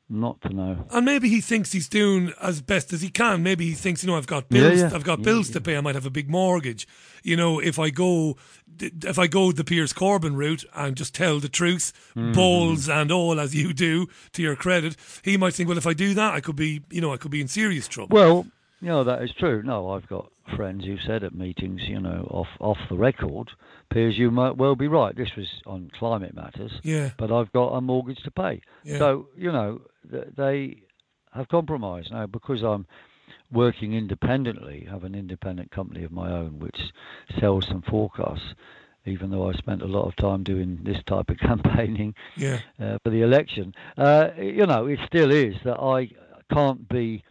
not 0.10 0.42
to 0.42 0.50
know. 0.50 0.86
And 0.92 1.06
maybe 1.06 1.30
he 1.30 1.40
thinks 1.40 1.72
he's 1.72 1.88
doing 1.88 2.34
as 2.42 2.62
best 2.62 2.92
as 2.92 3.02
he 3.02 3.10
can. 3.10 3.42
Maybe 3.44 3.66
he 3.70 3.74
thinks, 3.74 4.04
you 4.04 4.08
know, 4.08 4.18
I've 4.18 4.28
got 4.28 4.46
Yeah, 4.50 4.62
bills. 4.68 4.80
yeah. 4.82 4.92
I've 4.94 5.06
got 5.06 5.20
Yeah, 5.20 5.26
bills 5.26 5.50
to 5.52 5.62
pay. 5.62 5.78
I 5.78 5.82
might 5.82 5.96
have 5.96 6.06
a 6.06 6.10
big 6.12 6.30
mortgage. 6.30 6.86
You 7.24 7.38
know, 7.38 7.60
if 7.60 7.80
I 7.80 7.90
go, 7.92 8.36
if 8.80 9.20
I 9.20 9.28
go 9.28 9.52
the 9.52 9.64
Piers 9.64 9.94
Corbyn 9.94 10.36
route 10.36 10.64
and 10.76 10.96
just 10.96 11.14
tell 11.16 11.40
the 11.40 11.50
truth, 11.50 11.94
Mhm. 12.16 12.34
balls 12.34 12.90
and 12.90 13.12
all, 13.12 13.40
as 13.40 13.54
you 13.56 13.74
do, 13.74 14.08
to 14.34 14.42
your 14.42 14.56
credit, 14.56 14.96
he 15.24 15.38
might 15.38 15.54
think, 15.54 15.70
well, 15.70 15.78
if 15.78 15.88
I 15.88 15.94
do 15.94 16.14
that, 16.14 16.34
I 16.34 16.40
could 16.42 16.56
be, 16.56 16.82
you 16.90 17.02
know, 17.02 17.14
I 17.14 17.18
could 17.18 17.32
be 17.32 17.42
in 17.42 17.48
serious 17.48 17.88
trouble. 17.88 18.16
Well, 18.16 18.48
you 18.82 18.88
know 18.88 19.04
that 19.04 19.22
is 19.22 19.32
true. 19.38 19.62
No, 19.64 19.92
I've 19.92 20.08
got 20.08 20.32
friends 20.56 20.86
who 20.86 20.98
said 21.06 21.24
at 21.24 21.34
meetings, 21.36 21.82
you 21.88 22.00
know, 22.00 22.28
off 22.32 22.48
off 22.60 22.78
the 22.90 22.98
record, 22.98 23.50
Piers, 23.92 24.18
you 24.18 24.32
might 24.32 24.58
well 24.58 24.76
be 24.76 24.88
right. 24.88 25.16
This 25.16 25.36
was 25.38 25.48
on 25.68 25.92
climate 26.00 26.34
matters. 26.34 26.72
Yeah. 26.84 27.12
But 27.18 27.32
I've 27.32 27.52
got 27.52 27.70
a 27.70 27.82
mortgage 27.82 28.22
to 28.24 28.32
pay. 28.32 28.62
Yeah. 28.84 28.98
So 28.98 29.28
you 29.38 29.52
know 29.52 29.82
they 30.10 30.82
have 31.34 31.48
compromised 31.50 32.12
now 32.12 32.26
because 32.26 32.64
I'm 32.64 32.86
working 33.52 33.94
independently. 33.94 34.88
Have 34.90 35.04
an 35.04 35.16
independent 35.16 35.72
company 35.72 36.04
of 36.04 36.12
my 36.12 36.32
own 36.32 36.60
which 36.60 36.80
sells 37.40 37.68
some 37.68 37.82
forecasts. 37.82 38.54
Even 39.06 39.32
though 39.32 39.50
I 39.50 39.54
spent 39.54 39.82
a 39.82 39.88
lot 39.88 40.06
of 40.08 40.16
time 40.16 40.44
doing 40.44 40.80
this 40.84 41.02
type 41.06 41.30
of 41.30 41.38
campaigning 41.50 42.14
Yeah. 42.38 42.60
uh, 42.80 42.98
for 43.04 43.10
the 43.10 43.22
election, 43.24 43.74
uh, 43.98 44.30
you 44.38 44.66
know, 44.68 44.86
it 44.86 45.00
still 45.08 45.32
is 45.32 45.56
that 45.64 45.80
I 45.80 46.10
can't 46.54 46.88
be 46.88 47.24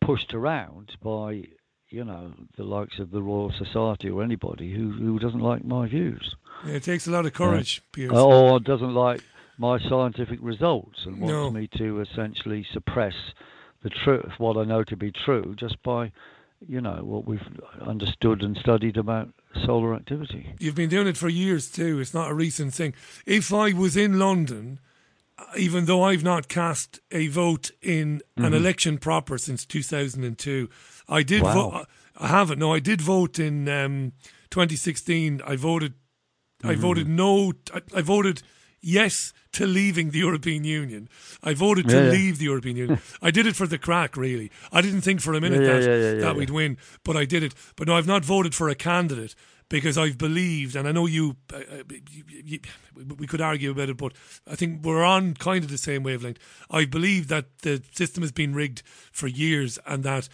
pushed 0.00 0.34
around 0.34 0.92
by 1.02 1.44
you 1.90 2.04
know 2.04 2.32
the 2.56 2.64
likes 2.64 2.98
of 2.98 3.10
the 3.12 3.22
Royal 3.22 3.52
Society 3.52 4.10
or 4.10 4.22
anybody 4.24 4.72
who 4.74 4.90
who 4.90 5.18
doesn't 5.20 5.40
like 5.40 5.64
my 5.64 5.86
views. 5.86 6.34
Yeah, 6.66 6.74
it 6.74 6.82
takes 6.82 7.06
a 7.06 7.10
lot 7.12 7.26
of 7.26 7.32
courage, 7.32 7.80
Uh, 7.96 8.24
or 8.26 8.58
doesn't 8.58 8.94
like 8.94 9.22
my 9.56 9.78
scientific 9.88 10.40
results 10.42 11.06
and 11.06 11.20
wants 11.20 11.30
No. 11.32 11.50
me 11.50 11.68
to 11.78 12.00
essentially 12.00 12.66
suppress 12.72 13.14
the 13.84 13.90
truth, 13.90 14.32
what 14.38 14.56
I 14.56 14.64
know 14.64 14.82
to 14.84 14.96
be 14.96 15.12
true, 15.12 15.54
just 15.56 15.80
by 15.84 16.10
you 16.66 16.80
know 16.80 17.00
what 17.04 17.26
we've 17.26 17.46
understood 17.80 18.42
and 18.42 18.56
studied 18.56 18.96
about 18.96 19.28
solar 19.66 19.94
activity. 19.94 20.54
You've 20.58 20.74
been 20.74 20.88
doing 20.88 21.06
it 21.06 21.16
for 21.16 21.28
years 21.28 21.70
too. 21.70 22.00
It's 22.00 22.14
not 22.14 22.30
a 22.30 22.34
recent 22.34 22.72
thing. 22.74 22.94
If 23.26 23.52
I 23.52 23.72
was 23.74 23.96
in 23.96 24.18
London, 24.18 24.80
uh, 25.38 25.44
even 25.58 25.84
though 25.84 26.02
I've 26.02 26.24
not 26.24 26.48
cast 26.48 27.00
a 27.12 27.26
vote 27.28 27.70
in 27.82 28.22
an 28.36 28.52
Mhm. 28.52 28.56
election 28.56 28.98
proper 28.98 29.36
since 29.36 29.66
2002, 29.66 30.70
I 31.08 31.22
did 31.22 31.42
Wow. 31.42 31.54
vote. 31.70 31.86
I 32.16 32.28
haven't. 32.28 32.58
No, 32.58 32.72
I 32.72 32.78
did 32.80 33.00
vote 33.02 33.38
in 33.38 33.68
um, 33.68 34.12
2016. 34.50 35.42
I 35.46 35.56
voted. 35.56 35.94
I 36.62 36.74
Mhm. 36.74 36.78
voted 36.78 37.08
no. 37.08 37.52
I, 37.74 37.82
I 37.96 38.00
voted 38.00 38.42
yes 38.80 39.32
to 39.54 39.66
leaving 39.66 40.10
the 40.10 40.18
European 40.18 40.64
Union. 40.64 41.08
I 41.42 41.54
voted 41.54 41.88
to 41.88 41.94
Yeah, 41.96 42.04
yeah. 42.04 42.10
leave 42.10 42.38
the 42.38 42.44
European 42.44 42.76
Union. 42.76 43.00
I 43.22 43.30
did 43.30 43.46
it 43.46 43.56
for 43.56 43.66
the 43.66 43.78
crack, 43.78 44.16
really. 44.16 44.50
I 44.72 44.80
didn't 44.82 45.00
think 45.02 45.20
for 45.20 45.34
a 45.34 45.40
minute 45.40 45.62
Yeah, 45.62 45.78
that, 45.80 46.20
that 46.20 46.36
we'd 46.36 46.50
win, 46.50 46.76
but 47.04 47.16
I 47.16 47.24
did 47.24 47.42
it. 47.42 47.54
But 47.76 47.88
no, 47.88 47.96
I've 47.96 48.06
not 48.06 48.24
voted 48.24 48.54
for 48.54 48.68
a 48.68 48.74
candidate 48.74 49.34
because 49.70 49.96
I've 49.96 50.18
believed, 50.18 50.76
and 50.76 50.86
I 50.86 50.92
know 50.92 51.06
you, 51.06 51.36
uh, 51.52 51.56
uh, 51.56 51.82
you, 52.10 52.24
you 52.44 52.58
we 53.18 53.26
could 53.26 53.40
argue 53.40 53.70
about 53.70 53.88
it, 53.88 53.96
but 53.96 54.12
I 54.46 54.54
think 54.56 54.84
we're 54.84 55.02
on 55.02 55.34
kind 55.34 55.64
of 55.64 55.70
the 55.70 55.78
same 55.78 56.02
wavelength. 56.02 56.38
I 56.70 56.84
believe 56.84 57.28
that 57.28 57.46
the 57.62 57.82
system 57.92 58.22
has 58.22 58.30
been 58.30 58.54
rigged 58.54 58.82
for 59.10 59.26
years, 59.26 59.78
and 59.86 60.04
that 60.04 60.28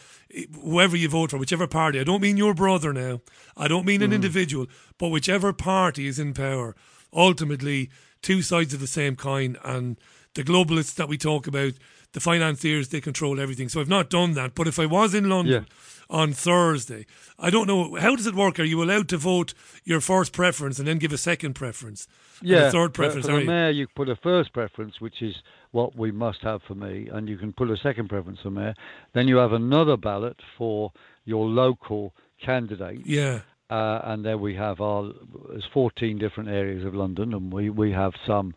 whoever 0.60 0.96
you 0.96 1.08
vote 1.08 1.30
for, 1.30 1.38
whichever 1.38 1.68
party, 1.68 2.00
I 2.00 2.04
don't 2.04 2.20
mean 2.22 2.36
your 2.36 2.54
brother 2.54 2.92
now, 2.92 3.20
I 3.56 3.68
don't 3.68 3.86
mean 3.86 4.02
an 4.02 4.10
Mhm. 4.10 4.14
individual, 4.16 4.66
but 4.98 5.08
whichever 5.08 5.52
party 5.52 6.06
is 6.08 6.18
in 6.18 6.34
power, 6.34 6.74
ultimately 7.12 7.88
two 8.22 8.42
sides 8.42 8.74
of 8.74 8.80
the 8.80 8.86
same 8.86 9.16
coin, 9.16 9.56
and 9.64 9.98
the 10.34 10.44
globalists 10.44 10.94
that 10.94 11.08
we 11.08 11.18
talk 11.18 11.46
about, 11.46 11.72
the 12.12 12.20
financiers, 12.20 12.88
they 12.88 13.00
control 13.00 13.40
everything. 13.40 13.68
So 13.68 13.80
I've 13.80 13.88
not 13.88 14.10
done 14.10 14.34
that. 14.34 14.54
But 14.54 14.66
if 14.68 14.78
I 14.78 14.86
was 14.86 15.14
in 15.14 15.28
London 15.28 15.66
on 16.08 16.32
Thursday, 16.32 17.06
I 17.38 17.50
don't 17.50 17.66
know 17.66 17.94
how 17.96 18.16
does 18.16 18.26
it 18.26 18.34
work. 18.34 18.58
Are 18.58 18.64
you 18.64 18.82
allowed 18.82 19.08
to 19.10 19.16
vote 19.16 19.54
your 19.84 20.00
first 20.00 20.32
preference 20.32 20.78
and 20.78 20.86
then 20.88 20.98
give 20.98 21.12
a 21.12 21.18
second 21.18 21.54
preference, 21.54 22.08
and 22.40 22.48
Yeah, 22.48 22.68
a 22.68 22.72
third 22.72 22.94
preference? 22.94 23.26
For, 23.26 23.32
are 23.32 23.36
the 23.36 23.42
you? 23.42 23.46
mayor, 23.48 23.70
you 23.70 23.86
put 23.94 24.08
a 24.08 24.16
first 24.16 24.52
preference, 24.52 25.00
which 25.00 25.22
is 25.22 25.34
what 25.70 25.96
we 25.96 26.10
must 26.10 26.42
have 26.42 26.62
for 26.66 26.74
me, 26.74 27.08
and 27.12 27.28
you 27.28 27.38
can 27.38 27.52
put 27.52 27.70
a 27.70 27.76
second 27.76 28.08
preference 28.08 28.40
for 28.42 28.50
mayor. 28.50 28.74
Then 29.14 29.28
you 29.28 29.36
have 29.36 29.52
another 29.52 29.96
ballot 29.96 30.36
for 30.58 30.92
your 31.24 31.46
local 31.46 32.12
candidate. 32.44 33.06
Yeah. 33.06 33.40
Uh, 33.70 34.00
and 34.04 34.24
then 34.24 34.40
we 34.40 34.54
have 34.56 34.80
our 34.80 35.12
there's 35.48 35.68
14 35.72 36.18
different 36.18 36.50
areas 36.50 36.84
of 36.84 36.94
London, 36.94 37.32
and 37.34 37.52
we 37.52 37.70
we 37.70 37.92
have 37.92 38.12
some 38.26 38.54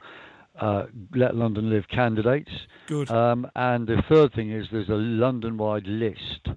uh, 0.59 0.85
let 1.15 1.35
London 1.35 1.69
live 1.69 1.87
candidates. 1.87 2.51
Good. 2.87 3.09
Um, 3.09 3.47
and 3.55 3.87
the 3.87 4.01
third 4.09 4.33
thing 4.33 4.51
is 4.51 4.67
there's 4.71 4.89
a 4.89 4.93
London-wide 4.93 5.87
list, 5.87 6.47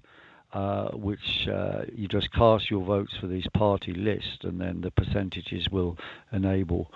uh, 0.53 0.89
which 0.93 1.49
uh, 1.53 1.83
you 1.95 2.09
just 2.09 2.33
cast 2.33 2.71
your 2.71 2.85
votes 2.85 3.13
for 3.21 3.27
these 3.27 3.47
party 3.55 3.93
lists, 3.93 4.39
and 4.43 4.61
then 4.61 4.81
the 4.81 4.91
percentages 4.91 5.69
will 5.71 5.97
enable 6.33 6.91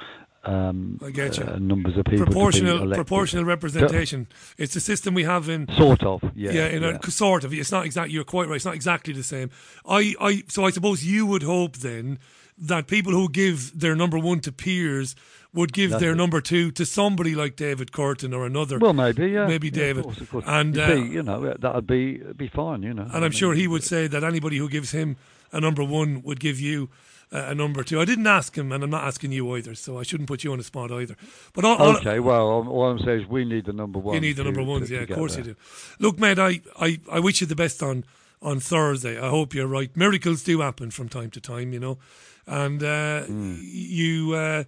um, 0.45 0.99
I 1.05 1.11
get 1.11 1.37
you. 1.37 1.45
uh, 1.45 1.59
numbers 1.59 1.97
of 1.99 2.07
people 2.07 2.25
proportional 2.25 2.91
proportional 2.95 3.45
representation. 3.45 4.27
It's 4.57 4.75
the 4.75 4.81
system 4.81 5.13
we 5.15 5.25
have 5.25 5.49
in 5.49 5.69
Sort 5.77 6.03
of, 6.03 6.23
yeah, 6.35 6.53
yeah, 6.53 6.67
in 6.69 6.83
yeah. 6.83 6.99
A, 7.03 7.11
sort 7.11 7.45
of. 7.45 7.53
It's 7.53 7.71
not 7.71 7.85
exactly. 7.85 8.15
You're 8.15 8.25
quite 8.25 8.49
right. 8.49 8.57
It's 8.57 8.65
not 8.65 8.75
exactly 8.75 9.13
the 9.13 9.23
same. 9.23 9.51
I, 9.87 10.15
I, 10.21 10.45
so 10.49 10.65
I 10.65 10.71
suppose 10.71 11.05
you 11.05 11.27
would 11.27 11.43
hope 11.43 11.79
then 11.79 12.19
that 12.57 12.87
people 12.87 13.13
who 13.13 13.29
give 13.29 13.79
their 13.79 13.95
number 13.95 14.19
one 14.19 14.41
to 14.41 14.53
Piers 14.53 15.15
would 15.53 15.73
give 15.73 15.91
That's 15.91 16.01
their 16.01 16.13
it. 16.13 16.17
number 16.17 16.41
two 16.41 16.71
to 16.73 16.87
somebody 16.87 17.35
like 17.35 17.57
David 17.57 17.91
Kurten 17.91 18.35
or 18.35 18.47
another. 18.47 18.79
Well, 18.79 18.93
maybe, 18.93 19.31
yeah, 19.31 19.47
maybe 19.47 19.69
yeah, 19.69 19.75
David. 19.75 20.01
Of 20.01 20.05
course, 20.05 20.21
of 20.21 20.31
course. 20.31 20.45
And 20.47 20.77
you, 20.77 20.83
uh, 20.83 20.89
see, 20.89 21.03
you 21.07 21.23
know 21.23 21.55
that'd 21.59 21.87
be 21.87 22.19
be 22.37 22.49
fine, 22.49 22.83
you 22.83 22.95
know. 22.95 23.09
and 23.13 23.25
I'm 23.25 23.33
sure 23.33 23.55
he 23.55 23.67
would 23.67 23.85
say 23.85 24.07
that 24.07 24.25
anybody 24.25 24.57
who 24.59 24.69
gives 24.69 24.93
him 24.93 25.17
a 25.53 25.61
number 25.61 25.83
one 25.85 26.23
would 26.23 26.41
give 26.41 26.61
you 26.61 26.89
a, 27.33 27.51
a 27.51 27.55
number 27.55 27.83
two. 27.85 28.01
I 28.01 28.05
didn't 28.05 28.27
ask 28.27 28.57
him, 28.57 28.73
and 28.73 28.83
I'm 28.85 28.91
not 28.91 29.05
asking 29.05 29.33
you 29.33 29.55
either, 29.57 29.75
so 29.75 29.99
I 29.99 30.03
shouldn't 30.03 30.29
put 30.29 30.45
you 30.45 30.53
on 30.53 30.59
the 30.59 30.65
spot 30.65 30.91
either. 30.91 31.17
But 31.53 31.65
all, 31.65 31.77
all- 31.77 31.97
Okay, 31.99 32.21
well, 32.21 32.47
all 32.69 32.87
I'm 32.91 32.99
saying 32.99 33.21
is 33.23 33.27
we 33.29 33.45
need 33.45 33.65
the 33.67 33.73
number 33.73 33.99
one. 33.99 34.15
you 34.15 34.21
need 34.21 34.37
the 34.37 34.45
number 34.45 34.63
ones, 34.63 34.89
to- 34.89 34.95
yeah, 34.95 35.07
to 35.07 35.13
of 35.13 35.19
course 35.19 35.37
there. 35.37 35.45
you 35.45 35.53
do. 35.53 35.57
Look, 35.99 36.19
mate, 36.19 36.39
I, 36.39 36.61
I, 36.79 37.01
I 37.11 37.21
wish 37.21 37.41
you 37.41 37.47
the 37.47 37.57
best 37.57 37.83
on 37.83 38.05
on 38.43 38.59
Thursday. 38.59 39.21
I 39.21 39.29
hope 39.29 39.53
you're 39.55 39.67
right. 39.67 39.95
Miracles 39.95 40.43
do 40.43 40.61
happen 40.61 40.91
from 40.91 41.11
time 41.11 41.31
to 41.33 41.41
time, 41.41 41.73
you 41.75 41.79
know, 41.81 41.99
and 42.47 42.83
uh, 42.83 43.23
Hmm. 43.25 43.57
you 43.61 44.33
uh, 44.35 44.65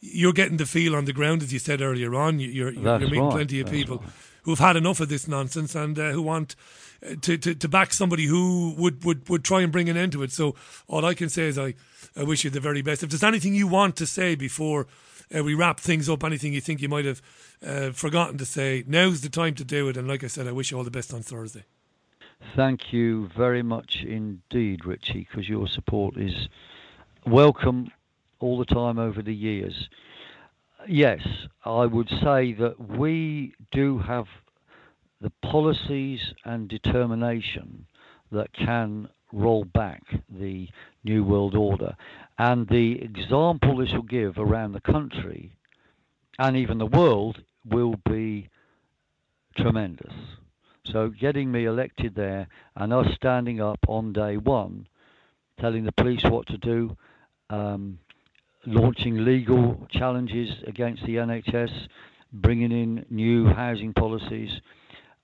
you're 0.00 0.34
getting 0.34 0.58
the 0.58 0.66
feel 0.66 0.94
on 0.94 1.06
the 1.06 1.14
ground, 1.14 1.42
as 1.42 1.50
you 1.52 1.58
said 1.58 1.80
earlier 1.80 2.14
on. 2.14 2.38
You- 2.38 2.50
You're, 2.50 2.70
you're, 2.72 2.82
you're 2.82 2.98
meeting 3.08 3.22
right, 3.24 3.32
plenty 3.32 3.60
of 3.60 3.66
that's 3.66 3.76
people 3.78 4.02
who've 4.42 4.58
had 4.58 4.76
enough 4.76 5.00
of 5.00 5.08
this 5.08 5.26
nonsense 5.26 5.74
and 5.74 5.98
uh, 5.98 6.10
who 6.10 6.20
want 6.20 6.54
uh, 7.02 7.14
to, 7.22 7.38
to 7.38 7.54
to 7.54 7.66
back 7.68 7.94
somebody 7.94 8.26
who 8.26 8.74
would, 8.76 9.02
would, 9.04 9.26
would 9.30 9.42
try 9.42 9.62
and 9.62 9.72
bring 9.72 9.88
an 9.88 9.96
end 9.96 10.12
to 10.12 10.22
it. 10.22 10.30
So 10.30 10.54
all 10.86 11.06
I 11.06 11.14
can 11.14 11.30
say 11.30 11.44
is 11.48 11.56
I, 11.58 11.72
I 12.16 12.22
wish 12.22 12.44
you 12.44 12.50
the 12.50 12.60
very 12.60 12.82
best. 12.82 13.02
If 13.02 13.10
there's 13.10 13.24
anything 13.24 13.54
you 13.54 13.66
want 13.66 13.96
to 13.96 14.06
say 14.06 14.34
before 14.34 14.86
uh, 15.34 15.42
we 15.42 15.54
wrap 15.54 15.80
things 15.80 16.08
up, 16.08 16.24
anything 16.24 16.52
you 16.52 16.60
think 16.60 16.80
you 16.80 16.88
might 16.88 17.04
have 17.04 17.22
uh, 17.64 17.90
forgotten 17.92 18.38
to 18.38 18.44
say, 18.44 18.84
now's 18.86 19.20
the 19.22 19.28
time 19.28 19.54
to 19.54 19.64
do 19.64 19.88
it. 19.88 19.96
And 19.96 20.06
like 20.06 20.24
I 20.24 20.28
said, 20.28 20.46
I 20.46 20.52
wish 20.52 20.70
you 20.70 20.78
all 20.78 20.84
the 20.84 20.90
best 20.90 21.12
on 21.12 21.22
Thursday. 21.22 21.64
Thank 22.56 22.92
you 22.92 23.28
very 23.36 23.62
much 23.62 24.04
indeed, 24.06 24.84
Richie, 24.84 25.26
because 25.28 25.48
your 25.48 25.66
support 25.66 26.16
is 26.16 26.48
welcome 27.26 27.88
all 28.38 28.58
the 28.58 28.64
time 28.64 28.98
over 28.98 29.22
the 29.22 29.34
years. 29.34 29.88
Yes, 30.86 31.22
I 31.64 31.86
would 31.86 32.10
say 32.10 32.52
that 32.52 32.76
we 32.78 33.54
do 33.72 33.98
have 33.98 34.26
the 35.20 35.32
policies 35.42 36.20
and 36.44 36.68
determination 36.68 37.86
that 38.30 38.52
can 38.52 39.08
roll 39.34 39.64
back 39.64 40.02
the 40.28 40.68
New 41.02 41.24
World 41.24 41.54
Order. 41.54 41.96
And 42.38 42.66
the 42.68 43.02
example 43.02 43.76
this 43.76 43.92
will 43.92 44.02
give 44.02 44.38
around 44.38 44.72
the 44.72 44.80
country 44.80 45.52
and 46.38 46.56
even 46.56 46.78
the 46.78 46.86
world 46.86 47.42
will 47.64 47.94
be 48.08 48.48
tremendous. 49.56 50.12
So 50.86 51.08
getting 51.08 51.50
me 51.50 51.64
elected 51.64 52.14
there 52.14 52.46
and 52.76 52.92
us 52.92 53.06
standing 53.14 53.60
up 53.60 53.78
on 53.88 54.12
day 54.12 54.36
one, 54.36 54.86
telling 55.60 55.84
the 55.84 55.92
police 55.92 56.22
what 56.24 56.46
to 56.48 56.58
do, 56.58 56.96
um, 57.50 57.98
launching 58.66 59.24
legal 59.24 59.86
challenges 59.90 60.50
against 60.66 61.04
the 61.04 61.16
NHS, 61.16 61.88
bringing 62.32 62.72
in 62.72 63.06
new 63.10 63.46
housing 63.46 63.92
policies, 63.94 64.50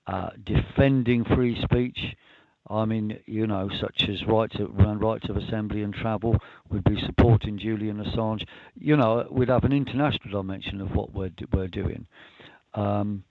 uh, 0.07 0.29
defending 0.43 1.23
free 1.25 1.61
speech. 1.61 2.15
I 2.71 2.85
mean, 2.85 3.19
you 3.25 3.45
know, 3.47 3.69
such 3.79 4.07
as 4.09 4.25
rights 4.25 4.55
of, 4.59 4.69
rights 5.01 5.27
of 5.29 5.37
assembly 5.37 5.83
and 5.83 5.93
travel. 5.93 6.37
We'd 6.69 6.83
be 6.85 7.01
supporting 7.05 7.57
Julian 7.59 8.03
Assange. 8.03 8.45
You 8.79 8.95
know, 8.95 9.27
we'd 9.29 9.49
have 9.49 9.65
an 9.65 9.73
international 9.73 10.41
dimension 10.41 10.81
of 10.81 10.95
what 10.95 11.13
we're 11.13 11.31
we're 11.51 11.67
doing. 11.67 12.07
Um, 12.73 13.23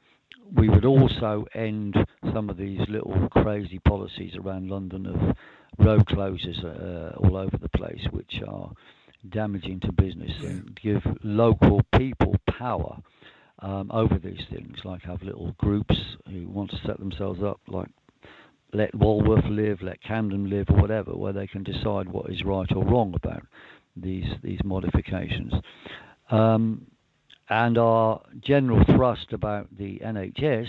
we 0.53 0.69
would 0.69 0.85
also 0.85 1.47
end 1.55 1.97
some 2.35 2.51
of 2.51 2.57
these 2.57 2.81
little 2.89 3.29
crazy 3.31 3.79
policies 3.79 4.37
around 4.37 4.69
London 4.69 5.07
of 5.07 5.37
road 5.79 6.05
closures 6.07 6.63
uh, 6.65 7.17
all 7.19 7.37
over 7.37 7.57
the 7.57 7.69
place, 7.71 8.05
which 8.11 8.43
are 8.47 8.71
damaging 9.29 9.81
to 9.81 9.93
business 9.93 10.33
and 10.43 10.79
give 10.83 11.03
local 11.23 11.83
people 11.97 12.35
power. 12.47 12.99
um, 13.63 13.91
over 13.93 14.19
these 14.19 14.43
things, 14.51 14.79
like 14.85 15.03
have 15.03 15.23
little 15.23 15.55
groups 15.59 15.97
who 16.31 16.49
want 16.49 16.71
to 16.71 16.81
set 16.87 16.99
themselves 16.99 17.43
up, 17.43 17.61
like 17.69 17.89
let 18.73 18.95
Walworth 18.95 19.45
live, 19.47 19.83
let 19.83 20.03
Camden 20.03 20.49
live, 20.49 20.67
or 20.71 20.77
whatever, 20.77 21.13
where 21.13 21.33
they 21.33 21.47
can 21.47 21.63
decide 21.63 22.09
what 22.09 22.31
is 22.31 22.45
right 22.45 22.71
or 22.75 22.85
wrong 22.85 23.15
about 23.15 23.43
these 23.97 24.29
these 24.43 24.61
modifications. 24.65 25.53
Um, 26.31 26.87
and 27.49 27.77
our 27.77 28.23
general 28.41 28.85
thrust 28.85 29.33
about 29.33 29.67
the 29.77 30.01
NHS, 30.05 30.69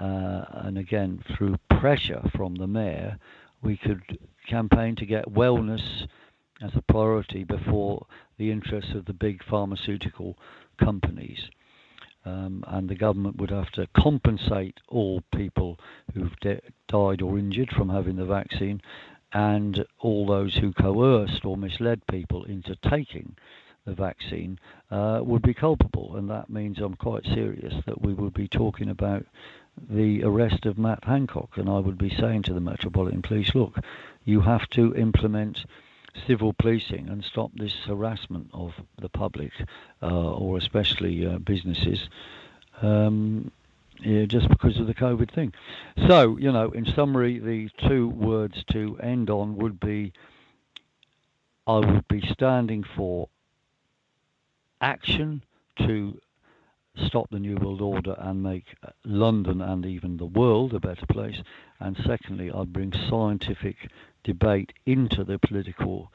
uh, 0.00 0.44
and 0.66 0.78
again 0.78 1.22
through 1.36 1.56
pressure 1.80 2.22
from 2.34 2.56
the 2.56 2.66
mayor, 2.66 3.18
we 3.62 3.76
could 3.76 4.02
campaign 4.48 4.96
to 4.96 5.06
get 5.06 5.32
wellness 5.32 6.08
as 6.60 6.72
a 6.74 6.82
priority 6.82 7.44
before 7.44 8.06
the 8.38 8.50
interests 8.50 8.92
of 8.94 9.04
the 9.04 9.12
big 9.12 9.42
pharmaceutical 9.44 10.36
companies. 10.78 11.48
Um, 12.24 12.64
and 12.68 12.88
the 12.88 12.94
government 12.94 13.36
would 13.38 13.50
have 13.50 13.70
to 13.72 13.88
compensate 13.96 14.78
all 14.88 15.22
people 15.34 15.78
who've 16.14 16.36
died 16.86 17.20
or 17.20 17.38
injured 17.38 17.70
from 17.70 17.88
having 17.88 18.16
the 18.16 18.24
vaccine 18.24 18.80
and 19.32 19.84
all 19.98 20.26
those 20.26 20.54
who 20.56 20.72
coerced 20.72 21.44
or 21.44 21.56
misled 21.56 22.06
people 22.06 22.44
into 22.44 22.76
taking 22.76 23.34
the 23.84 23.94
vaccine 23.94 24.58
uh, 24.90 25.20
would 25.22 25.42
be 25.42 25.54
culpable. 25.54 26.16
And 26.16 26.30
that 26.30 26.50
means 26.50 26.78
I'm 26.78 26.94
quite 26.94 27.24
serious 27.24 27.74
that 27.86 28.02
we 28.02 28.14
would 28.14 28.34
be 28.34 28.48
talking 28.48 28.88
about 28.88 29.26
the 29.90 30.22
arrest 30.22 30.66
of 30.66 30.78
Matt 30.78 31.04
Hancock. 31.04 31.56
And 31.56 31.68
I 31.68 31.78
would 31.78 31.98
be 31.98 32.14
saying 32.14 32.42
to 32.42 32.54
the 32.54 32.60
Metropolitan 32.60 33.22
Police, 33.22 33.54
look, 33.54 33.76
you 34.24 34.40
have 34.42 34.68
to 34.70 34.94
implement 34.94 35.64
civil 36.26 36.52
policing 36.52 37.08
and 37.08 37.24
stop 37.24 37.50
this 37.54 37.74
harassment 37.86 38.50
of 38.52 38.72
the 39.00 39.08
public 39.08 39.52
uh, 40.02 40.32
or 40.32 40.58
especially 40.58 41.26
uh, 41.26 41.38
businesses. 41.38 42.08
Um, 42.80 43.50
yeah, 44.00 44.24
just 44.24 44.48
because 44.48 44.78
of 44.78 44.86
the 44.86 44.94
COVID 44.94 45.30
thing. 45.30 45.52
So, 46.08 46.36
you 46.36 46.50
know, 46.50 46.70
in 46.70 46.86
summary, 46.86 47.38
the 47.38 47.70
two 47.88 48.08
words 48.08 48.64
to 48.72 48.98
end 49.00 49.30
on 49.30 49.56
would 49.56 49.78
be 49.78 50.12
I 51.66 51.78
would 51.78 52.08
be 52.08 52.20
standing 52.32 52.82
for 52.82 53.28
action 54.80 55.44
to 55.78 56.18
stop 56.96 57.30
the 57.30 57.38
New 57.38 57.56
World 57.56 57.80
Order 57.80 58.16
and 58.18 58.42
make 58.42 58.64
London 59.04 59.60
and 59.60 59.86
even 59.86 60.16
the 60.16 60.26
world 60.26 60.74
a 60.74 60.80
better 60.80 61.06
place. 61.06 61.40
And 61.78 61.96
secondly, 62.04 62.50
I'd 62.50 62.72
bring 62.72 62.92
scientific 63.08 63.76
debate 64.24 64.72
into 64.86 65.24
the 65.24 65.38
political 65.38 66.12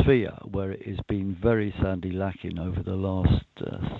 sphere 0.00 0.34
where 0.44 0.70
it 0.72 0.86
has 0.86 0.98
been 1.08 1.34
very 1.34 1.74
sadly 1.80 2.12
lacking 2.12 2.58
over 2.58 2.82
the 2.82 2.94
last 2.94 3.44
uh, 3.66 3.98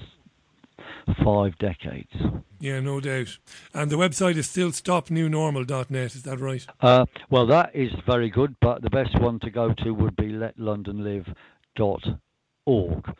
five 1.25 1.59
decades. 1.59 2.13
Yeah, 2.61 2.81
no 2.81 3.01
doubt. 3.01 3.39
And 3.75 3.91
the 3.91 3.97
website 3.97 4.37
is 4.37 4.49
still 4.49 4.71
stopnewnormal.net, 4.71 6.15
is 6.15 6.23
that 6.23 6.39
right? 6.39 6.65
Uh, 6.81 7.07
well, 7.31 7.47
that 7.47 7.75
is 7.75 7.91
very 8.07 8.31
good, 8.31 8.55
but 8.61 8.83
the 8.83 8.91
best 8.91 9.19
one 9.21 9.41
to 9.41 9.51
go 9.51 9.73
to 9.75 9.91
would 9.93 10.17
be 10.17 10.29
letlondonlive.org. 10.29 11.35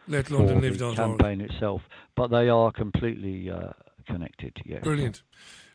Letlondonlive.org. 0.09 0.79
The 0.79 0.95
campaign 0.95 1.41
itself, 1.41 1.83
but 2.15 2.29
they 2.29 2.49
are 2.49 2.71
completely 2.71 3.51
uh, 3.51 3.73
connected, 4.07 4.57
yes. 4.65 4.85
Brilliant. 4.85 5.23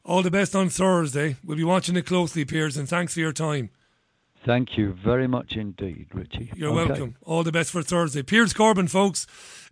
All 0.06 0.22
the 0.24 0.32
best 0.32 0.56
on 0.56 0.70
Thursday. 0.70 1.36
We'll 1.44 1.58
be 1.58 1.66
watching 1.66 1.98
it 1.98 2.06
closely, 2.06 2.46
Piers, 2.46 2.78
and 2.78 2.88
thanks 2.88 3.14
for 3.14 3.20
your 3.20 3.34
time. 3.34 3.72
Thank 4.48 4.78
you 4.78 4.94
very 4.94 5.28
much 5.28 5.58
indeed, 5.58 6.08
Richie. 6.14 6.54
You're 6.56 6.70
Okay. 6.70 6.88
welcome. 6.88 7.16
All 7.26 7.44
the 7.44 7.52
best 7.52 7.70
for 7.70 7.84
Thursday. 7.84 8.24
Piers 8.24 8.54
Corbyn, 8.54 8.90
folks. 8.90 9.28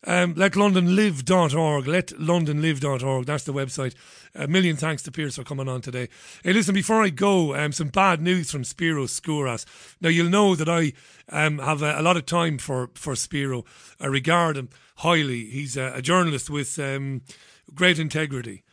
Um, 0.05 0.35
letlondonlive.org. 0.35 1.85
Letlondonlive.org. 1.85 3.25
That's 3.25 3.45
the 3.45 3.53
website. 3.53 3.93
A 4.35 4.49
million 4.49 4.75
thanks 4.75 5.01
to 5.03 5.13
Piers 5.13 5.37
for 5.37 5.45
coming 5.45 5.69
on 5.69 5.79
today. 5.79 6.09
Hey, 6.43 6.51
listen, 6.51 6.73
before 6.73 7.01
I 7.01 7.09
go, 7.09 7.55
um, 7.55 7.71
some 7.71 7.87
bad 7.87 8.21
news 8.21 8.51
from 8.51 8.65
Spiro 8.65 9.05
Skouras. 9.05 9.63
Now, 10.01 10.09
you'll 10.09 10.29
know 10.29 10.55
that 10.55 10.67
I 10.67 10.91
um, 11.29 11.59
have 11.59 11.81
a, 11.81 11.97
a 11.97 12.01
lot 12.01 12.17
of 12.17 12.25
time 12.25 12.57
for, 12.57 12.89
for 12.95 13.15
Spiro. 13.15 13.63
I 14.01 14.07
regard 14.07 14.57
him 14.57 14.67
highly. 14.97 15.45
He's 15.45 15.77
a, 15.77 15.93
a 15.95 16.01
journalist 16.01 16.49
with 16.49 16.77
um, 16.79 17.21
great 17.73 17.97
integrity. 17.97 18.63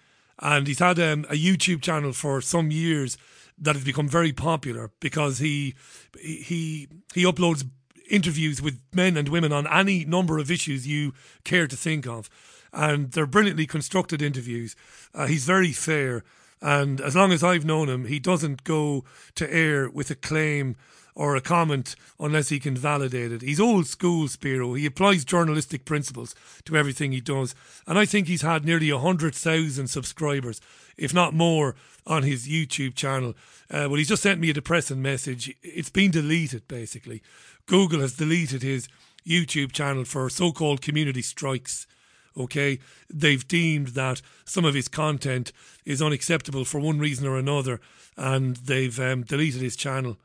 And 0.41 0.67
he's 0.67 0.81
had 0.81 0.99
um, 0.99 1.27
a 1.31 1.35
YouTube 1.35 1.81
channel 1.81 2.13
for 2.13 2.41
some 2.41 2.73
years 2.73 3.17
that 3.63 3.77
has 3.77 3.85
become 3.85 4.09
very 4.09 4.33
popular 4.33 4.91
because 5.01 5.39
he 5.39 5.75
he 6.21 6.89
he 7.15 7.25
uploads 7.25 7.65
interviews 8.11 8.61
with 8.61 8.81
men 8.93 9.17
and 9.17 9.29
women 9.29 9.53
on 9.53 9.67
any 9.67 10.05
number 10.05 10.39
of 10.39 10.51
issues 10.51 10.87
you 10.87 11.15
care 11.45 11.67
to 11.67 11.77
think 11.77 12.07
of, 12.07 12.29
and 12.73 13.13
they're 13.13 13.27
brilliantly 13.27 13.67
constructed 13.67 14.21
interviews. 14.21 14.77
Uh, 15.15 15.27
he's 15.27 15.47
very 15.47 15.73
fair, 15.73 16.25
and 16.61 17.01
as 17.01 17.17
long 17.17 17.33
as 17.33 17.43
I've 17.43 17.65
known 17.65 17.89
him, 17.89 18.07
he 18.07 18.19
doesn't 18.19 18.65
go 18.65 19.05
to 19.37 19.53
air 19.53 19.89
with 19.89 20.11
a 20.11 20.17
claim 20.17 20.77
or 21.15 21.37
a 21.37 21.41
comment 21.41 21.95
unless 22.19 22.49
he 22.49 22.59
can 22.59 22.77
validate 22.77 23.33
it. 23.33 23.43
He's 23.43 23.61
old 23.61 23.87
school, 23.87 24.29
Spiro. 24.29 24.75
He 24.75 24.87
applies 24.87 25.25
journalistic 25.25 25.85
principles 25.85 26.35
to 26.65 26.77
everything 26.77 27.13
he 27.13 27.21
does. 27.21 27.55
And 27.87 27.99
I 27.99 28.05
think 28.07 28.29
he's 28.29 28.43
had 28.43 28.65
nearly 28.65 28.91
100,000 28.91 29.87
subscribers, 29.89 30.61
if 30.97 31.13
not 31.13 31.35
more, 31.35 31.75
on 32.07 32.23
his 32.23 32.49
YouTube 32.49 32.95
channel. 32.95 33.35
Uh, 33.71 33.87
well, 33.89 33.95
he's 33.95 34.09
just 34.09 34.23
sent 34.23 34.41
me 34.41 34.51
a 34.51 34.55
depressing 34.55 35.03
message. 35.03 35.55
It's 35.63 35.91
been 35.91 36.11
deleted, 36.11 36.67
basically. 36.67 37.23
Google 37.67 38.01
has 38.01 38.15
deleted 38.15 38.63
his 38.63 38.89
YouTube 39.27 39.73
channel 39.73 40.05
for 40.05 40.29
so 40.31 40.53
called 40.53 40.83
community 40.83 41.23
strikes. 41.23 41.87
Okay, 42.35 42.79
they've 43.11 43.47
deemed 43.47 43.89
that 43.89 44.23
some 44.47 44.65
of 44.65 44.73
his 44.73 44.89
content 44.89 45.53
is 45.85 46.01
unacceptable 46.01 46.65
for 46.65 46.81
one 46.81 46.99
reason 46.99 47.27
or 47.27 47.37
another, 47.37 47.79
and 48.17 48.57
they've 48.57 48.99
um, 48.99 49.23
deleted 49.23 49.61
his 49.61 49.77
channel. 49.77 50.17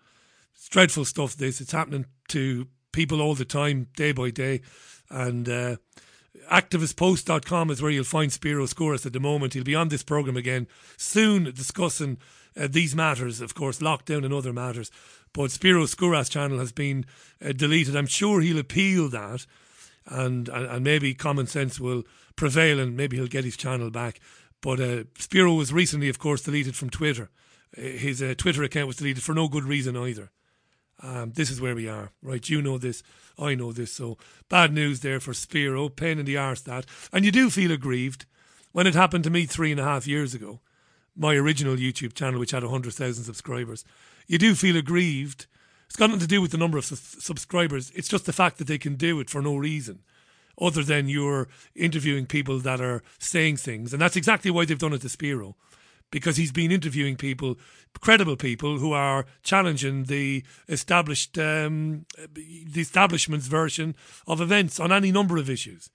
It's 0.67 0.73
dreadful 0.73 1.05
stuff. 1.05 1.37
This 1.37 1.61
it's 1.61 1.71
happening 1.71 2.07
to 2.27 2.67
people 2.91 3.21
all 3.21 3.35
the 3.35 3.45
time, 3.45 3.87
day 3.95 4.11
by 4.11 4.31
day, 4.31 4.59
and 5.09 5.47
uh, 5.47 5.77
activistpost.com 6.51 7.71
is 7.71 7.81
where 7.81 7.89
you'll 7.89 8.03
find 8.03 8.33
Spiro 8.33 8.65
Skouras 8.65 9.05
at 9.05 9.13
the 9.13 9.21
moment. 9.21 9.53
He'll 9.53 9.63
be 9.63 9.75
on 9.75 9.87
this 9.87 10.03
program 10.03 10.35
again 10.35 10.67
soon, 10.97 11.45
discussing 11.53 12.17
uh, 12.57 12.67
these 12.69 12.97
matters, 12.97 13.39
of 13.39 13.55
course, 13.55 13.79
lockdown 13.79 14.25
and 14.25 14.33
other 14.33 14.51
matters. 14.51 14.91
But 15.31 15.51
Spiro 15.51 15.85
Skouras' 15.85 16.29
channel 16.29 16.59
has 16.59 16.73
been 16.73 17.05
uh, 17.41 17.53
deleted. 17.53 17.95
I'm 17.95 18.05
sure 18.05 18.41
he'll 18.41 18.59
appeal 18.59 19.07
that, 19.07 19.45
and, 20.05 20.49
and 20.49 20.65
and 20.65 20.83
maybe 20.83 21.13
common 21.13 21.47
sense 21.47 21.79
will 21.79 22.03
prevail, 22.35 22.77
and 22.77 22.97
maybe 22.97 23.15
he'll 23.15 23.27
get 23.27 23.45
his 23.45 23.55
channel 23.55 23.89
back. 23.89 24.19
But 24.61 24.81
uh, 24.81 25.03
Spiro 25.17 25.53
was 25.53 25.71
recently, 25.71 26.09
of 26.09 26.19
course, 26.19 26.41
deleted 26.41 26.75
from 26.75 26.89
Twitter. 26.89 27.29
Uh, 27.77 27.83
His 27.83 28.21
uh, 28.21 28.33
Twitter 28.37 28.63
account 28.63 28.87
was 28.87 28.97
deleted 28.97 29.23
for 29.23 29.33
no 29.33 29.47
good 29.47 29.63
reason 29.63 29.95
either. 29.95 30.29
Um, 31.01 31.31
this 31.33 31.51
is 31.51 31.61
where 31.61 31.75
we 31.75 31.87
are, 31.87 32.11
right? 32.21 32.47
You 32.49 32.61
know 32.61 32.77
this, 32.77 33.03
I 33.37 33.55
know 33.55 33.71
this. 33.71 33.91
So 33.93 34.17
bad 34.49 34.73
news 34.73 35.01
there 35.01 35.19
for 35.19 35.33
Spiro, 35.33 35.89
pain 35.89 36.17
in 36.19 36.25
the 36.25 36.37
arse 36.37 36.61
that. 36.61 36.85
And 37.13 37.23
you 37.23 37.31
do 37.31 37.49
feel 37.49 37.71
aggrieved 37.71 38.25
when 38.71 38.87
it 38.87 38.95
happened 38.95 39.23
to 39.25 39.29
me 39.29 39.45
three 39.45 39.71
and 39.71 39.79
a 39.79 39.83
half 39.83 40.07
years 40.07 40.33
ago. 40.33 40.59
My 41.15 41.35
original 41.35 41.75
YouTube 41.75 42.13
channel, 42.13 42.39
which 42.39 42.51
had 42.51 42.63
100,000 42.63 43.23
subscribers. 43.23 43.85
You 44.27 44.37
do 44.37 44.55
feel 44.55 44.77
aggrieved. 44.77 45.45
It's 45.87 45.95
got 45.95 46.07
nothing 46.07 46.21
to 46.21 46.27
do 46.27 46.41
with 46.41 46.51
the 46.51 46.57
number 46.57 46.77
of 46.77 46.85
sus- 46.85 47.17
subscribers. 47.19 47.91
It's 47.95 48.07
just 48.07 48.25
the 48.25 48.33
fact 48.33 48.57
that 48.57 48.67
they 48.67 48.77
can 48.77 48.95
do 48.95 49.19
it 49.19 49.29
for 49.29 49.41
no 49.41 49.55
reason 49.55 49.99
other 50.59 50.83
than 50.83 51.07
you're 51.07 51.47
interviewing 51.75 52.25
people 52.25 52.59
that 52.59 52.81
are 52.81 53.03
saying 53.19 53.57
things. 53.57 53.93
And 53.93 54.01
that's 54.01 54.15
exactly 54.15 54.51
why 54.51 54.65
they've 54.65 54.77
done 54.77 54.93
it 54.93 55.01
to 55.01 55.09
Spiro 55.09 55.55
because 56.11 56.37
he's 56.37 56.51
been 56.51 56.71
interviewing 56.71 57.15
people, 57.15 57.57
credible 57.99 58.35
people, 58.35 58.79
who 58.79 58.93
are 58.93 59.25
challenging 59.43 60.05
the 60.05 60.43
established, 60.69 61.37
um, 61.37 62.05
the 62.33 62.81
establishment's 62.81 63.47
version 63.47 63.95
of 64.25 64.41
events 64.41 64.79
on 64.79 64.91
any 64.91 65.11
number 65.11 65.37
of 65.37 65.49
issues. 65.49 65.89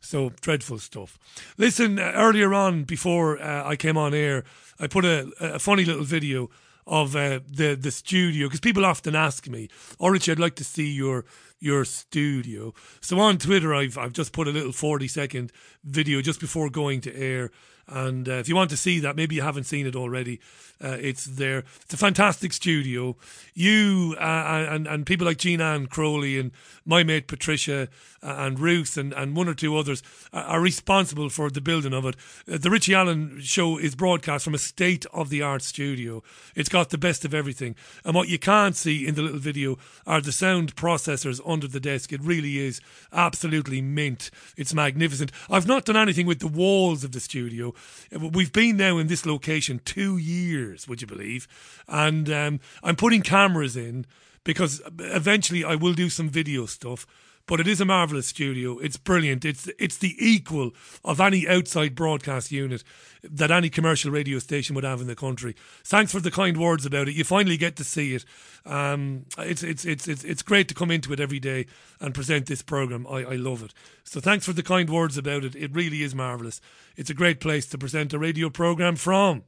So 0.00 0.30
dreadful 0.40 0.78
stuff. 0.78 1.18
Listen, 1.56 1.98
uh, 1.98 2.12
earlier 2.14 2.54
on, 2.54 2.84
before 2.84 3.42
uh, 3.42 3.64
I 3.66 3.76
came 3.76 3.96
on 3.96 4.14
air, 4.14 4.44
I 4.78 4.86
put 4.86 5.04
a, 5.04 5.30
a 5.40 5.58
funny 5.58 5.84
little 5.84 6.04
video 6.04 6.50
of 6.86 7.16
uh, 7.16 7.40
the 7.48 7.74
the 7.74 7.90
studio 7.90 8.46
because 8.46 8.60
people 8.60 8.84
often 8.84 9.16
ask 9.16 9.48
me, 9.48 9.68
"Oh, 9.98 10.08
Richie, 10.08 10.32
I'd 10.32 10.38
like 10.38 10.54
to 10.56 10.64
see 10.64 10.88
your 10.92 11.24
your 11.58 11.84
studio." 11.84 12.74
So 13.00 13.18
on 13.18 13.38
Twitter, 13.38 13.74
I've 13.74 13.98
I've 13.98 14.12
just 14.12 14.32
put 14.32 14.46
a 14.46 14.52
little 14.52 14.72
forty 14.72 15.08
second 15.08 15.50
video 15.82 16.20
just 16.20 16.40
before 16.40 16.70
going 16.70 17.00
to 17.02 17.16
air. 17.16 17.50
And 17.88 18.28
uh, 18.28 18.32
if 18.32 18.48
you 18.48 18.56
want 18.56 18.70
to 18.70 18.76
see 18.76 18.98
that, 19.00 19.16
maybe 19.16 19.36
you 19.36 19.42
haven't 19.42 19.64
seen 19.64 19.86
it 19.86 19.94
already. 19.94 20.40
Uh, 20.82 20.98
it's 21.00 21.24
there. 21.24 21.64
It's 21.82 21.94
a 21.94 21.96
fantastic 21.96 22.52
studio. 22.52 23.16
You 23.54 24.14
uh, 24.20 24.66
and 24.68 24.86
and 24.86 25.06
people 25.06 25.26
like 25.26 25.38
Jean 25.38 25.60
Ann 25.60 25.86
Crowley 25.86 26.38
and 26.38 26.50
my 26.84 27.02
mate 27.02 27.28
Patricia 27.28 27.88
uh, 28.22 28.34
and 28.38 28.58
Ruth 28.58 28.96
and, 28.96 29.12
and 29.14 29.36
one 29.36 29.48
or 29.48 29.54
two 29.54 29.76
others 29.76 30.02
are, 30.32 30.42
are 30.44 30.60
responsible 30.60 31.30
for 31.30 31.48
the 31.48 31.60
building 31.60 31.94
of 31.94 32.04
it. 32.04 32.16
Uh, 32.50 32.58
the 32.58 32.70
Richie 32.70 32.94
Allen 32.94 33.40
show 33.40 33.78
is 33.78 33.94
broadcast 33.94 34.44
from 34.44 34.54
a 34.54 34.58
state 34.58 35.06
of 35.14 35.30
the 35.30 35.40
art 35.40 35.62
studio. 35.62 36.22
It's 36.54 36.68
got 36.68 36.90
the 36.90 36.98
best 36.98 37.24
of 37.24 37.32
everything. 37.32 37.74
And 38.04 38.14
what 38.14 38.28
you 38.28 38.38
can't 38.38 38.76
see 38.76 39.06
in 39.06 39.14
the 39.14 39.22
little 39.22 39.38
video 39.38 39.78
are 40.06 40.20
the 40.20 40.32
sound 40.32 40.76
processors 40.76 41.40
under 41.46 41.68
the 41.68 41.80
desk. 41.80 42.12
It 42.12 42.20
really 42.20 42.58
is 42.58 42.80
absolutely 43.12 43.80
mint. 43.80 44.30
It's 44.56 44.74
magnificent. 44.74 45.32
I've 45.48 45.66
not 45.66 45.84
done 45.86 45.96
anything 45.96 46.26
with 46.26 46.40
the 46.40 46.48
walls 46.48 47.04
of 47.04 47.12
the 47.12 47.20
studio. 47.20 47.72
We've 48.10 48.52
been 48.52 48.76
now 48.76 48.98
in 48.98 49.06
this 49.06 49.26
location 49.26 49.80
two 49.84 50.16
years, 50.16 50.88
would 50.88 51.00
you 51.00 51.06
believe? 51.06 51.48
And 51.88 52.30
um, 52.30 52.60
I'm 52.82 52.96
putting 52.96 53.22
cameras 53.22 53.76
in 53.76 54.06
because 54.44 54.80
eventually 54.98 55.64
I 55.64 55.74
will 55.74 55.94
do 55.94 56.08
some 56.08 56.28
video 56.28 56.66
stuff. 56.66 57.06
But 57.46 57.60
it 57.60 57.68
is 57.68 57.80
a 57.80 57.84
marvelous 57.84 58.26
studio. 58.26 58.78
It's 58.78 58.96
brilliant. 58.96 59.44
It's 59.44 59.68
it's 59.78 59.96
the 59.96 60.16
equal 60.18 60.72
of 61.04 61.20
any 61.20 61.46
outside 61.46 61.94
broadcast 61.94 62.50
unit 62.50 62.82
that 63.22 63.50
any 63.50 63.70
commercial 63.70 64.10
radio 64.10 64.38
station 64.38 64.74
would 64.74 64.84
have 64.84 65.00
in 65.00 65.06
the 65.06 65.14
country. 65.14 65.54
Thanks 65.84 66.12
for 66.12 66.20
the 66.20 66.30
kind 66.30 66.56
words 66.56 66.84
about 66.84 67.08
it. 67.08 67.14
You 67.14 67.24
finally 67.24 67.56
get 67.56 67.76
to 67.76 67.84
see 67.84 68.14
it. 68.14 68.24
Um, 68.64 69.26
it's, 69.38 69.62
it's 69.62 69.84
it's 69.84 70.08
it's 70.08 70.24
it's 70.24 70.42
great 70.42 70.66
to 70.68 70.74
come 70.74 70.90
into 70.90 71.12
it 71.12 71.20
every 71.20 71.38
day 71.38 71.66
and 72.00 72.14
present 72.14 72.46
this 72.46 72.62
program. 72.62 73.06
I, 73.06 73.24
I 73.24 73.36
love 73.36 73.62
it. 73.62 73.72
So 74.02 74.20
thanks 74.20 74.44
for 74.44 74.52
the 74.52 74.62
kind 74.62 74.90
words 74.90 75.16
about 75.16 75.44
it. 75.44 75.54
It 75.54 75.74
really 75.74 76.02
is 76.02 76.14
marvelous. 76.14 76.60
It's 76.96 77.10
a 77.10 77.14
great 77.14 77.40
place 77.40 77.66
to 77.66 77.78
present 77.78 78.12
a 78.12 78.18
radio 78.18 78.50
program 78.50 78.96
from 78.96 79.44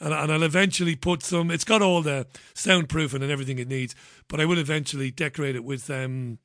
and, 0.00 0.12
and 0.12 0.32
I'll 0.32 0.42
eventually 0.42 0.96
put 0.96 1.22
some. 1.22 1.50
It's 1.50 1.64
got 1.64 1.82
all 1.82 2.02
the 2.02 2.26
soundproofing 2.54 3.22
and 3.22 3.30
everything 3.30 3.58
it 3.58 3.68
needs, 3.68 3.94
but 4.28 4.40
I 4.40 4.44
will 4.44 4.58
eventually 4.58 5.10
decorate 5.10 5.56
it 5.56 5.64
with 5.64 5.88
um, 5.90 6.38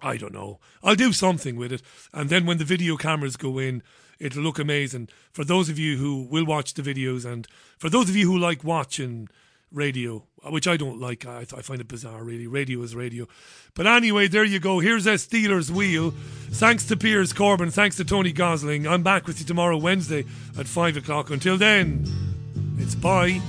I 0.00 0.16
don't 0.16 0.34
know. 0.34 0.60
I'll 0.82 0.94
do 0.94 1.12
something 1.12 1.56
with 1.56 1.72
it, 1.72 1.82
and 2.12 2.28
then 2.28 2.46
when 2.46 2.58
the 2.58 2.64
video 2.64 2.96
cameras 2.96 3.36
go 3.36 3.58
in, 3.58 3.82
it'll 4.18 4.42
look 4.42 4.58
amazing. 4.58 5.08
For 5.32 5.44
those 5.44 5.68
of 5.68 5.78
you 5.78 5.96
who 5.96 6.22
will 6.22 6.44
watch 6.44 6.74
the 6.74 6.82
videos, 6.82 7.24
and 7.24 7.46
for 7.78 7.88
those 7.88 8.08
of 8.08 8.16
you 8.16 8.26
who 8.30 8.38
like 8.38 8.62
watching 8.62 9.28
radio, 9.72 10.24
which 10.44 10.68
I 10.68 10.76
don't 10.76 11.00
like, 11.00 11.26
I, 11.26 11.40
I 11.40 11.62
find 11.62 11.80
it 11.80 11.88
bizarre. 11.88 12.22
Really, 12.22 12.46
radio 12.46 12.82
is 12.82 12.94
radio. 12.94 13.26
But 13.74 13.86
anyway, 13.86 14.28
there 14.28 14.44
you 14.44 14.60
go. 14.60 14.80
Here's 14.80 15.06
a 15.06 15.18
Stealers 15.18 15.70
Wheel. 15.70 16.12
Thanks 16.50 16.86
to 16.86 16.96
Piers 16.96 17.32
Corbyn. 17.32 17.72
Thanks 17.72 17.96
to 17.96 18.04
Tony 18.04 18.32
Gosling. 18.32 18.86
I'm 18.86 19.02
back 19.02 19.26
with 19.26 19.40
you 19.40 19.46
tomorrow, 19.46 19.76
Wednesday 19.76 20.24
at 20.58 20.66
five 20.66 20.96
o'clock. 20.96 21.30
Until 21.30 21.56
then, 21.56 22.04
it's 22.78 22.94
bye. 22.94 23.40